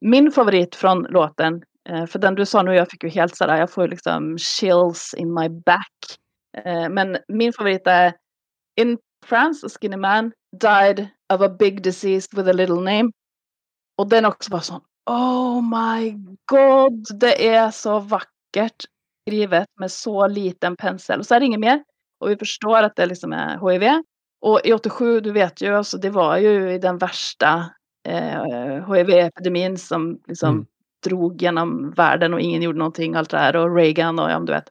Min 0.00 0.32
favorit 0.32 0.74
från 0.74 1.02
låten, 1.02 1.62
eh, 1.88 2.06
för 2.06 2.18
den 2.18 2.34
du 2.34 2.46
sa 2.46 2.62
nu, 2.62 2.74
jag 2.74 2.90
fick 2.90 3.02
ju 3.02 3.08
helt 3.08 3.36
sådär, 3.36 3.56
jag 3.56 3.70
får 3.70 3.88
liksom 3.88 4.38
chills 4.38 5.14
in 5.14 5.34
my 5.34 5.48
back. 5.48 5.92
Eh, 6.64 6.88
men 6.88 7.18
min 7.28 7.52
favorit 7.52 7.86
är 7.86 8.12
In 8.80 8.98
France, 9.24 9.66
a 9.66 9.68
skinny 9.68 9.96
man 9.96 10.32
died 10.60 11.08
of 11.32 11.40
a 11.40 11.48
big 11.48 11.82
disease 11.82 12.28
with 12.32 12.48
a 12.48 12.52
little 12.52 12.80
name. 12.80 13.12
Och 13.98 14.08
den 14.08 14.24
också 14.24 14.50
bara 14.50 14.60
sån, 14.60 14.80
oh 15.10 15.62
my 15.62 16.10
god, 16.46 17.20
det 17.20 17.48
är 17.48 17.70
så 17.70 18.00
vackert 18.00 18.84
skrivet 19.22 19.68
med 19.80 19.92
så 19.92 20.26
liten 20.26 20.76
pensel. 20.76 21.18
Och 21.18 21.26
så 21.26 21.34
är 21.34 21.40
det 21.40 21.46
inget 21.46 21.60
mer. 21.60 21.84
Och 22.20 22.30
vi 22.30 22.36
förstår 22.36 22.82
att 22.82 22.96
det 22.96 23.06
liksom 23.06 23.32
är 23.32 23.70
HIV. 23.70 24.02
Och 24.40 24.60
i 24.64 24.72
87, 24.72 25.20
du 25.20 25.32
vet 25.32 25.60
ju, 25.60 25.74
alltså 25.76 25.98
det 25.98 26.10
var 26.10 26.36
ju 26.36 26.72
i 26.72 26.78
den 26.78 26.98
värsta 26.98 27.70
eh, 28.08 28.92
HIV-epidemin 28.94 29.78
som 29.78 30.20
liksom 30.28 30.50
Mm. 30.54 30.66
drog 31.04 31.42
genom 31.42 31.90
världen 31.90 32.34
och 32.34 32.40
ingen 32.40 32.62
gjorde 32.62 32.78
någonting, 32.78 33.14
allt 33.14 33.30
det 33.30 33.38
här 33.38 33.56
och 33.56 33.76
Reagan 33.76 34.18
och 34.18 34.30
ja, 34.30 34.38
du 34.40 34.52
vet. 34.52 34.64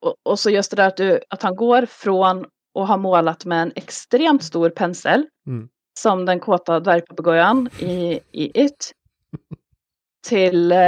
Och, 0.00 0.14
och 0.22 0.38
så 0.38 0.50
just 0.50 0.70
det 0.70 0.76
där 0.76 0.86
att, 0.88 0.96
du, 0.96 1.20
att 1.30 1.42
han 1.42 1.56
går 1.56 1.86
från 1.86 2.44
att 2.78 2.88
ha 2.88 2.96
målat 2.96 3.44
med 3.44 3.62
en 3.62 3.72
extremt 3.74 4.42
stor 4.44 4.70
pensel, 4.70 5.26
Mm. 5.46 5.68
som 5.98 6.26
den 6.26 6.40
kåta 6.40 6.80
dvärgpapegojan 6.80 7.68
i, 7.78 8.20
i 8.32 8.64
It, 8.64 8.92
till 10.28 10.72
eh, 10.72 10.78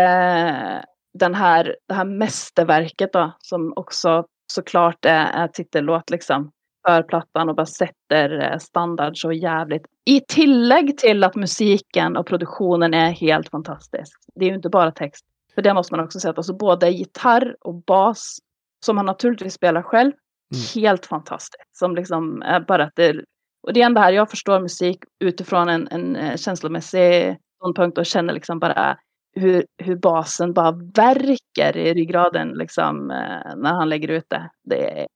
den 1.19 1.35
här, 1.35 1.77
det 1.89 1.95
här 1.95 2.05
mästerverket 2.05 3.13
då, 3.13 3.33
som 3.39 3.73
också 3.77 4.27
såklart 4.53 5.05
är, 5.05 5.25
är 5.27 5.49
titellåt 5.49 6.11
liksom 6.11 6.51
för 6.87 7.03
plattan 7.03 7.49
och 7.49 7.55
bara 7.57 7.67
sätter 7.67 8.53
eh, 8.53 8.59
standard 8.59 9.21
så 9.21 9.33
jävligt. 9.33 9.87
I 10.05 10.21
tillägg 10.21 10.99
till 10.99 11.25
att 11.25 11.35
musiken 11.35 12.17
och 12.17 12.27
produktionen 12.27 12.95
är 12.95 13.11
helt 13.11 13.49
fantastisk. 13.49 14.19
Det 14.35 14.45
är 14.45 14.49
ju 14.49 14.55
inte 14.55 14.69
bara 14.69 14.91
text. 14.91 15.25
För 15.55 15.63
det 15.63 15.75
måste 15.75 15.95
man 15.97 16.05
också 16.05 16.21
säga, 16.21 16.35
alltså 16.37 16.57
både 16.57 16.89
gitarr 16.91 17.57
och 17.61 17.75
bas, 17.75 18.39
som 18.85 18.97
han 18.97 19.07
naturligtvis 19.07 19.55
spelar 19.55 19.83
själv, 19.83 20.13
Mm. 20.53 20.65
helt 20.75 21.07
fantastiskt. 21.07 21.77
Som 21.79 21.95
liksom 21.95 22.43
bara 22.69 22.85
att 22.85 22.97
det, 22.97 23.25
och 23.63 23.73
det 23.73 23.83
är 23.83 23.87
ändå 23.87 24.01
här 24.01 24.13
jag 24.13 24.31
förstår 24.31 24.61
musik 24.61 24.99
utifrån 25.21 25.69
en, 25.69 25.89
en 25.91 26.17
eh, 26.17 26.37
känslomässig 26.37 27.37
ståndpunkt 27.57 27.99
och 27.99 28.07
känner 28.07 28.35
liksom 28.35 28.59
bara 28.59 28.99
hur, 29.35 29.67
hur 29.79 29.97
basen 29.97 30.53
bara 30.53 30.73
verkar 30.95 31.77
i 31.77 31.95
ryggraden 31.95 32.49
liksom 32.49 33.11
eh, 33.11 33.57
när 33.57 33.75
han 33.75 33.89
lägger 33.89 34.09
ut 34.09 34.27
det. 34.29 34.51
Det 34.65 35.01
är, 35.01 35.07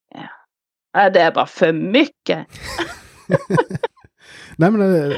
eh, 0.96 1.12
det 1.12 1.20
är 1.20 1.32
bara 1.32 1.46
för 1.46 1.72
mycket. 1.72 2.46
Nej, 4.56 4.70
men 4.70 4.80
eh, 4.82 5.16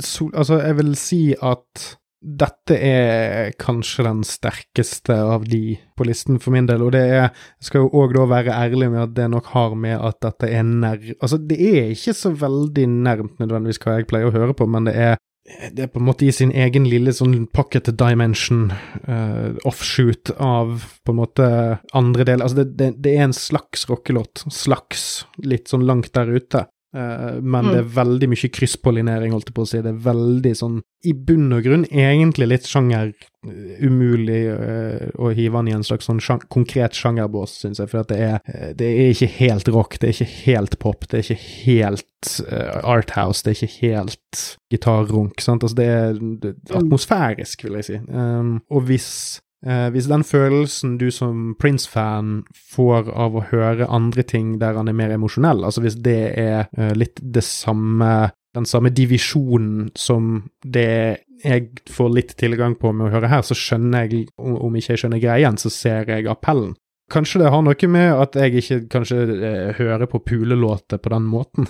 sol, 0.00 0.32
altså, 0.34 0.60
jeg 0.62 0.76
vil 0.78 0.96
si 0.98 1.20
at 1.42 1.86
dette 2.26 2.74
er 2.82 3.52
kanskje 3.60 4.02
den 4.06 4.22
sterkeste 4.26 5.14
av 5.14 5.44
de 5.46 5.76
på 5.98 6.06
listen 6.08 6.40
for 6.42 6.54
min 6.54 6.66
del, 6.66 6.82
og 6.82 6.94
det 6.96 7.02
er 7.04 7.28
Jeg 7.28 7.68
skal 7.68 7.84
jo 7.84 8.02
òg 8.02 8.16
da 8.16 8.24
være 8.30 8.56
ærlig 8.56 8.88
med 8.90 9.02
at 9.02 9.14
det 9.14 9.28
nok 9.30 9.50
har 9.52 9.76
med 9.78 9.94
at 10.00 10.18
dette 10.24 10.48
er 10.50 10.64
nær 10.66 10.98
Altså, 11.20 11.38
det 11.38 11.58
er 11.60 11.92
ikke 11.92 12.16
så 12.16 12.32
veldig 12.34 12.86
nærmt 12.88 13.38
nødvendigvis 13.38 13.78
hva 13.84 13.98
jeg 13.98 14.08
pleier 14.10 14.30
å 14.30 14.34
høre 14.34 14.56
på, 14.56 14.66
men 14.66 14.88
det 14.88 14.96
er 14.96 15.20
det 15.46 15.84
er 15.84 15.90
på 15.92 16.00
en 16.00 16.06
måte 16.08 16.26
i 16.26 16.32
sin 16.34 16.50
egen 16.50 16.88
lille 16.90 17.12
sånn 17.14 17.44
pocket 17.54 17.92
dimension, 17.98 18.72
uh, 19.06 19.54
offshoot 19.68 20.32
av 20.42 20.82
på 21.06 21.14
en 21.14 21.16
eh, 21.16 21.20
måte 21.20 21.50
andre 21.96 22.26
deler. 22.26 22.42
Altså, 22.46 22.64
det, 22.64 22.74
det, 22.80 22.88
det 23.04 23.12
er 23.14 23.28
en 23.28 23.36
slags 23.36 23.86
rockelåt. 23.90 24.42
Slags. 24.52 25.26
Litt 25.38 25.70
sånn 25.70 25.86
langt 25.86 26.10
der 26.18 26.32
ute. 26.34 26.66
Eh, 26.94 27.40
men 27.42 27.64
Mm. 27.66 27.70
det 27.72 27.78
er 27.80 27.88
veldig 28.04 28.28
mye 28.30 28.48
krysspollinering, 28.56 29.32
holdt 29.32 29.48
jeg 29.50 29.54
på 29.54 29.62
å 29.64 29.68
si. 29.68 29.80
Det 29.82 29.90
er 29.90 30.04
veldig 30.04 30.52
sånn, 30.56 30.80
i 31.04 31.12
bunn 31.12 31.52
og 31.52 31.62
grunn, 31.64 31.84
egentlig 31.90 32.48
litt 32.48 32.66
sjanger 32.66 33.12
eh, 33.46 33.84
umulig 33.84 34.46
eh, 34.48 35.10
å 35.18 35.32
hive 35.34 35.56
han 35.58 35.68
i 35.68 35.72
en 35.76 35.82
slags 35.84 36.06
sånn 36.08 36.20
sjan 36.20 36.40
konkret 36.48 36.92
sjangerbås, 36.96 37.58
syns 37.60 37.78
jeg. 37.82 37.88
For 37.90 38.02
det 38.08 38.18
er, 38.18 38.38
det 38.74 38.86
er 38.86 39.10
ikke 39.12 39.28
helt 39.38 39.68
rock, 39.68 39.98
det 39.98 40.08
er 40.08 40.14
ikke 40.14 40.44
helt 40.46 40.78
pop, 40.78 41.06
det 41.10 41.18
er 41.18 41.24
ikke 41.26 41.42
helt 41.66 42.40
eh, 42.50 42.80
arthouse, 42.82 43.42
det 43.44 43.52
er 43.52 43.60
ikke 43.66 43.80
helt 43.82 44.44
gitarrunk. 44.72 45.40
sant? 45.40 45.62
Altså, 45.66 45.76
det 45.76 45.86
er, 45.86 46.12
det 46.42 46.54
er 46.70 46.78
atmosfærisk, 46.80 47.64
vil 47.64 47.74
jeg 47.80 47.84
si. 47.90 48.00
Um, 48.08 48.62
og 48.70 48.82
hvis 48.88 49.40
Eh, 49.66 49.88
hvis 49.90 50.06
den 50.06 50.22
følelsen 50.26 50.96
du 51.00 51.08
som 51.10 51.56
Prince-fan 51.58 52.44
får 52.54 53.10
av 53.10 53.34
å 53.34 53.44
høre 53.50 53.90
andre 53.90 54.22
ting 54.22 54.56
der 54.62 54.78
han 54.78 54.88
er 54.88 54.96
mer 54.98 55.14
emosjonell, 55.16 55.64
altså 55.66 55.82
hvis 55.82 55.98
det 56.06 56.20
er 56.38 56.66
eh, 56.78 56.94
litt 56.94 57.18
det 57.22 57.44
samme 57.46 58.30
den 58.56 58.64
samme 58.64 58.88
divisjonen 58.94 59.90
som 59.98 60.46
det 60.64 61.18
jeg 61.44 61.66
får 61.92 62.12
litt 62.14 62.30
tilgang 62.40 62.78
på 62.80 62.92
med 62.96 63.08
å 63.08 63.12
høre 63.12 63.28
her, 63.28 63.42
så 63.44 63.52
skjønner 63.58 64.06
jeg, 64.06 64.30
om 64.40 64.76
ikke 64.78 64.94
jeg 64.94 65.02
skjønner 65.02 65.20
greien, 65.20 65.58
så 65.60 65.68
ser 65.72 66.08
jeg 66.08 66.28
appellen. 66.32 66.72
Kanskje 67.12 67.42
det 67.42 67.50
har 67.54 67.60
noe 67.62 67.88
med 67.92 68.08
at 68.18 68.34
jeg 68.34 68.62
ikke 68.62 68.78
kanskje 68.90 69.18
eh, 69.36 69.74
hører 69.78 70.08
på 70.10 70.22
pulelåter 70.26 70.98
på 70.98 71.12
den 71.12 71.28
måten. 71.30 71.68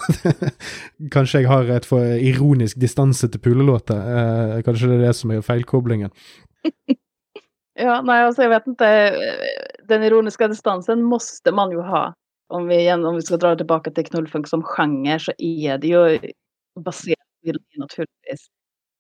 kanskje 1.15 1.43
jeg 1.43 1.51
har 1.51 1.73
et 1.75 1.89
for 1.89 2.15
ironisk 2.17 2.79
distanse 2.81 3.29
til 3.29 3.43
pulelåter. 3.45 3.99
Eh, 3.99 4.63
kanskje 4.65 4.93
det 4.93 4.97
er 4.97 5.05
det 5.09 5.17
som 5.19 5.35
er 5.35 5.45
feilkoblingen. 5.45 6.15
Ja, 7.79 8.03
nej, 8.03 8.25
alltså 8.25 8.43
jag 8.43 8.49
vet 8.51 8.67
inte. 8.67 9.15
Den 9.85 10.03
ironiska 10.03 10.49
distansen 10.49 11.03
måste 11.03 11.53
man 11.53 11.71
ju 11.71 11.81
ha. 11.81 12.15
Om 12.49 12.67
vi, 12.67 12.75
igen, 12.77 13.05
om 13.05 13.15
vi 13.15 13.23
ska 13.23 13.37
dra 13.37 13.57
tillbaka 13.57 13.91
till 13.91 14.07
knullfunk 14.07 14.49
som 14.49 14.63
genre 14.63 15.19
så 15.19 15.33
är 15.39 15.79
det 15.79 15.87
ju 15.87 16.19
baserat 16.81 17.19
på 17.45 17.53
det 17.53 17.59
naturligtvis. 17.79 18.47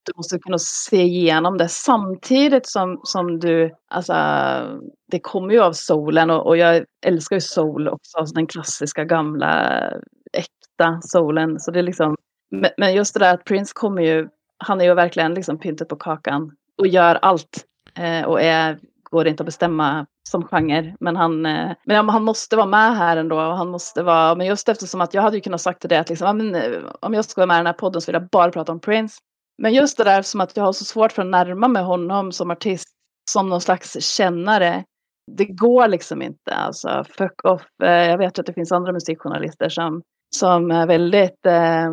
Du 0.06 0.12
måste 0.16 0.38
kunna 0.38 0.58
se 0.58 1.02
igenom 1.02 1.58
det 1.58 1.68
samtidigt 1.68 2.66
som, 2.68 3.00
som 3.04 3.40
du, 3.40 3.74
alltså 3.90 4.12
det 5.12 5.20
kommer 5.20 5.54
ju 5.54 5.60
av 5.60 5.72
soulen 5.72 6.30
och, 6.30 6.46
och 6.46 6.56
jag 6.56 6.84
älskar 7.06 7.36
ju 7.36 7.40
soul 7.40 7.88
också, 7.88 8.18
alltså 8.18 8.34
den 8.34 8.46
klassiska 8.46 9.04
gamla 9.04 9.80
äkta 10.32 11.00
soulen. 11.02 11.60
Så 11.60 11.70
det 11.70 11.78
är 11.78 11.82
liksom, 11.82 12.16
men- 12.50 12.70
men 12.76 12.94
just 12.94 13.14
det 13.14 13.20
där 13.20 13.34
att 13.34 13.44
Prince 13.44 13.72
kommer 13.74 14.02
ju, 14.02 14.28
han 14.58 14.80
är 14.80 14.84
ju 14.84 14.94
verkligen 14.94 15.34
liksom 15.34 15.58
pyntet 15.58 15.88
på 15.88 15.96
kakan 15.96 16.52
och 16.78 16.86
gör 16.86 17.14
allt 17.14 17.64
Eh, 17.96 18.24
och 18.24 18.42
är, 18.42 18.78
går 19.02 19.26
inte 19.26 19.42
att 19.42 19.46
bestämma 19.46 20.06
som 20.28 20.44
genre. 20.44 20.96
Men 21.00 21.16
han, 21.16 21.46
eh, 21.46 21.72
men 21.84 22.08
han 22.08 22.24
måste 22.24 22.56
vara 22.56 22.66
med 22.66 22.96
här 22.96 23.16
ändå. 23.16 23.36
Och 23.36 23.56
han 23.56 23.68
måste 23.68 24.02
vara, 24.02 24.34
men 24.34 24.46
just 24.46 24.68
eftersom 24.68 25.00
att 25.00 25.14
jag 25.14 25.22
hade 25.22 25.36
ju 25.36 25.40
kunnat 25.40 25.60
sagt 25.60 25.80
till 25.80 25.90
det 25.90 26.00
att 26.00 26.08
liksom, 26.08 26.36
men, 26.36 26.54
eh, 26.54 26.80
om 27.00 27.14
jag 27.14 27.24
ska 27.24 27.40
vara 27.40 27.46
med 27.46 27.54
i 27.54 27.58
den 27.58 27.66
här 27.66 27.72
podden 27.72 28.00
så 28.00 28.12
vill 28.12 28.20
jag 28.20 28.28
bara 28.28 28.50
prata 28.50 28.72
om 28.72 28.80
Prince. 28.80 29.18
Men 29.62 29.74
just 29.74 29.98
det 29.98 30.04
där 30.04 30.22
som 30.22 30.40
att 30.40 30.56
jag 30.56 30.64
har 30.64 30.72
så 30.72 30.84
svårt 30.84 31.12
för 31.12 31.22
att 31.22 31.28
närma 31.28 31.68
mig 31.68 31.82
honom 31.82 32.32
som 32.32 32.50
artist, 32.50 32.88
som 33.30 33.48
någon 33.48 33.60
slags 33.60 34.16
kännare. 34.16 34.84
Det 35.32 35.44
går 35.44 35.88
liksom 35.88 36.22
inte. 36.22 36.54
Alltså, 36.54 37.04
fuck 37.18 37.44
off. 37.44 37.62
Eh, 37.82 37.90
jag 37.90 38.18
vet 38.18 38.38
att 38.38 38.46
det 38.46 38.52
finns 38.52 38.72
andra 38.72 38.92
musikjournalister 38.92 39.68
som, 39.68 40.02
som 40.36 40.70
är 40.70 40.86
väldigt 40.86 41.46
eh, 41.46 41.90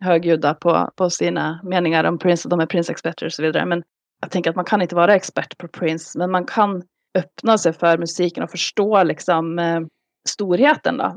högljudda 0.00 0.54
på, 0.54 0.90
på 0.96 1.10
sina 1.10 1.60
meningar 1.64 2.04
om 2.04 2.18
Prince. 2.18 2.48
De 2.48 2.60
är 2.60 2.66
Prince-experter 2.66 3.26
och 3.26 3.32
så 3.32 3.42
vidare. 3.42 3.66
Men 3.66 3.82
jag 4.20 4.30
tänker 4.30 4.50
att 4.50 4.56
man 4.56 4.64
kan 4.64 4.82
inte 4.82 4.94
vara 4.94 5.14
expert 5.14 5.58
på 5.58 5.68
Prince. 5.68 6.18
Men 6.18 6.30
man 6.30 6.44
kan 6.44 6.82
öppna 7.18 7.58
sig 7.58 7.72
för 7.72 7.98
musiken 7.98 8.42
och 8.42 8.50
förstå 8.50 9.02
liksom 9.02 9.58
eh, 9.58 9.80
storheten 10.28 10.96
då. 10.96 11.16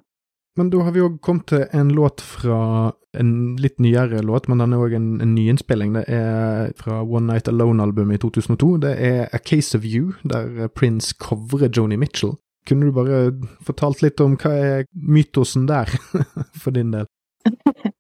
Men 0.56 0.70
då 0.70 0.82
har 0.82 0.92
vi 0.92 1.02
òg 1.02 1.22
kommet 1.22 1.48
til 1.48 1.68
en 1.72 1.92
låt 1.96 2.22
fra 2.22 2.92
en 3.18 3.56
litt 3.56 3.78
nyere 3.80 4.20
låt, 4.22 4.48
men 4.48 4.60
den 4.60 4.74
er 4.76 4.82
òg 4.84 4.96
en, 4.98 5.06
en 5.24 5.32
nyinnspilling. 5.36 5.94
Det 5.96 6.04
er 6.12 6.74
fra 6.76 7.00
One 7.02 7.30
Night 7.30 7.48
Alone-albumet 7.48 8.18
i 8.18 8.22
2002. 8.26 8.72
Det 8.84 8.92
er 8.98 9.30
A 9.32 9.40
Case 9.40 9.78
of 9.78 9.88
You, 9.88 10.12
der 10.28 10.68
Prince 10.68 11.16
covrer 11.16 11.70
Joni 11.70 11.96
Mitchell. 11.96 12.36
Kunne 12.68 12.90
du 12.90 12.92
bare 12.92 13.22
fortalt 13.64 14.04
litt 14.04 14.20
om 14.20 14.36
hva 14.42 14.52
er 14.52 14.84
mytosen 14.92 15.70
der, 15.70 15.88
for 16.62 16.76
din 16.76 16.92
del? 16.92 17.08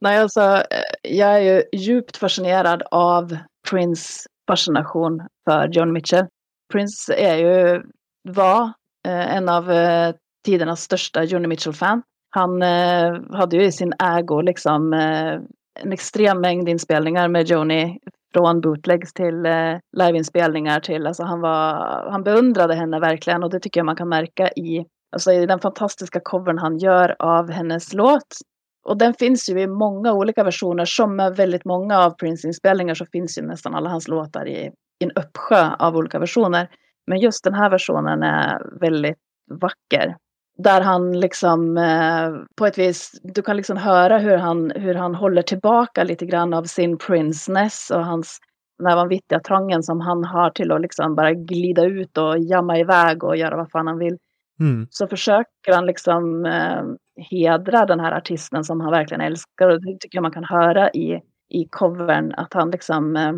Nej, 0.00 0.18
alltså, 0.18 0.62
jag 1.02 1.36
är 1.36 1.40
ju 1.40 1.62
djupt 1.72 2.16
fascinerad 2.16 2.82
av 2.90 3.36
Prince 3.70 4.28
fascination 4.48 5.22
för 5.44 5.68
John 5.68 5.92
Mitchell. 5.92 6.26
Prince 6.72 7.14
är 7.14 7.36
ju, 7.36 7.82
var 8.28 8.62
eh, 9.08 9.36
en 9.36 9.48
av 9.48 9.70
eh, 9.70 10.14
tidernas 10.44 10.82
största 10.82 11.24
Joni 11.24 11.46
Mitchell-fan. 11.48 12.02
Han 12.30 12.62
eh, 12.62 13.14
hade 13.30 13.56
ju 13.56 13.64
i 13.64 13.72
sin 13.72 13.92
ägo 13.98 14.40
liksom 14.40 14.92
eh, 14.92 15.40
en 15.80 15.92
extrem 15.92 16.40
mängd 16.40 16.68
inspelningar 16.68 17.28
med 17.28 17.46
Joni 17.46 17.98
från 18.32 18.60
bootlegs 18.60 19.12
till 19.12 19.46
eh, 19.46 19.76
liveinspelningar 19.96 20.80
till, 20.80 21.06
alltså 21.06 21.22
han 21.22 21.40
var, 21.40 21.74
han 22.10 22.22
beundrade 22.22 22.74
henne 22.74 23.00
verkligen 23.00 23.42
och 23.42 23.50
det 23.50 23.60
tycker 23.60 23.80
jag 23.80 23.86
man 23.86 23.96
kan 23.96 24.08
märka 24.08 24.48
i, 24.48 24.86
alltså 25.12 25.32
i 25.32 25.46
den 25.46 25.60
fantastiska 25.60 26.20
covern 26.20 26.58
han 26.58 26.78
gör 26.78 27.16
av 27.18 27.50
hennes 27.50 27.92
låt. 27.92 28.36
Och 28.82 28.98
den 28.98 29.14
finns 29.14 29.48
ju 29.48 29.60
i 29.60 29.66
många 29.66 30.12
olika 30.12 30.44
versioner, 30.44 30.84
som 30.84 31.16
med 31.16 31.36
väldigt 31.36 31.64
många 31.64 31.98
av 31.98 32.10
Prince-inspelningar 32.10 32.94
så 32.94 33.06
finns 33.06 33.38
ju 33.38 33.42
nästan 33.42 33.74
alla 33.74 33.90
hans 33.90 34.08
låtar 34.08 34.48
i, 34.48 34.66
i 35.00 35.04
en 35.04 35.10
uppsjö 35.10 35.70
av 35.78 35.96
olika 35.96 36.18
versioner. 36.18 36.68
Men 37.06 37.18
just 37.18 37.44
den 37.44 37.54
här 37.54 37.70
versionen 37.70 38.22
är 38.22 38.78
väldigt 38.80 39.18
vacker 39.50 40.16
där 40.62 40.80
han 40.80 41.20
liksom 41.20 41.76
eh, 41.76 42.30
på 42.56 42.66
ett 42.66 42.78
vis, 42.78 43.20
du 43.22 43.42
kan 43.42 43.56
liksom 43.56 43.76
höra 43.76 44.18
hur 44.18 44.36
han, 44.36 44.72
hur 44.74 44.94
han 44.94 45.14
håller 45.14 45.42
tillbaka 45.42 46.04
lite 46.04 46.26
grann 46.26 46.54
av 46.54 46.64
sin 46.64 46.98
princeness 46.98 47.90
och 47.90 48.04
hans 48.04 48.38
den 48.78 48.86
här 48.86 48.96
vanvittiga 48.96 49.40
trangen 49.40 49.82
som 49.82 50.00
han 50.00 50.24
har 50.24 50.50
till 50.50 50.72
att 50.72 50.80
liksom 50.80 51.14
bara 51.14 51.32
glida 51.32 51.84
ut 51.84 52.18
och 52.18 52.38
jamma 52.38 52.78
iväg 52.78 53.24
och 53.24 53.36
göra 53.36 53.56
vad 53.56 53.70
fan 53.70 53.86
han 53.86 53.98
vill. 53.98 54.18
Mm. 54.60 54.86
Så 54.90 55.06
försöker 55.06 55.72
han 55.72 55.86
liksom 55.86 56.46
eh, 56.46 56.82
hedra 57.20 57.86
den 57.86 58.00
här 58.00 58.12
artisten 58.12 58.64
som 58.64 58.80
han 58.80 58.90
verkligen 58.90 59.20
älskar 59.20 59.68
och 59.68 59.84
det 59.84 59.98
tycker 60.00 60.16
jag 60.16 60.22
man 60.22 60.32
kan 60.32 60.44
höra 60.44 60.90
i, 60.90 61.20
i 61.48 61.68
covern 61.70 62.34
att 62.36 62.54
han 62.54 62.70
liksom 62.70 63.16
eh, 63.16 63.32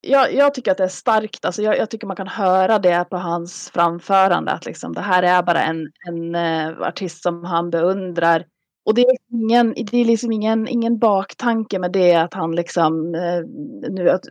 jag, 0.00 0.34
jag, 0.34 0.54
tycker 0.54 0.70
att 0.70 0.76
det 0.76 0.84
är 0.84 0.88
starkt. 0.88 1.44
Alltså 1.44 1.62
jag, 1.62 1.78
jag, 1.78 1.90
tycker 1.90 2.06
man 2.06 2.16
kan 2.16 2.28
höra 2.28 2.78
det 2.78 3.04
på 3.10 3.16
hans 3.16 3.70
framförande. 3.70 4.52
Att 4.52 4.66
liksom, 4.66 4.92
det 4.92 5.00
här 5.00 5.22
är 5.22 5.42
bara 5.42 5.62
en, 5.62 5.90
en 6.08 6.34
uh, 6.34 6.80
artist 6.80 7.22
som 7.22 7.44
han 7.44 7.70
beundrar. 7.70 8.44
Och 8.86 8.94
det 8.94 9.00
är 9.00 9.10
liksom 9.10 9.40
ingen, 9.40 9.74
det 9.90 10.00
är 10.00 10.04
liksom 10.04 10.32
ingen, 10.32 10.68
ingen 10.68 10.98
baktanke 10.98 11.78
med 11.78 11.92
det 11.92 12.14
att 12.14 12.34
han 12.34 12.54
liksom 12.54 13.14
uh, 13.14 13.44
nu 13.90 14.10
att, 14.10 14.24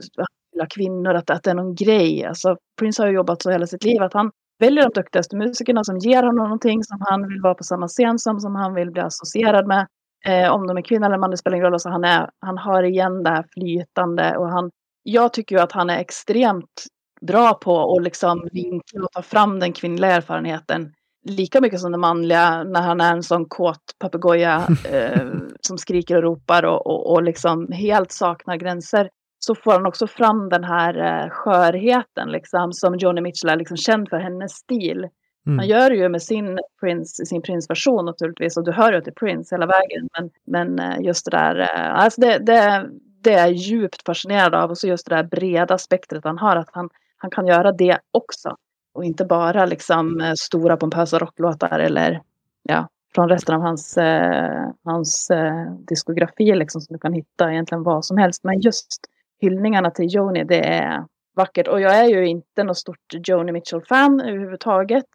att 0.62 0.70
kvinnor, 0.70 1.14
att, 1.14 1.30
att 1.30 1.44
det 1.44 1.50
är 1.50 1.56
någon 1.56 1.76
grej. 1.76 2.26
Alltså, 2.26 2.58
Prince 2.80 3.02
har 3.02 3.08
ju 3.08 3.16
jobbat 3.16 3.42
så 3.42 3.52
hela 3.52 3.68
sitt 3.68 3.84
liv 3.84 4.02
att 4.02 4.14
han 4.14 4.32
väljer 4.60 4.84
de 4.84 4.90
duktigaste 5.02 5.36
musikerna 5.36 5.84
som 5.84 5.98
ger 5.98 6.24
honom 6.24 6.36
någonting 6.36 6.84
som 6.84 6.98
han 7.02 7.28
vill 7.28 7.42
vara 7.42 7.54
på 7.54 7.64
samma 7.64 7.88
scen 7.88 8.20
som, 8.20 8.40
som 8.40 8.56
han 8.56 8.74
vill 8.74 8.92
bli 8.92 9.02
associerad 9.02 9.68
med. 9.68 9.88
Eh, 10.26 10.52
om 10.52 10.68
de 10.68 10.78
är 10.78 10.82
kvinnor 10.82 11.06
eller 11.06 11.18
man, 11.18 11.32
det 11.32 11.38
spelar 11.38 11.56
ingen 11.56 11.66
roll. 11.66 11.74
Alltså 11.74 11.90
han, 11.90 12.04
är, 12.04 12.30
han 12.40 12.58
har 12.58 12.84
igen 12.84 13.24
det 13.24 13.30
här 13.30 13.46
flytande 13.54 14.38
och 14.38 14.50
han, 14.50 14.72
jag 15.04 15.34
tycker 15.34 15.56
ju 15.56 15.62
att 15.62 15.72
han 15.72 15.90
är 15.90 15.98
extremt 15.98 16.86
bra 17.22 17.54
på 17.54 17.96
att 17.96 18.04
liksom 18.04 18.50
vinkla 18.52 19.04
och 19.04 19.12
ta 19.12 19.22
fram 19.22 19.60
den 19.60 19.74
kvinnliga 19.74 20.12
erfarenheten 20.12 20.94
lika 21.26 21.62
mycket 21.62 21.80
som 21.80 21.92
den 21.92 22.02
manliga 22.02 22.64
när 22.64 22.82
han 22.82 23.02
är 23.02 23.12
en 23.12 23.24
sån 23.24 23.46
kåt 23.46 23.96
papegoja 24.00 24.68
eh, 24.92 25.28
som 25.62 25.78
skriker 25.78 26.16
och 26.16 26.24
ropar 26.24 26.64
och, 26.64 26.88
och, 26.88 27.12
och 27.12 27.24
liksom 27.24 27.72
helt 27.72 28.12
saknar 28.12 28.56
gränser. 28.56 29.10
Så 29.46 29.56
får 29.56 29.72
han 29.72 29.86
också 29.86 30.08
fram 30.08 30.50
den 30.50 30.64
här 30.64 30.98
eh, 30.98 31.30
skörheten 31.30 32.32
liksom, 32.32 32.74
som 32.74 32.98
Joni 32.98 33.22
Mitchell 33.22 33.50
är 33.50 33.56
liksom 33.56 33.78
känd 33.78 34.10
för, 34.10 34.18
hennes 34.18 34.52
stil. 34.52 35.08
Mm. 35.48 35.60
Han 35.60 35.68
gör 35.68 35.90
det 35.90 35.96
ju 35.96 36.10
med 36.10 36.22
sin 36.22 36.60
Prince, 36.80 37.26
sin 37.26 37.42
Prince-version 37.42 38.06
naturligtvis 38.06 38.58
och 38.58 38.64
du 38.64 38.72
hör 38.72 38.92
ju 38.92 38.98
att 38.98 39.06
det 39.06 39.12
är 39.12 39.26
Prince 39.26 39.56
hela 39.56 39.66
vägen. 39.66 40.10
Men, 40.18 40.30
men 40.46 40.80
eh, 40.80 41.06
just 41.06 41.26
det 41.26 41.38
där, 41.38 41.60
eh, 41.60 41.96
alltså 41.96 42.22
det, 42.22 42.38
det, 42.38 42.90
det 43.22 43.34
är 43.34 43.38
jag 43.38 43.54
djupt 43.54 44.06
fascinerad 44.06 44.56
av. 44.56 44.70
Och 44.70 44.78
så 44.78 44.88
just 44.88 45.10
det 45.10 45.16
där 45.16 45.24
breda 45.24 45.78
spektret 45.78 46.24
han 46.24 46.38
har, 46.38 46.56
att 46.56 46.70
han, 46.72 46.90
han 47.18 47.32
kan 47.32 47.48
göra 47.48 47.72
det 47.72 48.00
också. 48.12 48.58
Och 48.94 49.06
inte 49.06 49.26
bara 49.26 49.66
liksom 49.66 50.34
stora 50.38 50.78
pompösa 50.78 51.20
rocklåtar 51.20 51.80
eller 51.80 52.22
ja, 52.64 52.88
från 53.16 53.30
resten 53.30 53.56
av 53.56 53.62
hans, 53.62 53.98
eh, 53.98 54.70
hans 54.84 55.30
eh, 55.32 55.72
diskografi 55.88 56.56
liksom 56.56 56.82
som 56.82 56.94
du 56.94 57.00
kan 57.00 57.14
hitta 57.14 57.52
egentligen 57.52 57.84
vad 57.84 58.06
som 58.06 58.18
helst. 58.18 58.44
Men 58.44 58.60
just 58.60 59.10
hyllningarna 59.42 59.92
till 59.92 60.14
Joni, 60.16 60.44
det 60.44 60.68
är 60.68 61.06
vackert. 61.36 61.68
Och 61.68 61.82
jag 61.82 61.96
är 61.96 62.06
ju 62.06 62.28
inte 62.28 62.64
något 62.64 62.78
stort 62.78 63.28
Joni 63.28 63.52
Mitchell-fan 63.52 64.22
överhuvudtaget. 64.22 65.06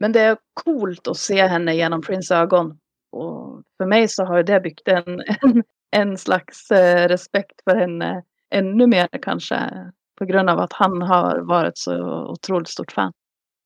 Men 0.00 0.12
det 0.12 0.20
är 0.20 0.36
coolt 0.64 1.08
att 1.08 1.16
se 1.16 1.46
henne 1.46 1.76
genom 1.76 2.02
Prince 2.02 2.36
ögon. 2.36 2.78
Och 3.12 3.62
för 3.76 3.86
mig 3.86 4.08
så 4.08 4.24
har 4.24 4.42
det 4.42 4.60
byggt 4.60 4.88
en, 4.88 5.20
en, 5.20 5.62
en 5.90 6.18
slags 6.18 6.70
eh, 6.70 7.08
respekt 7.08 7.60
för 7.64 7.76
henne 7.76 8.22
ännu 8.50 8.86
mer 8.86 9.08
kanske. 9.22 9.70
På 10.18 10.24
grund 10.24 10.50
av 10.50 10.58
att 10.58 10.72
han 10.72 11.02
har 11.02 11.38
varit 11.38 11.78
så 11.78 12.26
otroligt 12.26 12.68
stort 12.68 12.92
fan. 12.92 13.12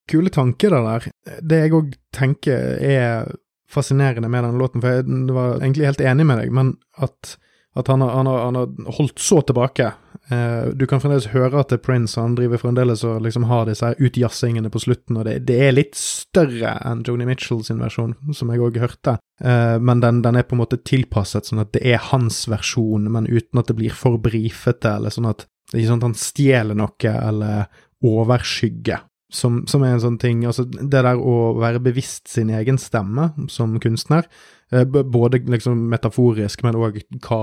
Kul 0.08 0.30
tanke 0.30 0.68
det 0.68 0.82
der. 0.84 1.06
Det 1.40 1.58
jeg 1.64 1.72
òg 1.72 1.94
tenker 2.12 2.76
er 2.84 3.30
fascinerende 3.70 4.28
med 4.28 4.44
den 4.44 4.58
låten, 4.60 4.82
for 4.82 4.98
jeg 4.98 5.34
var 5.34 5.56
egentlig 5.62 5.86
helt 5.88 6.00
enig 6.04 6.26
med 6.28 6.42
deg, 6.42 6.52
men 6.52 6.74
at 7.00 7.36
at 7.74 7.88
han 7.90 8.00
har, 8.00 8.10
han, 8.10 8.26
har, 8.26 8.38
han 8.44 8.54
har, 8.54 8.72
holdt 8.98 9.18
så 9.18 9.40
tilbake. 9.42 9.92
Eh, 10.28 10.68
du 10.74 10.86
kan 10.86 11.00
fremdeles 11.02 11.26
høre 11.32 11.58
at 11.60 11.72
det 11.74 11.80
Prince, 11.82 12.20
han 12.20 12.36
driver 12.38 12.60
fremdeles 12.62 13.02
og 13.06 13.22
liksom 13.24 13.48
har 13.50 13.66
disse 13.66 13.88
her 13.88 13.98
utjazzingene 13.98 14.70
på 14.70 14.82
slutten, 14.84 15.18
og 15.18 15.26
det, 15.26 15.40
det, 15.48 15.58
er 15.66 15.74
litt 15.74 15.98
større 15.98 16.76
enn 16.86 17.02
Joni 17.06 17.26
Mitchell 17.28 17.64
sin 17.66 17.82
versjon, 17.82 18.14
som 18.32 18.52
jeg 18.52 18.62
òg 18.62 18.78
hørte. 18.82 19.16
Eh, 19.42 19.78
men 19.82 20.04
den, 20.04 20.22
den, 20.24 20.38
er 20.38 20.46
på 20.46 20.56
en 20.56 20.62
måte 20.62 20.78
tilpasset 20.86 21.50
sånn 21.50 21.64
at 21.64 21.74
det 21.74 21.82
er 21.94 22.04
hans 22.12 22.44
versjon, 22.50 23.10
men 23.10 23.26
uten 23.26 23.60
at 23.60 23.72
det 23.72 23.78
blir 23.80 23.96
for 23.96 24.22
brifete, 24.22 24.94
eller 25.00 25.14
sånn 25.14 25.32
at 25.32 25.48
det 25.72 25.80
er 25.80 25.82
ikke 25.82 25.90
sånn 25.90 26.02
at 26.02 26.08
han 26.10 26.20
stjeler 26.20 26.78
noe 26.78 27.10
eller 27.14 27.82
overskygger 28.04 29.02
som, 29.34 29.62
som, 29.70 29.82
er 29.82 29.96
en 29.96 30.02
sånn 30.02 30.18
ting 30.22 30.44
Altså, 30.46 30.64
det 30.64 30.90
der 30.92 31.18
å 31.18 31.54
være 31.58 31.82
bevisst 31.82 32.30
sin 32.30 32.52
egen 32.54 32.78
stemme 32.80 33.30
som 33.52 33.74
kunstner, 33.82 34.28
eh, 34.72 34.84
både 34.86 35.42
liksom 35.50 35.88
metaforisk, 35.90 36.62
men 36.64 36.78
òg 36.78 37.00
hva 37.26 37.40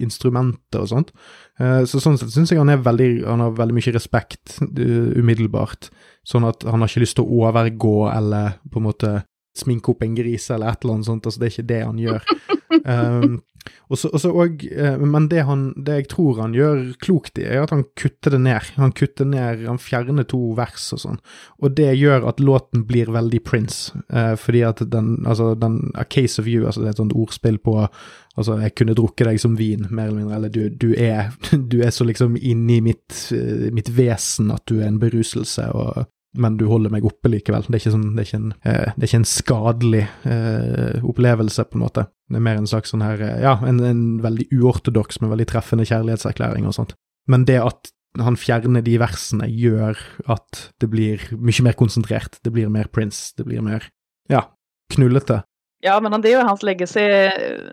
instrumentet 0.00 0.80
og 0.80 0.90
sånt. 0.90 1.12
Eh, 1.60 1.82
så 1.90 2.00
sånn 2.02 2.18
sett 2.20 2.32
syns 2.34 2.54
jeg 2.54 2.62
han 2.62 2.72
veldig 2.84 3.26
Han 3.28 3.44
har 3.44 3.54
veldig 3.58 3.76
mye 3.76 3.94
respekt 3.94 4.58
umiddelbart. 4.64 5.90
Sånn 6.24 6.48
at 6.48 6.64
han 6.64 6.80
har 6.80 6.90
ikke 6.90 7.04
lyst 7.04 7.18
til 7.20 7.28
å 7.28 7.44
overgå 7.48 7.96
eller 8.14 8.58
på 8.72 8.80
en 8.80 8.88
måte 8.88 9.14
sminke 9.54 9.92
opp 9.92 10.02
en 10.02 10.16
gris 10.16 10.48
eller 10.50 10.72
et 10.72 10.82
eller 10.82 10.96
annet 10.96 11.08
sånt. 11.10 11.26
Altså, 11.26 11.40
det 11.40 11.46
er 11.46 11.54
ikke 11.54 11.70
det 11.70 11.82
han 11.84 12.00
gjør. 12.02 12.30
um, 12.84 13.42
Og 13.92 14.00
så, 14.00 14.10
og, 14.10 14.20
så 14.20 14.32
uh, 14.32 15.04
men 15.04 15.28
det, 15.30 15.44
han, 15.48 15.66
det, 15.76 15.98
jeg 16.00 16.08
tror 16.14 16.40
han 16.42 16.56
gjør 16.56 16.82
klokt 17.04 17.38
i, 17.40 17.46
er 17.46 17.64
at 17.64 17.74
han 17.74 17.84
kutter 17.98 18.36
det 18.36 18.42
ned. 18.46 18.72
Han 18.80 18.94
kutter 18.96 19.28
ned, 19.28 19.64
han 19.68 19.80
fjerner 19.82 20.26
to 20.28 20.40
vers 20.58 20.90
og 20.96 21.04
sånn. 21.04 21.22
Og 21.62 21.76
det 21.78 21.92
gjør 22.00 22.28
at 22.30 22.42
låten 22.42 22.84
blir 22.88 23.12
veldig 23.14 23.42
Prince. 23.44 23.94
Eh, 24.10 24.34
fordi 24.40 24.64
at 24.66 24.82
den, 24.92 25.16
altså 25.26 25.52
den 25.58 25.80
A 25.94 26.04
Case 26.04 26.40
of 26.42 26.50
You, 26.50 26.66
altså 26.66 26.82
det 26.82 26.90
er 26.90 26.96
et 26.96 27.02
sånt 27.04 27.16
ordspill 27.16 27.60
på 27.62 27.80
Altså, 28.34 28.56
jeg 28.58 28.72
kunne 28.74 28.96
drukket 28.98 29.28
deg 29.28 29.36
som 29.38 29.52
vin, 29.54 29.84
mer 29.94 30.08
eller 30.08 30.24
mindre, 30.24 30.38
eller 30.40 30.50
du, 30.50 30.64
du, 30.66 30.88
er, 30.98 31.28
du 31.70 31.76
er 31.86 31.92
så 31.94 32.02
liksom 32.02 32.34
inni 32.34 32.80
mitt, 32.82 33.14
eh, 33.30 33.68
mitt 33.70 33.92
vesen 33.94 34.50
at 34.50 34.64
du 34.66 34.80
er 34.80 34.88
en 34.88 34.98
beruselse, 34.98 35.68
og 35.70 36.08
men 36.34 36.56
du 36.58 36.66
holder 36.66 36.92
meg 36.92 37.06
oppe 37.06 37.30
likevel. 37.30 37.64
Det 37.66 37.76
er 37.76 37.82
ikke, 37.82 37.94
sånn, 37.94 38.10
det 38.16 38.24
er 38.24 38.28
ikke, 38.28 38.40
en, 38.40 38.52
eh, 38.66 38.92
det 38.94 39.04
er 39.04 39.10
ikke 39.10 39.20
en, 39.22 39.28
skadelig 39.28 40.02
eh, 40.26 41.06
opplevelse, 41.06 41.66
på 41.70 41.78
en 41.78 41.84
måte. 41.84 42.06
Det 42.30 42.40
er 42.40 42.46
mer 42.46 42.60
en 42.60 42.70
slags 42.70 42.94
sånn 42.94 43.04
her, 43.04 43.22
eh, 43.22 43.40
ja, 43.44 43.56
en, 43.68 43.80
en 43.84 44.04
veldig 44.24 44.48
uortodoks, 44.58 45.20
men 45.22 45.32
veldig 45.32 45.48
treffende 45.52 45.86
kjærlighetserklæring 45.88 46.66
og 46.68 46.76
sånt. 46.76 46.96
Men 47.30 47.46
det 47.48 47.60
at 47.62 47.92
han 48.20 48.36
fjerner 48.38 48.84
de 48.86 48.98
versene, 49.02 49.48
gjør 49.50 49.98
at 50.30 50.68
det 50.82 50.90
blir 50.90 51.22
mye 51.34 51.66
mer 51.66 51.74
konsentrert. 51.78 52.38
Det 52.46 52.52
blir 52.54 52.70
mer 52.70 52.90
Prince. 52.94 53.32
Det 53.38 53.46
blir 53.46 53.64
mer, 53.64 53.88
ja, 54.30 54.44
knullete. 54.94 55.42
Ja, 55.84 56.00
men 56.00 56.20
det 56.20 56.32
är 56.32 56.38
ju 56.38 56.44
hans 56.44 56.62
legacy 56.62 57.30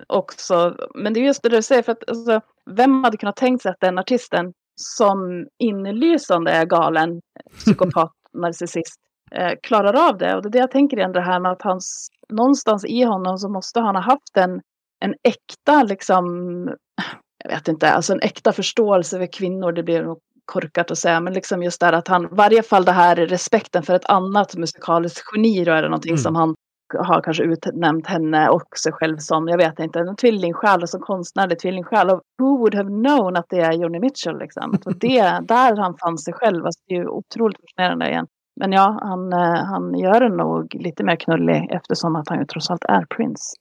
också. 0.07 0.75
Men 0.95 1.13
det 1.13 1.19
är 1.19 1.25
just 1.25 1.43
det 1.43 1.49
du 1.49 1.61
säger, 1.61 1.83
för 1.83 1.91
att 1.91 2.09
alltså, 2.09 2.41
vem 2.71 3.03
hade 3.03 3.17
kunnat 3.17 3.35
tänkt 3.35 3.61
sig 3.61 3.71
att 3.71 3.79
den 3.79 3.99
artisten 3.99 4.53
som 4.75 5.47
inlysande 5.59 6.51
är 6.51 6.65
galen, 6.65 7.21
psykopat, 7.57 8.11
narcissist, 8.33 8.95
eh, 9.31 9.51
klarar 9.63 10.09
av 10.09 10.17
det? 10.17 10.35
Och 10.35 10.41
det 10.41 10.47
är 10.49 10.51
det 10.51 10.57
jag 10.57 10.71
tänker 10.71 10.97
igen, 10.97 11.11
det 11.11 11.21
här 11.21 11.39
med 11.39 11.51
att 11.51 11.61
hans, 11.61 12.07
någonstans 12.29 12.85
i 12.85 13.03
honom 13.03 13.37
så 13.37 13.49
måste 13.49 13.79
han 13.79 13.95
ha 13.95 14.01
haft 14.01 14.37
en, 14.37 14.61
en 14.99 15.13
äkta, 15.23 15.83
liksom, 15.83 16.25
jag 17.43 17.51
vet 17.51 17.67
inte, 17.67 17.91
alltså 17.91 18.13
en 18.13 18.21
äkta 18.21 18.53
förståelse 18.53 19.17
för 19.17 19.33
kvinnor. 19.33 19.71
Det 19.71 19.83
blir 19.83 20.03
nog 20.03 20.19
korkat 20.45 20.91
att 20.91 20.97
säga, 20.97 21.19
men 21.19 21.33
liksom 21.33 21.63
just 21.63 21.79
där 21.79 21.93
att 21.93 22.07
han, 22.07 22.27
varje 22.31 22.63
fall 22.63 22.85
det 22.85 22.91
här 22.91 23.15
respekten 23.15 23.83
för 23.83 23.93
ett 23.95 24.09
annat 24.09 24.55
musikaliskt 24.55 25.25
geni 25.35 25.63
då 25.63 25.71
är 25.71 25.81
det 25.81 25.89
någonting 25.89 26.11
mm. 26.11 26.23
som 26.23 26.35
han 26.35 26.55
har 26.99 27.21
kanske 27.21 27.43
utnämnt 27.43 28.07
henne 28.07 28.49
och 28.49 28.77
sig 28.83 28.91
själv 28.91 29.17
som, 29.17 29.47
jag 29.47 29.57
vet 29.57 29.79
inte, 29.79 29.99
en 29.99 30.15
tvillingsjäl, 30.15 30.87
som 30.87 31.01
konstnärlig 31.01 31.59
tvillingsjäl. 31.59 32.09
Och 32.09 32.21
who 32.39 32.57
would 32.57 32.75
have 32.75 32.89
known 32.89 33.35
att 33.35 33.45
det 33.49 33.59
är 33.59 33.73
Joni 33.73 33.99
Mitchell 33.99 34.39
liksom? 34.39 34.73
Att 34.85 34.85
det 34.99 35.39
där 35.41 35.77
han 35.77 35.97
fann 35.97 36.17
sig 36.17 36.33
själv. 36.33 36.65
Alltså, 36.65 36.81
det 36.87 36.93
är 36.93 36.99
ju 36.99 37.07
otroligt 37.07 37.57
fascinerande 37.61 38.09
igen. 38.09 38.27
Men 38.55 38.71
ja, 38.71 38.99
han, 39.01 39.33
eh, 39.33 39.65
han 39.65 39.99
gör 39.99 40.19
det 40.19 40.35
nog 40.35 40.75
lite 40.75 41.03
mer 41.03 41.15
knullig 41.15 41.67
eftersom 41.71 42.15
att 42.15 42.29
han 42.29 42.39
ju 42.39 42.45
trots 42.45 42.71
allt 42.71 42.85
är 42.85 43.05
Prince. 43.15 43.43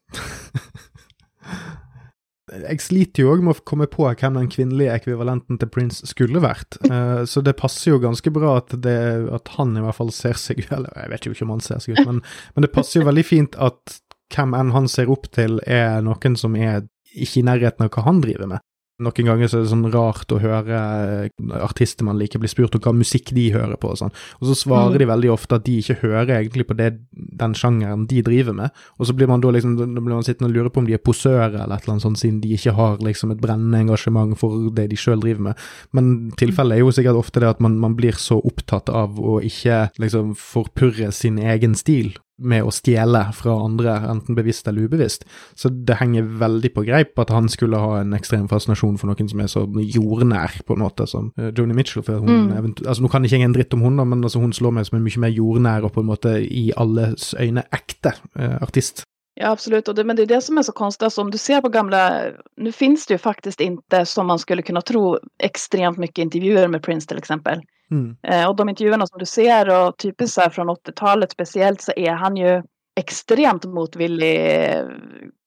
jeg 2.50 2.82
sliter 2.82 3.24
jo 3.24 3.32
òg 3.34 3.44
med 3.44 3.56
å 3.56 3.64
komme 3.66 3.86
på 3.90 4.06
hvem 4.08 4.38
den 4.38 4.50
kvinnelige 4.52 4.94
ekvivalenten 5.00 5.58
til 5.60 5.70
Prince 5.72 6.06
skulle 6.08 6.42
vært. 6.42 6.78
Uh, 6.86 7.22
så 7.30 7.42
det 7.44 7.56
passer 7.60 7.92
jo 7.92 8.02
ganske 8.02 8.32
bra 8.34 8.56
at, 8.60 8.74
det, 8.84 8.98
at, 9.30 9.54
han 9.58 9.76
i 9.76 9.84
hvert 9.84 9.98
fall 9.98 10.12
ser 10.14 10.38
seg 10.40 10.62
Eller 10.68 10.92
jeg 10.96 11.12
vet 11.12 11.26
jo 11.26 11.34
ikke 11.34 11.46
om 11.46 11.54
han 11.56 11.64
ser 11.64 11.82
seg 11.82 11.96
ut, 11.96 12.06
men, 12.06 12.22
men 12.54 12.66
det 12.66 12.72
passer 12.74 13.00
jo 13.00 13.08
veldig 13.10 13.26
fint 13.26 13.58
at 13.60 14.00
hvem 14.30 14.54
enn 14.54 14.74
han 14.74 14.86
ser 14.90 15.10
opp 15.10 15.26
til, 15.34 15.58
er 15.66 16.02
noen 16.06 16.36
som 16.38 16.54
er 16.54 16.84
ikke 17.10 17.40
i 17.40 17.46
nærheten 17.46 17.86
av 17.86 17.90
hva 17.90 18.06
han 18.06 18.20
driver 18.22 18.52
med. 18.52 18.62
Noen 19.00 19.28
ganger 19.30 19.50
så 19.50 19.58
er 19.58 19.64
det 19.64 19.72
sånn 19.72 19.88
rart 19.92 20.32
å 20.34 20.40
høre 20.42 20.80
eh, 20.80 21.54
artister 21.64 22.06
man 22.06 22.18
liker 22.20 22.42
bli 22.42 22.50
spurt 22.50 22.76
om 22.76 22.82
hva 22.84 22.92
musikk 22.96 23.32
de 23.36 23.48
hører 23.54 23.78
på 23.80 23.92
og 23.94 24.00
sånn, 24.00 24.14
og 24.40 24.50
så 24.50 24.56
svarer 24.58 24.94
mm. 24.94 25.00
de 25.02 25.08
veldig 25.10 25.32
ofte 25.32 25.58
at 25.58 25.66
de 25.66 25.78
ikke 25.80 25.98
hører 26.02 26.34
egentlig 26.36 26.66
på 26.68 26.76
det, 26.78 26.90
den 27.10 27.56
sjangeren 27.56 28.06
de 28.10 28.22
driver 28.26 28.56
med, 28.56 28.76
og 28.98 29.08
så 29.08 29.16
blir 29.16 29.30
man 29.30 29.42
da 29.42 29.52
liksom, 29.56 29.76
da 29.80 29.88
blir 29.88 30.14
man 30.14 30.26
sittende 30.26 30.50
og 30.50 30.56
lure 30.56 30.72
på 30.72 30.82
om 30.84 30.88
de 30.88 30.96
er 30.96 31.04
posører 31.04 31.56
eller 31.62 31.76
et 31.76 31.86
eller 31.86 31.96
annet 31.96 32.06
sånt, 32.06 32.22
siden 32.22 32.40
de 32.44 32.54
ikke 32.56 32.76
har 32.78 33.00
liksom 33.04 33.34
et 33.34 33.42
brennende 33.42 33.82
engasjement 33.86 34.36
for 34.38 34.70
det 34.76 34.88
de 34.90 34.98
sjøl 35.00 35.22
driver 35.22 35.50
med. 35.50 35.68
Men 35.96 36.10
tilfellet 36.40 36.78
er 36.78 36.84
jo 36.84 36.94
sikkert 36.94 37.20
ofte 37.20 37.42
det 37.42 37.50
at 37.50 37.62
man, 37.64 37.78
man 37.80 37.96
blir 37.98 38.18
så 38.20 38.38
opptatt 38.40 38.92
av 38.92 39.18
å 39.20 39.38
ikke 39.44 39.86
liksom 40.02 40.34
forpurre 40.38 41.10
sin 41.16 41.40
egen 41.40 41.76
stil, 41.78 42.14
med 42.40 42.64
å 42.64 42.72
stjele 42.74 43.22
fra 43.36 43.54
andre, 43.64 43.96
enten 44.10 44.36
bevisst 44.38 44.68
eller 44.68 44.88
ubevisst. 44.88 45.26
Så 45.54 45.70
det 45.70 45.98
henger 46.00 46.28
veldig 46.40 46.72
på 46.74 46.84
greip 46.88 47.18
at 47.20 47.32
han 47.34 47.48
skulle 47.52 47.80
ha 47.80 48.00
en 48.00 48.16
ekstrem 48.16 48.48
fascinasjon 48.50 48.98
for 49.00 49.12
noen 49.12 49.28
som 49.30 49.42
er 49.44 49.52
så 49.52 49.66
jordnær, 49.66 50.60
på 50.66 50.76
en 50.76 50.84
måte, 50.84 51.06
som 51.10 51.30
uh, 51.40 51.50
Joni 51.50 51.76
Mitchell. 51.76 52.04
For 52.06 52.24
hun, 52.24 52.50
mm. 52.50 52.72
altså, 52.86 53.02
nå 53.04 53.12
kan 53.12 53.24
ikke 53.24 53.38
jeg 53.38 53.50
en 53.50 53.56
dritt 53.56 53.76
om 53.76 53.84
hun, 53.86 54.00
men 54.00 54.24
altså, 54.24 54.42
hun 54.42 54.54
slår 54.56 54.76
meg 54.76 54.88
som 54.88 54.98
en 54.98 55.06
mye 55.06 55.24
mer 55.26 55.34
jordnær 55.34 55.86
og 55.86 55.94
på 55.94 56.04
en 56.04 56.10
måte 56.10 56.36
i 56.40 56.70
alles 56.80 57.32
øyne 57.38 57.66
ekte 57.76 58.16
uh, 58.38 58.58
artist. 58.60 59.04
Ja, 59.34 59.50
absolut. 59.50 59.88
Och 59.88 59.94
det, 59.94 60.04
men 60.04 60.16
det 60.16 60.22
är 60.22 60.26
det 60.26 60.40
som 60.40 60.58
är 60.58 60.62
så 60.62 60.72
konstigt. 60.72 61.02
Alltså, 61.02 61.20
om 61.20 61.30
du 61.30 61.38
ser 61.38 61.60
på 61.60 61.68
gamla... 61.68 62.22
Nu 62.56 62.72
finns 62.72 63.06
det 63.06 63.14
ju 63.14 63.18
faktiskt 63.18 63.60
inte, 63.60 64.06
som 64.06 64.26
man 64.26 64.38
skulle 64.38 64.62
kunna 64.62 64.82
tro, 64.82 65.18
extremt 65.42 65.98
mycket 65.98 66.22
intervjuer 66.22 66.68
med 66.68 66.82
Prince 66.82 67.08
till 67.08 67.18
exempel. 67.18 67.60
Mm. 67.90 68.16
Eh, 68.22 68.48
och 68.48 68.56
de 68.56 68.68
intervjuerna 68.68 69.06
som 69.06 69.18
du 69.18 69.26
ser 69.26 69.88
och 69.88 69.96
typiskt 69.96 70.34
så 70.34 70.40
här 70.40 70.50
från 70.50 70.70
80-talet 70.70 71.30
speciellt 71.30 71.80
så 71.80 71.92
är 71.96 72.12
han 72.12 72.36
ju 72.36 72.62
extremt 73.00 73.64
motvillig 73.64 74.40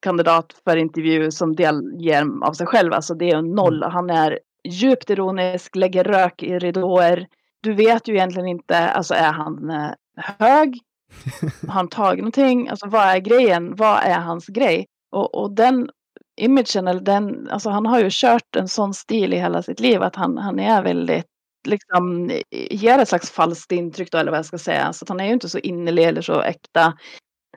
kandidat 0.02 0.56
för 0.64 0.78
intervju 0.78 1.32
som 1.32 1.56
delger 1.56 2.26
av 2.44 2.54
sig 2.54 2.68
själv. 2.68 2.94
Alltså 2.94 3.14
det 3.14 3.30
är 3.30 3.38
en 3.38 3.52
noll. 3.52 3.84
Mm. 3.84 3.91
Han 3.91 4.10
är 4.10 4.39
djupt 4.68 5.10
ironisk, 5.10 5.76
lägger 5.76 6.04
rök 6.04 6.44
i 6.44 6.60
ridåer. 6.60 7.28
Du 7.62 7.74
vet 7.74 8.08
ju 8.08 8.14
egentligen 8.14 8.48
inte, 8.48 8.89
alltså 8.89 9.14
är 9.14 9.32
han 9.32 9.70
eh, 9.70 9.91
hög? 10.18 10.80
Har 11.68 11.74
han 11.74 11.88
tagit 11.88 12.20
någonting? 12.20 12.70
Alltså 12.70 12.88
vad 12.88 13.04
är 13.04 13.20
grejen? 13.20 13.76
Vad 13.76 14.04
är 14.04 14.20
hans 14.20 14.48
grej? 14.48 14.86
Och, 15.12 15.36
och 15.36 15.56
den 15.56 15.89
imagen, 16.41 16.88
eller 16.88 17.02
den, 17.02 17.50
alltså 17.50 17.70
han 17.70 17.86
har 17.86 18.00
ju 18.00 18.08
kört 18.12 18.56
en 18.56 18.68
sån 18.68 18.94
stil 18.94 19.34
i 19.34 19.38
hela 19.38 19.64
sitt 19.64 19.80
liv 19.80 20.04
att 20.04 20.16
han, 20.16 20.38
han 20.38 20.60
är 20.60 20.84
väldigt 20.84 21.26
liksom 21.68 22.32
ger 22.51 22.99
ett 22.99 23.09
slags 23.09 23.32
falskt 23.32 23.72
intryck 23.72 24.11
då, 24.11 24.18
eller 24.18 24.32
vad 24.32 24.38
jag 24.38 24.45
ska 24.45 24.57
säga. 24.57 24.93
Så 24.93 25.03
att 25.03 25.09
han 25.09 25.20
är 25.20 25.26
ju 25.26 25.34
inte 25.34 25.49
så 25.49 25.59
innerlig 25.59 26.03
eller 26.03 26.22
så 26.22 26.41
äkta. 26.41 26.93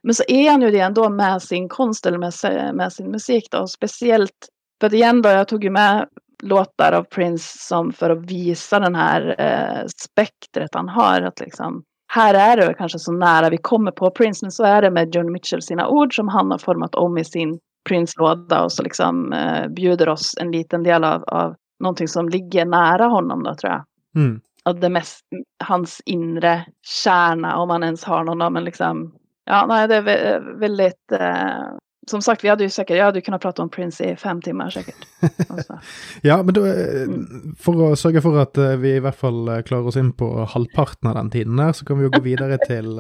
Men 0.03 0.15
så 0.15 0.23
är 0.29 0.51
han 0.51 0.63
ju 0.63 0.71
det 0.71 0.81
ändå 0.81 1.09
med 1.09 1.43
sin 1.43 1.69
konst 1.69 2.07
eller 2.07 2.19
med, 2.19 2.33
med 2.75 2.93
sin 2.93 3.11
musik 3.11 3.49
då. 3.51 3.67
Speciellt, 3.67 4.49
för 4.81 4.87
att 4.87 4.93
igen 4.93 5.23
då, 5.23 5.29
jag 5.29 5.49
tog 5.49 5.65
ju 5.65 5.71
med 5.71 6.09
låtar 6.43 6.93
av 6.93 7.03
Prince 7.03 7.59
som 7.59 7.93
för 7.93 8.11
att 8.11 8.31
visa 8.31 8.79
den 8.79 8.95
här 8.95 9.35
eh, 9.39 9.87
spektret 9.87 10.75
han 10.75 10.89
har. 10.89 11.23
Att 11.23 11.41
liksom, 11.41 11.83
här 12.13 12.35
är 12.35 12.57
det 12.57 12.75
kanske 12.75 12.99
så 12.99 13.13
nära 13.13 13.51
vi 13.51 13.57
kommer 13.57 13.91
på 13.91 14.11
Prince, 14.11 14.45
men 14.45 14.53
så 14.53 14.65
är 14.65 14.83
det 14.83 14.91
med 14.91 15.15
John 15.15 15.33
Mitchell 15.33 15.63
sina 15.63 15.89
ord 15.89 16.17
som 16.17 16.29
han 16.29 16.51
har 16.51 16.59
format 16.59 16.95
om 16.95 17.19
i 17.19 17.25
sin 17.25 17.59
Prince-låda 17.89 18.65
och 18.65 18.73
så 18.73 18.83
liksom 18.83 19.33
eh, 19.33 19.69
bjuder 19.69 20.09
oss 20.09 20.35
en 20.41 20.53
liten 20.53 20.83
del 20.83 21.05
av, 21.05 21.25
av 21.25 21.55
någonting 21.81 22.09
som 22.09 22.29
ligger 22.29 22.67
nära 22.67 23.05
honom 23.05 23.43
då 23.43 23.55
tror 23.55 23.73
jag. 23.73 23.85
Mm. 24.17 24.41
Att 24.63 24.81
det 24.81 24.89
mest, 24.89 25.25
hans 25.65 26.03
inre 26.05 26.67
kärna, 27.05 27.57
om 27.57 27.69
man 27.69 27.83
ens 27.83 28.05
har 28.05 28.25
någon, 28.25 28.53
men 28.53 28.65
liksom, 28.65 29.15
ja, 29.45 29.67
nej, 29.67 29.89
det 29.89 29.95
är 29.97 30.59
väldigt, 30.59 31.13
eh, 31.13 31.77
som 32.11 32.23
sagt, 32.23 32.45
vi 32.45 32.49
hade 32.49 32.65
ju 32.65 32.71
säkert, 32.71 32.97
jag 32.97 33.05
hade 33.05 33.19
ju 33.19 33.23
kunnat 33.23 33.43
prata 33.43 33.63
om 33.63 33.71
Prince 33.71 34.05
i 34.05 34.17
fem 34.17 34.43
timmar 34.43 34.71
säkert. 34.71 34.97
ja, 36.21 36.43
men 36.43 36.55
då, 36.55 36.67
eh, 36.67 37.03
mm. 37.03 37.55
för 37.59 37.93
att 37.93 37.99
sörja 37.99 38.23
för 38.23 38.39
att 38.39 38.59
eh, 38.59 38.69
vi 38.69 38.89
i 38.89 38.99
alla 38.99 39.13
fall 39.13 39.49
eh, 39.49 39.63
klarar 39.63 39.87
oss 39.87 39.97
in 39.97 40.13
på 40.13 40.45
halvparten 40.45 41.11
av 41.11 41.15
den 41.15 41.31
tiden 41.31 41.57
där, 41.57 41.73
så 41.73 41.85
kan 41.85 41.99
vi 41.99 42.05
ju 42.05 42.11
gå 42.11 42.21
vidare 42.21 42.59
till 42.59 42.99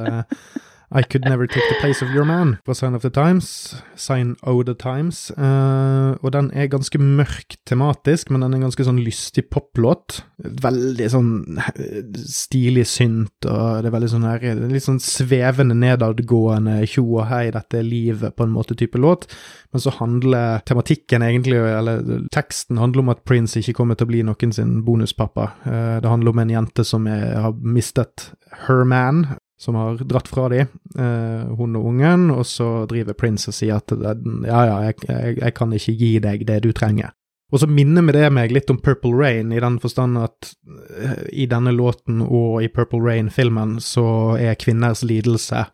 i 0.96 1.02
Could 1.04 1.28
Never 1.28 1.46
Take 1.46 1.64
The 1.68 1.80
Place 1.80 2.04
of 2.04 2.10
Your 2.14 2.24
Man 2.24 2.56
På 2.64 2.74
Sign 2.74 2.94
of 2.94 3.02
the 3.02 3.10
Times. 3.10 3.76
Sign 3.96 4.36
O 4.42 4.62
The 4.62 4.74
Times. 4.74 5.30
Eh, 5.36 5.44
uh, 5.44 6.16
og 6.24 6.32
den 6.32 6.48
er 6.54 6.70
ganske 6.72 6.98
mørk 6.98 7.56
tematisk, 7.68 8.30
men 8.30 8.42
den 8.42 8.54
er 8.54 8.60
en 8.60 8.66
ganske 8.68 8.86
sånn 8.86 9.00
lystig 9.04 9.46
poplåt. 9.52 10.22
Veldig 10.40 11.08
sånn 11.12 11.30
eh, 11.60 12.00
stilig 12.28 12.86
synt, 12.88 13.48
og 13.48 13.82
det 13.82 13.90
er 13.90 13.96
veldig 13.96 14.10
sånn 14.12 14.26
her 14.28 14.44
Litt 14.72 14.86
sånn 14.86 15.00
eh, 15.00 15.06
svevende 15.06 15.76
nedadgående 15.78 16.78
tjo 16.88 17.04
og 17.18 17.28
hei, 17.30 17.50
dette 17.54 17.80
er 17.80 17.86
livet, 17.86 18.36
på 18.36 18.46
en 18.46 18.54
måte 18.54 18.76
type 18.78 19.00
låt. 19.00 19.28
Men 19.74 19.84
så 19.84 19.92
handler 19.98 20.62
tematikken 20.68 21.24
egentlig, 21.26 21.60
eller 21.60 22.04
teksten 22.34 22.80
handler 22.80 23.04
om 23.04 23.12
at 23.12 23.24
Prince 23.28 23.60
ikke 23.60 23.76
kommer 23.80 23.98
til 23.98 24.08
å 24.08 24.12
bli 24.14 24.22
noen 24.26 24.54
sin 24.54 24.78
bonuspappa. 24.86 25.50
Uh, 25.66 25.96
det 26.04 26.12
handler 26.12 26.32
om 26.32 26.44
en 26.44 26.54
jente 26.56 26.86
som 26.86 27.08
er, 27.10 27.34
har 27.44 27.56
mistet 27.60 28.30
her 28.66 28.86
man, 28.88 29.26
som 29.58 29.74
har 29.74 30.00
dratt 30.04 30.28
fra 30.28 30.48
de, 30.52 30.64
eh, 30.98 31.44
hun 31.56 31.76
og 31.78 31.86
ungen, 31.92 32.30
og 32.30 32.44
så 32.46 32.84
driver 32.88 33.16
Prince 33.16 33.48
og 33.50 33.56
sier 33.56 33.78
at 33.80 33.92
eh, 33.92 34.24
ja, 34.48 34.64
ja, 34.68 34.76
jeg, 34.88 34.98
jeg, 35.08 35.38
jeg, 35.40 35.54
kan 35.56 35.72
ikke 35.72 35.96
gi 35.96 36.10
deg 36.24 36.44
det 36.48 36.60
du 36.66 36.72
trenger. 36.76 37.14
Og 37.54 37.62
så 37.62 37.68
minner 37.70 38.02
vi 38.02 38.16
det 38.16 38.28
meg 38.34 38.52
litt 38.52 38.70
om 38.72 38.80
Purple 38.82 39.14
Rain, 39.14 39.52
i 39.54 39.62
den 39.62 39.78
forstand 39.80 40.18
at 40.18 40.50
eh, 40.98 41.22
i 41.32 41.48
denne 41.50 41.72
låten 41.72 42.20
og 42.26 42.64
i 42.66 42.68
Purple 42.68 43.00
Rain-filmen 43.04 43.78
så 43.80 44.36
er 44.36 44.58
kvinners 44.60 45.04
lidelse 45.06 45.64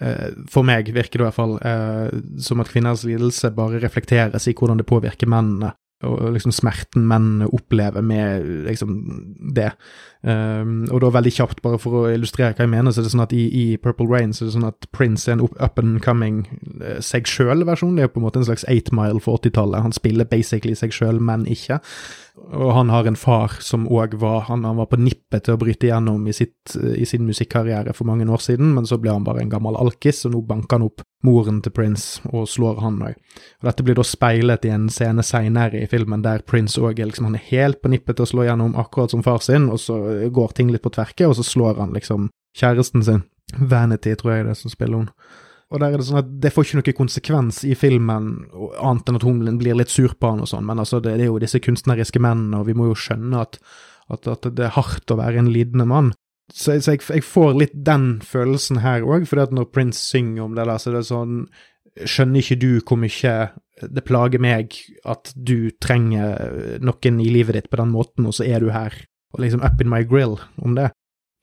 eh, 0.00 0.30
for 0.50 0.66
meg 0.66 0.90
virker 0.96 1.20
det 1.20 1.26
i 1.26 1.28
hvert 1.28 1.38
fall 1.38 1.58
eh, 1.60 2.16
som 2.42 2.64
at 2.64 2.72
kvinners 2.72 3.04
lidelse 3.06 3.52
bare 3.54 3.82
reflekteres 3.84 4.48
i 4.48 4.56
hvordan 4.56 4.80
det 4.80 4.88
påvirker 4.88 5.30
mennene 5.30 5.76
og 6.06 6.30
liksom 6.36 6.52
smerten 6.54 7.06
menn 7.10 7.42
opplever 7.48 8.04
med 8.06 8.44
liksom 8.68 8.92
det. 9.54 9.72
Ehm, 10.26 10.70
um, 10.82 10.88
og 10.90 11.02
da 11.04 11.12
veldig 11.14 11.30
kjapt, 11.30 11.60
bare 11.62 11.78
for 11.78 11.94
å 12.00 12.04
illustrere 12.10 12.56
hva 12.56 12.66
jeg 12.66 12.72
mener, 12.72 12.90
så 12.90 13.00
er 13.00 13.06
det 13.06 13.12
sånn 13.12 13.22
at 13.22 13.34
i, 13.36 13.44
i 13.54 13.64
Purple 13.78 14.08
Rain 14.10 14.32
så 14.34 14.44
er 14.44 14.48
det 14.48 14.56
sånn 14.56 14.66
at 14.66 14.88
Prince 14.90 15.28
er 15.30 15.36
en 15.36 15.44
up 15.46 15.78
and 15.78 16.00
coming 16.02 16.40
eh, 16.80 16.96
uh, 16.96 17.02
seg 17.04 17.30
sjøl-versjon. 17.30 17.94
Det 17.98 18.08
er 18.08 18.12
på 18.12 18.22
en 18.22 18.26
måte 18.26 18.42
en 18.42 18.48
slags 18.48 18.66
eight 18.68 18.90
mile 18.94 19.22
for 19.22 19.38
80-tallet. 19.38 19.84
Han 19.86 19.94
spiller 19.94 20.26
basically 20.28 20.74
seg 20.78 20.96
sjøl, 20.96 21.22
men 21.22 21.46
ikke. 21.46 21.78
Og 22.48 22.72
han 22.72 22.88
har 22.88 23.06
en 23.06 23.16
far 23.18 23.58
som 23.64 23.86
òg 23.90 24.14
var 24.20 24.46
han, 24.48 24.64
han, 24.64 24.78
var 24.78 24.88
på 24.90 24.98
nippet 25.00 25.44
til 25.44 25.56
å 25.56 25.60
bryte 25.60 25.88
igjennom 25.88 26.26
i, 26.28 26.34
sitt, 26.36 26.74
eh, 26.78 26.96
i 27.02 27.06
sin 27.08 27.26
musikkarriere 27.26 27.94
for 27.96 28.08
mange 28.08 28.26
år 28.28 28.42
siden, 28.42 28.72
men 28.76 28.86
så 28.88 28.98
ble 29.00 29.12
han 29.12 29.26
bare 29.26 29.42
en 29.42 29.52
gammel 29.52 29.76
alkis, 29.78 30.24
og 30.26 30.34
nå 30.34 30.42
banker 30.48 30.78
han 30.78 30.86
opp 30.88 31.04
moren 31.26 31.58
til 31.64 31.74
Prince 31.74 32.22
og 32.30 32.46
slår 32.48 32.80
han 32.84 33.00
òg. 33.08 33.18
Dette 33.66 33.84
blir 33.84 33.98
da 33.98 34.06
speilet 34.06 34.68
i 34.68 34.72
en 34.72 34.86
scene 34.92 35.24
seinere 35.26 35.82
i 35.82 35.90
filmen 35.90 36.22
der 36.24 36.44
Prince 36.46 36.80
òg 36.80 37.02
liksom, 37.02 37.28
han 37.28 37.38
er 37.38 37.48
helt 37.50 37.82
på 37.82 37.90
nippet 37.92 38.18
til 38.18 38.26
å 38.26 38.32
slå 38.32 38.46
gjennom, 38.46 38.76
akkurat 38.78 39.14
som 39.14 39.24
far 39.26 39.42
sin, 39.44 39.68
og 39.72 39.82
så 39.82 39.98
går 40.34 40.54
ting 40.56 40.72
litt 40.72 40.84
på 40.84 40.92
tverke, 40.94 41.28
og 41.28 41.36
så 41.38 41.46
slår 41.46 41.82
han 41.82 41.92
liksom 41.96 42.30
kjæresten 42.58 43.04
sin. 43.04 43.26
Vanity, 43.58 44.12
tror 44.18 44.34
jeg 44.34 44.44
det 44.44 44.54
er 44.54 44.60
som 44.60 44.72
spiller 44.72 45.02
hun. 45.02 45.10
Og 45.68 45.82
der 45.82 45.92
er 45.92 46.00
det 46.00 46.06
sånn 46.08 46.20
at 46.22 46.28
det 46.40 46.52
får 46.52 46.64
ikke 46.64 46.78
noen 46.78 46.96
konsekvens 46.96 47.60
i 47.68 47.74
filmen, 47.76 48.28
annet 48.80 49.10
enn 49.10 49.18
at 49.18 49.26
hun 49.26 49.58
blir 49.60 49.76
litt 49.76 49.92
sur 49.92 50.14
på 50.16 50.30
han 50.32 50.40
og 50.44 50.48
sånn, 50.48 50.64
men 50.68 50.80
altså, 50.80 51.00
det, 51.04 51.18
det 51.20 51.26
er 51.26 51.32
jo 51.32 51.40
disse 51.42 51.60
kunstneriske 51.60 52.22
mennene, 52.24 52.62
og 52.62 52.70
vi 52.70 52.76
må 52.76 52.88
jo 52.90 52.98
skjønne 52.98 53.44
at 53.44 53.60
At, 54.08 54.24
at 54.24 54.46
det 54.56 54.64
er 54.64 54.72
hardt 54.72 55.12
å 55.12 55.18
være 55.18 55.36
en 55.36 55.50
lidende 55.52 55.84
mann. 55.84 56.06
Så, 56.48 56.78
så 56.80 56.94
jeg, 56.94 57.02
jeg, 57.12 57.24
får 57.28 57.58
litt 57.60 57.74
den 57.74 58.22
følelsen 58.24 58.78
her 58.80 59.04
òg, 59.04 59.26
for 59.28 59.52
når 59.52 59.66
Prince 59.68 60.00
synger 60.00 60.46
om 60.46 60.54
det, 60.56 60.64
der, 60.64 60.78
så 60.80 60.94
det 60.94 61.02
er 61.02 61.10
sånn 61.10 61.34
Skjønner 61.98 62.40
ikke 62.40 62.56
du 62.62 62.70
hvor 62.86 62.96
mye 63.02 63.34
det 63.82 64.04
plager 64.06 64.40
meg 64.40 64.78
at 65.04 65.32
du 65.34 65.70
trenger 65.82 66.78
noen 66.80 67.20
i 67.20 67.28
livet 67.34 67.58
ditt 67.58 67.68
på 67.68 67.80
den 67.80 67.90
måten, 67.90 68.28
og 68.30 68.36
så 68.38 68.46
er 68.46 68.62
du 68.62 68.70
her, 68.70 68.94
och 69.32 69.40
liksom 69.40 69.60
up 69.60 69.80
in 69.80 69.90
my 69.90 70.04
grill 70.04 70.36
om 70.56 70.74
det. 70.74 70.90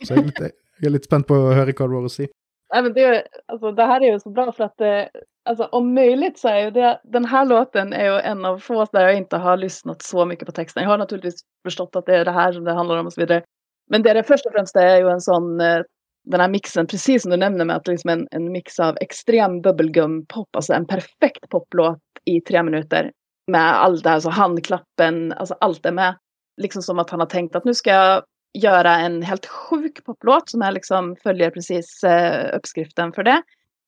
Så 0.07 0.14
jag 0.14 0.20
är 0.20 0.26
lite, 0.26 0.52
jag 0.80 0.88
är 0.88 0.90
lite 0.90 1.06
spent 1.06 1.28
på 1.28 1.34
att 1.34 1.56
höra 1.56 1.66
hva 1.66 1.88
du 1.88 1.95
har. 1.95 2.28
Nej, 2.74 2.84
men 2.84 2.94
det, 2.94 3.28
alltså, 3.45 3.72
det 3.72 3.84
här 3.84 4.02
är 4.03 4.12
ju 4.14 4.20
så 4.20 4.30
bra 4.30 4.52
för 4.52 4.64
att 4.64 4.78
det, 4.78 5.10
alltså, 5.49 5.64
om 5.64 5.94
möjligt 5.94 6.40
så 6.40 6.48
är 6.48 6.60
ju 6.60 6.72
det, 6.72 7.02
den 7.03 7.26
här 7.26 7.45
låten 7.45 7.94
är 7.94 8.06
ju 8.06 8.20
en 8.20 8.45
av 8.45 8.60
få 8.60 8.86
där 8.91 9.02
jag 9.02 9.18
inte 9.18 9.38
har 9.38 9.57
lyssnat 9.57 10.02
så 10.02 10.26
mycket 10.26 10.45
på 10.45 10.52
texten. 10.52 10.84
Jag 10.84 10.90
har 10.90 10.98
naturligtvis 10.98 11.41
förstått 11.64 11.95
att 11.95 12.06
det 12.06 12.18
är 12.18 12.26
det 12.26 12.32
här 12.32 12.52
som 12.52 12.64
det 12.64 12.74
handlar 12.74 12.98
om 12.98 13.06
och 13.06 13.14
så 13.14 13.22
vidare. 13.22 13.44
Men 13.90 14.02
det 14.03 14.10
är 14.10 14.14
det 14.16 14.24
först 14.24 14.45
och 14.45 14.52
främst 14.52 14.76
är 14.76 14.98
ju 14.98 15.10
en 15.10 15.22
sån, 15.22 15.62
eh, 15.62 15.82
den 16.26 16.40
här 16.40 16.49
mixen, 16.49 16.88
precis 16.88 17.22
som 17.22 17.32
du 17.32 17.38
nämner 17.38 17.66
med 17.66 17.76
att 17.76 17.88
liksom 17.88 18.10
en, 18.10 18.28
en 18.32 18.52
mix 18.52 18.80
av 18.80 18.98
extrem 19.02 19.62
bubblegum-pop, 19.62 20.56
alltså 20.56 20.74
en 20.74 20.88
perfekt 20.88 21.49
poplåt 21.49 21.99
i 22.26 22.41
tre 22.41 22.64
minuter. 22.64 23.12
Med 23.52 23.84
allt 23.84 24.03
det 24.03 24.10
här, 24.10 24.20
så 24.20 24.30
handklappen, 24.30 25.34
alltså 25.34 25.56
allt 25.60 25.86
är 25.86 25.91
med. 25.91 26.16
Liksom 26.57 26.82
som 26.82 26.99
att 26.99 27.10
han 27.10 27.19
har 27.19 27.27
tänkt 27.27 27.56
att 27.56 27.65
nu 27.65 27.73
ska 27.73 27.90
jag 27.90 28.23
göra 28.53 28.95
en 28.99 29.22
helt 29.22 29.45
sjuk 29.45 30.06
poplåt 30.06 30.49
som 30.49 30.61
jag 30.61 30.73
liksom 30.73 31.15
följer 31.15 31.49
precis 31.49 32.03
eh, 32.03 32.57
uppskriften 32.57 33.14
för 33.14 33.23
det. 33.23 33.41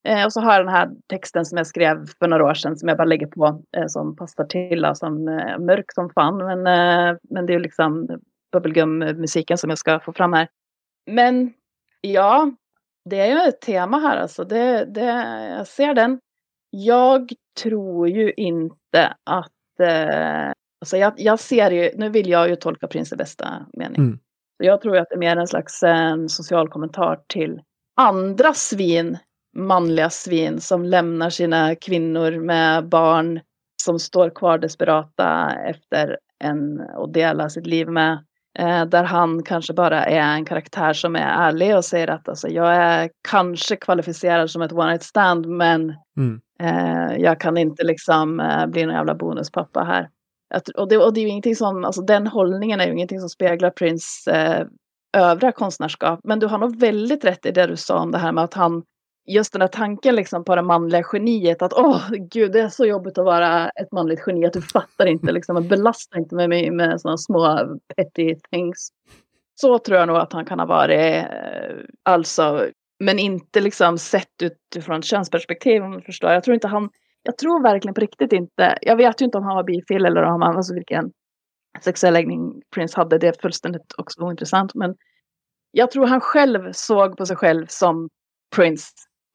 Eh, 0.07 0.25
och 0.25 0.33
så 0.33 0.41
har 0.41 0.53
jag 0.53 0.65
den 0.65 0.73
här 0.73 0.89
texten 1.07 1.45
som 1.45 1.57
jag 1.57 1.67
skrev 1.67 2.05
för 2.19 2.27
några 2.27 2.45
år 2.45 2.53
sedan 2.53 2.77
som 2.77 2.89
jag 2.89 2.97
bara 2.97 3.05
lägger 3.05 3.27
på 3.27 3.63
eh, 3.77 3.87
som 3.87 4.15
passar 4.15 4.45
till, 4.45 4.91
som 4.95 5.27
eh, 5.27 5.59
mörk 5.59 5.91
som 5.93 6.09
fan. 6.09 6.37
Men, 6.37 6.67
eh, 6.67 7.17
men 7.29 7.45
det 7.45 7.53
är 7.53 7.59
liksom 7.59 8.07
bubblegum-musiken 8.51 9.57
som 9.57 9.69
jag 9.69 9.79
ska 9.79 9.99
få 9.99 10.13
fram 10.13 10.33
här. 10.33 10.47
Men 11.05 11.53
ja, 12.01 12.51
det 13.05 13.19
är 13.19 13.27
ju 13.27 13.49
ett 13.49 13.61
tema 13.61 13.99
här 13.99 14.17
alltså. 14.17 14.43
Det, 14.43 14.85
det, 14.85 15.05
jag 15.57 15.67
ser 15.67 15.93
den. 15.93 16.19
Jag 16.69 17.31
tror 17.63 18.09
ju 18.09 18.33
inte 18.37 19.15
att 19.23 19.79
eh, 19.79 20.51
Alltså 20.81 20.97
jag, 20.97 21.13
jag 21.17 21.39
ser 21.39 21.71
ju, 21.71 21.91
nu 21.95 22.09
vill 22.09 22.29
jag 22.29 22.49
ju 22.49 22.55
tolka 22.55 22.87
prins 22.87 23.13
i 23.13 23.15
bästa 23.15 23.65
mening. 23.73 24.01
Mm. 24.01 24.19
Jag 24.57 24.81
tror 24.81 24.97
att 24.97 25.09
det 25.09 25.15
är 25.15 25.19
mer 25.19 25.37
en 25.37 25.47
slags 25.47 25.83
en 25.83 26.29
social 26.29 26.69
kommentar 26.69 27.19
till 27.27 27.61
andra 27.95 28.53
svin, 28.53 29.17
manliga 29.55 30.09
svin 30.09 30.61
som 30.61 30.85
lämnar 30.85 31.29
sina 31.29 31.75
kvinnor 31.75 32.31
med 32.31 32.89
barn 32.89 33.39
som 33.83 33.99
står 33.99 34.29
kvar 34.29 34.57
desperata 34.57 35.53
efter 35.65 36.17
en 36.43 36.79
och 36.79 37.11
delar 37.11 37.49
sitt 37.49 37.67
liv 37.67 37.87
med. 37.87 38.23
Eh, 38.59 38.85
där 38.85 39.03
han 39.03 39.43
kanske 39.43 39.73
bara 39.73 40.05
är 40.05 40.35
en 40.35 40.45
karaktär 40.45 40.93
som 40.93 41.15
är 41.15 41.47
ärlig 41.47 41.75
och 41.75 41.85
säger 41.85 42.07
att 42.07 42.29
alltså, 42.29 42.47
jag 42.47 42.75
är 42.75 43.09
kanske 43.29 43.75
kvalificerad 43.75 44.49
som 44.49 44.61
ett 44.61 44.71
one 44.71 44.89
night 44.89 45.03
stand 45.03 45.45
men 45.45 45.93
mm. 46.17 46.41
eh, 46.61 47.17
jag 47.17 47.39
kan 47.39 47.57
inte 47.57 47.83
liksom 47.83 48.39
eh, 48.39 48.65
bli 48.65 48.85
någon 48.85 48.95
jävla 48.95 49.15
bonuspappa 49.15 49.83
här. 49.83 50.09
Att, 50.49 50.69
och, 50.69 50.87
det, 50.87 50.97
och 50.97 51.13
det 51.13 51.19
är 51.19 51.23
ju 51.23 51.29
ingenting 51.29 51.55
som, 51.55 51.85
alltså 51.85 52.01
den 52.01 52.27
hållningen 52.27 52.81
är 52.81 52.85
ju 52.85 52.93
ingenting 52.93 53.19
som 53.19 53.29
speglar 53.29 53.69
Prince 53.69 54.31
eh, 54.31 54.65
övriga 55.17 55.51
konstnärskap. 55.51 56.19
Men 56.23 56.39
du 56.39 56.47
har 56.47 56.57
nog 56.57 56.79
väldigt 56.79 57.25
rätt 57.25 57.45
i 57.45 57.51
det 57.51 57.67
du 57.67 57.77
sa 57.77 57.99
om 57.99 58.11
det 58.11 58.17
här 58.17 58.31
med 58.31 58.43
att 58.43 58.53
han, 58.53 58.83
just 59.27 59.53
den 59.53 59.61
här 59.61 59.67
tanken 59.67 60.15
liksom 60.15 60.43
på 60.43 60.55
det 60.55 60.61
manliga 60.61 61.03
geniet, 61.13 61.61
att 61.61 61.73
åh 61.73 62.09
gud 62.11 62.51
det 62.51 62.59
är 62.59 62.69
så 62.69 62.85
jobbigt 62.85 63.17
att 63.17 63.25
vara 63.25 63.69
ett 63.69 63.91
manligt 63.91 64.23
geni, 64.27 64.45
att 64.45 64.53
du 64.53 64.61
fattar 64.61 65.05
inte 65.05 65.31
liksom, 65.31 65.67
belasta 65.67 66.17
inte 66.17 66.35
med 66.35 66.49
mig 66.49 66.71
med 66.71 67.01
sådana 67.01 67.17
små 67.17 67.59
petty 67.95 68.35
things. 68.51 68.89
Så 69.55 69.79
tror 69.79 69.97
jag 69.97 70.07
nog 70.07 70.17
att 70.17 70.33
han 70.33 70.45
kan 70.45 70.59
ha 70.59 70.65
varit, 70.65 70.99
eh, 70.99 71.25
alltså, 72.03 72.67
men 72.99 73.19
inte 73.19 73.61
liksom 73.61 73.97
sett 73.97 74.41
utifrån 74.41 74.99
ett 74.99 75.05
könsperspektiv 75.05 75.83
om 75.83 75.91
du 75.91 76.01
förstår. 76.01 76.31
Jag 76.31 76.43
tror 76.43 76.53
inte 76.53 76.67
han 76.67 76.89
jag 77.27 77.37
tror 77.37 77.63
verkligen 77.63 77.93
på 77.93 78.01
riktigt 78.01 78.33
inte. 78.33 78.77
Jag 78.81 78.95
vet 78.95 79.21
ju 79.21 79.25
inte 79.25 79.37
om 79.37 79.43
han 79.43 79.55
var 79.55 79.63
bifil 79.63 80.05
eller 80.05 80.23
om 80.23 80.41
han, 80.41 80.57
alltså 80.57 80.73
vilken 80.73 81.11
sexuell 81.81 82.13
läggning 82.13 82.61
Prince 82.75 82.97
hade. 82.97 83.17
Det 83.17 83.27
är 83.27 83.41
fullständigt 83.41 83.93
också 83.97 84.21
ointressant. 84.21 84.75
Men 84.75 84.95
jag 85.71 85.91
tror 85.91 86.07
han 86.07 86.21
själv 86.21 86.71
såg 86.71 87.17
på 87.17 87.25
sig 87.25 87.35
själv 87.35 87.65
som 87.69 88.09
Prince 88.55 88.87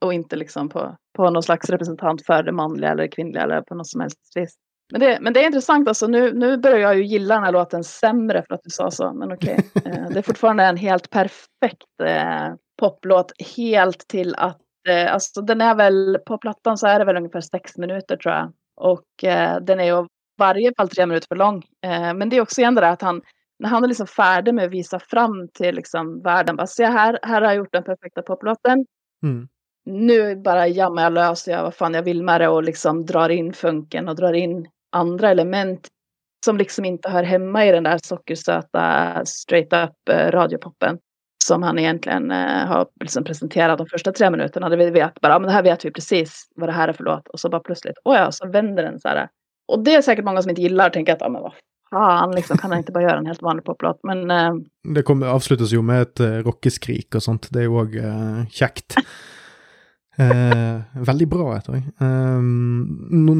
och 0.05 0.13
inte 0.13 0.35
liksom 0.35 0.69
på, 0.69 0.95
på 1.17 1.29
någon 1.29 1.43
slags 1.43 1.69
representant 1.69 2.25
för 2.25 2.43
det 2.43 2.51
manliga 2.51 2.91
eller 2.91 3.07
kvinnliga 3.07 3.43
eller 3.43 3.61
på 3.61 3.75
något 3.75 3.87
som 3.87 4.01
helst 4.01 4.17
vis. 4.35 4.53
Men 4.91 5.01
det, 5.01 5.17
men 5.21 5.33
det 5.33 5.43
är 5.43 5.45
intressant 5.45 5.87
alltså. 5.87 6.07
Nu, 6.07 6.33
nu 6.33 6.57
börjar 6.57 6.79
jag 6.79 6.95
ju 6.97 7.03
gilla 7.05 7.35
den 7.35 7.43
här 7.43 7.51
låten 7.51 7.83
sämre 7.83 8.43
för 8.47 8.55
att 8.55 8.63
du 8.63 8.69
sa 8.69 8.91
så. 8.91 9.13
Men 9.13 9.31
okej. 9.31 9.59
Okay. 9.75 9.93
Eh, 9.93 10.09
det 10.09 10.17
är 10.17 10.21
fortfarande 10.21 10.63
en 10.63 10.77
helt 10.77 11.09
perfekt 11.09 12.01
eh, 12.03 12.53
poplåt. 12.79 13.31
Helt 13.55 14.07
till 14.07 14.35
att 14.35 14.62
eh, 14.89 15.13
alltså 15.13 15.41
den 15.41 15.61
är 15.61 15.75
väl, 15.75 16.17
på 16.25 16.37
plattan 16.37 16.77
så 16.77 16.87
är 16.87 16.99
det 16.99 17.05
väl 17.05 17.17
ungefär 17.17 17.41
sex 17.41 17.77
minuter 17.77 18.17
tror 18.17 18.33
jag. 18.33 18.53
Och 18.75 19.23
eh, 19.23 19.59
den 19.61 19.79
är 19.79 19.83
ju 19.83 20.07
varje 20.37 20.73
fall 20.77 20.89
tre 20.89 21.05
minuter 21.05 21.27
för 21.27 21.35
lång. 21.35 21.63
Eh, 21.85 22.13
men 22.13 22.29
det 22.29 22.37
är 22.37 22.41
också 22.41 22.61
igen 22.61 22.75
det 22.75 22.81
där 22.81 22.91
att 22.91 23.01
han, 23.01 23.21
när 23.59 23.69
han 23.69 23.83
är 23.83 23.87
liksom 23.87 24.07
färdig 24.07 24.53
med 24.53 24.65
att 24.65 24.71
visa 24.71 24.99
fram 24.99 25.47
till 25.53 25.75
liksom 25.75 26.21
världen, 26.21 26.55
bara 26.55 26.67
se 26.67 26.85
här, 26.85 27.19
här 27.23 27.41
har 27.41 27.47
jag 27.47 27.55
gjort 27.55 27.73
den 27.73 27.83
perfekta 27.83 28.21
poplåten. 28.21 28.85
Mm. 29.23 29.47
Nu 29.85 30.35
bara 30.35 30.67
jammar 30.67 31.03
jag 31.03 31.13
lös, 31.13 31.47
jag 31.47 31.63
vad 31.63 31.75
fan 31.75 31.93
jag 31.93 32.03
vill 32.03 32.23
med 32.23 32.41
det 32.41 32.47
och 32.47 32.63
liksom 32.63 33.05
drar 33.05 33.29
in 33.29 33.53
funken 33.53 34.09
och 34.09 34.15
drar 34.15 34.33
in 34.33 34.67
andra 34.91 35.29
element 35.29 35.87
som 36.45 36.57
liksom 36.57 36.85
inte 36.85 37.09
hör 37.09 37.23
hemma 37.23 37.65
i 37.65 37.71
den 37.71 37.83
där 37.83 37.99
sockersöta 38.03 39.25
straight 39.25 39.73
up 39.73 40.09
eh, 40.09 40.31
radiopoppen 40.31 40.99
som 41.47 41.63
han 41.63 41.79
egentligen 41.79 42.31
eh, 42.31 42.65
har 42.65 42.87
liksom 42.99 43.23
presenterat 43.23 43.77
de 43.77 43.87
första 43.87 44.11
tre 44.11 44.29
minuterna. 44.29 44.69
Där 44.69 44.77
vi 44.77 44.89
vet 44.89 45.21
bara, 45.21 45.33
ja, 45.33 45.39
men 45.39 45.47
det 45.47 45.53
här 45.53 45.63
vet 45.63 45.85
vi 45.85 45.91
precis 45.91 46.47
vad 46.55 46.69
det 46.69 46.73
här 46.73 46.87
är 46.87 46.93
för 46.93 47.03
låt. 47.03 47.27
Och 47.27 47.39
så 47.39 47.49
bara 47.49 47.61
plötsligt, 47.61 47.97
åh 48.05 48.15
ja, 48.15 48.31
så 48.31 48.47
vänder 48.47 48.83
den 48.83 48.99
så 48.99 49.07
här. 49.07 49.29
Och 49.67 49.83
det 49.83 49.95
är 49.95 50.01
säkert 50.01 50.25
många 50.25 50.41
som 50.41 50.49
inte 50.49 50.61
gillar 50.61 50.87
och 50.87 50.93
tänker 50.93 51.13
att, 51.13 51.21
ja 51.21 51.29
men 51.29 51.41
vad 51.41 51.53
fan, 51.89 52.35
liksom, 52.35 52.57
kan 52.57 52.71
han 52.71 52.79
inte 52.79 52.91
bara 52.91 53.03
göra 53.03 53.17
en 53.17 53.25
helt 53.25 53.41
vanlig 53.41 53.65
poplåt? 53.65 53.99
Men... 54.03 54.31
Eh... 54.31 54.53
Det 54.95 55.03
kommer 55.03 55.27
avslutas 55.27 55.73
ju 55.73 55.81
med 55.81 56.01
ett 56.01 56.19
eh, 56.19 56.27
rockeskrik 56.27 57.15
och 57.15 57.23
sånt. 57.23 57.47
Det 57.51 57.59
är 57.59 57.63
ju 57.63 57.81
också 57.81 57.97
eh, 57.97 58.47
käckt. 58.49 58.95
Eh, 60.21 60.81
veldig 61.09 61.27
bra, 61.29 61.55
tror 61.65 61.79
jeg. 61.79 61.87
Eh, 62.03 62.43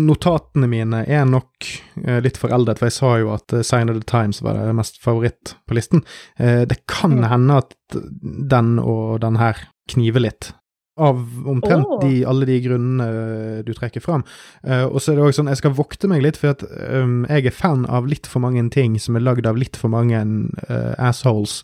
notatene 0.07 0.69
mine 0.69 1.03
er 1.05 1.27
nok 1.29 1.69
eh, 2.01 2.19
litt 2.25 2.39
foreldet, 2.41 2.79
for 2.79 2.89
jeg 2.89 2.97
sa 2.97 3.11
jo 3.21 3.33
at 3.35 3.53
Sign 3.61 3.93
of 3.93 3.99
the 3.99 4.07
Times 4.09 4.41
var 4.45 4.57
det 4.57 4.73
mest 4.77 4.97
favoritt 5.03 5.55
på 5.69 5.77
listen. 5.77 6.03
Eh, 6.37 6.63
det 6.69 6.81
kan 6.89 7.19
mm. 7.19 7.29
hende 7.29 7.61
at 7.61 7.77
den 7.93 8.77
og 8.81 9.21
den 9.21 9.37
her 9.41 9.67
kniver 9.91 10.25
litt. 10.25 10.53
Av 10.93 11.17
omtrent 11.49 11.87
oh. 11.89 12.01
de, 12.03 12.19
alle 12.29 12.45
de 12.45 12.59
grunnene 12.61 13.05
eh, 13.07 13.61
du 13.65 13.71
trekker 13.73 14.03
fram. 14.03 14.21
og 14.61 14.99
så 15.01 15.11
er 15.11 15.17
det 15.17 15.23
også 15.23 15.39
sånn, 15.39 15.49
jeg 15.49 15.61
skal 15.63 15.73
vokte 15.73 16.09
meg 16.11 16.21
litt, 16.21 16.37
for 16.37 16.53
at 16.53 16.61
um, 16.69 17.23
jeg 17.25 17.49
er 17.49 17.55
fan 17.55 17.87
av 17.89 18.05
litt 18.05 18.29
for 18.29 18.43
mange 18.45 18.61
ting 18.73 18.99
som 19.01 19.17
er 19.17 19.25
lagd 19.25 19.49
av 19.49 19.57
litt 19.57 19.79
for 19.79 19.89
mange 19.89 20.21
assholes 21.01 21.63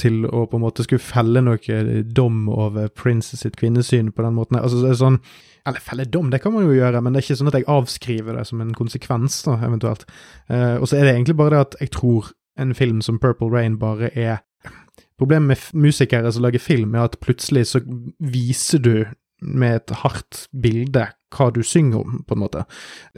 til 0.00 0.24
å 0.26 0.46
på 0.48 0.58
en 0.58 0.64
måte 0.64 0.84
skulle 0.86 1.02
felle 1.02 1.42
noe 1.44 2.02
dom 2.16 2.48
over 2.52 2.90
Prince 2.96 3.38
sitt 3.40 3.58
kvinnesyn 3.60 4.12
på 4.14 4.24
den 4.24 4.36
måten. 4.36 4.58
Altså, 4.60 4.82
det 4.84 4.94
er 4.94 5.00
sånn, 5.00 5.20
Eller 5.68 5.82
felle 5.84 6.06
dom, 6.08 6.30
det 6.32 6.40
kan 6.40 6.54
man 6.54 6.64
jo 6.64 6.72
gjøre, 6.72 7.02
men 7.04 7.12
det 7.12 7.20
er 7.20 7.26
ikke 7.26 7.34
sånn 7.36 7.50
at 7.50 7.56
jeg 7.58 7.66
avskriver 7.68 8.38
det 8.38 8.46
som 8.48 8.62
en 8.64 8.72
konsekvens, 8.72 9.42
da, 9.44 9.58
eventuelt. 9.66 10.06
Uh, 10.48 10.80
og 10.80 10.88
så 10.88 10.96
er 10.96 11.04
det 11.04 11.12
egentlig 11.18 11.36
bare 11.36 11.52
det 11.52 11.66
at 11.66 11.76
jeg 11.82 11.92
tror 11.98 12.30
en 12.60 12.72
film 12.74 13.02
som 13.04 13.18
Purple 13.20 13.50
Rain 13.52 13.76
bare 13.80 14.08
er 14.16 14.40
Problemet 15.20 15.48
med 15.52 15.82
musikere 15.82 16.32
som 16.32 16.46
lager 16.46 16.62
film, 16.64 16.94
er 16.96 17.10
at 17.10 17.18
plutselig 17.20 17.66
så 17.68 17.82
viser 18.18 18.80
du 18.80 18.94
med 19.40 19.80
et 19.80 19.96
hardt 20.02 20.46
bilde 20.52 21.08
hva 21.30 21.46
du 21.54 21.60
synger 21.62 22.00
om, 22.00 22.20
på 22.26 22.34
en 22.34 22.42
måte. 22.42 22.64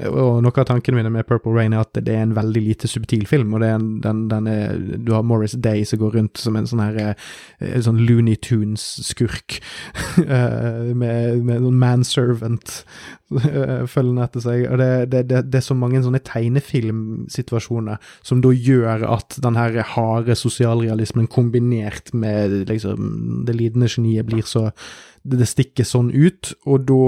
Og 0.09 0.43
några 0.45 0.65
av 0.65 0.69
tankene 0.69 0.99
mine 0.99 1.13
med 1.15 1.27
Purple 1.29 1.55
Rain 1.57 1.73
er 1.73 1.85
at 1.85 1.97
det 1.97 2.13
er 2.13 2.27
en 2.27 2.35
veldig 2.37 2.63
lite 2.65 2.91
subtil 2.91 3.25
film, 3.29 3.55
og 3.55 3.63
det 3.63 3.71
er 3.71 3.79
en, 3.79 3.89
den, 4.05 4.27
den 4.29 4.49
er, 4.51 4.77
du 5.01 5.15
har 5.17 5.25
Morris 5.27 5.57
Day 5.57 5.87
som 5.89 6.03
går 6.03 6.19
rundt 6.19 6.41
som 6.41 6.59
en 6.59 6.69
sånn 6.69 6.83
her 6.85 6.99
eh, 7.15 7.79
sånn 7.83 8.03
Looney 8.05 8.37
Tunes-skurk, 8.45 9.59
eh, 10.27 10.93
med, 10.93 11.41
med 11.47 11.65
sånn 11.65 11.81
manservant 11.81 12.75
eh, 12.77 12.83
följande 13.33 13.89
følgende 13.93 14.27
etter 14.29 14.45
seg. 14.45 14.67
Og 14.69 14.83
det, 14.83 14.91
det, 15.13 15.23
det, 15.31 15.45
det, 15.49 15.63
er 15.63 15.65
så 15.71 15.77
mange 15.79 16.03
sånne 16.05 16.21
tegnefilmsituasjoner 16.27 18.13
som 18.21 18.43
da 18.45 18.53
gjør 18.53 19.07
at 19.09 19.39
den 19.41 19.57
her 19.57 19.81
harde 19.95 20.37
sosialrealismen 20.37 21.31
kombinert 21.33 22.13
med 22.13 22.67
liksom 22.69 23.47
det 23.49 23.57
lidende 23.57 23.89
geniet 23.89 24.29
blir 24.29 24.45
så 24.45 24.69
det 25.23 25.47
stikker 25.47 25.87
sånn 25.87 26.11
ut, 26.11 26.53
og 26.67 26.87
da 26.89 27.03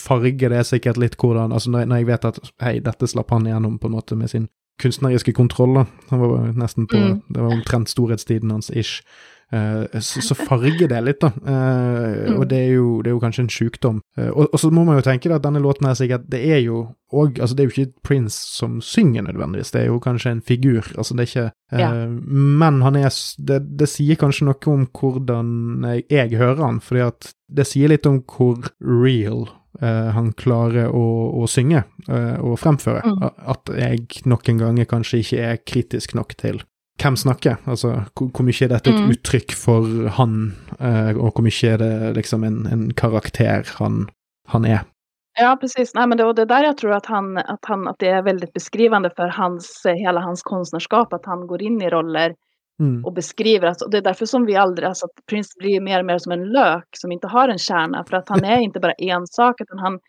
farger 0.00 0.50
det 0.50 0.64
sikkert 0.66 0.98
litt 0.98 1.14
hvordan 1.20 1.54
Altså, 1.54 1.70
når 1.70 1.84
jeg, 1.84 1.88
når 1.90 2.00
jeg 2.00 2.08
vet 2.08 2.24
at 2.32 2.40
hei, 2.64 2.74
dette 2.82 3.08
slapp 3.10 3.30
han 3.30 3.46
igjennom 3.46 3.78
på 3.78 3.90
en 3.90 3.96
måte 3.96 4.18
med 4.18 4.32
sin 4.32 4.48
kunstneriske 4.82 5.34
kontroll, 5.36 5.76
da. 5.78 5.84
Han 6.10 6.22
var 6.22 6.48
nesten 6.58 6.88
på 6.90 6.98
mm. 6.98 7.20
Det 7.28 7.44
var 7.44 7.54
omtrent 7.54 7.92
storhetstiden 7.92 8.50
hans, 8.50 8.70
ish. 8.70 9.04
Uh, 9.52 10.00
så, 10.00 10.22
så, 10.24 10.34
farger 10.34 10.88
det 10.88 11.00
litt, 11.04 11.20
da. 11.20 11.28
Uh, 11.28 12.30
mm. 12.32 12.36
Og 12.38 12.46
det 12.48 12.58
er, 12.58 12.70
jo, 12.72 12.86
det 13.04 13.10
er, 13.10 13.16
jo, 13.16 13.20
kanskje 13.20 13.44
en 13.44 13.52
sykdom. 13.52 14.00
Uh, 14.16 14.30
og, 14.30 14.46
og, 14.46 14.58
så 14.62 14.70
må 14.72 14.86
man 14.88 14.96
jo 14.96 15.04
tenke 15.04 15.28
at 15.34 15.44
denne 15.44 15.60
låten 15.60 15.88
her 15.88 15.98
sikkert 15.98 16.24
Det 16.32 16.40
er 16.40 16.62
jo 16.64 16.86
og, 17.12 17.36
altså 17.36 17.52
det 17.52 17.60
er 17.60 17.68
jo 17.68 17.74
ikke 17.74 18.00
Prince 18.08 18.38
som 18.56 18.78
synger 18.80 19.26
nødvendigvis, 19.26 19.74
det 19.74 19.82
er 19.82 19.90
jo 19.90 19.98
kanskje 20.00 20.30
en 20.32 20.40
figur. 20.40 20.86
altså 20.96 21.12
det 21.12 21.26
er 21.26 21.28
ikke 21.28 21.82
ja. 21.82 21.90
Men 22.08 22.80
han 22.80 22.96
er 22.96 23.12
det, 23.36 23.58
det, 23.80 23.88
sier 23.92 24.16
kanskje 24.16 24.46
noe 24.48 24.72
om 24.72 24.86
hvordan 24.88 25.84
jeg, 25.84 26.06
jeg 26.08 26.38
hører 26.40 26.64
han, 26.64 26.80
fordi 26.80 27.04
at 27.04 27.34
det 27.52 27.68
sier 27.68 27.92
litt 27.92 28.08
om 28.08 28.22
hvor 28.24 28.72
real 28.80 29.50
han 29.82 30.32
klarer 30.38 30.88
å, 30.88 31.04
å 31.42 31.46
synge 31.48 31.82
og 32.08 32.58
fremføre. 32.60 33.02
Mm. 33.04 33.22
At 33.52 33.72
jeg 33.76 34.24
noen 34.28 34.60
ganger 34.60 34.88
kanskje 34.88 35.20
ikke 35.20 35.46
er 35.50 35.62
kritisk 35.68 36.16
nok 36.16 36.36
til 36.40 36.62
hvem 37.00 37.16
snakker? 37.16 37.56
Altså, 37.66 38.04
hvor, 38.18 38.44
mye 38.44 38.64
er 38.64 38.72
dette 38.74 38.92
et 38.92 39.00
mm. 39.00 39.12
uttrykk 39.14 39.54
for 39.56 40.08
han, 40.18 40.54
uh, 40.78 41.12
og 41.16 41.32
hvor 41.32 41.44
mye 41.46 41.72
er 41.72 41.80
det 41.80 41.92
liksom 42.18 42.44
en, 42.44 42.64
en 42.66 42.90
karakter 42.94 43.68
han, 43.78 44.08
han, 44.48 44.64
är? 44.64 44.84
Ja, 45.40 45.56
precis. 45.60 45.94
Nej, 45.94 46.06
men 46.06 46.18
det, 46.18 46.24
och 46.24 46.34
det 46.34 46.44
där 46.44 46.64
jag 46.64 46.76
tror 46.76 46.92
att, 46.92 47.06
han, 47.06 47.38
att, 47.38 47.64
han, 47.64 47.88
att 47.88 47.98
det 47.98 48.08
är 48.08 48.22
väldigt 48.22 48.52
beskrivande 48.52 49.10
för 49.16 49.28
hans, 49.28 49.82
hela 49.84 50.20
hans 50.20 50.42
konstnärskap, 50.42 51.12
att 51.12 51.26
han 51.26 51.46
går 51.46 51.62
in 51.62 51.82
i 51.82 51.90
roller 51.90 52.34
mm. 52.80 53.04
och 53.04 53.12
beskriver. 53.12 53.66
Alltså, 53.66 53.84
och 53.84 53.90
det 53.90 53.98
är 53.98 54.02
därför 54.02 54.26
som 54.26 54.46
vi 54.46 54.56
aldrig, 54.56 54.88
alltså 54.88 55.06
att 55.06 55.26
Prince 55.26 55.50
blir 55.58 55.80
mer 55.80 55.98
och 55.98 56.06
mer 56.06 56.18
som 56.18 56.32
en 56.32 56.44
lök 56.44 56.88
som 56.96 57.12
inte 57.12 57.26
har 57.26 57.48
en 57.48 57.58
kärna, 57.58 58.04
för 58.08 58.16
att 58.16 58.28
han 58.28 58.44
är 58.54 58.60
inte 58.60 58.80
bara 58.80 58.92
en 58.92 59.26
sak, 59.26 59.60
utan 59.60 59.78
han, 59.78 60.00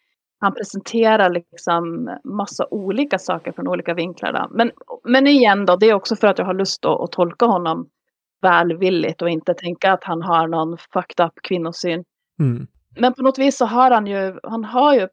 han 0.44 0.53
presenterar 0.53 1.30
liksom 1.30 2.10
massa 2.24 2.68
olika 2.72 3.20
saker 3.20 3.52
från 3.52 3.68
olika 3.68 3.94
vinklar. 3.94 4.48
Men, 4.52 4.72
men 5.03 5.28
igen 5.28 5.65
då, 5.65 5.76
det 5.76 5.90
är 5.90 5.94
också 5.94 6.15
för 6.15 6.28
att 6.28 6.38
jag 6.38 6.45
har 6.45 6.53
lust 6.53 6.86
att, 6.86 7.02
att 7.02 7.11
tolka 7.11 7.45
honom 7.45 7.90
välvilligt 8.41 9.22
och 9.22 9.30
inte 9.30 9.53
tänka 9.53 9.91
att 9.91 10.03
han 10.03 10.22
har 10.22 10.48
någon 10.48 10.78
fucked 10.78 11.26
up 11.26 11.34
kvinnosyn. 11.44 12.03
Mm. 12.40 12.68
Men 12.99 13.14
på 13.14 13.24
något 13.24 13.38
vis 13.38 13.57
så 13.57 13.65
har 13.65 13.91
han 13.91 14.07
ju, 14.07 14.40
han 14.44 14.64
har 14.64 14.95
ju 14.95 15.07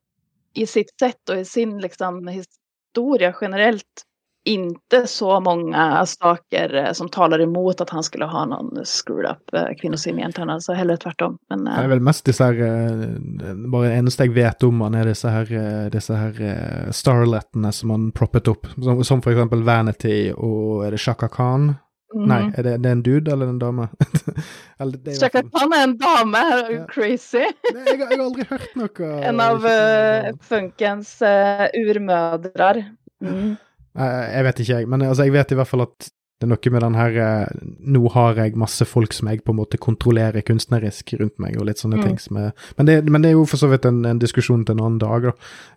i 0.54 0.66
sitt 0.66 0.98
sätt 0.98 1.28
och 1.30 1.36
i 1.36 1.44
sin 1.44 1.78
liksom 1.78 2.26
historia 2.26 3.34
generellt 3.40 4.04
inte 4.44 5.06
så 5.06 5.40
många 5.40 6.06
saker 6.06 6.74
eh, 6.74 6.92
som 6.92 7.08
talar 7.08 7.40
emot 7.40 7.80
att 7.80 7.90
han 7.90 8.02
skulle 8.02 8.24
ha 8.24 8.44
någon 8.44 8.84
screwed 8.84 9.30
up 9.30 9.54
eh, 9.54 9.74
kvinnosyn 9.80 10.18
egentligen. 10.18 10.50
Alltså 10.50 10.72
heller 10.72 10.96
tvärtom. 10.96 11.38
Men, 11.48 11.64
det 11.64 11.70
är 11.70 11.88
väl 11.88 12.00
mest 12.00 12.24
disse 12.24 12.44
här, 12.44 13.70
bara 13.70 13.92
eneste 13.92 14.24
jeg 14.24 14.32
vet 14.32 14.62
om 14.62 14.80
han, 14.80 14.94
er 14.94 15.04
disse 15.04 15.28
her, 15.28 15.90
disse 15.90 16.14
her 16.14 16.92
starlettene 16.92 17.72
som 17.72 17.90
han 17.90 18.12
proppet 18.12 18.48
upp. 18.48 18.66
Som, 18.74 19.04
som 19.04 19.22
for 19.22 19.32
eksempel 19.32 19.62
Vanity 19.62 20.32
og 20.32 20.86
er 20.86 20.90
det 20.90 20.98
Shaka 20.98 21.28
Khan? 21.28 21.74
Mm. 22.14 22.28
Nej, 22.28 22.52
är 22.56 22.62
det, 22.62 22.76
det 22.76 22.90
en 22.90 23.02
dude 23.02 23.32
eller 23.32 23.46
en 23.46 23.58
dame? 23.58 23.88
Shaka 25.20 25.42
Khan 25.42 25.72
är 25.72 25.84
en 25.84 25.98
dame, 25.98 26.38
ja. 26.70 26.86
crazy. 26.86 27.44
Nej, 27.74 27.84
jag, 27.98 28.12
jag 28.12 28.18
har 28.18 28.24
aldrig 28.24 28.46
hört 28.46 28.74
något. 28.74 29.00
en 29.00 29.40
av 29.40 29.64
uh, 29.64 30.36
funkens 30.40 31.22
uh, 31.22 31.80
urmödrar. 31.88 32.84
Mm. 33.24 33.56
Jeg 33.98 34.46
vet 34.46 34.60
ikke, 34.62 34.80
jeg. 34.80 34.88
Men 34.88 35.02
altså, 35.02 35.26
jeg 35.26 35.34
vet 35.34 35.52
i 35.52 35.58
hvert 35.58 35.70
fall 35.70 35.86
at 35.88 36.10
det 36.40 36.46
er 36.46 36.54
noe 36.54 36.70
med 36.72 36.80
den 36.80 36.94
her 36.96 37.16
eh, 37.20 37.64
Nå 37.92 38.00
har 38.14 38.38
jeg 38.40 38.56
masse 38.56 38.86
folk 38.88 39.12
som 39.12 39.28
jeg 39.28 39.42
på 39.44 39.52
en 39.52 39.58
måte 39.58 39.76
kontrollerer 39.76 40.40
kunstnerisk 40.46 41.12
rundt 41.20 41.36
meg, 41.42 41.58
og 41.60 41.66
litt 41.68 41.82
sånne 41.82 41.98
mm. 42.00 42.04
ting 42.06 42.16
som 42.22 42.38
er 42.40 42.54
men 42.78 42.88
det, 42.88 42.94
men 43.12 43.20
det, 43.20 43.32
er 43.32 43.36
jo 43.36 43.44
for 43.48 43.60
så 43.60 43.68
vidt 43.68 43.84
en, 43.84 44.00
en 44.08 44.22
diskusjon 44.22 44.64
til 44.64 44.78
en 44.78 44.84
annen 44.86 45.00
dag, 45.02 45.28
da. 45.28 45.34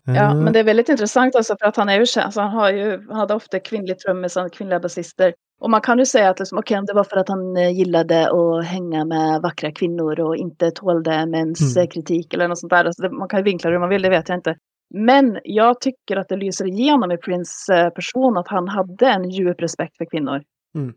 Ja, 0.08 0.30
uh, 0.32 0.40
men 0.40 0.56
det 0.56 0.62
er 0.62 0.70
veldig 0.70 0.86
interessant 0.88 1.36
altså, 1.36 1.58
for 1.60 1.74
at 1.74 1.82
han 1.82 1.92
er 1.92 2.00
jo 2.00 2.08
altså, 2.08 2.46
han, 2.46 2.56
har 2.56 2.78
jo, 2.78 2.86
han 3.10 3.24
hadde 3.26 3.40
ofte 3.42 3.60
kvinnelige 3.66 4.06
trommiser, 4.06 4.48
kvinnelige 4.56 4.86
bassister. 4.88 5.36
Och 5.64 5.70
man 5.70 5.82
kan 5.82 6.00
ju 6.00 6.06
säga 6.06 6.30
att 6.30 6.40
liksom, 6.40 6.58
okay, 6.58 6.82
det 6.88 6.94
var 6.94 7.04
för 7.04 7.18
att 7.18 7.30
han 7.30 7.58
eh, 7.58 7.72
gillade 7.72 8.30
att 8.32 8.66
hänga 8.66 9.06
med 9.06 9.42
vackra 9.42 9.72
kvinnor 9.72 10.20
och 10.20 10.36
inte 10.36 10.72
tålde 10.72 11.26
mäns 11.26 11.76
mm. 11.76 11.88
kritik 11.88 12.34
eller 12.34 12.48
något 12.48 12.60
sånt 12.60 12.70
där. 12.70 12.86
Alltså 12.86 13.02
det, 13.02 13.10
man 13.10 13.28
kan 13.28 13.40
ju 13.40 13.44
vinkla 13.44 13.70
det 13.70 13.76
hur 13.76 13.80
man 13.80 13.90
vill, 13.90 14.02
det 14.02 14.10
vet 14.10 14.30
jag 14.30 14.38
inte. 14.38 14.56
Men 14.94 15.40
jag 15.44 15.82
tycker 15.82 16.18
att 16.18 16.30
det 16.30 16.36
lyser 16.36 16.68
igenom 16.68 17.12
i 17.12 17.18
Prince 17.18 17.76
eh, 17.76 17.90
person 17.90 18.38
att 18.38 18.48
han 18.48 18.68
hade 18.68 19.08
en 19.08 19.30
djup 19.30 19.62
respekt 19.62 19.98
för 19.98 20.06
kvinnor. 20.06 20.44
Mm. 20.76 20.94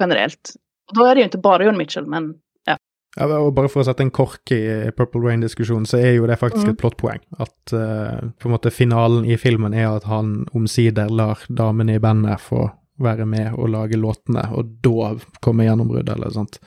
Generellt. 0.00 0.52
Och 0.90 0.98
då 0.98 1.04
är 1.04 1.14
det 1.14 1.18
ju 1.18 1.24
inte 1.24 1.38
bara 1.38 1.64
John 1.64 1.76
Mitchell, 1.76 2.06
men 2.06 2.34
ja. 2.66 2.76
ja 3.16 3.38
og 3.38 3.52
bare 3.54 3.70
for 3.72 3.82
å 3.82 3.86
sette 3.88 4.04
en 4.06 4.12
kork 4.14 4.52
i 4.54 4.90
Purple 4.96 5.22
Rain-diskusjonen, 5.24 5.86
så 5.86 5.98
er 5.98 6.18
jo 6.18 6.26
det 6.30 6.38
faktisk 6.38 6.66
mm. 6.66 6.72
et 6.74 6.80
plottpoeng. 6.80 7.22
At 7.38 7.74
uh, 7.74 8.30
på 8.38 8.48
en 8.48 8.54
måte 8.54 8.70
finalen 8.70 9.26
i 9.26 9.38
filmen 9.40 9.74
er 9.74 9.88
at 9.96 10.06
han 10.06 10.44
omsider 10.54 11.10
lar 11.10 11.42
damene 11.48 11.96
i 11.96 12.02
bandet 12.02 12.42
få 12.42 12.68
være 13.02 13.26
med 13.28 13.54
og 13.54 13.68
lage 13.72 13.98
låtene, 14.00 14.46
og 14.56 14.76
da 14.84 15.12
komme 15.44 15.66
gjennombruddet, 15.66 16.14
eller 16.14 16.32
sånt. 16.32 16.58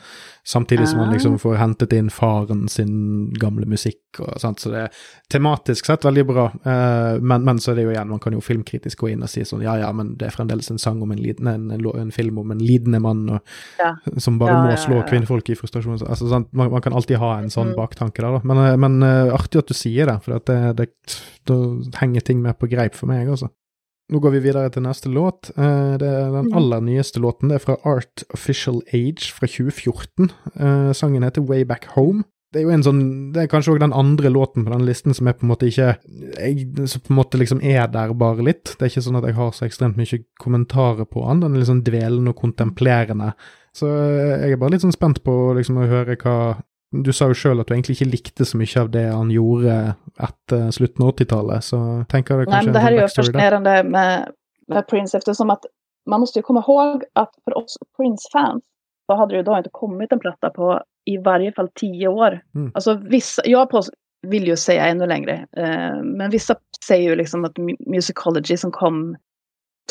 Samtidig 0.46 0.88
som 0.88 1.02
liksom 1.12 1.34
ah. 1.36 1.38
får 1.42 1.56
hentet 1.60 1.92
inn 1.92 2.08
faren 2.10 2.64
sin 2.68 3.30
gamle 3.38 3.66
musikk 3.68 4.20
og 4.22 4.38
sånt, 4.40 4.62
så 4.62 4.72
det 4.72 4.84
er 4.86 5.02
tematisk 5.30 5.86
sett 5.86 6.06
veldig 6.06 6.24
bra. 6.26 6.46
Uh, 6.64 7.20
men, 7.20 7.44
men, 7.46 7.60
så 7.62 7.72
er 7.72 7.80
det 7.80 7.84
jo 7.86 7.92
igjen, 7.92 8.08
man 8.10 8.22
kan 8.22 8.34
jo 8.34 8.42
filmkritisk 8.44 9.04
gå 9.04 9.12
inn 9.12 9.26
og 9.26 9.30
si 9.30 9.44
sånn 9.46 9.62
ja 9.66 9.76
ja, 9.82 9.90
men 9.94 10.14
det 10.18 10.30
er 10.30 10.34
fremdeles 10.34 10.72
en 10.72 10.80
sang 10.80 11.02
om 11.04 11.12
en, 11.12 11.20
liden, 11.20 11.50
en, 11.50 11.68
en, 11.74 11.86
en 12.02 12.14
film 12.14 12.40
om 12.42 12.54
en 12.54 12.62
lidende 12.62 13.02
mann 13.04 13.26
og, 13.36 13.54
ja. 13.78 13.92
som 14.18 14.40
bare 14.40 14.56
ja, 14.56 14.64
må 14.64 14.80
slå 14.80 15.02
ja, 15.02 15.06
kvinnfolk 15.12 15.52
i 15.52 15.58
frustrasjon. 15.60 16.00
Altså, 16.06 16.30
sant? 16.32 16.50
Man, 16.56 16.72
man, 16.72 16.82
kan 16.84 16.96
alltid 16.96 17.20
ha 17.20 17.36
en 17.38 17.52
sånn 17.52 17.74
mm. 17.74 17.78
baktanke 17.78 18.24
der, 18.24 18.38
da. 18.38 18.42
Men, 18.46 18.64
eh, 18.64 18.78
men 18.80 19.00
uh, 19.04 19.36
artig 19.36 19.62
at 19.62 19.70
du 19.70 19.76
sier 19.76 20.08
det, 20.08 20.18
for 20.24 20.40
det, 20.40 20.60
det, 20.80 20.88
da 21.50 21.60
henger 22.00 22.24
ting 22.26 22.40
med 22.42 22.58
på 22.58 22.70
greip 22.70 22.96
for 22.98 23.10
meg, 23.10 23.28
altså. 23.28 23.52
Nå 24.10 24.18
går 24.18 24.34
vi 24.34 24.42
videre 24.48 24.70
til 24.74 24.82
neste 24.82 25.10
låt. 25.12 25.52
Eh, 25.54 25.94
det 26.00 26.08
er 26.08 26.32
den 26.34 26.48
mhm. 26.48 26.56
aller 26.58 26.82
nyeste 26.82 27.22
låten. 27.22 27.50
Det 27.50 27.60
er 27.60 27.64
fra 27.68 27.78
Art 27.86 28.24
Official 28.34 28.82
Age 28.92 29.30
fra 29.30 29.46
2014. 29.46 30.32
Eh, 30.58 30.92
sangen 30.98 31.26
heter 31.26 31.46
Way 31.46 31.64
Back 31.64 31.92
Home. 31.94 32.24
Det 32.50 32.58
er 32.58 32.64
jo 32.66 32.72
en 32.74 32.82
sånn, 32.82 33.02
det 33.30 33.44
er 33.44 33.50
kanskje 33.50 33.76
òg 33.76 33.78
den 33.78 33.94
andre 33.94 34.30
låten 34.34 34.64
på 34.66 34.72
den 34.72 34.82
listen 34.82 35.14
som 35.14 35.28
er 35.30 35.36
på 35.38 35.44
en 35.46 35.52
måte 35.52 35.68
ikke 35.70 35.92
jeg, 36.02 36.64
Som 36.90 37.04
på 37.06 37.12
en 37.12 37.18
måte 37.20 37.38
liksom 37.38 37.60
er 37.62 37.84
der 37.92 38.10
bare 38.18 38.42
litt. 38.42 38.72
Det 38.74 38.82
er 38.82 38.90
ikke 38.90 39.04
sånn 39.06 39.20
at 39.20 39.28
jeg 39.28 39.36
har 39.38 39.52
så 39.54 39.68
ekstremt 39.68 40.00
mye 40.00 40.18
kommentarer 40.42 41.06
på 41.06 41.22
den. 41.28 41.44
Den 41.44 41.54
er 41.54 41.62
litt 41.62 41.70
sånn 41.70 41.84
dvelende 41.86 42.34
og 42.34 42.42
kontemplerende. 42.42 43.30
Så 43.76 43.86
eh, 43.86 44.48
jeg 44.48 44.56
er 44.56 44.62
bare 44.64 44.74
litt 44.74 44.82
sånn 44.82 44.96
spent 44.96 45.22
på 45.22 45.36
liksom 45.60 45.78
å 45.78 45.86
høre 45.86 46.18
hva 46.18 46.36
du 46.90 47.12
sa 47.12 47.28
jo 47.30 47.36
sjøl 47.38 47.60
at 47.62 47.68
du 47.68 47.74
egentlig 47.74 47.96
ikke 47.98 48.10
likte 48.10 48.44
så 48.46 48.58
mye 48.58 48.80
av 48.80 48.88
det 48.90 49.04
han 49.06 49.30
gjorde 49.30 49.74
etter 50.18 50.70
slutten 50.74 51.04
av 51.06 51.12
80-tallet, 51.12 51.64
så 51.64 51.78
tenker 52.10 52.42
jeg 52.42 52.50
kanskje 52.50 52.64
Nej, 52.66 52.72
det 52.74 52.84
här 52.84 52.92
är 52.92 53.02
ju 53.02 53.08
fascinerande 53.08 53.84
med, 53.84 54.32
med 54.68 54.86
Prince 54.88 55.18
eftersom 55.18 55.50
att 55.50 55.66
man 56.10 56.20
måste 56.20 56.38
ju 56.38 56.42
komma 56.42 56.60
ihåg 56.60 57.04
att 57.12 57.34
för 57.44 57.56
oss 57.58 57.78
Prince-fans 57.96 58.64
så 59.06 59.16
hade 59.16 59.36
det 59.36 59.42
då 59.42 59.58
inte 59.58 59.70
kommit 59.72 60.12
en 60.12 60.18
platta 60.18 60.50
på 60.50 60.82
i 61.04 61.18
varje 61.18 61.52
fall 61.52 61.68
tio 61.74 62.08
år. 62.08 62.40
Mm. 62.54 62.70
Alltså 62.74 62.94
vissa, 62.94 63.42
jag 63.44 63.70
på, 63.70 63.82
vill 64.26 64.46
ju 64.46 64.56
säga 64.56 64.86
ännu 64.86 65.06
längre, 65.06 65.46
eh, 65.56 66.02
men 66.02 66.30
vissa 66.30 66.56
säger 66.86 67.10
ju 67.10 67.16
liksom 67.16 67.44
att 67.44 67.56
Musicology 67.86 68.56
som 68.56 68.72
kom 68.72 69.16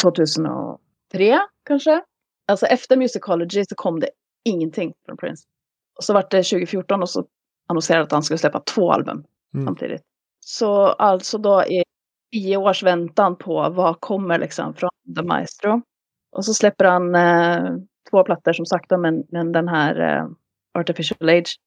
2003 0.02 1.40
kanske. 1.66 2.02
Alltså 2.48 2.66
efter 2.66 2.98
Musicology 2.98 3.66
så 3.66 3.76
kom 3.76 4.00
det 4.00 4.10
ingenting 4.46 4.94
från 5.06 5.18
Prince. 5.18 5.44
Och 5.98 6.04
så 6.04 6.14
var 6.14 6.22
det 6.22 6.44
2014 6.44 7.02
och 7.02 7.10
så 7.10 7.26
annonserade 7.68 8.04
att 8.04 8.12
han 8.12 8.24
skulle 8.24 8.38
släppa 8.38 8.60
två 8.60 8.92
album 8.92 9.24
mm. 9.54 9.66
samtidigt. 9.66 10.02
Så 10.40 10.74
alltså 10.86 11.38
då 11.38 11.60
är 11.60 11.84
tio 12.32 12.58
års 12.58 12.84
väntan 12.84 13.36
på 13.36 13.70
vad 13.70 14.00
kommer 14.00 14.40
liksom 14.40 14.74
från 14.74 14.90
The 15.16 15.22
Maestro. 15.24 15.82
Och 16.32 16.46
så 16.46 16.54
släpper 16.54 16.86
han 16.86 17.16
eh, 17.16 17.72
två 18.12 18.24
plattor 18.24 18.54
som 18.54 18.66
sagt 18.66 18.92
men, 18.92 19.24
men 19.30 19.52
den 19.52 19.68
här 19.68 20.18
eh, 20.18 20.28
Artificial 20.80 21.30
Age. 21.30 21.58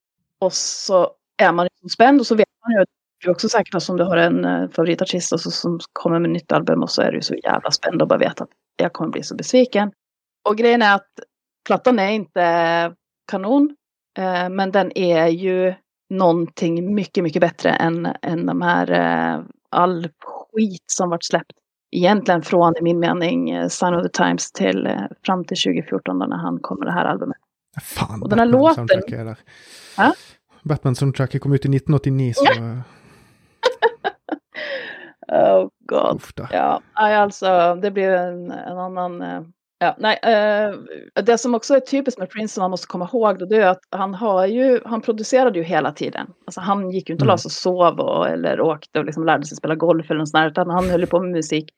Och 0.41 0.53
så 0.53 1.11
är 1.37 1.53
man 1.53 1.67
liksom 1.67 1.89
spänd 1.89 2.21
och 2.21 2.27
så 2.27 2.35
vet 2.35 2.49
man 2.65 2.73
ju 2.73 2.85
du 3.23 3.29
är 3.29 3.33
också 3.33 3.49
säkert 3.49 3.89
om 3.89 3.97
du 3.97 4.05
har 4.05 4.17
en 4.17 4.45
eh, 4.45 4.71
favoritartist 4.71 5.33
och 5.33 5.41
så, 5.41 5.51
som 5.51 5.79
kommer 5.93 6.19
med 6.19 6.31
nytt 6.31 6.53
album 6.53 6.83
och 6.83 6.91
så 6.91 7.03
är 7.03 7.13
du 7.13 7.23
så 7.23 7.35
jävla 7.35 7.71
spänd 7.71 8.03
och 8.03 8.09
bara 8.09 8.19
vet 8.19 8.41
att 8.41 8.49
jag 8.77 8.93
kommer 8.93 9.11
bli 9.11 9.23
så 9.23 9.35
besviken. 9.35 9.93
Och 10.49 10.57
grejen 10.57 10.83
är 10.83 10.95
att 10.95 11.11
plattan 11.67 11.99
är 11.99 12.11
inte 12.11 12.95
kanon. 13.31 13.77
Eh, 14.19 14.49
men 14.49 14.71
den 14.71 14.99
är 14.99 15.27
ju 15.27 15.75
någonting 16.11 16.95
mycket, 16.95 17.25
mycket 17.25 17.41
bättre 17.41 17.71
än, 17.71 18.09
än 18.23 18.47
de 18.47 18.63
här 18.63 18.91
eh, 18.91 19.45
all 19.71 20.09
skit 20.25 20.85
som 20.87 21.11
varit 21.11 21.25
släppt. 21.25 21.53
Egentligen 21.91 22.43
från, 22.43 22.77
i 22.77 22.83
min 22.83 22.99
mening, 22.99 23.51
eh, 23.51 23.69
Sign 23.69 23.95
of 23.95 24.03
the 24.03 24.09
Times 24.09 24.53
till 24.53 24.89
fram 25.27 25.45
till 25.45 25.57
2014 25.57 26.19
då 26.19 26.27
när 26.27 26.37
han 26.37 26.59
kom 26.61 26.79
med 26.79 26.89
det 26.89 26.93
här 26.93 27.05
albumet. 27.05 27.37
Fan, 27.83 28.23
och 28.23 28.29
den 28.29 28.39
här 28.39 28.47
låten... 28.47 28.87
Där. 28.87 29.39
Ja? 29.97 30.15
Batman 30.63 30.95
soundtracket 30.95 31.43
kom 31.43 31.53
ut 31.53 31.65
i 31.65 31.69
1989 31.69 32.33
så... 32.37 32.45
oh 35.37 35.69
god. 35.79 36.23
Ja, 36.51 36.83
alltså 36.95 37.75
det 37.75 37.91
blir 37.91 38.11
en, 38.11 38.51
en 38.51 38.79
annan 38.79 39.23
Ja, 39.83 39.95
nej, 39.99 40.19
eh, 40.23 40.75
det 41.23 41.39
som 41.39 41.55
också 41.55 41.75
är 41.75 41.81
typiskt 41.81 42.19
med 42.19 42.31
Prince 42.31 42.55
som 42.55 42.63
man 42.63 42.71
måste 42.71 42.87
komma 42.87 43.09
ihåg 43.13 43.39
då, 43.39 43.47
det 43.47 43.57
är 43.57 43.67
att 43.67 43.81
han 43.91 44.15
har 44.15 44.47
ju, 44.47 44.81
han 44.85 45.01
producerade 45.01 45.59
ju 45.59 45.65
hela 45.65 45.93
tiden. 45.93 46.27
Alltså 46.47 46.61
han 46.61 46.91
gick 46.91 47.09
ju 47.09 47.13
inte 47.13 47.25
och 47.25 47.29
la 47.29 47.39
sig 47.39 47.49
och 47.49 47.53
sov 47.53 48.01
och, 48.01 48.29
eller 48.29 48.61
åkte 48.61 48.99
och 48.99 49.05
liksom 49.05 49.25
lärde 49.25 49.47
sig 49.47 49.57
spela 49.57 49.75
golf 49.75 50.11
eller 50.11 50.19
något 50.19 50.29
sånt 50.29 50.43
där, 50.43 50.51
utan 50.51 50.71
han 50.71 50.91
höll 50.91 51.07
på 51.07 51.21
med 51.21 51.31
musik 51.31 51.71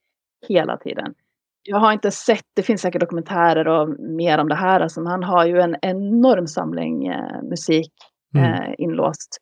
hela 0.49 0.77
tiden. 0.77 1.15
jag 1.63 1.79
har 1.79 1.93
inte 1.93 2.11
sett, 2.11 2.45
det 2.57 2.63
finns 2.63 2.81
säkert 2.81 3.01
dokumentärer 3.01 3.69
och 3.69 3.89
mer 4.01 4.39
om 4.39 4.49
det 4.49 4.55
här, 4.55 4.81
alltså, 4.81 5.01
men 5.01 5.11
han 5.11 5.25
har 5.25 5.47
ju 5.47 5.61
en 5.61 5.77
enorm 5.83 6.47
samling 6.47 7.07
eh, 7.07 7.43
musik 7.43 7.93
mm. 8.37 8.53
eh, 8.53 8.75
inlåst 8.79 9.39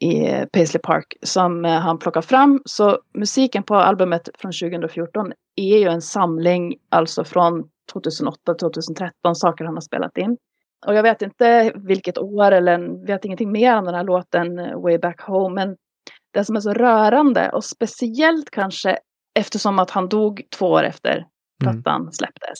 i 0.00 0.44
Paisley 0.52 0.80
Park 0.80 1.16
som 1.22 1.64
eh, 1.64 1.70
han 1.70 1.98
plockar 1.98 2.22
fram. 2.22 2.62
Så 2.64 2.98
musiken 3.14 3.62
på 3.62 3.74
albumet 3.74 4.28
från 4.38 4.52
2014 4.52 5.32
är 5.56 5.78
ju 5.78 5.88
en 5.88 6.02
samling 6.02 6.76
alltså 6.90 7.24
från 7.24 7.68
2008-2013 7.94 9.10
saker 9.34 9.64
han 9.64 9.74
har 9.74 9.80
spelat 9.80 10.16
in. 10.18 10.36
Och 10.86 10.94
jag 10.94 11.02
vet 11.02 11.22
inte 11.22 11.72
vilket 11.74 12.18
år 12.18 12.52
eller 12.52 13.06
vet 13.06 13.24
ingenting 13.24 13.52
mer 13.52 13.78
om 13.78 13.84
den 13.84 13.94
här 13.94 14.04
låten 14.04 14.58
eh, 14.58 14.80
Way 14.80 14.98
Back 14.98 15.20
Home. 15.20 15.54
Men 15.54 15.76
det 16.30 16.44
som 16.44 16.56
är 16.56 16.60
så 16.60 16.72
rörande 16.72 17.50
och 17.50 17.64
speciellt 17.64 18.50
kanske 18.50 18.98
eftersom 19.34 19.78
att 19.78 19.90
han 19.90 20.08
dog 20.08 20.42
två 20.58 20.66
år 20.66 20.82
efter 20.82 21.26
plattan 21.60 22.00
mm. 22.00 22.12
släpptes. 22.12 22.58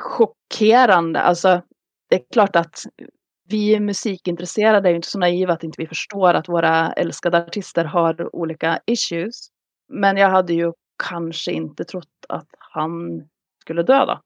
Chockerande, 0.00 1.20
alltså 1.20 1.62
det 2.10 2.16
är 2.16 2.22
klart 2.32 2.56
att 2.56 2.82
vi 3.48 3.80
musikintresserade 3.80 4.88
är 4.88 4.90
ju 4.90 4.96
inte 4.96 5.08
så 5.08 5.18
naiva 5.18 5.52
att 5.52 5.64
inte 5.64 5.82
vi 5.82 5.86
förstår 5.86 6.34
att 6.34 6.48
våra 6.48 6.92
älskade 6.92 7.38
artister 7.38 7.84
har 7.84 8.36
olika 8.36 8.80
issues. 8.86 9.48
Men 9.88 10.16
jag 10.16 10.30
hade 10.30 10.52
ju 10.52 10.72
kanske 11.08 11.52
inte 11.52 11.84
trott 11.84 12.26
att 12.28 12.48
han 12.58 13.22
skulle 13.60 13.82
dö 13.82 14.04
då, 14.06 14.20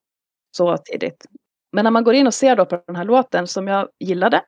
så 0.56 0.76
tidigt. 0.76 1.26
Men 1.72 1.84
när 1.84 1.90
man 1.90 2.04
går 2.04 2.14
in 2.14 2.26
och 2.26 2.34
ser 2.34 2.56
då 2.56 2.66
på 2.66 2.82
den 2.86 2.96
här 2.96 3.04
låten 3.04 3.46
som 3.46 3.68
jag 3.68 3.88
gillade 4.00 4.42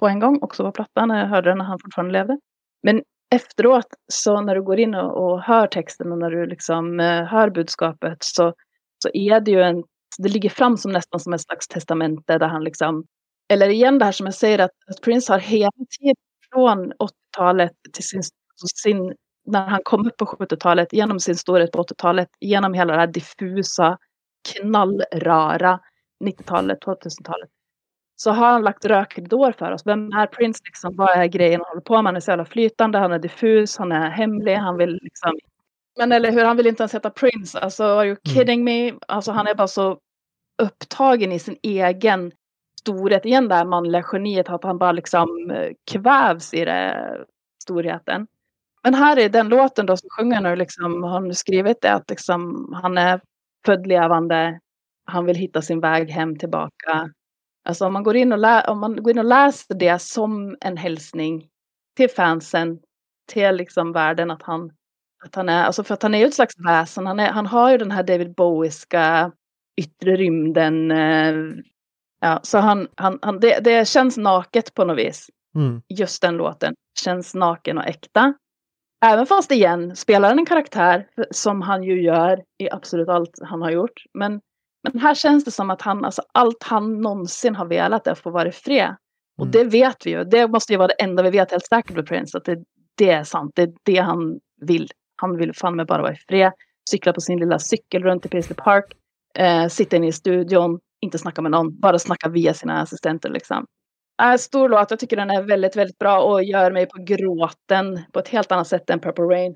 på 0.00 0.08
en 0.08 0.20
gång, 0.20 0.38
också 0.42 0.64
på 0.64 0.72
plattan 0.72 1.08
när 1.08 1.20
jag 1.20 1.26
hörde 1.26 1.50
den 1.50 1.58
när 1.58 1.64
han 1.64 1.78
fortfarande 1.78 2.12
levde. 2.12 2.38
Men 2.82 3.02
efteråt, 3.34 3.86
så 4.12 4.40
när 4.40 4.54
du 4.54 4.62
går 4.62 4.80
in 4.80 4.94
och, 4.94 5.24
och 5.24 5.42
hör 5.42 5.66
texten 5.66 6.12
och 6.12 6.18
när 6.18 6.30
du 6.30 6.46
liksom 6.46 7.00
eh, 7.00 7.24
hör 7.24 7.50
budskapet 7.50 8.18
så, 8.20 8.54
så 9.02 9.10
är 9.12 9.40
det 9.40 9.50
ju 9.50 9.62
en, 9.62 9.84
det 10.18 10.28
ligger 10.28 10.50
fram 10.50 10.76
som 10.76 10.92
nästan 10.92 11.20
som 11.20 11.32
ett 11.32 11.40
slags 11.40 11.68
testamente 11.68 12.38
där 12.38 12.48
han 12.48 12.64
liksom 12.64 13.04
eller 13.50 13.68
igen 13.68 13.98
det 13.98 14.04
här 14.04 14.12
som 14.12 14.26
jag 14.26 14.34
säger 14.34 14.58
att, 14.58 14.70
att 14.86 15.00
Prince 15.02 15.32
har 15.32 15.38
hela 15.38 15.70
tiden 15.98 16.14
från 16.52 16.92
80-talet 16.92 17.72
till 17.92 18.04
sin, 18.04 18.22
sin, 18.82 19.14
när 19.46 19.66
han 19.66 19.80
kom 19.84 20.06
upp 20.06 20.16
på 20.16 20.24
70-talet, 20.24 20.92
genom 20.92 21.20
sin 21.20 21.36
storhet 21.36 21.72
på 21.72 21.82
80-talet, 21.82 22.28
genom 22.40 22.74
hela 22.74 22.92
det 22.92 23.00
här 23.00 23.06
diffusa, 23.06 23.98
knallrara 24.48 25.80
90-talet, 26.24 26.84
2000-talet. 26.84 27.48
Så 28.16 28.30
har 28.30 28.46
han 28.46 28.62
lagt 28.62 28.84
rökridåer 28.84 29.52
för 29.52 29.72
oss. 29.72 29.86
Vem 29.86 30.12
är 30.12 30.26
Prince 30.26 30.60
liksom? 30.64 30.96
Vad 30.96 31.10
är 31.10 31.26
grejen 31.26 31.60
han 31.60 31.68
håller 31.68 31.80
på 31.80 31.94
med? 31.94 32.04
Han 32.04 32.16
är 32.16 32.20
så 32.20 32.30
jävla 32.30 32.44
flytande, 32.44 32.98
han 32.98 33.12
är 33.12 33.18
diffus, 33.18 33.76
han 33.76 33.92
är 33.92 34.10
hemlig, 34.10 34.56
han 34.56 34.76
vill 34.76 34.98
liksom 35.02 35.38
men 35.98 36.12
eller 36.12 36.32
hur, 36.32 36.44
han 36.44 36.56
vill 36.56 36.66
inte 36.66 36.82
ens 36.82 36.94
heta 36.94 37.10
Prince. 37.10 37.58
Alltså, 37.58 37.84
are 37.84 38.06
you 38.06 38.16
mm. 38.26 38.36
kidding 38.36 38.64
me? 38.64 38.92
Alltså 39.08 39.32
han 39.32 39.46
är 39.46 39.54
bara 39.54 39.68
så 39.68 39.98
upptagen 40.62 41.32
i 41.32 41.38
sin 41.38 41.56
egen 41.62 42.32
storhet, 42.80 43.26
igen 43.26 43.48
det 43.48 43.54
här 43.54 43.64
manliga 43.64 44.04
geniet, 44.12 44.48
att 44.48 44.64
han 44.64 44.78
bara 44.78 44.92
liksom 44.92 45.50
eh, 45.50 45.72
kvävs 45.90 46.54
i 46.54 46.64
det, 46.64 47.16
storheten. 47.62 48.26
Men 48.82 48.94
här 48.94 49.18
är 49.18 49.28
den 49.28 49.48
låten 49.48 49.86
då 49.86 49.96
som 49.96 50.08
sjunger 50.18 50.40
nu, 50.40 50.56
liksom, 50.56 51.02
har 51.02 51.20
nu 51.20 51.34
skrivit 51.34 51.80
det 51.80 51.92
att 51.92 52.10
liksom, 52.10 52.72
han 52.82 52.98
är 52.98 53.20
född 53.66 53.86
levande, 53.86 54.60
han 55.06 55.24
vill 55.24 55.36
hitta 55.36 55.62
sin 55.62 55.80
väg 55.80 56.10
hem 56.10 56.38
tillbaka. 56.38 57.10
Alltså 57.64 57.86
om 57.86 57.92
man 57.92 58.02
går 58.02 58.16
in 58.16 58.32
och, 58.32 58.38
lä 58.38 58.64
om 58.64 58.80
man 58.80 59.02
går 59.02 59.10
in 59.10 59.18
och 59.18 59.24
läser 59.24 59.74
det 59.74 60.02
som 60.02 60.56
en 60.60 60.76
hälsning 60.76 61.48
till 61.96 62.10
fansen, 62.10 62.78
till 63.32 63.56
liksom 63.56 63.92
världen 63.92 64.30
att 64.30 64.42
han, 64.42 64.70
att 65.24 65.34
han 65.34 65.48
är, 65.48 65.64
alltså 65.64 65.84
för 65.84 65.94
att 65.94 66.02
han 66.02 66.14
är 66.14 66.18
ju 66.18 66.26
ett 66.26 66.34
slags 66.34 66.54
väsen, 66.66 67.06
han, 67.06 67.20
är, 67.20 67.30
han 67.30 67.46
har 67.46 67.70
ju 67.70 67.78
den 67.78 67.90
här 67.90 68.02
David 68.02 68.34
Bowieska 68.34 69.32
yttre 69.76 70.16
rymden, 70.16 70.90
eh, 70.90 71.34
Ja, 72.20 72.40
så 72.42 72.58
han, 72.58 72.88
han, 72.96 73.18
han, 73.22 73.40
det, 73.40 73.60
det 73.60 73.88
känns 73.88 74.16
naket 74.16 74.74
på 74.74 74.84
något 74.84 74.98
vis. 74.98 75.30
Mm. 75.54 75.82
Just 75.88 76.22
den 76.22 76.36
låten 76.36 76.74
känns 77.04 77.34
naken 77.34 77.78
och 77.78 77.86
äkta. 77.86 78.34
Även 79.04 79.26
fast 79.26 79.52
igen 79.52 79.96
spelar 79.96 80.28
han 80.28 80.38
en 80.38 80.46
karaktär 80.46 81.06
som 81.30 81.62
han 81.62 81.82
ju 81.82 82.02
gör 82.02 82.42
i 82.58 82.70
absolut 82.70 83.08
allt 83.08 83.38
han 83.42 83.62
har 83.62 83.70
gjort. 83.70 84.04
Men, 84.14 84.40
men 84.82 85.00
här 85.00 85.14
känns 85.14 85.44
det 85.44 85.50
som 85.50 85.70
att 85.70 85.82
han, 85.82 86.04
alltså 86.04 86.22
allt 86.34 86.62
han 86.62 87.00
någonsin 87.00 87.54
har 87.54 87.66
velat 87.66 88.06
är 88.06 88.12
att 88.12 88.18
få 88.18 88.30
vara 88.30 88.48
i 88.48 88.52
fred. 88.52 88.96
Och 89.38 89.46
mm. 89.46 89.52
det 89.52 89.64
vet 89.64 90.06
vi 90.06 90.10
ju. 90.10 90.24
Det 90.24 90.48
måste 90.48 90.72
ju 90.72 90.76
vara 90.76 90.88
det 90.88 91.02
enda 91.02 91.22
vi 91.22 91.30
vet 91.30 91.50
helt 91.50 91.66
säkert 91.66 91.96
med 91.96 92.06
Prince. 92.06 92.38
Att 92.38 92.44
det, 92.44 92.58
det 92.98 93.10
är 93.10 93.24
sant. 93.24 93.52
Det 93.54 93.62
är 93.62 93.72
det 93.82 93.96
han 93.96 94.40
vill. 94.60 94.88
Han 95.16 95.36
vill 95.36 95.54
fan 95.54 95.76
med 95.76 95.86
bara 95.86 96.02
vara 96.02 96.12
i 96.12 96.16
fred. 96.28 96.52
Cykla 96.90 97.12
på 97.12 97.20
sin 97.20 97.40
lilla 97.40 97.58
cykel 97.58 98.02
runt 98.02 98.26
i 98.26 98.28
Paisley 98.28 98.56
Park. 98.56 98.84
Eh, 99.38 99.66
sitta 99.68 99.96
inne 99.96 100.06
i 100.06 100.12
studion 100.12 100.80
inte 101.00 101.18
snacka 101.18 101.42
med 101.42 101.50
någon, 101.50 101.80
bara 101.80 101.98
snacka 101.98 102.28
via 102.28 102.54
sina 102.54 102.80
assistenter 102.80 103.30
liksom. 103.30 103.66
Äh, 104.20 104.36
stor 104.36 104.68
låt, 104.68 104.90
jag 104.90 104.98
tycker 104.98 105.16
den 105.16 105.30
är 105.30 105.42
väldigt, 105.42 105.76
väldigt 105.76 105.98
bra 105.98 106.22
och 106.22 106.44
gör 106.44 106.70
mig 106.70 106.86
på 106.86 107.02
gråten 107.02 108.00
på 108.12 108.18
ett 108.18 108.28
helt 108.28 108.52
annat 108.52 108.68
sätt 108.68 108.90
än 108.90 109.00
Purple 109.00 109.24
Rain. 109.24 109.54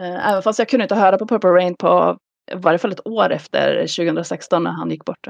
Äh, 0.00 0.28
även 0.30 0.42
fast 0.42 0.58
jag 0.58 0.68
kunde 0.68 0.84
inte 0.84 0.94
höra 0.94 1.18
på 1.18 1.26
Purple 1.26 1.50
Rain 1.50 1.74
på 1.78 2.18
i 2.52 2.54
varje 2.54 2.78
fall 2.78 2.92
ett 2.92 3.06
år 3.06 3.32
efter 3.32 3.80
2016 3.80 4.62
när 4.62 4.70
han 4.70 4.90
gick 4.90 5.04
bort. 5.04 5.28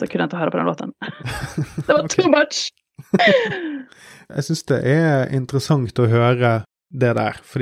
Så 0.00 0.06
kunde 0.06 0.22
jag 0.22 0.26
inte 0.26 0.36
höra 0.36 0.50
på 0.50 0.56
den 0.56 0.66
låten. 0.66 0.92
det 1.86 1.92
var 1.92 2.08
too 2.08 2.30
much! 2.30 2.68
jag 4.28 4.44
syns 4.44 4.64
det 4.64 4.80
är 4.80 5.32
intressant 5.34 5.98
att 5.98 6.10
höra 6.10 6.62
det 6.90 7.12
där, 7.12 7.36
för 7.42 7.60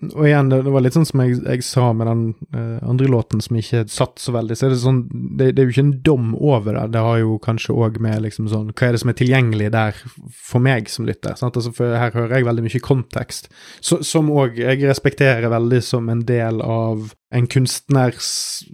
og 0.00 0.24
igjen, 0.24 0.48
det, 0.48 0.62
det, 0.64 0.72
var 0.72 0.84
litt 0.84 0.96
sånn 0.96 1.06
som 1.08 1.22
jeg, 1.24 1.38
jeg 1.44 1.64
sa 1.66 1.90
med 1.96 2.08
den 2.08 2.22
eh, 2.56 2.78
uh, 2.80 2.88
andre 2.88 3.08
låten 3.12 3.42
som 3.44 3.58
ikke 3.60 3.82
satt 3.92 4.22
så 4.22 4.32
veldig, 4.34 4.56
så 4.56 4.66
er 4.66 4.72
det 4.72 4.80
sånn 4.80 5.02
det, 5.10 5.50
det, 5.52 5.60
er 5.60 5.68
jo 5.68 5.74
ikke 5.74 5.84
en 5.86 5.94
dom 6.06 6.32
over 6.36 6.78
det. 6.78 6.86
Det 6.94 7.04
har 7.04 7.20
jo 7.20 7.36
kanskje 7.44 7.76
òg 7.76 8.00
med 8.02 8.24
liksom 8.24 8.48
sånn 8.50 8.72
Hva 8.72 8.88
er 8.88 8.96
det 8.96 9.02
som 9.02 9.12
er 9.12 9.18
tilgjengelig 9.20 9.70
der 9.76 10.02
for 10.34 10.64
meg 10.64 10.88
som 10.92 11.08
lytter? 11.08 11.36
Sant? 11.38 11.58
Altså, 11.60 11.74
for 11.76 11.98
her 12.00 12.14
hører 12.16 12.38
jeg 12.38 12.48
veldig 12.48 12.66
mye 12.66 12.84
kontekst, 12.84 13.50
så, 13.84 14.00
som 14.06 14.32
òg 14.32 14.60
jeg 14.60 14.84
respekterer 14.88 15.52
veldig 15.52 15.82
som 15.84 16.08
en 16.12 16.24
del 16.26 16.62
av 16.64 17.12
en 17.30 17.46
kunstners 17.46 18.30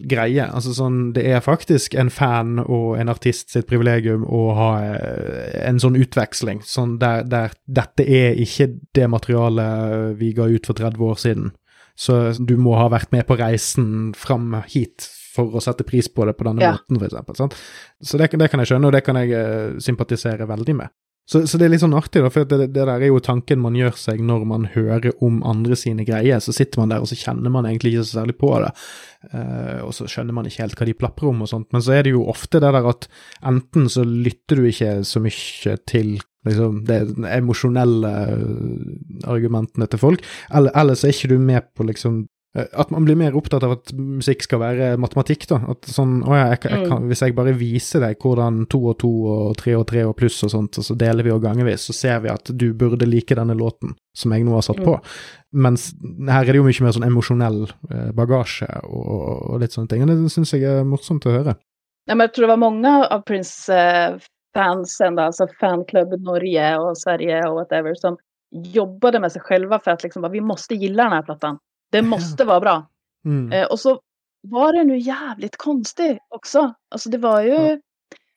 greie. 0.09 0.47
Altså 0.49 0.73
sånn, 0.77 1.11
det 1.17 1.27
er 1.29 1.45
faktisk 1.45 1.97
en 2.01 2.09
fan 2.13 2.57
og 2.63 2.97
en 2.97 3.13
artist 3.13 3.53
sitt 3.53 3.69
privilegium 3.69 4.25
å 4.25 4.43
ha 4.57 4.71
eh, 4.87 5.59
en 5.69 5.81
sånn 5.83 5.99
utveksling, 6.01 6.63
sånn 6.65 6.97
der, 7.03 7.27
der 7.29 7.53
dette 7.67 8.07
er 8.07 8.41
ikke 8.41 8.71
det 8.97 9.11
materialet 9.13 10.17
vi 10.21 10.33
ga 10.37 10.49
ut 10.49 10.69
for 10.69 10.79
30 10.79 11.07
år 11.11 11.21
siden. 11.21 11.53
Så 11.97 12.19
du 12.37 12.57
må 12.61 12.75
ha 12.77 12.89
vært 12.93 13.13
med 13.13 13.25
på 13.29 13.39
reisen 13.41 14.13
fram 14.17 14.55
hit 14.73 15.09
for 15.37 15.57
å 15.57 15.63
sette 15.65 15.85
pris 15.85 16.09
på 16.13 16.25
det 16.29 16.37
på 16.37 16.47
denne 16.49 16.65
ja. 16.65 16.75
måten, 16.77 17.01
f.eks. 17.01 17.65
Så 18.01 18.21
det, 18.21 18.31
det, 18.37 18.49
kan 18.53 18.63
jeg 18.63 18.73
skjønne, 18.73 18.89
og 18.89 18.97
det 18.97 19.03
kan 19.05 19.19
jeg 19.21 19.33
uh, 19.37 19.77
sympatisere 19.85 20.49
veldig 20.49 20.77
med. 20.77 20.93
Så, 21.27 21.41
så, 21.51 21.59
det 21.59 21.67
er 21.67 21.73
litt 21.73 21.83
sånn 21.83 21.97
artig, 21.99 22.21
da, 22.23 22.31
for 22.31 22.47
det, 22.47 22.61
det, 22.69 22.69
der 22.77 22.91
er 22.93 23.09
jo 23.09 23.19
tanken 23.25 23.59
man 23.59 23.75
gjør 23.75 23.97
seg 23.99 24.21
når 24.23 24.45
man 24.47 24.69
hører 24.77 25.11
om 25.27 25.41
andre 25.49 25.75
sine 25.79 26.07
greier. 26.07 26.39
Så 26.43 26.55
sitter 26.55 26.79
man 26.79 26.95
der, 26.95 27.03
og 27.03 27.11
så 27.11 27.19
kjenner 27.19 27.51
man 27.51 27.67
egentlig 27.67 27.97
ikke 27.97 28.05
så 28.07 28.21
særlig 28.21 28.37
på 28.39 28.53
det. 28.63 28.71
Uh, 29.33 29.81
og 29.89 29.91
så 29.97 30.07
skjønner 30.07 30.37
man 30.37 30.47
ikke 30.47 30.63
helt 30.63 30.79
hva 30.79 30.87
de 30.87 30.95
plaprer 31.01 31.33
om 31.33 31.43
og 31.43 31.51
sånt. 31.51 31.67
Men 31.75 31.83
så 31.83 31.97
er 31.97 32.07
det 32.07 32.15
jo 32.15 32.29
ofte 32.31 32.63
det 32.63 32.71
der 32.77 32.87
at 32.93 33.09
enten 33.51 33.91
så 33.91 34.07
lytter 34.07 34.63
du 34.63 34.71
ikke 34.71 34.93
så 35.09 35.25
mye 35.25 35.77
til 35.91 36.15
liksom, 36.47 36.79
de 36.87 37.01
emosjonelle 37.35 38.15
argumentene 39.27 39.91
til 39.91 40.03
folk, 40.03 40.23
eller, 40.55 40.71
eller 40.79 40.95
så 40.95 41.11
er 41.11 41.19
ikke 41.19 41.35
du 41.35 41.41
med 41.43 41.67
på 41.75 41.91
liksom 41.91 42.23
at 42.57 42.91
man 42.91 43.05
blir 43.05 43.19
mer 43.19 43.37
opptatt 43.37 43.65
av 43.67 43.75
at 43.77 43.93
musikk 43.93 44.45
skal 44.47 44.61
være 44.63 44.89
matematikk, 45.01 45.47
da. 45.51 45.59
At 45.75 45.89
sånn 45.93 46.19
Å 46.25 46.37
ja, 46.37 46.45
jeg, 46.55 46.61
jeg 46.71 46.89
kan, 46.89 47.03
mm. 47.03 47.09
hvis 47.11 47.23
jeg 47.25 47.37
bare 47.37 47.55
viser 47.57 48.05
deg 48.05 48.23
hvordan 48.23 48.63
to 48.73 48.81
og 48.93 48.97
to 49.03 49.11
og 49.33 49.57
tre 49.61 49.75
og 49.77 49.87
tre 49.91 50.05
og 50.09 50.17
pluss 50.19 50.39
og 50.47 50.53
sånt, 50.55 50.79
og 50.81 50.87
så 50.87 50.97
deler 50.99 51.27
vi 51.27 51.35
og 51.35 51.43
gangevis, 51.45 51.89
så 51.89 51.97
ser 51.97 52.23
vi 52.25 52.33
at 52.33 52.49
du 52.49 52.71
burde 52.79 53.09
like 53.09 53.37
denne 53.37 53.57
låten 53.59 53.97
som 54.17 54.33
jeg 54.33 54.47
nå 54.47 54.55
har 54.57 54.65
satt 54.65 54.81
på. 54.81 54.97
Mm. 54.97 55.17
Mens 55.67 55.91
her 56.29 56.43
er 56.43 56.53
det 56.53 56.61
jo 56.61 56.67
mye 56.67 56.87
mer 56.87 56.97
sånn 56.97 57.09
emosjonell 57.09 57.63
eh, 57.67 58.11
bagasje 58.17 58.69
og, 58.85 59.05
og, 59.07 59.59
litt 59.63 59.77
sånne 59.77 59.93
ting. 59.93 60.05
Og 60.05 60.13
det 60.13 60.33
syns 60.33 60.55
jeg 60.57 60.65
er 60.69 60.89
morsomt 60.89 61.29
å 61.29 61.35
høre. 61.37 61.57
Ja, 62.07 62.15
men 62.15 62.27
jag 62.29 62.35
tror 62.35 62.47
det 62.47 62.55
var 62.55 62.63
många 62.63 63.07
av 63.07 63.21
Prince 63.27 63.75
eh, 63.75 64.17
alltså 64.57 65.47
fanklubb 65.61 66.21
Norge 66.21 66.79
och 66.79 66.99
Sverige 66.99 67.49
och 67.49 67.55
whatever, 67.55 67.95
som 67.95 68.17
jobbade 68.51 69.21
med 69.21 69.33
sig 69.33 69.43
själva 69.43 69.79
för 69.79 69.91
att 69.91 70.03
liksom, 70.03 70.31
vi 70.33 70.41
måste 70.41 70.75
gilla 70.75 71.03
den 71.03 71.13
här 71.13 71.23
plattan. 71.23 71.59
Det 71.91 72.03
måste 72.03 72.45
vara 72.45 72.61
bra. 72.61 72.87
Mm. 73.25 73.53
Eh, 73.53 73.67
och 73.67 73.81
så 73.81 74.01
var 74.43 74.73
det 74.73 74.85
nu 74.85 74.99
jävligt 74.99 75.57
konstigt 75.57 76.19
också. 76.29 76.75
Alltså 76.91 77.11
det 77.11 77.19
var 77.19 77.43
ju, 77.43 77.53
ja. 77.53 77.79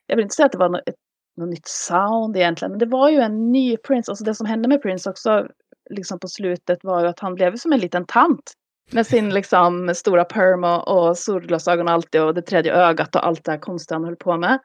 jag 0.05 0.15
vill 0.15 0.23
inte 0.23 0.35
säga 0.35 0.45
att 0.45 0.51
det 0.51 0.57
var 0.57 0.69
något, 0.69 0.89
ett, 0.89 0.95
något 1.37 1.49
nytt 1.49 1.67
sound 1.67 2.37
egentligen, 2.37 2.71
men 2.71 2.79
det 2.79 2.85
var 2.85 3.09
ju 3.09 3.19
en 3.19 3.51
ny 3.51 3.77
Prince. 3.77 4.11
Alltså 4.11 4.23
det 4.23 4.35
som 4.35 4.45
hände 4.45 4.67
med 4.67 4.81
Prince 4.81 5.09
också, 5.09 5.47
liksom 5.89 6.19
på 6.19 6.27
slutet 6.27 6.79
var 6.83 7.01
ju 7.01 7.07
att 7.07 7.19
han 7.19 7.35
blev 7.35 7.57
som 7.57 7.73
en 7.73 7.79
liten 7.79 8.05
tant. 8.05 8.53
Med 8.91 9.07
sin 9.07 9.29
liksom 9.29 9.95
stora 9.95 10.25
perm 10.25 10.63
och, 10.63 10.87
och 10.87 11.17
solglasögon 11.17 11.87
och 11.87 11.93
allt 11.93 12.07
det 12.11 12.21
och 12.21 12.33
det 12.33 12.41
tredje 12.41 12.73
ögat 12.73 13.15
och 13.15 13.27
allt 13.27 13.43
det 13.43 13.51
här 13.51 13.59
konstiga 13.59 13.95
han 13.95 14.05
höll 14.05 14.15
på 14.15 14.37
med. 14.37 14.59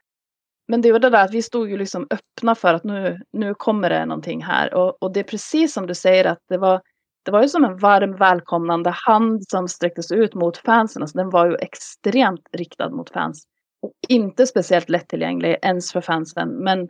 Men 0.69 0.81
det 0.81 0.93
var 0.93 0.98
det 0.98 1.11
där 1.11 1.24
att 1.24 1.35
vi 1.35 1.43
stod 1.43 1.70
ju 1.70 1.77
liksom 1.77 2.06
öppna 2.11 2.55
för 2.55 2.74
att 2.74 2.85
nu, 2.85 3.20
nu 3.32 3.55
kommer 3.55 3.90
det 3.90 4.06
någonting 4.06 4.43
här. 4.43 4.74
Och, 4.74 5.02
och 5.02 5.12
det 5.12 5.20
är 5.20 5.24
precis 5.24 5.73
som 5.73 5.86
du 5.86 5.94
säger 5.94 6.24
att 6.24 6.39
det 6.48 6.59
var 6.59 6.81
det 7.25 7.31
var 7.31 7.43
ju 7.43 7.49
som 7.49 7.65
en 7.65 7.77
varm 7.77 8.17
välkomnande 8.17 8.91
hand 8.91 9.49
som 9.49 9.69
sträcktes 9.69 10.13
ut 10.13 10.35
mot 10.35 10.57
fansen. 10.57 11.03
Alltså 11.03 11.19
den 11.19 11.31
var 11.31 11.47
ju 11.47 11.55
extremt 11.55 12.49
riktad 12.53 12.91
mot 12.91 13.11
fans. 13.11 13.45
Och 13.83 13.93
inte 14.09 14.47
speciellt 14.47 14.89
lättillgänglig 14.89 15.57
ens 15.63 15.93
för 15.93 16.01
fansen. 16.01 16.49
Men 16.49 16.89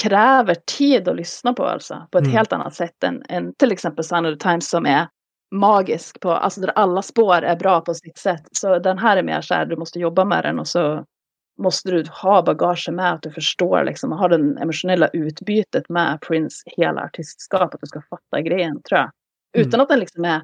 kräver 0.00 0.56
tid 0.78 1.08
att 1.08 1.16
lyssna 1.16 1.52
på 1.52 1.64
alltså. 1.64 2.06
På 2.10 2.18
ett 2.18 2.24
mm. 2.24 2.36
helt 2.36 2.52
annat 2.52 2.74
sätt 2.74 3.04
än, 3.04 3.22
än 3.28 3.54
till 3.54 3.72
exempel 3.72 4.04
Sun 4.04 4.26
of 4.26 4.38
the 4.38 4.48
Times 4.48 4.70
som 4.70 4.86
är 4.86 5.08
magisk 5.50 6.20
på, 6.20 6.30
alltså 6.30 6.60
där 6.60 6.72
alla 6.74 7.02
spår 7.02 7.42
är 7.42 7.56
bra 7.56 7.80
på 7.80 7.94
sitt 7.94 8.18
sätt. 8.18 8.42
Så 8.52 8.78
den 8.78 8.98
här 8.98 9.16
är 9.16 9.22
mer 9.22 9.40
så 9.40 9.54
här, 9.54 9.66
du 9.66 9.76
måste 9.76 9.98
jobba 9.98 10.24
med 10.24 10.44
den 10.44 10.58
och 10.58 10.68
så 10.68 11.04
måste 11.58 11.90
du 11.90 12.04
ha 12.22 12.42
bagage 12.42 12.88
med 12.92 13.12
att 13.12 13.22
du 13.22 13.30
förstår 13.30 13.84
liksom, 13.84 14.12
ha 14.12 14.28
det 14.28 14.60
emotionella 14.62 15.08
utbytet 15.08 15.88
med 15.88 16.20
Prince 16.20 16.62
hela 16.76 17.02
artistskapet, 17.02 17.74
att 17.74 17.80
du 17.80 17.86
ska 17.86 18.02
fatta 18.10 18.40
grejen 18.40 18.82
tror 18.82 18.98
jag. 18.98 19.10
Mm. 19.54 19.68
Utan 19.68 19.80
att 19.80 19.88
den 19.88 20.00
liksom 20.00 20.24
är, 20.24 20.40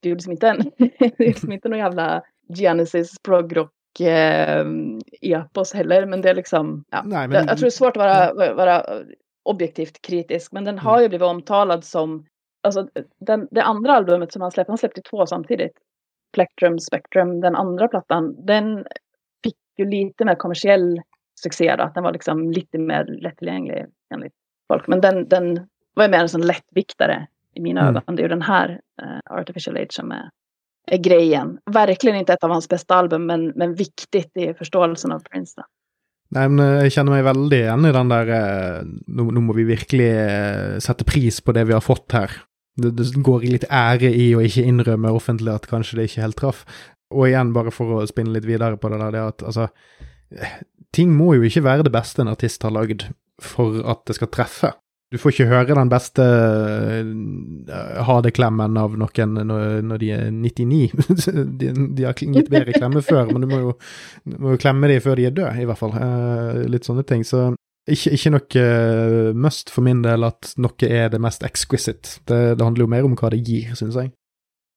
det 0.00 0.10
är 0.10 0.14
liksom 0.14 0.32
inte 0.32 0.48
en, 0.48 0.58
det 0.98 1.24
är 1.24 1.26
liksom 1.26 1.52
inte 1.52 1.68
någon 1.68 1.78
jävla 1.78 2.22
Genesis 2.58 3.18
progrock 3.22 4.00
eh, 4.00 4.66
epos 5.20 5.72
heller, 5.74 6.06
men 6.06 6.20
det 6.20 6.30
är 6.30 6.34
liksom, 6.34 6.84
ja, 6.90 7.02
Nej, 7.04 7.28
men... 7.28 7.36
jag, 7.36 7.50
jag 7.50 7.58
tror 7.58 7.66
det 7.66 7.68
är 7.68 7.70
svårt 7.70 7.96
att 7.96 8.36
vara, 8.36 8.54
vara 8.54 8.84
objektivt 9.42 10.02
kritisk, 10.02 10.52
men 10.52 10.64
den 10.64 10.78
har 10.78 11.00
ju 11.00 11.08
blivit 11.08 11.26
omtalad 11.26 11.84
som, 11.84 12.26
alltså 12.62 12.88
den, 13.20 13.48
det 13.50 13.62
andra 13.62 13.92
albumet 13.92 14.32
som 14.32 14.42
han 14.42 14.50
släppte, 14.50 14.70
han 14.70 14.78
släppte 14.78 15.02
två 15.02 15.26
samtidigt, 15.26 15.72
Plectrum, 16.32 16.78
Spectrum, 16.78 17.40
den 17.40 17.56
andra 17.56 17.88
plattan, 17.88 18.46
den 18.46 18.84
fick 19.44 19.56
ju 19.78 19.84
lite 19.84 20.24
mer 20.24 20.34
kommersiell 20.34 21.00
succé 21.40 21.76
då, 21.76 21.84
att 21.84 21.94
den 21.94 22.04
var 22.04 22.12
liksom 22.12 22.50
lite 22.50 22.78
mer 22.78 23.04
lättillgänglig 23.04 23.86
enligt 24.14 24.34
folk, 24.68 24.86
men 24.86 25.00
den, 25.00 25.28
den 25.28 25.68
var 25.94 26.04
ju 26.04 26.10
mer 26.10 26.18
en 26.18 26.28
sån 26.28 26.46
lättviktare 26.46 27.26
i 27.54 27.60
mina 27.60 27.80
mm. 27.80 27.96
ögon. 27.96 28.16
Det 28.16 28.22
är 28.22 28.24
ju 28.24 28.28
den 28.28 28.42
här 28.42 28.80
uh, 29.02 29.38
Artificial 29.38 29.76
Age 29.76 29.92
som 29.92 30.12
är, 30.12 30.30
är 30.90 30.98
grejen. 30.98 31.58
Verkligen 31.70 32.16
inte 32.16 32.32
ett 32.32 32.44
av 32.44 32.50
hans 32.50 32.68
bästa 32.68 32.94
album, 32.94 33.26
men, 33.26 33.48
men 33.48 33.74
viktigt 33.74 34.36
i 34.36 34.54
förståelsen 34.54 35.12
av 35.12 35.20
Prince. 35.20 35.54
Då. 35.56 35.62
Nei, 36.32 36.46
men 36.48 36.62
eh, 36.64 36.86
Jeg 36.86 36.96
kjenner 36.96 37.16
meg 37.16 37.26
veldig 37.28 37.58
igjen 37.60 37.88
i 37.88 37.92
den 37.94 38.12
der 38.12 38.32
eh, 38.36 38.78
nå, 39.12 39.28
nå, 39.36 39.44
må 39.44 39.56
vi 39.56 39.68
virkelig 39.68 40.08
eh, 40.08 40.78
sette 40.84 41.06
pris 41.08 41.42
på 41.44 41.54
det 41.56 41.66
vi 41.68 41.76
har 41.76 41.84
fått 41.84 42.16
her. 42.16 42.38
Det, 42.80 42.94
det 42.96 43.10
går 43.20 43.44
litt 43.44 43.68
ære 43.68 44.08
i 44.16 44.30
å 44.36 44.40
ikke 44.44 44.64
innrømme 44.64 45.12
offentlig 45.12 45.52
at 45.52 45.68
kanskje 45.68 45.98
det 45.98 46.08
ikke 46.08 46.24
helt 46.24 46.40
traff. 46.40 46.62
Og 47.12 47.26
igjen, 47.28 47.52
bare 47.52 47.72
for 47.74 47.98
å 47.98 48.06
spinne 48.08 48.32
litt 48.32 48.48
videre 48.48 48.80
på 48.80 48.88
det 48.88 49.00
der, 49.02 49.16
det 49.16 49.26
at 49.34 49.50
altså 49.50 49.68
Ting 50.92 51.10
må 51.16 51.30
jo 51.36 51.44
ikke 51.44 51.62
være 51.64 51.84
det 51.86 51.92
beste 51.92 52.20
en 52.20 52.28
artist 52.28 52.64
har 52.64 52.72
lagd 52.72 53.06
for 53.40 53.78
at 53.88 54.02
det 54.08 54.16
skal 54.16 54.28
treffe. 54.32 54.70
Du 55.12 55.18
får 55.20 55.34
ikke 55.34 55.48
høre 55.50 55.74
den 55.76 55.90
beste 55.92 56.24
uh, 56.24 57.72
ha 58.06 58.14
det-klemmen 58.24 58.78
av 58.80 58.94
noen 58.96 59.34
når, 59.44 59.98
de 60.00 60.08
er 60.14 60.30
99. 60.32 60.78
de, 61.60 61.72
de, 61.92 62.06
har 62.06 62.22
litt 62.24 62.48
bedre 62.52 62.72
klemme 62.78 63.02
før, 63.04 63.28
men 63.28 63.44
du 63.44 63.50
må 63.50 63.58
jo, 63.60 63.74
du 64.24 64.38
må 64.40 64.54
jo 64.54 64.62
klemme 64.62 64.88
dem 64.88 65.04
før 65.04 65.20
de 65.20 65.28
er 65.28 65.36
døde, 65.36 65.52
i 65.60 65.68
hvert 65.68 65.80
fall. 65.82 65.92
Eh, 66.00 66.62
litt 66.72 66.88
sånne 66.88 67.04
ting. 67.08 67.26
Så 67.28 67.50
ikke, 67.84 68.14
ikke 68.16 68.32
noe 68.32 68.64
eh, 68.64 69.28
must 69.36 69.72
for 69.74 69.84
min 69.84 70.00
del 70.04 70.24
at 70.30 70.54
noe 70.62 70.88
er 70.88 71.12
det 71.12 71.20
mest 71.20 71.44
exquisite. 71.44 72.22
Det, 72.24 72.42
det 72.56 72.64
handler 72.64 72.86
jo 72.86 72.92
mer 72.94 73.08
om 73.08 73.16
hva 73.18 73.34
det 73.34 73.42
gir, 73.44 73.76
syns 73.76 74.00
jeg. 74.00 74.14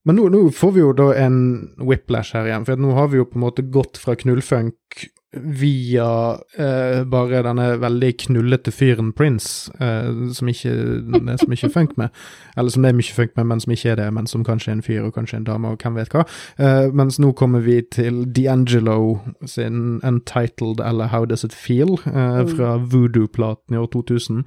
Men 0.06 0.20
nå, 0.20 0.28
nå, 0.34 0.44
får 0.53 0.76
vi 0.76 0.84
jo 0.84 0.91
da 0.99 1.14
en 1.18 1.38
whiplash 1.80 2.36
her 2.36 2.52
igjen, 2.52 2.68
for 2.68 2.82
nå 2.82 2.91
har 2.98 3.07
vi 3.10 3.24
jo 3.24 3.30
på 3.30 3.40
en 3.40 3.45
måte 3.48 3.66
gått 3.74 3.98
fra 4.03 4.14
knullfunk 4.20 5.07
via 5.36 6.38
eh, 6.57 7.03
bare 7.03 7.41
denne 7.45 7.68
veldig 7.82 8.12
knullete 8.26 8.72
fyren 8.72 9.12
Prince, 9.14 9.72
eh, 9.80 10.10
som 10.34 10.49
ikke 10.52 10.74
det 11.12 11.22
er 11.34 11.41
så 11.41 11.49
mye 11.52 11.72
funk 11.74 11.95
med. 11.99 12.10
Eller 12.57 12.74
som 12.74 12.86
det 12.86 12.91
er 12.91 12.99
mye 12.99 13.16
funk 13.18 13.36
med, 13.36 13.48
men 13.52 13.64
som 13.64 13.74
ikke 13.76 13.94
er 13.94 13.99
det, 14.02 14.10
men 14.14 14.28
som 14.28 14.45
kanskje 14.48 14.72
er 14.72 14.78
en 14.78 14.86
fyr 14.86 15.07
og 15.07 15.16
kanskje 15.18 15.41
en 15.41 15.48
dame, 15.48 15.74
og 15.74 15.82
hvem 15.84 15.99
vet 15.99 16.14
hva. 16.16 16.26
Eh, 16.60 16.91
mens 16.95 17.20
nå 17.22 17.32
kommer 17.38 17.66
vi 17.66 17.82
til 17.91 18.24
D'Angelo 18.38 19.20
sin 19.45 19.99
Untitled 20.03 20.84
eller 20.84 21.12
How 21.14 21.26
Does 21.26 21.44
It 21.44 21.53
Feel, 21.53 21.98
eh, 22.06 22.41
mm. 22.41 22.56
fra 22.56 22.78
Voodoo-platen 22.78 23.76
i 23.76 23.82
år 23.82 23.91
2000. 23.94 24.45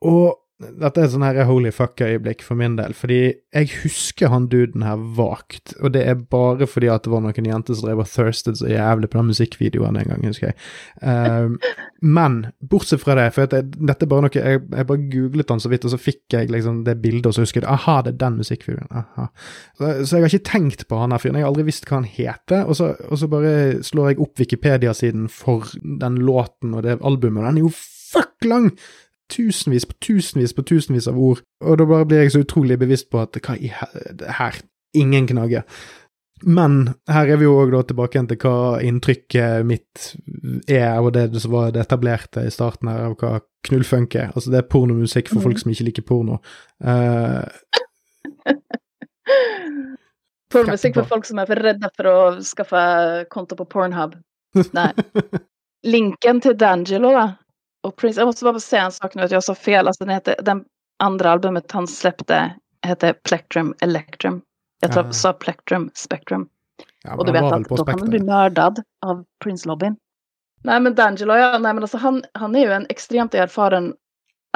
Og 0.00 0.39
dette 0.60 1.00
er 1.00 1.06
en 1.06 1.12
sånn 1.14 1.24
her 1.24 1.46
holy 1.48 1.70
fucker-øyeblikk 1.72 2.42
for 2.44 2.58
min 2.60 2.74
del, 2.76 2.92
fordi 2.96 3.20
jeg 3.54 3.68
husker 3.80 4.28
han 4.28 4.48
duden 4.52 4.84
her 4.84 5.00
vagt, 5.16 5.72
og 5.80 5.94
det 5.94 6.02
er 6.04 6.18
bare 6.20 6.68
fordi 6.68 6.90
at 6.92 7.06
det 7.06 7.12
var 7.14 7.22
noen 7.24 7.48
jenter 7.48 7.78
som 7.78 7.88
drev 7.88 8.02
og 8.04 8.10
thirsted 8.10 8.58
så 8.60 8.68
jævlig 8.68 9.08
på 9.08 9.20
den 9.20 9.30
musikkvideoen 9.32 9.96
en 9.96 10.10
gang, 10.10 10.26
husker 10.28 10.50
jeg. 10.50 10.58
Um, 11.00 11.08
ehm, 11.14 11.56
men 12.18 12.38
bortsett 12.60 13.00
fra 13.00 13.16
det, 13.16 13.26
for 13.36 13.48
det, 13.48 13.62
dette 13.78 14.04
er 14.04 14.12
bare 14.12 14.26
noe 14.26 14.36
jeg, 14.36 14.62
jeg, 14.66 14.88
bare 14.92 15.08
googlet 15.16 15.54
han 15.54 15.64
så 15.64 15.72
vidt, 15.72 15.88
og 15.88 15.94
så 15.94 16.02
fikk 16.02 16.36
jeg 16.36 16.52
liksom 16.52 16.84
det 16.88 16.98
bildet, 17.00 17.30
og 17.30 17.38
så 17.38 17.46
husker 17.46 17.64
jeg 17.64 17.72
aha, 17.72 18.00
det 18.04 18.14
er 18.14 18.22
den 18.26 18.40
musikkvideoen. 18.44 18.92
aha. 19.00 19.28
Så, 19.80 19.84
så, 20.04 20.16
jeg 20.18 20.26
har 20.26 20.34
ikke 20.34 20.50
tenkt 20.52 20.88
på 20.90 21.00
han 21.00 21.16
her 21.16 21.24
fyren, 21.24 21.40
jeg 21.40 21.48
har 21.48 21.54
aldri 21.54 21.68
visst 21.70 21.88
hva 21.88 22.02
han 22.02 22.10
heter, 22.10 22.66
og 22.66 22.76
så, 22.76 22.92
og 23.08 23.22
så 23.22 23.32
bare 23.32 23.54
slår 23.86 24.12
jeg 24.12 24.24
opp 24.26 24.44
Wikipedia-siden 24.44 25.30
for 25.32 25.72
den 25.80 26.20
låten 26.20 26.76
og 26.76 26.84
det 26.84 27.00
albumet, 27.00 27.46
og 27.46 27.48
den 27.48 27.62
er 27.62 27.70
jo 27.70 27.78
fuck 28.10 28.44
lang! 28.44 28.74
Tusenvis 29.30 29.86
på 29.88 29.96
tusenvis 30.02 30.54
på 30.56 30.66
tusenvis 30.66 31.08
av 31.10 31.18
ord, 31.18 31.42
og 31.64 31.78
da 31.80 31.86
bare 31.88 32.08
blir 32.08 32.24
jeg 32.24 32.34
så 32.34 32.44
utrolig 32.44 32.78
bevisst 32.80 33.10
på 33.10 33.22
at 33.22 33.40
hva 33.40 33.56
i 33.56 33.72
her 33.72 34.60
Ingen 34.90 35.28
knagger. 35.28 35.62
Men 36.42 36.96
her 37.06 37.28
er 37.30 37.38
vi 37.38 37.44
jo 37.46 37.52
òg 37.60 37.70
tilbake 37.86 38.16
igjen 38.16 38.26
til 38.30 38.40
hva 38.42 38.80
inntrykket 38.82 39.66
mitt 39.68 40.08
er, 40.66 40.96
og 40.98 41.12
det 41.14 41.28
som 41.44 41.52
var 41.52 41.70
det 41.74 41.84
etablerte 41.84 42.42
i 42.42 42.50
starten 42.50 42.90
her, 42.90 43.04
av 43.10 43.14
hva 43.20 43.38
knullfunk 43.68 44.16
er. 44.18 44.32
Altså, 44.34 44.50
det 44.50 44.58
er 44.58 44.66
pornomusikk 44.72 45.30
for 45.30 45.44
folk 45.44 45.60
som 45.62 45.70
ikke 45.70 45.90
liker 45.90 46.06
porno. 46.10 46.40
Uh, 46.80 47.44
Pornomusikk 50.50 50.96
for 50.96 51.06
folk 51.06 51.26
som 51.28 51.38
er 51.38 51.46
for 51.46 51.62
redde 51.62 51.90
for 51.94 52.08
å 52.10 52.16
skaffe 52.42 52.80
konto 53.30 53.54
på 53.58 53.68
Pornhub. 53.70 54.16
Nei. 54.74 54.90
Linken 55.94 56.40
til 56.42 56.56
D'Angelo, 56.58 57.12
da, 57.14 57.26
och 57.82 57.96
Prince, 57.96 58.20
jag 58.20 58.26
måste 58.26 58.44
bara 58.44 58.60
säga 58.60 58.82
en 58.82 58.92
sak 58.92 59.14
nu 59.14 59.22
att 59.22 59.30
jag 59.30 59.44
sa 59.44 59.54
fel. 59.54 59.86
Alltså 59.86 60.04
den, 60.04 60.14
heter, 60.14 60.36
den 60.42 60.64
andra 60.98 61.30
albumet 61.30 61.72
han 61.72 61.86
släppte 61.86 62.54
hette 62.82 63.12
Plectrum 63.12 63.74
Electrum. 63.80 64.42
Jag 64.80 64.92
tror, 64.92 65.04
ja. 65.04 65.12
sa 65.12 65.32
Plectrum 65.32 65.90
Spectrum. 65.94 66.48
Ja, 67.04 67.16
och 67.16 67.26
du 67.26 67.32
vet 67.32 67.42
att 67.42 67.68
då 67.68 67.84
kan 67.84 67.98
man 67.98 68.10
bli 68.10 68.18
mördad 68.18 68.82
av 69.06 69.24
Prince-lobbyn. 69.44 69.96
Nej 70.64 70.80
men 70.80 70.94
D'Angelo, 70.94 71.36
ja, 71.36 71.58
nej, 71.58 71.74
men 71.74 71.78
alltså 71.82 71.96
han, 71.96 72.24
han 72.34 72.56
är 72.56 72.60
ju 72.60 72.72
en 72.72 72.86
extremt 72.88 73.34
erfaren 73.34 73.94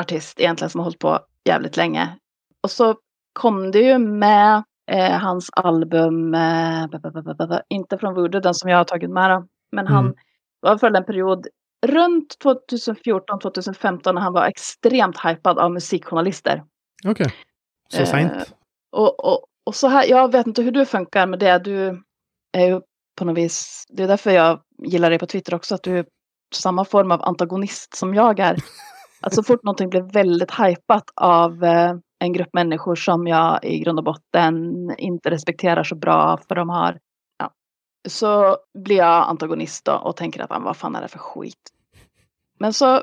artist 0.01 0.41
egentligen 0.41 0.71
som 0.71 0.79
har 0.79 0.85
hållit 0.85 0.99
på 0.99 1.19
jävligt 1.45 1.77
länge. 1.77 2.17
Och 2.63 2.71
så 2.71 2.97
kom 3.33 3.71
det 3.71 3.79
ju 3.79 3.99
med 3.99 4.63
eh, 4.91 5.13
hans 5.13 5.51
album, 5.53 6.35
eh, 6.35 6.87
inte 7.69 7.99
från 7.99 8.15
Voodoo, 8.15 8.41
den 8.41 8.55
som 8.55 8.71
jag 8.71 8.79
har 8.79 8.85
tagit 8.85 9.11
med 9.11 9.31
då, 9.31 9.47
men 9.73 9.87
han 9.87 10.05
mm. 10.05 10.17
var 10.61 10.79
för 10.79 10.97
en 10.97 11.05
period 11.05 11.47
runt 11.86 12.36
2014-2015 12.44 14.12
när 14.12 14.20
han 14.20 14.32
var 14.32 14.47
extremt 14.47 15.19
hypad 15.24 15.59
av 15.59 15.73
musikjournalister. 15.73 16.62
Okej, 17.05 17.27
okay. 17.27 17.32
så 17.93 18.01
eh, 18.01 18.06
sent. 18.06 18.55
och, 18.93 19.24
och, 19.24 19.47
och 19.66 19.74
så 19.74 19.89
här, 19.89 20.06
jag 20.06 20.32
vet 20.32 20.47
inte 20.47 20.62
hur 20.62 20.73
du 20.73 20.86
funkar 20.86 21.27
med 21.27 21.39
det. 21.39 21.59
Du 21.59 22.02
är 22.52 22.66
ju 22.66 22.81
på 23.19 23.24
något 23.24 23.39
vis, 23.39 23.85
det 23.89 24.02
är 24.02 24.09
därför 24.09 24.31
jag 24.31 24.61
gillar 24.86 25.11
dig 25.11 25.19
på 25.19 25.27
Twitter 25.27 25.55
också, 25.55 25.74
att 25.74 25.82
du 25.82 25.98
är 25.98 26.06
samma 26.55 26.85
form 26.85 27.11
av 27.11 27.23
antagonist 27.23 27.97
som 27.97 28.15
jag 28.15 28.40
är. 28.40 28.56
Att 29.20 29.35
så 29.35 29.43
fort 29.43 29.62
någonting 29.62 29.90
blir 29.90 30.12
väldigt 30.12 30.51
hypat 30.51 31.05
av 31.15 31.65
eh, 31.65 31.94
en 32.19 32.32
grupp 32.32 32.48
människor 32.52 32.94
som 32.94 33.27
jag 33.27 33.65
i 33.65 33.78
grund 33.78 33.98
och 33.98 34.05
botten 34.05 34.55
inte 34.98 35.31
respekterar 35.31 35.85
så 35.85 35.94
bra 35.94 36.39
för 36.48 36.55
de 36.55 36.69
har 36.69 36.98
så 38.09 38.57
blir 38.79 38.97
jag 38.97 39.29
antagonist 39.29 39.85
då 39.85 39.93
och 39.93 40.17
tänker 40.17 40.43
att 40.43 40.51
ah, 40.51 40.59
vad 40.59 40.77
fan 40.77 40.97
är 40.97 41.03
det 41.03 41.09
för 41.09 41.19
skit. 41.19 41.71
Men 42.59 42.73
så 42.73 43.03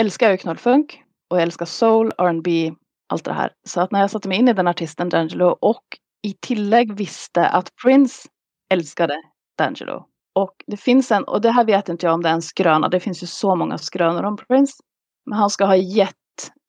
älskar 0.00 0.26
jag 0.26 0.32
ju 0.32 0.38
knullfunk 0.38 1.02
och 1.30 1.36
jag 1.36 1.42
älskar 1.42 1.66
soul, 1.66 2.12
R&B, 2.18 2.72
allt 3.08 3.24
det 3.24 3.32
här. 3.32 3.52
Så 3.66 3.80
att 3.80 3.92
när 3.92 4.00
jag 4.00 4.10
satte 4.10 4.28
mig 4.28 4.38
in 4.38 4.48
i 4.48 4.52
den 4.52 4.68
artisten 4.68 5.10
D'Angelo 5.10 5.56
och 5.60 5.84
i 6.22 6.32
tillägg 6.32 6.92
visste 6.92 7.48
att 7.48 7.76
Prince 7.82 8.28
älskade 8.72 9.22
D'Angelo. 9.60 10.04
Och 10.34 10.64
det 10.66 10.76
finns 10.76 11.12
en, 11.12 11.24
och 11.24 11.40
det 11.40 11.50
här 11.50 11.64
vet 11.64 11.88
inte 11.88 12.06
jag 12.06 12.14
om 12.14 12.22
det 12.22 12.28
är 12.28 12.32
en 12.32 12.42
skröna, 12.42 12.88
det 12.88 13.00
finns 13.00 13.22
ju 13.22 13.26
så 13.26 13.54
många 13.54 13.78
skrönor 13.78 14.22
om 14.22 14.36
Prince. 14.36 14.82
Men 15.26 15.38
han 15.38 15.50
ska 15.50 15.64
ha 15.64 15.76
gett 15.76 16.14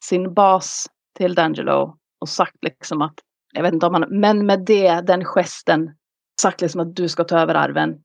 sin 0.04 0.34
bas 0.34 0.88
till 1.18 1.36
D'Angelo 1.36 1.94
och 2.22 2.30
sagt 2.30 2.58
liksom 2.62 3.02
att, 3.02 3.16
jag 3.54 3.64
vet 3.64 3.74
inte 3.74 3.86
om 3.86 3.94
han, 3.94 4.20
men 4.20 4.46
med 4.46 4.66
det, 4.66 5.02
den 5.02 5.26
gesten 5.26 5.96
sagt 6.42 6.62
liksom 6.62 6.82
att 6.82 6.96
du 6.96 7.10
ska 7.10 7.24
ta 7.24 7.40
över 7.40 7.56
arven 7.56 8.02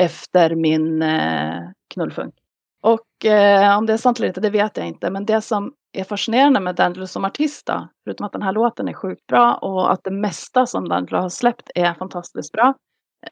efter 0.00 0.54
min 0.54 1.02
eh, 1.02 1.60
knullfunk. 1.94 2.34
Och 2.82 3.24
eh, 3.24 3.78
om 3.78 3.86
det 3.86 3.92
är 3.92 3.96
sant 3.96 4.18
eller 4.18 4.28
inte, 4.28 4.40
det 4.40 4.50
vet 4.50 4.76
jag 4.76 4.86
inte. 4.86 5.10
Men 5.10 5.26
det 5.26 5.40
som 5.40 5.72
är 5.92 6.04
fascinerande 6.04 6.60
med 6.60 6.76
D'Angelo 6.76 7.06
som 7.06 7.24
artist, 7.24 7.66
då, 7.66 7.88
förutom 8.04 8.26
att 8.26 8.32
den 8.32 8.42
här 8.42 8.52
låten 8.52 8.88
är 8.88 8.92
sjukt 8.92 9.26
bra 9.26 9.54
och 9.54 9.92
att 9.92 10.04
det 10.04 10.10
mesta 10.10 10.66
som 10.66 10.92
D'Angelo 10.92 11.16
har 11.20 11.28
släppt 11.28 11.70
är 11.74 11.94
fantastiskt 11.94 12.52
bra, 12.52 12.74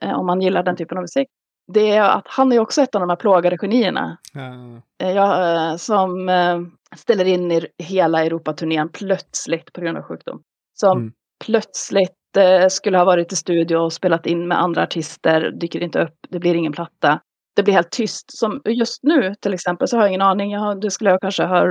eh, 0.00 0.18
om 0.18 0.26
man 0.26 0.40
gillar 0.40 0.62
den 0.62 0.76
typen 0.76 0.98
av 0.98 1.02
musik, 1.02 1.28
det 1.72 1.90
är 1.90 2.02
att 2.02 2.26
han 2.26 2.52
är 2.52 2.58
också 2.58 2.82
ett 2.82 2.94
av 2.94 3.00
de 3.00 3.10
här 3.10 3.16
plågade 3.16 3.58
genierna. 3.58 4.18
Mm. 4.34 4.82
Jag, 4.96 5.70
eh, 5.70 5.76
som 5.76 6.28
eh, 6.28 6.60
ställer 6.96 7.24
in 7.24 7.52
i 7.52 7.66
hela 7.78 8.24
Europaturnén 8.24 8.88
plötsligt 8.88 9.72
på 9.72 9.80
grund 9.80 9.98
av 9.98 10.04
sjukdom. 10.04 10.42
Som 10.74 10.98
mm 10.98 11.12
plötsligt 11.44 12.17
Eh, 12.36 12.68
skulle 12.68 12.98
ha 12.98 13.04
varit 13.04 13.32
i 13.32 13.36
studio 13.36 13.76
och 13.76 13.92
spelat 13.92 14.26
in 14.26 14.48
med 14.48 14.60
andra 14.60 14.82
artister, 14.82 15.50
dyker 15.50 15.82
inte 15.82 16.02
upp, 16.02 16.14
det 16.28 16.38
blir 16.38 16.54
ingen 16.54 16.72
platta. 16.72 17.20
Det 17.56 17.62
blir 17.62 17.74
helt 17.74 17.90
tyst. 17.90 18.38
Som 18.38 18.62
just 18.64 19.02
nu 19.02 19.34
till 19.40 19.54
exempel 19.54 19.88
så 19.88 19.96
har 19.96 20.02
jag 20.02 20.10
ingen 20.10 20.22
aning. 20.22 20.50
Jag 20.50 20.60
har, 20.60 20.74
det 20.74 20.90
skulle 20.90 21.10
jag 21.10 21.20
kanske 21.20 21.44
ha 21.44 21.64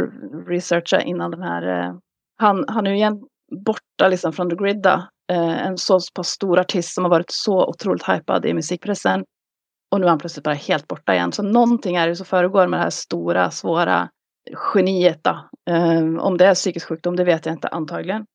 researchat 0.47 1.03
innan 1.03 1.31
den 1.31 1.41
här. 1.41 1.79
Eh, 1.79 1.93
han, 2.37 2.65
han 2.67 2.87
är 2.87 2.91
ju 2.91 2.97
igen 2.97 3.21
borta 3.65 4.07
liksom 4.07 4.33
från 4.33 4.49
the 4.49 4.55
gridda. 4.55 5.09
Eh, 5.31 5.67
en 5.67 5.77
så 5.77 5.99
pass 6.15 6.27
stor 6.27 6.59
artist 6.59 6.93
som 6.93 7.03
har 7.03 7.11
varit 7.11 7.31
så 7.31 7.67
otroligt 7.67 8.09
hypad 8.09 8.45
i 8.45 8.53
musikpressen. 8.53 9.23
Och 9.91 9.99
nu 9.99 10.05
är 10.05 10.09
han 10.09 10.19
plötsligt 10.19 10.43
bara 10.43 10.55
helt 10.55 10.87
borta 10.87 11.13
igen. 11.13 11.31
Så 11.31 11.43
någonting 11.43 11.95
är 11.95 12.07
det 12.07 12.15
som 12.15 12.25
föregår 12.25 12.67
med 12.67 12.79
det 12.79 12.83
här 12.83 12.89
stora, 12.89 13.51
svåra 13.51 14.09
geniet. 14.73 15.23
Då. 15.23 15.49
Eh, 15.69 16.17
om 16.19 16.37
det 16.37 16.45
är 16.45 16.53
psykisk 16.53 16.87
sjukdom, 16.87 17.15
det 17.15 17.23
vet 17.23 17.45
jag 17.45 17.55
inte 17.55 17.67
antagligen. 17.67 18.25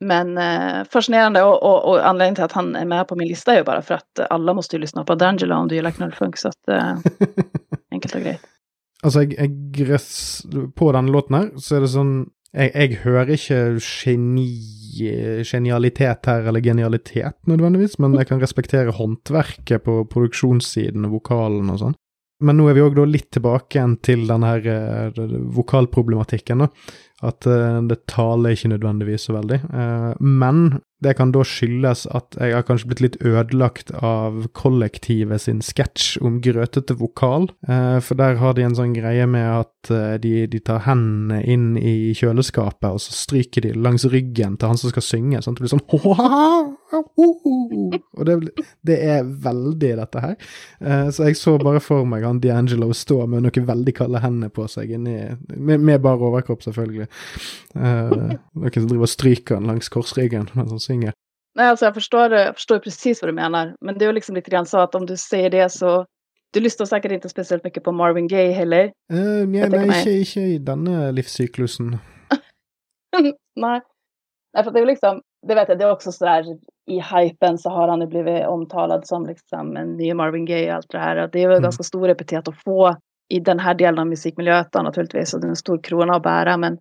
Men 0.00 0.38
eh, 0.38 0.84
fascinerande 0.90 1.42
och, 1.42 1.62
och, 1.62 1.88
och, 1.88 2.06
anledningen 2.06 2.34
till 2.34 2.44
att 2.44 2.52
han 2.52 2.76
är 2.76 2.84
med 2.84 3.08
på 3.08 3.16
min 3.16 3.28
lista 3.28 3.52
är 3.52 3.58
ju 3.58 3.64
bara 3.64 3.82
för 3.82 3.94
att 3.94 4.20
alla 4.30 4.54
måste 4.54 4.76
ju 4.76 4.80
lyssna 4.80 5.04
på 5.04 5.14
D'Angelo 5.14 5.52
om 5.52 5.68
du 5.68 5.74
gillar 5.74 5.90
knullfunk. 5.90 6.36
Så 6.36 6.48
att, 6.48 6.68
eh, 6.68 6.96
enkelt 7.90 8.14
och 8.14 8.20
greit. 8.20 8.40
Altså, 9.02 9.22
jeg, 9.22 9.50
jeg 9.78 10.00
På 10.74 10.92
den 10.92 11.06
låten 11.06 11.34
her, 11.34 11.50
så 11.56 11.76
er 11.76 11.86
det 11.86 11.92
sånn 11.94 12.16
Jeg, 12.56 12.70
jeg 12.72 12.96
hører 13.02 13.28
ikke 13.34 13.58
geni, 13.76 14.46
genialitet 15.44 16.24
her, 16.30 16.46
eller 16.48 16.64
genialitet 16.64 17.36
nødvendigvis, 17.46 17.98
men 18.00 18.14
jeg 18.16 18.30
kan 18.30 18.40
respektere 18.40 18.94
håndverket 18.96 19.84
på 19.84 19.98
produksjonssiden 20.08 21.04
og 21.04 21.18
vokalen 21.18 21.68
og 21.74 21.82
sånn. 21.82 21.98
Men 22.40 22.56
nå 22.56 22.70
er 22.70 22.78
vi 22.78 22.84
òg 22.86 22.98
litt 23.10 23.28
tilbake 23.34 23.76
igjen 23.76 23.98
til 24.00 24.24
den 24.30 24.46
her 24.46 24.64
uh, 24.64 25.20
vokalproblematikken, 25.58 26.64
da. 26.64 26.70
At 27.24 27.46
eh, 27.50 27.80
det 27.90 28.04
taler 28.06 28.54
ikke 28.54 28.70
nødvendigvis 28.70 29.26
så 29.26 29.34
veldig. 29.34 29.58
Eh, 29.74 30.12
men 30.22 30.80
det 31.02 31.16
kan 31.18 31.32
da 31.34 31.42
skyldes 31.46 32.06
at 32.14 32.36
jeg 32.38 32.54
har 32.54 32.66
kanskje 32.66 32.90
blitt 32.90 33.02
litt 33.02 33.18
ødelagt 33.26 33.90
av 33.94 34.44
kollektivet 34.58 35.42
sin 35.42 35.62
sketsj 35.62 36.20
om 36.22 36.40
grøtete 36.42 36.94
vokal. 36.98 37.50
Eh, 37.66 37.98
for 38.04 38.18
der 38.18 38.38
har 38.38 38.54
de 38.54 38.66
en 38.66 38.78
sånn 38.78 38.94
greie 38.94 39.26
med 39.30 39.48
at 39.50 39.92
de, 40.22 40.34
de, 40.50 40.62
tar 40.62 40.84
hendene 40.86 41.42
inn 41.42 41.72
i 41.78 42.14
kjøleskapet, 42.18 42.90
og 42.90 43.02
så 43.02 43.14
stryker 43.24 43.66
de 43.66 43.74
langs 43.74 44.06
ryggen 44.10 44.58
til 44.58 44.70
han 44.70 44.78
som 44.78 44.94
skal 44.94 45.06
synge. 45.06 45.42
Sånn 45.42 45.56
at 45.56 45.62
det 45.62 45.66
blir 45.66 45.74
sånn 45.74 46.76
Og 46.92 48.24
det, 48.26 48.36
det 48.86 48.98
er 49.04 49.26
veldig 49.44 49.90
dette 50.00 50.22
her. 50.24 50.36
så 51.12 51.28
jeg 51.28 51.36
så 51.36 51.56
bare 51.60 51.82
for 51.84 52.06
meg 52.08 52.24
han 52.24 52.40
D'Angelo 52.40 52.88
stå 52.96 53.26
med 53.28 53.44
noen 53.44 53.66
veldig 53.68 53.94
kalde 53.96 54.22
hender 54.22 54.48
på 54.48 54.64
seg 54.70 54.94
inni 54.96 55.18
med, 55.56 55.80
med 55.80 56.00
bare 56.04 56.28
overkropp, 56.30 56.62
selvfølgelig. 56.64 57.08
Uh, 57.76 58.36
noen 58.58 58.74
som 58.74 58.88
driver 58.90 59.06
og 59.06 59.12
stryker 59.12 59.58
den 59.58 59.70
langs 59.70 59.90
korsryggen 59.92 60.48
mens 60.54 60.70
han 60.70 60.80
synger. 60.82 61.12
Nej, 61.54 61.68
alltså 61.68 61.84
jag 61.84 61.94
förstår, 61.94 62.32
jag 62.32 62.54
förstår 62.54 62.78
precis 62.78 63.22
vad 63.22 63.28
du 63.28 63.32
menar. 63.32 63.76
Men 63.80 63.98
det 63.98 64.04
är 64.04 64.12
liksom 64.12 64.34
lite 64.34 64.50
grann 64.50 64.66
så 64.66 64.78
att 64.78 64.94
om 64.94 65.06
du 65.06 65.16
säger 65.16 65.50
det 65.50 65.72
så 65.72 66.06
du 66.52 66.60
lyssnar 66.60 66.86
säkert 66.86 67.12
inte 67.12 67.28
speciellt 67.28 67.64
mycket 67.64 67.84
på 67.84 67.92
Marvin 67.92 68.28
Gaye 68.28 68.52
heller. 68.52 68.92
Uh, 69.12 69.56
ja, 69.56 69.68
nej, 69.68 69.88
ikke, 69.88 70.10
ikke 70.10 70.40
i 70.40 70.58
denne 70.58 71.12
livssyklusen. 71.12 71.98
nej. 73.56 73.80
nej, 74.54 74.64
för 74.64 74.70
det 74.70 74.80
är 74.80 74.86
liksom, 74.86 75.22
det 75.48 75.54
vet 75.54 75.68
jag, 75.68 75.78
det 75.78 75.84
är 75.84 75.92
också 75.92 76.12
sådär 76.12 76.44
i 76.88 77.00
hypen 77.00 77.58
så 77.58 77.70
har 77.70 77.88
han 77.88 78.00
ju 78.00 78.06
blivit 78.06 78.46
omtalad 78.46 79.06
som 79.06 79.26
liksom 79.26 79.76
en 79.76 79.96
ny 79.96 80.14
Marvin 80.14 80.44
Gaye 80.44 80.70
och 80.70 80.76
allt 80.76 80.90
det 80.90 80.98
här. 80.98 81.28
Det 81.32 81.42
är 81.42 81.48
väl 81.48 81.56
mm. 81.56 81.62
ganska 81.62 81.82
stor 81.82 82.08
epitet 82.08 82.48
att 82.48 82.62
få 82.62 82.96
i 83.28 83.40
den 83.40 83.58
här 83.58 83.74
delen 83.74 83.98
av 83.98 84.06
musikmiljön 84.06 84.64
naturligtvis. 84.74 85.34
Och 85.34 85.40
det 85.40 85.46
är 85.46 85.48
en 85.48 85.56
stor 85.56 85.82
krona 85.82 86.16
att 86.16 86.22
bära. 86.22 86.56
Men 86.56 86.78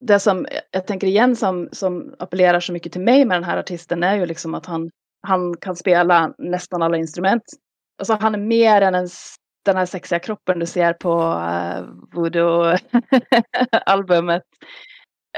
det 0.00 0.20
som 0.20 0.46
jag 0.70 0.86
tänker 0.86 1.06
igen 1.06 1.36
som, 1.36 1.68
som 1.72 2.14
appellerar 2.18 2.60
så 2.60 2.72
mycket 2.72 2.92
till 2.92 3.00
mig 3.00 3.24
med 3.24 3.36
den 3.36 3.44
här 3.44 3.56
artisten 3.56 4.02
är 4.02 4.16
ju 4.16 4.26
liksom 4.26 4.54
att 4.54 4.66
han, 4.66 4.90
han 5.26 5.56
kan 5.56 5.76
spela 5.76 6.34
nästan 6.38 6.82
alla 6.82 6.96
instrument. 6.96 7.42
Alltså 7.98 8.16
han 8.20 8.34
är 8.34 8.38
mer 8.38 8.82
än 8.82 8.94
en, 8.94 9.08
den 9.64 9.76
här 9.76 9.86
sexiga 9.86 10.18
kroppen 10.18 10.58
du 10.58 10.66
ser 10.66 10.92
på 10.92 11.12
uh, 11.12 11.80
Voodoo-albumet. 12.14 14.42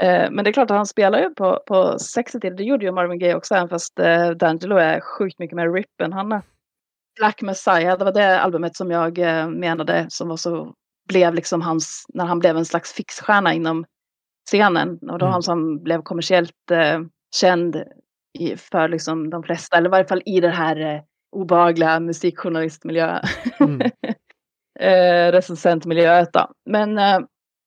Uh, 0.03 0.31
men 0.31 0.43
det 0.43 0.49
är 0.49 0.53
klart 0.53 0.71
att 0.71 0.77
han 0.77 0.85
spelar 0.85 1.19
ju 1.19 1.29
på, 1.29 1.63
på 1.67 1.99
sexy 1.99 2.39
till. 2.39 2.55
Det 2.55 2.63
gjorde 2.63 2.85
ju 2.85 2.91
Marvin 2.91 3.19
Gaye 3.19 3.35
också, 3.35 3.55
även 3.55 3.69
fast 3.69 3.99
uh, 3.99 4.03
D'Angelo 4.05 4.77
är 4.77 4.99
sjukt 4.99 5.39
mycket 5.39 5.55
mer 5.55 5.73
rip 5.73 6.01
än 6.01 6.13
han 6.13 6.31
är. 6.31 6.41
Black 7.19 7.41
Messiah, 7.41 7.97
det 7.97 8.05
var 8.05 8.11
det 8.11 8.39
albumet 8.39 8.75
som 8.75 8.91
jag 8.91 9.17
menade 9.49 10.05
som 10.09 10.27
var 10.27 10.37
så, 10.37 10.73
blev 11.07 11.33
liksom 11.33 11.61
hans, 11.61 12.05
när 12.13 12.25
han 12.25 12.39
blev 12.39 12.57
en 12.57 12.65
slags 12.65 12.93
fixstjärna 12.93 13.53
inom 13.53 13.85
scenen. 14.47 14.99
Och 15.09 15.19
då 15.19 15.25
mm. 15.25 15.33
han 15.33 15.43
som 15.43 15.83
blev 15.83 16.01
kommersiellt 16.01 16.71
eh, 16.71 16.99
känd 17.35 17.83
i, 18.39 18.57
för 18.57 18.87
liksom 18.87 19.29
de 19.29 19.43
flesta, 19.43 19.77
eller 19.77 19.89
i 19.89 19.91
varje 19.91 20.07
fall 20.07 20.21
i 20.25 20.39
den 20.39 20.51
här 20.51 20.95
eh, 20.95 21.01
obehagliga 21.31 21.99
musikjournalistmiljö. 21.99 23.19
Mm. 23.59 23.81
eh, 24.79 25.31
recensentmiljö. 25.31 26.25
Men 26.65 26.97
eh, 26.97 27.19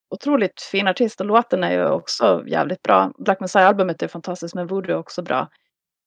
otroligt 0.09 0.61
fin 0.61 0.87
artist 0.87 1.19
och 1.19 1.25
låten 1.25 1.63
är 1.63 1.71
ju 1.71 1.89
också 1.89 2.43
jävligt 2.47 2.81
bra. 2.81 3.11
Black 3.17 3.39
Messiah-albumet 3.39 4.03
är 4.03 4.07
fantastiskt 4.07 4.55
men 4.55 4.67
Voodoo 4.67 4.91
är 4.91 4.97
också 4.99 5.21
bra. 5.21 5.49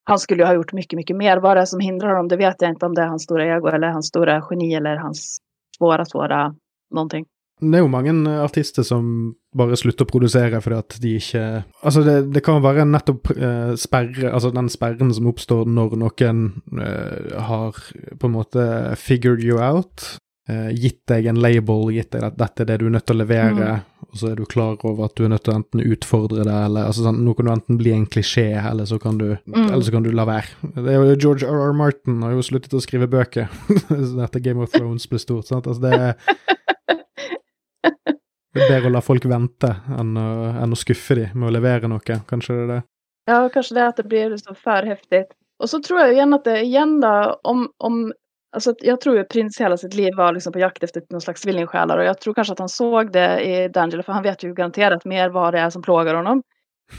Han 0.04 0.18
skulle 0.18 0.42
ju 0.42 0.46
ha 0.46 0.54
gjort 0.54 0.72
mycket, 0.72 0.96
mycket 0.96 1.16
mer. 1.16 1.36
Vad 1.36 1.56
det 1.56 1.60
är 1.60 1.66
som 1.66 1.80
hindrar 1.80 2.08
honom, 2.08 2.28
det 2.28 2.36
vet 2.36 2.62
jag 2.62 2.70
inte 2.70 2.86
om 2.86 2.94
det 2.94 3.02
är 3.02 3.06
hans 3.06 3.22
stora 3.22 3.56
ego 3.56 3.68
eller 3.68 3.88
hans 3.88 4.06
stora 4.06 4.42
geni 4.50 4.74
eller 4.74 4.96
hans 4.96 5.38
svåra, 5.78 6.04
svåra 6.04 6.54
någonting. 6.94 7.26
Det 7.60 7.78
er 7.78 7.82
ju 7.82 7.88
mange 7.90 8.12
artister 8.44 8.84
som 8.86 9.34
bare 9.56 9.76
slutter 9.76 10.06
å 10.06 10.10
produsere 10.12 10.60
fordi 10.62 10.76
at 10.78 10.96
de 11.02 11.14
ikke 11.18 11.42
Altså, 11.82 12.04
det, 12.06 12.14
det 12.34 12.42
kan 12.46 12.62
være 12.62 12.84
nettopp 12.86 13.32
eh, 13.34 13.72
sperre 13.74 14.30
Altså 14.30 14.52
den 14.54 14.68
sperren 14.70 15.10
som 15.14 15.26
oppstår 15.26 15.66
når 15.66 15.96
noen 15.98 16.44
eh, 16.78 17.34
har 17.48 17.80
på 18.14 18.30
en 18.30 18.36
måte 18.36 18.68
figured 19.00 19.42
you 19.42 19.58
out. 19.58 20.20
Uh, 20.48 20.70
gitt 20.72 21.02
deg 21.10 21.26
en 21.28 21.40
label, 21.44 21.90
gitt 21.92 22.14
deg 22.14 22.22
at 22.24 22.36
dette 22.40 22.64
er 22.64 22.70
det 22.70 22.78
du 22.80 22.86
er 22.88 22.94
nødt 22.94 23.04
til 23.04 23.18
å 23.18 23.20
levere, 23.20 23.66
mm. 23.76 24.06
og 24.06 24.14
så 24.16 24.30
er 24.30 24.38
du 24.38 24.46
klar 24.48 24.78
over 24.88 25.04
at 25.04 25.16
du 25.18 25.26
er 25.26 25.32
nødt 25.34 25.44
til 25.44 25.52
å 25.52 25.58
enten 25.58 25.82
utfordre 25.84 26.46
det, 26.48 26.54
eller 26.68 26.88
altså 26.88 27.04
sånn, 27.04 27.18
Nå 27.26 27.34
kan 27.36 27.50
du 27.50 27.52
enten 27.52 27.80
bli 27.80 27.92
en 27.92 28.06
klisjé, 28.08 28.46
eller 28.56 28.88
så 28.88 28.96
kan 29.02 29.18
du, 29.20 29.26
mm. 29.44 29.66
eller 29.66 29.84
så 29.84 29.92
kan 29.92 30.06
du 30.06 30.10
la 30.16 30.24
være. 30.28 30.72
Det 30.72 30.94
er 30.94 30.96
jo 30.96 31.18
George 31.18 31.44
R. 31.44 31.58
R. 31.68 31.74
Martin 31.76 32.22
har 32.24 32.32
jo 32.32 32.46
sluttet 32.48 32.76
å 32.78 32.80
skrive 32.80 33.10
bøker 33.12 33.52
etter 34.24 34.40
Game 34.40 34.64
of 34.64 34.72
Thrones 34.72 35.04
ble 35.10 35.20
stort. 35.20 35.50
sant? 35.50 35.68
Altså, 35.68 35.84
det 35.84 35.92
er 35.92 36.16
det 38.56 38.64
er 38.64 38.72
bedre 38.72 38.88
å 38.88 38.94
la 38.96 39.04
folk 39.04 39.28
vente 39.28 39.74
enn 39.98 40.16
å, 40.16 40.28
enn 40.64 40.72
å 40.72 40.80
skuffe 40.80 41.18
dem 41.18 41.36
med 41.36 41.50
å 41.50 41.56
levere 41.58 41.92
noe. 41.92 42.22
Kanskje 42.30 42.56
det 42.56 42.64
er 42.64 42.72
det? 42.72 42.82
Ja, 43.28 43.48
kanske 43.52 43.74
det 43.74 43.86
att 43.86 43.96
det 43.96 44.02
blir 44.04 44.30
liksom 44.30 44.54
för 44.54 44.82
häftigt. 44.82 45.28
Och 45.58 45.70
så 45.70 45.82
tror 45.82 46.00
jag 46.00 46.12
igen 46.12 46.34
att 46.34 46.44
det 46.44 46.60
igen 46.60 47.00
då, 47.00 47.40
om, 47.42 47.72
om 47.76 48.12
Alltså, 48.52 48.74
jag 48.78 49.00
tror 49.00 49.18
att 49.18 49.28
Prins 49.28 49.60
hela 49.60 49.76
sitt 49.76 49.94
liv 49.94 50.14
var 50.16 50.32
liksom 50.32 50.52
på 50.52 50.58
jakt 50.58 50.82
efter 50.82 51.02
någon 51.10 51.20
slags 51.20 51.42
tvillingsjälar 51.42 51.98
och 51.98 52.04
jag 52.04 52.20
tror 52.20 52.34
kanske 52.34 52.52
att 52.52 52.58
han 52.58 52.68
såg 52.68 53.12
det 53.12 53.40
i 53.40 53.68
D'Angelo 53.68 54.02
för 54.02 54.12
han 54.12 54.22
vet 54.22 54.42
ju 54.42 54.54
garanterat 54.54 55.04
mer 55.04 55.28
vad 55.28 55.54
det 55.54 55.60
är 55.60 55.70
som 55.70 55.82
plågar 55.82 56.14
honom. 56.14 56.42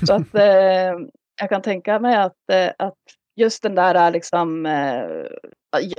Så 0.08 0.14
att 0.14 0.22
eh, 0.36 0.94
jag 1.42 1.50
kan 1.50 1.62
tänka 1.62 2.00
mig 2.00 2.18
att, 2.18 2.50
eh, 2.52 2.70
att 2.78 2.98
just 3.36 3.64
den 3.64 3.76
där 3.76 4.12
liksom 4.12 4.66
eh, 4.66 5.04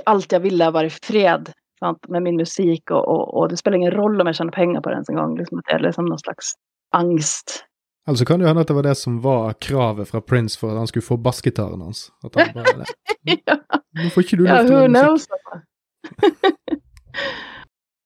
allt 0.05 0.31
jag 0.31 0.39
ville 0.39 0.71
var 0.71 0.83
i 0.83 0.89
fred 0.89 1.51
sant, 1.79 2.07
med 2.07 2.23
min 2.23 2.35
musik 2.35 2.91
och, 2.91 3.07
och, 3.07 3.37
och, 3.37 3.49
det 3.49 3.57
spelar 3.57 3.77
ingen 3.77 3.91
roll 3.91 4.21
om 4.21 4.27
jag 4.27 4.35
tjänar 4.35 4.51
pengar 4.51 4.81
på 4.81 4.89
det 4.89 4.95
ens 4.95 5.09
en 5.09 5.15
gång. 5.15 5.37
Liksom, 5.37 5.61
det 5.65 5.73
är 5.73 5.79
liksom 5.79 6.05
någon 6.05 6.19
slags 6.19 6.53
angst. 6.95 7.65
Alltså 8.07 8.25
kan 8.25 8.39
det 8.39 8.47
hända 8.47 8.61
att 8.61 8.67
det 8.67 8.73
var 8.73 8.83
det 8.83 8.95
som 8.95 9.21
var 9.21 9.53
kravet 9.53 10.09
från 10.09 10.21
Prince 10.21 10.59
för 10.59 10.67
att 10.67 10.77
han 10.77 10.87
skulle 10.87 11.03
få 11.03 11.17
basgitarren 11.17 11.81
hans. 11.81 12.11
Att 12.23 12.35
han 12.35 12.47
bara, 12.53 12.85
ja. 13.45 13.57
Nu 13.91 14.09
får 14.09 14.23
inte 14.23 14.35
du 14.35 14.45
ja, 14.45 14.63
who 14.63 14.87
knows? 14.87 15.27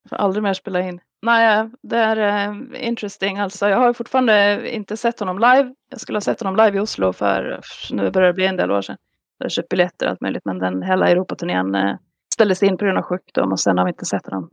får 0.10 0.16
aldrig 0.16 0.44
mer 0.44 0.54
spela 0.54 0.82
in. 0.82 1.00
Nej, 1.22 1.70
det 1.84 1.98
är 1.98 2.50
uh, 2.50 2.88
interesting. 2.88 3.38
Alltså, 3.38 3.70
jag 3.70 3.78
har 3.78 3.94
fortfarande 3.94 4.70
inte 4.76 4.98
sett 4.98 5.20
honom 5.20 5.40
live. 5.40 5.74
Jag 5.90 6.00
skulle 6.00 6.16
ha 6.16 6.22
sett 6.22 6.40
honom 6.40 6.66
live 6.66 6.78
i 6.78 6.80
Oslo 6.80 7.14
för, 7.14 7.62
nu 7.92 8.12
börjar 8.12 8.28
det 8.28 8.34
bli 8.34 8.46
en 8.46 8.58
del 8.58 8.72
år 8.72 8.82
sedan. 8.82 8.98
Jag 9.38 9.46
har 9.46 9.50
köpt 9.50 9.70
biljetter 9.70 10.06
och 10.06 10.12
allt 10.12 10.22
möjligt, 10.22 10.46
men 10.46 10.60
den 10.60 10.84
hela 10.84 11.10
Europaturnén 11.10 11.76
uh, 11.76 11.96
ställdes 12.34 12.64
in 12.64 12.78
på 12.78 12.86
grund 12.86 12.98
av 12.98 13.04
sjukdom 13.04 13.52
och 13.52 13.60
sen 13.60 13.78
har 13.78 13.86
vi 13.86 13.90
inte 13.90 14.06
sett 14.06 14.24
dem. 14.24 14.50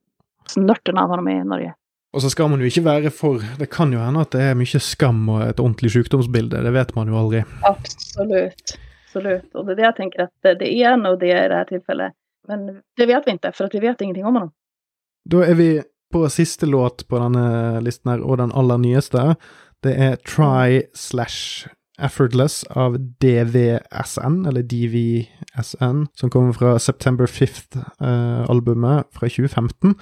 Snörten 0.47 0.99
av 0.99 1.09
honom 1.09 1.29
i 1.29 1.45
Norge. 1.45 1.75
Og 2.13 2.21
så 2.21 2.31
skal 2.31 2.51
man 2.53 2.61
jo 2.61 2.69
ikke 2.69 2.85
være 2.85 3.11
for 3.11 3.41
Det 3.59 3.71
kan 3.73 3.93
jo 3.93 4.01
hende 4.05 4.21
at 4.21 4.33
det 4.35 4.41
er 4.45 4.57
mye 4.59 4.81
skam 4.81 5.29
og 5.33 5.47
et 5.47 5.61
ordentlig 5.61 5.91
sykdomsbilde. 5.95 6.61
Det 6.65 6.73
vet 6.73 6.97
man 6.97 7.09
jo 7.09 7.19
aldri. 7.19 7.45
Absolut. 7.65 8.77
Absolut. 9.07 9.55
Och 9.55 9.67
det 9.67 9.73
är 9.73 9.77
det 9.77 9.83
jag 9.83 9.97
tänker 9.97 10.23
att 10.23 10.31
det 10.43 10.83
är 10.83 10.97
nog 10.97 11.21
det 11.21 11.45
i 11.45 11.49
det 11.49 11.55
här 11.55 11.65
tillfället. 11.65 12.13
Men 12.49 12.83
det 12.97 13.07
vet 13.07 13.23
vi 13.27 13.39
för 13.53 13.65
att 13.65 13.75
vi 13.75 13.81
vet 13.81 14.01
ingenting 14.01 14.25
om 14.27 14.35
honom. 14.35 14.51
Da 15.31 15.45
er 15.47 15.55
vi 15.55 15.83
på 16.13 16.29
siste 16.29 16.67
låt 16.67 17.09
på 17.09 17.19
denne 17.19 17.81
listen 17.81 18.11
her, 18.11 18.21
og 18.21 18.39
den 18.39 18.53
aller 18.53 18.79
nyeste. 18.79 19.37
Det 19.83 19.95
er 19.95 20.17
Try 20.17 20.83
slash 20.95 21.69
Effortless 22.01 22.65
av 22.65 22.97
DVSN, 23.21 24.47
eller 24.49 24.63
DVSN, 24.63 26.07
som 26.15 26.31
kommer 26.31 26.53
fra 26.57 26.79
September 26.79 27.27
5th-albumet 27.27 28.99
eh, 29.05 29.11
fra 29.13 29.29
2015. 29.29 29.97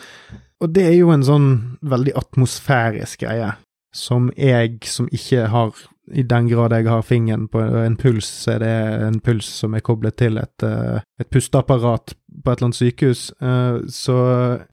Og 0.61 0.75
det 0.75 0.85
er 0.87 0.95
jo 0.99 1.11
en 1.11 1.25
sånn 1.27 1.51
veldig 1.83 2.15
atmosfærisk 2.21 3.27
greie. 3.27 3.53
som 3.93 4.31
jeg, 4.37 4.79
som 4.87 5.09
ikke 5.11 5.49
har 5.51 5.75
I 6.15 6.23
den 6.23 6.49
grad 6.49 6.73
jeg 6.73 6.87
har 6.87 7.03
fingeren 7.03 7.49
på 7.49 7.59
en 7.59 7.97
puls, 7.97 8.27
så 8.27 8.53
er 8.53 8.59
det 8.59 8.71
en 9.07 9.21
puls 9.21 9.47
som 9.47 9.75
er 9.75 9.81
koblet 9.81 10.17
til 10.17 10.39
et, 10.39 10.63
eh, 10.63 11.01
et 11.21 11.31
pusteapparat 11.31 12.15
på 12.15 12.51
et 12.51 12.59
eller 12.59 12.67
annet 12.67 12.79
sykehus. 12.79 13.33
Eh, 13.41 13.79
så 13.87 14.17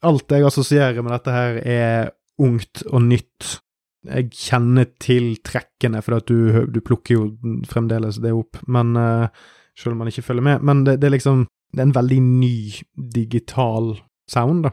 alt 0.01 0.31
jeg 0.31 0.45
assosierer 0.45 1.01
med 1.01 1.13
dette 1.13 1.31
her, 1.31 1.61
er 1.65 2.09
ungt 2.39 2.81
og 2.89 3.01
nytt. 3.01 3.59
Jeg 4.07 4.29
kjenner 4.31 4.85
til 4.99 5.35
trekkene, 5.43 6.01
for 6.01 6.17
at 6.17 6.25
du, 6.27 6.65
du 6.71 6.79
plukker 6.81 7.15
jo 7.15 7.27
fremdeles 7.67 8.17
det 8.23 8.31
opp, 8.33 8.57
men 8.67 8.95
eh, 8.95 9.27
selv 9.79 9.93
om 9.93 9.97
man 10.03 10.07
ikke 10.07 10.21
følger 10.25 10.43
med. 10.43 10.61
Men 10.61 10.83
det, 10.87 10.97
det 11.01 11.07
er 11.07 11.15
liksom 11.17 11.45
Det 11.75 11.79
er 11.81 11.87
en 11.89 11.95
veldig 11.97 12.21
ny 12.21 12.71
digital 13.13 13.97
sound, 14.31 14.63
da. 14.63 14.71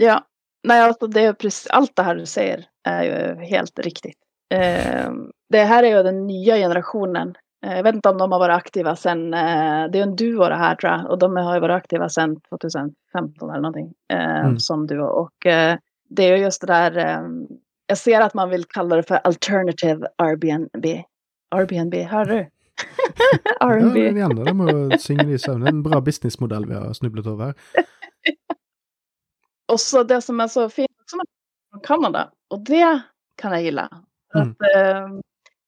Ja, 0.00 0.20
nej 0.68 0.80
alltså 0.80 1.06
det 1.06 1.20
är 1.24 1.32
precis, 1.32 1.66
allt 1.70 1.96
det 1.96 2.02
här 2.02 2.14
du 2.16 2.26
säger 2.26 2.64
är 2.88 3.02
ju 3.04 3.44
helt 3.44 3.78
riktigt. 3.78 4.16
Eh, 4.54 5.10
det 5.50 5.64
här 5.64 5.82
är 5.82 5.96
ju 5.96 6.02
den 6.02 6.26
nya 6.26 6.56
generationen. 6.56 7.34
Eh, 7.66 7.76
jag 7.76 7.82
vet 7.82 7.94
inte 7.94 8.08
om 8.08 8.18
de 8.18 8.32
har 8.32 8.38
varit 8.38 8.56
aktiva 8.56 8.96
sedan, 8.96 9.34
eh, 9.34 9.90
det 9.92 9.98
är 9.98 10.02
en 10.02 10.16
duo 10.16 10.48
det 10.48 10.54
här 10.56 10.74
tror 10.74 10.92
jag, 10.92 11.10
och 11.10 11.18
de 11.18 11.36
har 11.36 11.54
ju 11.54 11.60
varit 11.60 11.74
aktiva 11.82 12.08
sedan 12.08 12.40
2015 12.48 13.50
eller 13.50 13.60
någonting, 13.60 13.92
eh, 14.12 14.40
Mm. 14.44 14.58
som 14.58 14.86
duo. 14.86 15.04
Och 15.04 15.46
eh, 15.46 15.76
det 16.08 16.22
är 16.22 16.36
ju 16.36 16.42
just 16.42 16.60
det 16.60 16.66
där, 16.66 16.96
eh, 16.96 17.22
jag 17.92 17.98
ser 17.98 18.20
att 18.20 18.34
man 18.34 18.50
vill 18.50 18.64
kalla 18.64 18.96
det 18.96 19.02
för 19.02 19.14
alternative 19.14 20.08
Airbnb. 20.16 20.86
Airbnb, 21.50 21.94
hör 21.94 22.24
du? 22.24 22.38
Ja, 23.44 23.66
Airbnb. 23.66 23.96
igjen, 23.96 24.36
det 24.36 24.50
jo 24.50 24.98
synge 24.98 25.24
det 25.24 25.32
i 25.32 25.38
søvn. 25.38 25.60
Det 25.60 25.68
en 25.68 25.82
bra 25.82 26.00
businessmodell 26.00 26.66
vi 26.66 26.74
har 26.74 26.92
snublet 26.92 27.26
over. 27.26 27.54
Och 29.72 29.80
så 29.80 30.02
det 30.02 30.22
som 30.22 30.40
är 30.40 30.48
så 30.48 30.68
fint 30.68 30.90
med 31.16 31.26
från 31.70 31.80
Kanada, 31.80 32.30
och 32.50 32.64
det 32.64 33.00
kan 33.36 33.52
jag 33.52 33.62
gilla. 33.62 33.88
Mm. 34.34 34.50
Att, 34.50 34.56
eh, 34.76 35.08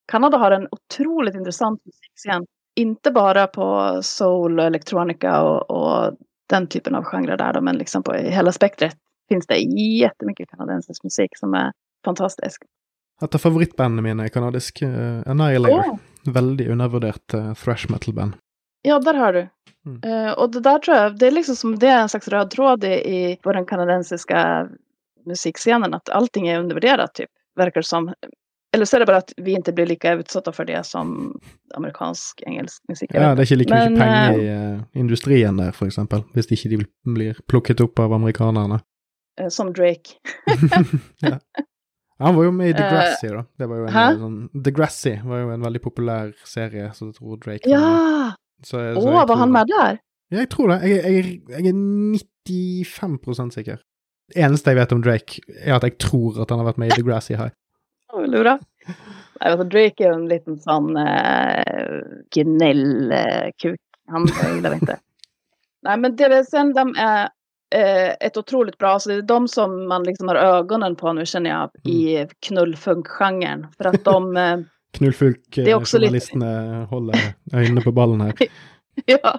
Kanada 0.07 0.39
har 0.39 0.51
en 0.51 0.69
otroligt 0.71 1.35
intressant 1.35 1.81
musikscen. 1.85 2.47
Inte 2.77 3.11
bara 3.11 3.47
på 3.47 3.99
soul 4.03 4.59
och 4.59 4.67
elektronika 4.67 5.43
och, 5.43 5.71
och 5.71 6.17
den 6.49 6.67
typen 6.67 6.95
av 6.95 7.05
genrer 7.05 7.37
där, 7.37 7.61
men 7.61 7.77
liksom 7.77 8.03
på 8.03 8.13
hela 8.13 8.53
spektret 8.53 8.97
finns 9.29 9.47
det 9.47 9.59
jättemycket 10.01 10.49
kanadensisk 10.49 11.05
musik 11.05 11.39
som 11.39 11.55
är 11.55 11.73
fantastisk. 12.05 12.63
Et 13.23 13.35
av 13.35 13.39
favorittbandene 13.41 14.03
mine 14.03 14.25
er 14.27 14.33
kanadisk. 14.35 14.83
Uh, 14.83 15.23
Annihilator. 15.27 15.95
Åh, 15.95 16.33
Veldig 16.35 16.71
undervurdert 16.73 17.35
uh, 17.35 17.53
thrash 17.55 17.91
metal-band. 17.91 18.35
ja, 18.83 18.99
där 18.99 19.15
har 19.15 19.33
du. 19.33 19.49
Mm. 19.87 20.27
Eh, 20.27 20.33
och 20.33 20.51
det 20.51 20.61
där 20.61 20.79
tror 20.79 20.97
jag, 20.97 21.19
det 21.19 21.27
är 21.27 21.31
liksom 21.31 21.57
som 21.57 21.79
det 21.79 21.87
är 21.87 22.01
en 22.03 22.09
slags 22.09 22.29
röd 22.29 22.51
tråd 22.51 22.85
i, 22.85 22.89
i 22.89 23.39
på 23.43 23.53
den 23.53 23.67
kanadensiska 23.67 24.69
musikscenen, 25.27 25.95
att 25.95 26.09
allting 26.09 26.49
är 26.49 26.61
undervärderat 26.61 27.15
typ, 27.15 27.31
verkar 27.57 27.83
som. 27.83 28.15
Eller 28.75 28.85
så 28.85 28.97
är 28.97 29.01
det 29.01 29.07
bara 29.07 29.17
att 29.17 29.33
vi 29.37 29.53
inte 29.53 29.73
blir 29.73 29.87
lika 29.87 30.13
utsatta 30.13 30.53
för 30.53 30.65
det 30.65 30.87
som 30.87 31.41
amerikansk 31.75 32.43
engelsk 32.47 32.83
musik. 32.89 33.11
Ja, 33.15 33.35
det 33.35 33.43
er 33.43 33.47
ikke 33.47 33.57
like 33.57 33.75
Men, 33.75 33.93
mye 33.93 34.01
penger 34.01 34.39
eh, 34.39 34.45
i 34.45 34.75
uh, 34.77 34.83
industrien 34.93 35.57
der, 35.57 35.71
for 35.73 35.87
eksempel. 35.87 36.25
Hvis 36.35 36.51
ikke 36.53 36.69
de 36.73 36.85
blir 37.15 37.39
plukket 37.49 37.81
opp 37.81 37.99
av 37.99 38.13
amerikanerne. 38.13 38.81
Eh, 39.41 39.49
Som 39.49 39.73
Drake. 39.73 40.19
ja. 41.21 41.39
Han 42.19 42.37
var 42.37 42.45
jo 42.45 42.51
med 42.51 42.69
i 42.69 42.71
Eh, 42.71 42.77
Degrassi, 42.77 43.29
da. 43.29 43.45
Det 43.59 43.67
var 43.67 43.77
jo 43.77 43.87
en 43.87 43.97
eh, 43.97 44.19
sånn 44.21 44.63
Degrassi 44.67 45.15
var 45.25 45.41
jo 45.41 45.49
en 45.55 45.65
veldig 45.67 45.83
populær 45.83 46.31
serie, 46.47 46.91
så 46.95 47.09
jeg 47.11 47.17
tror 47.19 47.41
Drake. 47.43 47.71
Ja! 47.71 48.35
Så 48.65 48.79
Åh, 48.97 49.27
var 49.27 49.37
han 49.37 49.53
med 49.53 49.67
där? 49.67 49.99
Ja, 50.31 50.39
jeg 50.39 50.51
tror 50.51 50.69
det. 50.69 50.79
Jeg, 50.89 51.03
jeg, 51.05 51.41
jeg 51.51 51.67
er 51.69 51.75
95 52.47 53.51
sikker. 53.53 53.83
Det 54.33 54.41
eneste 54.41 54.73
jeg 54.73 54.79
vet 54.79 54.93
om 54.95 55.03
Drake, 55.05 55.43
er 55.61 55.75
at 55.77 55.85
jeg 55.85 55.99
tror 56.01 56.41
at 56.43 56.51
han 56.51 56.63
har 56.63 56.71
vært 56.71 56.81
med 56.81 56.93
i 56.95 56.97
Degrassi 57.03 57.37
High. 57.37 57.53
Nej, 59.41 59.51
alltså 59.53 59.65
Drake 59.65 60.05
är 60.05 60.13
en 60.13 60.29
liten 60.29 60.59
sån 60.59 60.97
eh, 60.97 62.03
gnällkuk. 62.35 63.81
Han 64.09 64.29
jag 64.43 64.55
gillar 64.55 64.75
inte. 64.75 64.99
Nej, 65.83 65.99
men 65.99 66.17
DVSN 66.17 66.73
de 66.75 66.95
är 66.99 67.25
eh, 67.25 67.29
ett 68.21 68.37
otroligt 68.37 68.79
bra, 68.79 68.89
alltså 68.89 69.09
det 69.09 69.15
är 69.15 69.23
de 69.23 69.49
som 69.49 69.89
man 69.89 70.03
liksom 70.03 70.29
har 70.29 70.35
ögonen 70.37 70.97
på 70.97 71.13
nu 71.13 71.27
känner 71.27 71.51
jag 71.51 71.71
i 71.93 72.27
knullfunk-genren. 72.47 73.67
För 73.77 73.85
att 73.85 74.05
de, 74.05 74.37
eh, 74.37 74.43
är 74.43 75.75
också 75.75 75.99
lite- 75.99 76.27
Knullfulk-journalistene 76.27 76.85
holder 76.85 77.19
øynene 77.53 77.81
på 77.81 77.93
ballen 77.93 78.21
her. 78.21 78.35
ja. 79.07 79.39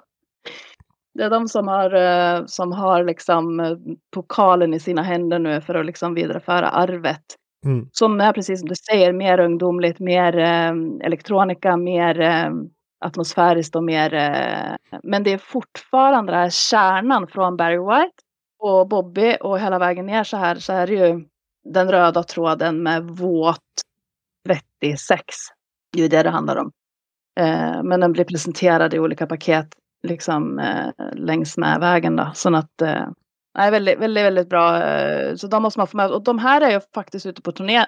Det 1.14 1.24
är 1.24 1.30
de 1.30 1.48
som 1.48 1.68
har, 1.68 1.94
eh, 1.94 2.46
som 2.46 2.72
har 2.72 3.04
liksom 3.04 3.60
eh, 3.60 3.78
pokalen 4.14 4.74
i 4.74 4.80
sina 4.80 5.02
händer 5.02 5.40
nu 5.40 5.62
för 5.62 5.76
att 5.76 5.86
liksom 5.86 6.14
vidareföra 6.14 6.70
arvet. 6.70 7.26
Mm. 7.66 7.90
Som 7.92 8.22
är 8.22 8.34
precis 8.34 8.60
som 8.60 8.70
du 8.70 8.76
säger, 8.76 9.14
mer 9.14 9.40
ungdomligt, 9.40 10.00
mer 10.00 10.38
eh, 10.38 10.74
elektronika, 11.04 11.78
mer 11.78 12.20
eh, 12.20 12.50
atmosfäriskt 13.06 13.76
och 13.76 13.84
mer... 13.84 14.14
Eh, 14.14 15.00
men 15.04 15.24
det 15.24 15.34
är 15.34 15.38
fortfarande 15.38 16.32
den 16.32 16.42
här 16.42 16.50
kärnan 16.50 17.28
från 17.28 17.58
Barry 17.58 17.78
White 17.78 18.16
och 18.60 18.88
Bobby 18.88 19.38
och 19.42 19.60
hela 19.60 19.80
vägen 19.80 20.06
ner 20.06 20.24
så 20.24 20.38
här 20.38 20.56
så 20.56 20.74
är 20.74 20.88
det 20.88 20.94
ju 20.94 21.26
den 21.74 21.92
röda 21.92 22.24
tråden 22.24 22.84
med 22.84 23.04
våt 23.04 23.60
36. 24.82 25.26
Det 25.94 26.04
är 26.04 26.10
det 26.10 26.24
det 26.24 26.30
handlar 26.30 26.56
om. 26.56 26.72
Eh, 27.40 27.84
men 27.84 28.00
den 28.00 28.12
blir 28.12 28.24
presenterad 28.26 28.94
i 28.94 29.00
olika 29.00 29.28
paket 29.28 29.68
liksom 30.08 30.60
eh, 30.60 30.88
längs 31.14 31.58
med 31.58 31.80
vägen 31.80 32.16
då. 32.16 32.32
Så 32.34 32.56
att 32.56 32.82
eh, 32.82 33.08
Nej, 33.58 33.72
väldigt, 33.72 34.00
väldigt, 34.00 34.26
väldigt 34.26 34.50
bra. 34.50 34.84
eh, 34.84 35.36
Så 35.36 35.48
de 35.48 35.64
måste 35.64 35.80
man 35.80 35.88
få 35.88 35.98
med. 35.98 36.12
Och 36.12 36.24
de 36.24 36.40
här 36.40 36.62
är 36.62 36.72
ju 36.72 36.82
faktiskt 36.96 37.26
ute 37.26 37.42
på 37.42 37.52
turné 37.52 37.86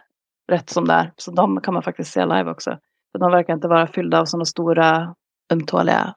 rätt 0.51 0.69
som 0.69 0.85
det 0.87 0.93
är. 0.93 1.11
Så 1.17 1.31
de 1.31 1.61
kan 1.61 1.73
man 1.73 1.83
faktiskt 1.83 2.11
se 2.13 2.25
live 2.25 2.51
också. 2.51 2.69
För 3.11 3.19
de 3.19 3.31
verkar 3.31 3.53
inte 3.53 3.67
vara 3.67 3.87
fyllda 3.87 4.19
av 4.19 4.25
sådana 4.25 4.45
stora 4.45 5.15
ömtåliga 5.53 6.13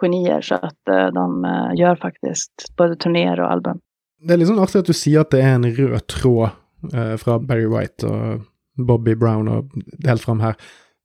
genier. 0.00 0.40
Så 0.40 0.54
att 0.54 0.88
eh, 0.90 1.06
de 1.06 1.44
eh, 1.44 1.70
gör 1.74 1.96
faktiskt 1.96 2.52
både 2.76 2.96
turnéer 2.96 3.40
och 3.40 3.52
album. 3.52 3.80
Det 4.20 4.34
er 4.34 4.40
litt 4.40 4.50
sånn 4.50 4.60
artig 4.60 4.82
at 4.82 4.90
du 4.90 4.96
sier 4.96 5.24
at 5.24 5.32
det 5.32 5.40
er 5.44 5.56
en 5.56 5.68
rød 5.68 6.06
tråd 6.12 6.50
eh, 6.92 7.16
fra 7.20 7.38
Barry 7.40 7.68
White 7.70 8.08
og 8.08 8.46
Bobby 8.76 9.14
Brown 9.18 9.48
og 9.48 9.74
helt 10.06 10.24
fram 10.24 10.42
her. 10.44 10.56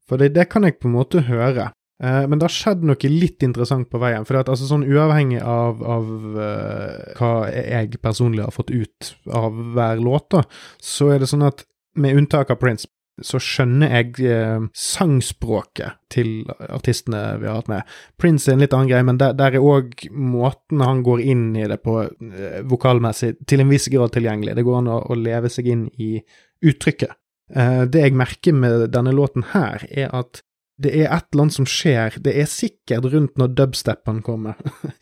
For 0.10 0.22
det, 0.22 0.34
det 0.36 0.50
kan 0.52 0.68
jeg 0.68 0.78
på 0.80 0.90
en 0.90 0.98
måte 0.98 1.24
høre. 1.28 1.72
Eh, 2.04 2.24
men 2.28 2.40
det 2.40 2.50
har 2.50 2.56
skjedd 2.56 2.84
noe 2.86 3.12
litt 3.12 3.46
interessant 3.46 3.88
på 3.92 4.02
veien. 4.02 4.26
For 4.28 4.36
det 4.36 4.46
at, 4.46 4.52
altså, 4.56 4.68
sånn 4.70 4.88
uavhengig 4.88 5.40
av, 5.42 5.80
av 5.80 6.12
eh, 6.44 7.14
hva 7.20 7.32
jeg 7.54 8.02
personlig 8.04 8.44
har 8.44 8.56
fått 8.56 8.74
ut 8.74 9.14
av 9.32 9.56
hver 9.76 10.04
låt, 10.04 10.28
da, 10.36 10.44
så 10.84 11.14
er 11.16 11.24
det 11.24 11.32
sånn 11.32 11.48
at 11.48 11.66
med 11.96 12.20
unntak 12.20 12.52
av 12.52 12.60
Prince, 12.60 12.90
så 13.24 13.40
skjønner 13.40 13.94
jeg 13.94 14.26
eh, 14.28 14.64
sangspråket 14.76 16.00
til 16.12 16.44
artistene 16.68 17.22
vi 17.40 17.48
har 17.48 17.62
hatt 17.62 17.72
med. 17.72 17.94
Prince 18.20 18.50
er 18.50 18.58
en 18.58 18.64
litt 18.66 18.76
annen 18.76 18.90
greie, 18.92 19.06
men 19.08 19.20
der, 19.22 19.36
der 19.38 19.56
er 19.56 19.64
òg 19.64 20.08
måten 20.12 20.84
han 20.84 21.04
går 21.06 21.24
inn 21.24 21.46
i 21.56 21.68
det 21.72 21.80
på 21.86 22.02
eh, 22.04 22.60
vokalmessig, 22.68 23.36
til 23.48 23.64
en 23.64 23.72
viss 23.72 23.88
grad 23.94 24.16
tilgjengelig. 24.16 24.58
Det 24.58 24.66
går 24.68 24.82
an 24.82 24.92
å, 24.92 25.00
å 25.08 25.20
leve 25.20 25.52
seg 25.54 25.72
inn 25.72 25.86
i 25.96 26.18
uttrykket. 26.66 27.16
Eh, 27.56 27.86
det 27.88 28.04
jeg 28.04 28.18
merker 28.20 28.58
med 28.58 28.90
denne 28.96 29.16
låten 29.16 29.48
her, 29.54 29.88
er 29.90 30.12
at 30.16 30.44
det 30.82 30.92
er 30.92 31.08
et 31.08 31.28
eller 31.32 31.46
annet 31.46 31.56
som 31.56 31.68
skjer, 31.70 32.18
det 32.24 32.34
er 32.36 32.48
sikkert 32.52 33.06
rundt 33.14 33.38
når 33.40 33.54
dubstepen 33.62 34.22
kommer. 34.26 34.60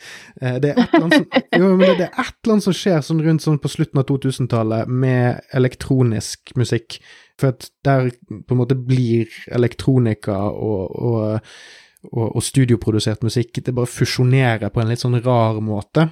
Eh, 0.42 0.58
det, 0.60 0.72
er 0.74 0.80
et 0.82 0.94
eller 0.96 1.06
annet 1.06 1.16
som, 1.20 1.44
jo, 1.60 1.68
men 1.78 1.84
det, 1.84 1.94
det 2.00 2.06
er 2.08 2.26
et 2.26 2.38
eller 2.42 2.54
annet 2.56 2.66
som 2.66 2.76
skjer 2.76 3.04
sånn 3.06 3.22
rundt 3.24 3.44
sånn 3.44 3.60
på 3.62 3.70
slutten 3.72 4.02
av 4.02 4.06
2000-tallet 4.10 4.90
med 4.90 5.54
elektronisk 5.56 6.52
musikk. 6.60 6.98
For 7.40 7.54
at 7.54 7.70
der 7.86 8.10
på 8.34 8.56
en 8.56 8.60
måte 8.60 8.76
blir 8.76 9.32
elektronika 9.54 10.36
og, 10.50 10.98
og, 10.98 11.54
og, 12.10 12.26
og 12.26 12.44
studioprodusert 12.44 13.24
musikk 13.26 13.62
Det 13.64 13.74
bare 13.74 13.90
fusjonerer 13.90 14.74
på 14.74 14.84
en 14.84 14.92
litt 14.92 15.04
sånn 15.06 15.22
rar 15.24 15.62
måte. 15.64 16.10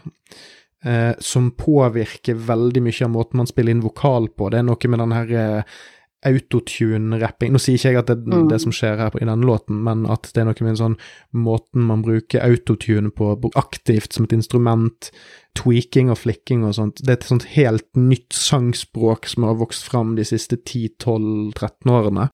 Eh, 0.85 1.11
som 1.19 1.51
påvirker 1.57 2.39
veldig 2.47 2.81
mye 2.81 3.05
av 3.05 3.11
måten 3.13 3.41
man 3.41 3.49
spiller 3.49 3.75
inn 3.75 3.83
vokal 3.83 4.31
på. 4.33 4.49
Det 4.49 4.61
er 4.61 4.69
noe 4.69 4.93
med 4.93 5.03
den 5.03 5.17
her 5.17 5.35
eh, 5.41 5.81
autotune-rapping 6.25 7.51
Nå 7.53 7.59
sier 7.61 7.77
ikke 7.79 7.89
jeg 7.91 7.97
at 7.97 8.07
det 8.11 8.17
er 8.17 8.41
Mm. 8.41 8.49
det 8.49 8.61
som 8.61 8.71
skjer 8.71 8.97
her 8.97 9.09
på- 9.09 9.21
i 9.21 9.25
denne 9.25 9.45
låten, 9.45 9.83
men 9.83 10.05
at 10.05 10.23
det 10.33 10.37
er 10.41 10.45
noe 10.45 10.55
med 10.61 10.69
en 10.69 10.95
sånn 10.95 10.97
måten 11.33 11.81
man 11.81 12.01
bruker 12.03 12.41
autotune 12.41 13.11
på 13.11 13.51
aktivt 13.55 14.13
som 14.13 14.25
et 14.25 14.33
instrument, 14.33 15.11
tweaking 15.55 16.09
og 16.09 16.17
flikking 16.17 16.63
og 16.63 16.75
sånt. 16.75 16.95
Det 17.03 17.09
er 17.09 17.13
et 17.13 17.23
sånt 17.23 17.43
helt 17.55 17.87
nytt 17.95 18.29
sangspråk 18.33 19.25
som 19.25 19.43
har 19.43 19.55
vokst 19.55 19.83
fram 19.89 20.15
de 20.15 20.23
siste 20.23 20.57
10-12-13 20.57 21.89
årene, 21.89 22.29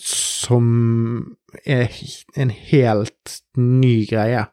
som 0.00 1.36
er 1.66 1.88
en 2.36 2.50
helt 2.50 3.40
ny 3.56 4.06
greie, 4.06 4.46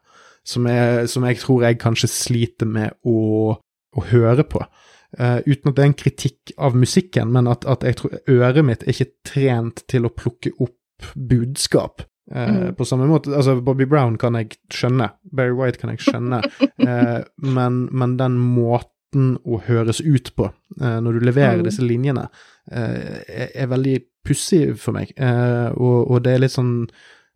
som, 0.44 0.66
er, 0.66 1.06
som 1.06 1.24
jeg 1.24 1.38
tror 1.38 1.62
jeg 1.62 1.78
kanskje 1.78 2.08
sliter 2.08 2.66
med 2.66 2.94
å, 3.04 3.56
å 3.96 4.04
høre 4.10 4.44
på. 4.44 4.64
Eh, 5.16 5.38
uten 5.46 5.70
at 5.70 5.76
det 5.76 5.82
er 5.82 5.88
en 5.88 5.96
kritikk 5.96 6.52
av 6.60 6.76
musikken, 6.76 7.30
men 7.32 7.48
at, 7.48 7.64
at 7.64 7.84
jeg 7.86 7.96
tror 7.96 8.18
øret 8.28 8.66
mitt 8.66 8.84
er 8.84 8.92
ikke 8.92 9.12
trent 9.24 9.82
til 9.88 10.04
å 10.04 10.12
plukke 10.12 10.52
opp 10.60 11.12
budskap. 11.16 12.04
Eh, 12.30 12.48
Mm. 12.48 12.74
På 12.76 12.84
samme 12.84 13.06
måte, 13.08 13.32
altså 13.32 13.60
Bobby 13.64 13.86
Brown 13.88 14.18
kan 14.20 14.36
jeg 14.36 14.58
skjønne, 14.68 15.08
Barry 15.32 15.54
White 15.56 15.80
kan 15.80 15.94
jeg 15.94 16.02
skjønne, 16.04 16.42
eh, 16.88 17.22
men, 17.40 17.88
men 17.88 18.18
den 18.20 18.36
måten 18.36 19.38
å 19.48 19.62
høres 19.64 20.02
ut 20.04 20.34
på 20.36 20.50
uh, 20.82 20.98
når 21.00 21.16
du 21.16 21.22
leverer 21.24 21.62
mm. 21.62 21.64
disse 21.64 21.80
linjene, 21.80 22.26
uh, 22.68 23.14
er, 23.24 23.54
er, 23.54 23.70
veldig 23.70 23.94
pussig 24.28 24.74
for 24.76 24.92
meg. 24.92 25.14
Uh, 25.16 25.72
og, 25.72 26.10
og, 26.10 26.18
det 26.26 26.34
er 26.34 26.42
litt 26.42 26.52
sånn 26.52 26.74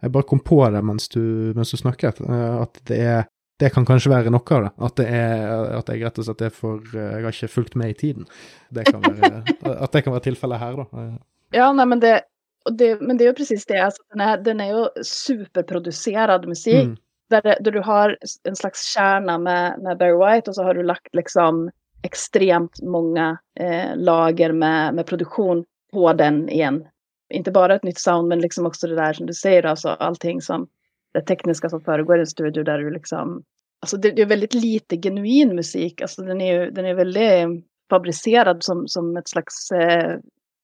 Jeg 0.04 0.12
bare 0.12 0.28
kom 0.28 0.42
på 0.44 0.58
det 0.74 0.82
mens 0.84 1.08
du, 1.08 1.22
mens 1.56 1.72
du 1.72 1.78
snakket, 1.80 2.20
at 2.28 2.82
det 2.90 3.00
er 3.00 3.24
det 3.60 3.70
kan 3.74 3.86
kanskje 3.86 4.10
være 4.10 4.32
noe 4.32 4.56
av 4.56 4.64
det. 4.64 4.70
At, 4.86 4.96
det 4.98 5.06
er, 5.06 5.52
at 5.78 5.90
jeg 5.92 6.02
rett 6.02 6.18
og 6.18 6.26
slett 6.26 6.44
er 6.46 6.54
for 6.54 6.94
Jeg 6.96 7.22
har 7.22 7.34
ikke 7.34 7.50
fulgt 7.52 7.76
med 7.78 7.92
i 7.92 7.98
tiden. 7.98 8.26
Det 8.74 8.88
være, 8.90 9.44
at 9.76 9.92
det 9.92 10.02
kan 10.02 10.14
være 10.14 10.26
tilfellet 10.30 10.62
her, 10.62 10.80
da. 10.82 11.04
Ja, 11.52 11.68
nei, 11.76 11.86
men 11.86 12.00
det, 12.00 12.22
det, 12.70 13.00
men 13.00 13.16
det 13.16 13.24
är 13.24 13.28
ju 13.28 13.34
precis 13.34 13.66
det, 13.66 13.78
alltså, 13.78 14.02
den, 14.10 14.20
är, 14.20 14.38
den 14.38 14.60
är 14.60 14.68
ju 14.68 15.04
superproducerad 15.04 16.48
musik. 16.48 16.84
Mm. 16.84 16.96
Där, 17.30 17.56
där, 17.60 17.70
du 17.70 17.80
har 17.80 18.18
en 18.44 18.56
slags 18.56 18.94
kärna 18.94 19.38
med, 19.38 19.78
med 19.82 19.98
Barry 19.98 20.34
White 20.34 20.50
och 20.50 20.54
så 20.54 20.62
har 20.62 20.74
du 20.74 20.82
lagt 20.82 21.14
liksom 21.14 21.70
extremt 22.02 22.82
många 22.82 23.38
eh, 23.60 23.96
lager 23.96 24.52
med, 24.52 24.94
med 24.94 25.06
produktion 25.06 25.64
på 25.92 26.12
den 26.12 26.48
igen. 26.48 26.84
Inte 27.30 27.50
bara 27.50 27.74
ett 27.74 27.82
nytt 27.82 27.98
sound 27.98 28.28
men 28.28 28.40
liksom 28.40 28.66
också 28.66 28.86
det 28.86 28.94
där 28.94 29.12
som 29.12 29.26
du 29.26 29.34
säger, 29.34 29.66
alltså 29.66 29.88
allting 29.88 30.40
som 30.40 30.68
det 31.14 31.20
tekniska 31.20 31.68
som 31.68 31.80
föregår 31.80 32.16
i 32.16 32.20
en 32.20 32.26
studio 32.26 32.64
där 32.64 32.78
du 32.78 32.90
liksom 32.90 33.42
Alltså 33.84 33.96
det, 33.96 34.10
det 34.10 34.22
är 34.22 34.26
väldigt 34.26 34.54
lite 34.54 34.96
genuin 34.96 35.56
musik, 35.56 36.00
alltså 36.00 36.22
den 36.22 36.40
är 36.40 36.60
ju 36.60 36.70
den 36.70 36.86
är 36.86 36.94
väldigt 36.94 37.66
fabricerad 37.90 38.62
som, 38.62 38.88
som 38.88 39.16
ett 39.16 39.28
slags 39.28 39.70
eh, 39.70 40.18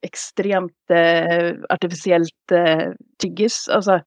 extremt 0.07 0.91
eh, 0.91 1.55
artificiellt 1.69 2.53
eh, 2.53 2.93
tyggis. 3.23 3.69
Alltså, 3.69 4.01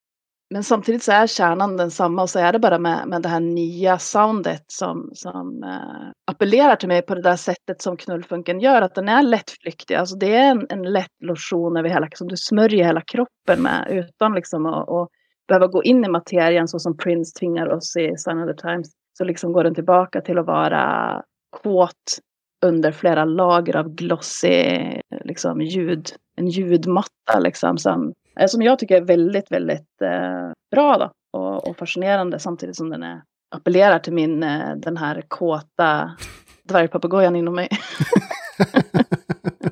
men 0.54 0.64
samtidigt 0.64 1.04
så 1.04 1.12
är 1.12 1.28
kärnan 1.28 1.78
densamma 1.78 2.22
och 2.22 2.30
så 2.30 2.40
är 2.40 2.52
det 2.52 2.60
bara 2.60 2.80
med, 2.80 3.08
med 3.08 3.22
det 3.22 3.30
här 3.30 3.40
nya 3.40 4.00
soundet 4.00 4.64
som, 4.68 5.12
som 5.14 5.64
eh, 5.64 6.12
appellerar 6.32 6.76
till 6.76 6.88
mig 6.88 7.02
på 7.02 7.16
det 7.16 7.22
där 7.22 7.36
sättet 7.36 7.82
som 7.82 7.98
knullfunken 7.98 8.60
gör. 8.60 8.82
Att 8.82 8.96
den 8.96 9.10
är 9.10 9.24
lättflyktig. 9.24 9.96
Alltså 9.96 10.16
det 10.16 10.36
är 10.36 10.52
en, 10.52 10.68
en 10.70 10.84
lätt 10.84 11.24
lotion 11.24 11.78
över 11.78 11.90
hela, 11.90 12.08
som 12.14 12.28
du 12.28 12.38
smörjer 12.38 12.86
hela 12.86 13.02
kroppen 13.02 13.62
med 13.62 13.88
utan 13.90 14.34
liksom 14.34 14.66
att 14.66 14.90
och 14.90 15.10
behöva 15.52 15.68
gå 15.68 15.84
in 15.84 16.06
i 16.06 16.08
materien 16.08 16.68
så 16.68 16.80
som 16.80 16.98
Prince 16.98 17.40
tvingar 17.40 17.68
oss 17.68 17.96
i 17.96 18.18
Sign 18.18 18.40
of 18.40 18.56
the 18.56 18.62
Times. 18.62 18.92
Så 19.18 19.24
liksom 19.24 19.54
går 19.54 19.64
den 19.64 19.76
tillbaka 19.76 20.22
till 20.22 20.38
att 20.38 20.46
vara 20.46 21.24
kåt 21.50 22.20
under 22.66 22.92
flera 22.92 23.26
lager 23.26 23.76
av 23.76 23.96
glossy 23.96 24.80
liksom, 25.24 25.62
ljud, 25.62 26.10
en 26.38 26.48
ljudmatta 26.48 27.40
liksom, 27.40 27.78
som, 27.78 28.14
eh, 28.40 28.48
som 28.48 28.62
jag 28.62 28.80
tycker 28.80 28.96
är 28.96 29.06
väldigt, 29.06 29.52
väldigt 29.52 30.02
eh, 30.02 30.52
bra 30.72 30.98
då, 30.98 31.40
och, 31.40 31.68
och, 31.68 31.78
fascinerande 31.78 32.40
samtidigt 32.40 32.76
som 32.76 32.90
den 32.90 33.04
är, 33.04 33.22
appellerar 33.56 34.00
till 34.00 34.14
min, 34.14 34.44
eh, 34.44 34.76
den 34.76 34.98
här 34.98 35.24
kåta 35.28 36.12
dvärgpapegojan 36.64 37.36
inom 37.36 37.56
mig. 37.56 37.70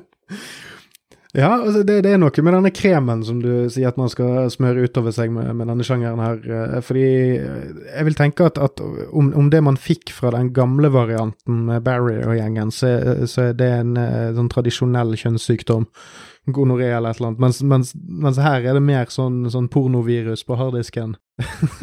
Ja, 1.30 1.50
altså 1.60 1.84
det, 1.86 2.00
det, 2.02 2.10
er 2.10 2.18
noe 2.18 2.42
med 2.42 2.56
denne 2.56 2.72
kremen 2.74 3.20
som 3.22 3.38
du 3.38 3.68
sier 3.70 3.92
at 3.92 3.98
man 4.00 4.10
skal 4.10 4.48
smøre 4.50 4.88
utover 4.88 5.14
seg 5.14 5.30
med, 5.30 5.52
med 5.60 5.68
denne 5.70 5.84
sjangeren 5.86 6.22
her. 6.22 6.40
Eh, 6.42 6.80
fordi 6.82 7.04
eh, 7.38 7.68
jeg 7.86 8.08
vil 8.08 8.18
tenke 8.18 8.48
at, 8.50 8.58
at 8.58 8.82
om, 8.82 9.28
om, 9.38 9.50
det 9.52 9.60
man 9.62 9.78
fikk 9.78 10.10
fra 10.16 10.32
den 10.34 10.50
gamle 10.56 10.90
varianten 10.90 11.62
med 11.68 11.84
Barry 11.86 12.16
og 12.24 12.34
gjengen, 12.34 12.74
så, 12.74 12.90
så 13.30 13.50
er 13.50 13.54
det 13.60 13.70
en 13.76 13.94
eh, 14.00 14.32
sånn 14.34 14.50
tradisjonell 14.50 15.14
kjønnssykdom. 15.22 15.86
Gonoré 16.50 16.90
eller 16.90 17.14
et 17.14 17.20
eller 17.20 17.30
annet. 17.30 17.44
Mens, 17.46 17.62
mens, 17.62 17.94
mens, 17.94 18.42
her 18.42 18.66
er 18.66 18.74
det 18.74 18.82
mer 18.82 19.06
sånn, 19.14 19.44
sånn 19.54 19.70
pornovirus 19.70 20.42
på 20.48 20.58
harddisken. 20.58 21.14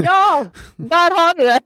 ja! 0.03 0.43
Der 0.75 1.19
har 1.21 1.39
du 1.39 1.45
det! 1.47 1.61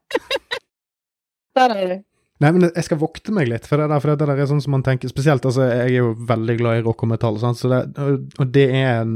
der 1.57 1.77
er 1.79 1.93
du. 1.95 1.99
Nei, 2.41 2.49
men 2.55 2.63
jeg 2.65 2.85
skal 2.87 2.97
vokte 2.97 3.33
meg 3.35 3.49
litt, 3.51 3.67
for 3.69 3.77
det 3.77 3.85
der, 3.91 4.01
for 4.01 4.11
det 4.11 4.25
der 4.25 4.39
er 4.41 4.47
sånn 4.49 4.61
som 4.63 4.73
man 4.73 4.83
tenker 4.85 5.11
Spesielt, 5.11 5.43
altså, 5.45 5.67
jeg 5.67 5.91
er 5.91 5.97
jo 5.99 6.13
veldig 6.29 6.55
glad 6.57 6.79
i 6.79 6.83
rock 6.85 7.03
og 7.05 7.11
metall, 7.11 7.37
sant? 7.41 7.59
Så 7.59 7.69
det, 7.69 7.81
og 8.01 8.53
det 8.55 8.65
er 8.79 9.03
en 9.03 9.11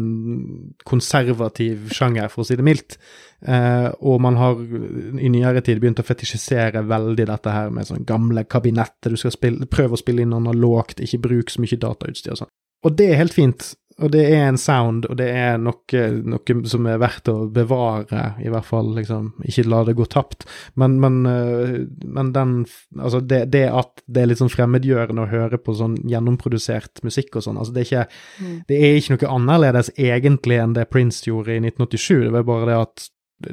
konservativ 0.85 1.89
sjanger, 1.95 2.29
for 2.29 2.43
å 2.43 2.47
si 2.47 2.57
det 2.59 2.65
mildt. 2.67 2.99
Eh, 3.45 3.87
og 4.05 4.21
man 4.21 4.37
har 4.37 4.61
i 4.61 5.31
nyere 5.33 5.63
tid 5.65 5.81
begynt 5.81 6.01
å 6.01 6.05
fetisjisere 6.05 6.85
veldig 6.85 7.25
dette 7.31 7.55
her 7.55 7.73
med 7.73 7.89
sånn 7.89 8.05
gamle 8.05 8.45
kabinetter, 8.45 9.15
Du 9.15 9.21
skal 9.21 9.33
spille, 9.33 9.65
prøve 9.65 9.97
å 9.97 10.01
spille 10.01 10.21
inn 10.25 10.35
analogt, 10.37 11.01
ikke 11.01 11.23
bruk 11.25 11.53
så 11.53 11.65
mye 11.65 11.81
datautstyr 11.81 12.35
og 12.35 12.43
sånn. 12.43 12.53
Og 12.85 12.93
det 12.93 13.09
er 13.09 13.21
helt 13.23 13.33
fint, 13.33 13.71
og 14.03 14.11
det 14.11 14.25
er 14.27 14.49
en 14.49 14.57
sound, 14.59 15.05
og 15.07 15.15
det 15.21 15.29
er 15.31 15.53
noe, 15.61 15.99
noe, 16.27 16.55
som 16.67 16.87
er 16.91 16.99
verdt 16.99 17.29
å 17.31 17.35
bevare, 17.51 18.25
i 18.43 18.51
hvert 18.51 18.67
fall, 18.67 18.89
liksom. 18.97 19.29
Ikke 19.47 19.63
la 19.71 19.85
det 19.87 19.95
gå 19.95 20.07
tapt. 20.11 20.43
Men, 20.75 20.97
men, 20.99 21.21
eh, 21.29 21.77
men 22.03 22.33
den 22.35 22.53
Altså, 22.95 23.19
det, 23.19 23.51
det, 23.51 23.65
at 23.71 24.01
det 24.07 24.21
er 24.21 24.29
litt 24.29 24.39
sånn 24.39 24.51
fremmedgjørende 24.51 25.23
å 25.25 25.29
høre 25.31 25.57
på 25.59 25.73
sånn 25.75 25.95
gjennomprodusert 26.09 27.01
musikk 27.05 27.37
og 27.39 27.45
sånn, 27.45 27.57
altså, 27.59 27.73
det 27.75 27.81
er 27.81 27.87
ikke 27.89 28.05
mm. 28.45 28.53
Det 28.69 28.77
er 28.79 28.99
ikke 28.99 29.15
noe 29.15 29.33
annerledes 29.35 29.91
egentlig 29.95 30.59
enn 30.61 30.75
det 30.75 30.87
Prince 30.91 31.27
gjorde 31.27 31.55
i 31.55 31.59
1987, 31.61 32.25
det 32.27 32.31
var 32.35 32.47
bare 32.47 32.69
det 32.69 32.79
at 32.79 33.09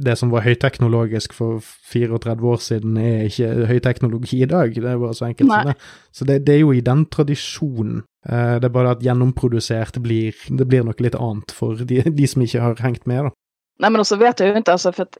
det 0.07 0.15
som 0.19 0.31
var 0.31 0.47
høyteknologisk 0.47 1.35
for 1.35 1.59
34 1.91 2.49
år 2.53 2.63
siden, 2.63 2.97
er 3.03 3.27
ikke 3.27 3.67
høyteknologi 3.67 4.45
i 4.45 4.49
dag. 4.51 4.75
Det 4.75 4.89
er 4.89 5.01
bare 5.03 5.19
så 5.19 5.27
enkelt 5.27 5.51
som 5.51 5.73
det. 5.73 5.75
Så 6.15 6.29
det, 6.29 6.39
det, 6.47 6.55
er 6.55 6.63
jo 6.63 6.71
i 6.77 6.85
den 6.87 7.03
tradisjonen 7.11 8.03
Eh, 8.03 8.12
det 8.29 8.67
är 8.67 8.69
bara 8.69 8.91
att 8.91 9.03
genomprodusert 9.03 9.97
blir, 9.97 10.35
det 10.49 10.65
blir 10.65 10.83
något 10.83 11.01
lite 11.01 11.19
annat 11.19 11.51
för 11.51 11.75
de, 11.75 12.03
de 12.03 12.27
som 12.27 12.43
inte 12.43 12.61
har 12.61 12.77
hängt 12.77 13.07
med. 13.07 13.25
Då. 13.25 13.31
Nej 13.79 13.91
men 13.91 14.01
också 14.01 14.17
vet 14.17 14.41
jag 14.41 14.49
ju 14.49 14.57
inte, 14.57 14.73
alltså 14.73 14.93
för 14.93 15.03
att 15.03 15.19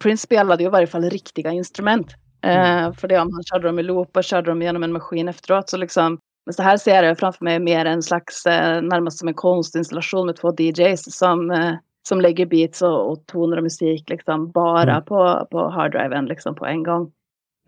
Prince 0.00 0.22
spelade 0.22 0.62
ju 0.62 0.68
i 0.68 0.72
varje 0.72 0.86
fall 0.86 1.10
riktiga 1.10 1.52
instrument. 1.52 2.06
Eh, 2.44 2.80
mm. 2.80 2.94
för 2.94 3.08
det 3.08 3.18
om 3.18 3.32
han 3.32 3.42
körde 3.44 3.66
dem 3.66 3.78
i 3.78 3.82
loop 3.82 4.16
och 4.16 4.24
körde 4.24 4.50
dem 4.50 4.62
genom 4.62 4.82
en 4.82 4.92
maskin 4.92 5.28
efteråt 5.28 5.68
så 5.68 5.76
liksom 5.76 6.18
men 6.46 6.52
så 6.52 6.62
här 6.62 6.76
ser 6.76 7.02
jag 7.02 7.18
framför 7.18 7.44
mig 7.44 7.60
mer 7.60 7.84
en 7.84 8.02
slags, 8.02 8.46
eh, 8.46 8.82
närmast 8.82 9.18
som 9.18 9.28
en 9.28 9.34
konstinstallation 9.34 10.26
med 10.26 10.36
två 10.36 10.54
DJs 10.58 11.18
som, 11.18 11.50
eh, 11.50 11.74
som 12.08 12.20
lägger 12.20 12.46
beats 12.46 12.82
och, 12.82 13.10
och 13.10 13.26
toner 13.26 13.56
och 13.56 13.62
musik 13.62 14.10
liksom 14.10 14.50
bara 14.50 14.92
mm. 14.92 15.04
på, 15.04 15.48
på 15.50 15.68
harddriven 15.68 16.24
liksom 16.26 16.54
på 16.54 16.66
en 16.66 16.82
gång. 16.82 17.12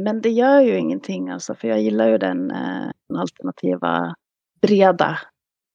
Men 0.02 0.20
det 0.20 0.30
gör 0.30 0.60
ju 0.60 0.78
ingenting 0.78 1.30
alltså, 1.30 1.54
för 1.54 1.68
jag 1.68 1.82
gillar 1.82 2.08
ju 2.08 2.18
den, 2.18 2.50
eh, 2.50 2.90
den 3.08 3.18
alternativa 3.18 4.14
breda 4.66 5.18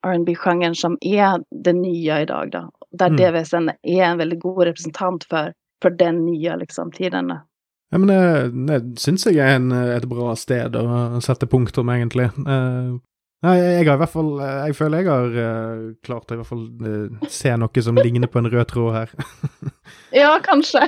rb 0.08 0.36
genren 0.36 0.76
som 0.76 0.98
är 1.02 1.44
det 1.64 1.74
nya 1.74 2.22
idag. 2.22 2.52
Då. 2.52 2.72
Där 2.92 3.08
mm. 3.08 3.18
DVSN 3.18 3.70
är 3.84 4.04
en 4.04 4.18
väldigt 4.18 4.40
god 4.40 4.64
representant 4.64 5.24
för, 5.24 5.54
för 5.82 5.90
den 5.90 6.26
nya 6.26 6.56
liksom, 6.56 6.92
tiden. 6.92 7.34
Ja, 7.92 7.98
men 7.98 8.08
det, 8.08 8.50
det 8.52 9.00
syns 9.00 9.26
jeg 9.26 9.38
er 9.42 9.56
en, 9.58 9.72
et 9.72 10.06
bra 10.06 10.36
sted 10.38 10.76
å 10.78 11.22
sette 11.26 11.50
punktum, 11.50 11.90
egentlig. 11.90 12.28
Uh, 12.38 13.00
nei, 13.46 13.56
jeg 13.58 13.88
har 13.88 13.98
i 13.98 14.02
hvert 14.04 14.14
fall 14.14 14.30
Jeg 14.44 14.76
føler 14.78 15.02
jeg 15.02 15.10
har 15.10 15.38
uh, 15.40 15.88
klart 16.06 16.30
å 16.30 16.38
i 16.38 16.42
hvert 16.42 16.52
fall 16.52 16.68
uh, 16.86 17.30
se 17.34 17.56
noe 17.58 17.86
som 17.86 17.98
ligner 17.98 18.30
på 18.30 18.44
en 18.44 18.52
rød 18.54 18.70
tråd 18.70 18.94
her. 18.94 19.16
ja, 20.22 20.36
kanskje. 20.46 20.86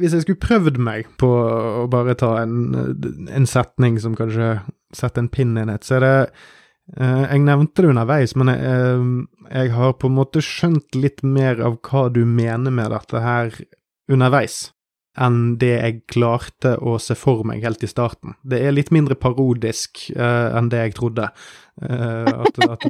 Hvis 0.00 0.16
jeg 0.16 0.24
skulle 0.24 0.40
prøvd 0.40 0.80
meg 0.80 1.10
på 1.20 1.28
å 1.28 1.84
bare 1.92 2.16
ta 2.16 2.38
en, 2.40 3.28
en 3.28 3.48
setning 3.48 4.00
som 4.00 4.16
kanskje 4.16 4.54
setter 4.96 5.26
en 5.26 5.28
pinn 5.28 5.52
i 5.60 5.66
nett, 5.68 5.84
så 5.84 5.98
er 5.98 6.06
det 6.06 6.14
Eh, 6.24 6.38
jeg 6.98 7.42
nevnte 7.44 7.84
det 7.84 7.92
underveis, 7.92 8.34
men 8.38 8.50
jeg, 8.50 8.60
eh, 8.66 9.04
jeg, 9.50 9.72
har 9.76 9.96
på 9.98 10.10
en 10.10 10.16
måte 10.16 10.42
skjønt 10.42 10.96
litt 10.98 11.22
mer 11.22 11.62
av 11.62 11.78
hva 11.86 12.08
du 12.10 12.24
mener 12.26 12.74
med 12.74 12.90
dette 12.94 13.22
her 13.22 13.54
underveis, 14.10 14.72
enn 15.20 15.56
det 15.60 15.70
jeg 15.74 16.00
klarte 16.10 16.76
å 16.78 16.96
se 17.02 17.16
for 17.18 17.44
meg 17.46 17.62
helt 17.66 17.84
i 17.86 17.90
starten. 17.90 18.34
Det 18.42 18.62
er 18.62 18.74
litt 18.74 18.90
mindre 18.94 19.16
parodisk 19.18 20.06
uh, 20.16 20.56
enn 20.58 20.70
det 20.70 20.84
jeg 20.84 20.96
trodde. 20.98 21.28
Uh, 21.82 22.46
at, 22.46 22.60
at, 22.66 22.86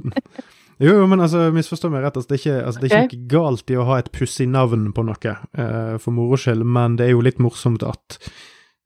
jo, 0.84 0.94
men 1.08 1.24
altså, 1.24 1.48
misforstå 1.52 1.90
meg 1.92 2.04
rett, 2.04 2.20
altså, 2.20 2.30
det 2.30 2.38
er 2.38 2.42
ikke, 2.42 2.58
altså, 2.68 2.80
det 2.80 2.90
er 2.90 3.08
ikke 3.08 3.20
noe 3.20 3.32
galt 3.34 3.72
i 3.72 3.80
å 3.80 3.88
ha 3.88 3.98
et 4.00 4.12
pussig 4.14 4.48
navn 4.52 4.90
på 4.96 5.04
noe, 5.08 5.34
uh, 5.60 5.96
for 6.00 6.16
moro 6.16 6.40
skyld, 6.40 6.64
men 6.64 6.96
det 7.00 7.08
er 7.08 7.14
jo 7.16 7.24
litt 7.24 7.40
morsomt 7.42 7.84
at 7.88 8.20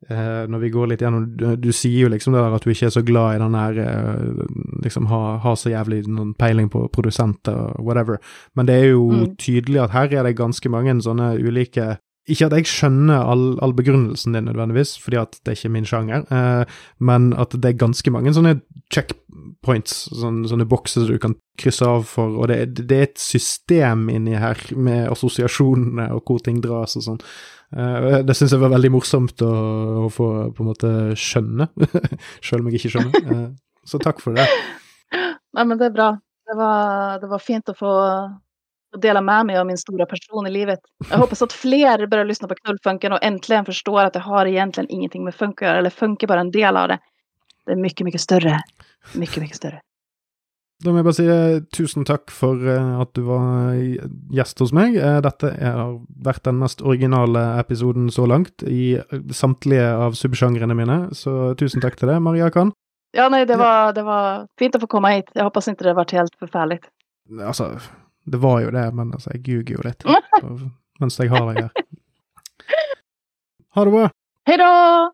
Uh, 0.05 0.45
når 0.53 0.61
vi 0.61 0.69
går 0.69 0.89
litt 0.91 1.01
gjennom 1.01 1.23
Du, 1.33 1.45
du 1.57 1.71
sier 1.73 2.03
jo 2.05 2.09
liksom 2.13 2.35
det 2.35 2.43
der 2.43 2.53
at 2.53 2.65
du 2.67 2.69
ikke 2.69 2.91
er 2.91 2.93
så 2.93 3.01
glad 3.01 3.39
i 3.39 3.41
den 3.41 3.55
her 3.57 3.79
uh, 3.81 4.43
Liksom 4.85 5.07
ha, 5.09 5.21
ha, 5.41 5.55
så 5.57 5.73
jævlig 5.73 6.03
noen 6.13 6.35
peiling 6.37 6.69
på 6.69 6.83
produsenter 6.93 7.57
og 7.57 7.87
whatever. 7.87 8.21
Men 8.53 8.69
det 8.69 8.75
er 8.83 8.91
jo 8.91 9.07
mm. 9.09 9.23
tydelig 9.41 9.81
at 9.87 9.95
her 9.95 10.13
er 10.13 10.29
det 10.29 10.37
ganske 10.37 10.69
mange 10.69 10.99
sånne 11.07 11.31
ulike 11.41 11.95
ikke 12.25 12.47
at 12.49 12.55
jeg 12.57 12.69
skjønner 12.71 13.27
all, 13.29 13.43
all, 13.61 13.75
begrunnelsen 13.77 14.33
din 14.33 14.47
nødvendigvis, 14.49 14.95
fordi 14.97 15.19
at 15.21 15.37
det 15.45 15.53
er 15.53 15.59
ikke 15.59 15.73
min 15.75 15.89
sjanger, 15.89 16.23
uh, 16.33 16.65
men 17.05 17.33
at 17.37 17.53
det 17.53 17.69
er 17.69 17.83
ganske 17.83 18.13
mange 18.15 18.33
sånne 18.33 18.55
checkpoints, 18.95 20.07
sånne, 20.09 20.49
sånne 20.49 20.69
bokser 20.69 21.11
du 21.11 21.19
kan 21.21 21.37
krysse 21.61 21.85
av 21.85 22.07
for, 22.09 22.39
og 22.41 22.49
det, 22.49 22.87
det 22.89 22.97
er 22.97 23.11
et 23.11 23.21
system 23.21 24.09
inni 24.13 24.39
her 24.41 24.61
med 24.73 25.11
assosiasjonene 25.13 26.09
og 26.17 26.25
hvor 26.25 26.41
ting 26.45 26.63
dras 26.65 26.97
og 27.01 27.07
sånn. 27.11 27.21
Uh, 27.75 28.21
det 28.23 28.37
syns 28.39 28.55
jeg 28.55 28.63
var 28.63 28.71
veldig 28.77 28.93
morsomt 28.95 29.43
å, 29.43 29.51
å, 30.05 30.09
få 30.13 30.29
på 30.55 30.63
en 30.63 30.71
måte 30.71 30.91
skjønne, 31.19 31.67
sjøl 32.45 32.63
om 32.63 32.71
jeg 32.71 32.81
ikke 32.81 32.95
skjønner. 32.95 33.27
Uh, 33.27 33.49
så 33.91 34.01
takk 34.03 34.23
for 34.23 34.39
det. 34.39 34.47
Nei, 35.15 35.65
men 35.65 35.79
det 35.79 35.91
er 35.91 35.97
bra. 35.97 36.13
Det 36.45 36.57
var, 36.59 37.21
det 37.23 37.31
var 37.31 37.43
fint 37.43 37.71
å 37.73 37.77
få 37.79 37.93
dela 39.01 39.21
med 39.21 39.47
mig 39.47 39.59
av 39.59 39.67
min 39.67 39.79
stora 39.79 40.07
person 40.07 40.47
i 40.47 40.51
livet. 40.51 40.79
Jag 41.11 41.19
hoppas 41.19 41.43
att 41.43 41.53
fler 41.53 42.07
börjar 42.07 42.25
lyssna 42.25 42.49
på 42.49 42.55
knullfunken 42.55 43.13
och 43.13 43.23
äntligen 43.23 43.65
förstår 43.65 44.05
att 44.05 44.13
det 44.13 44.19
har 44.19 44.47
egentligen 44.47 44.91
ingenting 44.91 45.25
med 45.25 45.35
funk 45.35 45.63
att 45.63 45.69
göra, 45.69 45.79
eller 45.79 45.91
funk 45.91 46.23
är 46.23 46.27
bara 46.27 46.41
en 46.41 46.51
del 46.51 46.77
av 46.77 46.89
det. 46.89 46.99
Det 47.67 47.73
är 47.73 47.77
mycket, 47.77 48.05
mycket 48.05 48.21
större. 48.21 48.61
Mycket, 49.15 49.43
mycket 49.43 49.57
större. 49.57 49.81
Da 50.83 50.91
må 50.91 50.99
jeg 50.99 51.05
bare 51.07 51.15
si 51.17 51.25
eh, 51.31 51.61
tusen 51.73 52.05
takk 52.05 52.33
for 52.35 52.59
eh, 52.69 52.89
at 53.01 53.13
du 53.15 53.23
var 53.29 53.75
i- 53.79 54.01
gjest 54.35 54.59
hos 54.59 54.73
meg. 54.75 54.97
Eh, 54.99 55.21
Dette 55.25 55.53
har 55.63 55.95
vært 56.27 56.43
den 56.49 56.59
mest 56.59 56.83
originale 56.83 57.45
episoden 57.63 58.11
så 58.11 58.27
langt 58.29 58.63
i 58.67 58.97
eh, 58.99 59.21
samtlige 59.31 59.87
av 59.95 60.17
subsjangrene 60.19 60.75
mine, 60.77 60.99
så 61.15 61.55
tusen 61.57 61.81
takk 61.85 61.97
til 62.01 62.09
det, 62.11 62.19
Maria 62.21 62.51
Khan. 62.51 62.73
Ja, 63.15 63.29
nej, 63.31 63.45
det 63.47 63.57
var, 63.57 63.93
det 63.95 64.03
var 64.03 64.47
fint 64.59 64.75
att 64.75 64.81
få 64.81 64.87
komma 64.87 65.09
hit. 65.15 65.31
Jag 65.35 65.45
hoppas 65.45 65.69
inte 65.69 65.85
det 65.85 65.95
varit 65.95 66.11
helt 66.11 66.35
förfärligt. 66.39 66.89
Altså, 67.41 67.79
det 68.27 68.37
var 68.43 68.61
jo 68.61 68.71
det, 68.71 68.89
men 68.95 69.13
altså, 69.15 69.31
jeg 69.33 69.47
ljuger 69.49 69.75
jo 69.79 69.85
litt 69.85 70.05
mens 71.01 71.19
jeg 71.19 71.31
har 71.31 71.47
deg 71.55 71.63
her. 71.63 71.71
Ha 73.75 73.85
det 73.85 73.91
bra. 73.91 74.11
Hej 74.47 74.59
då! 74.59 75.13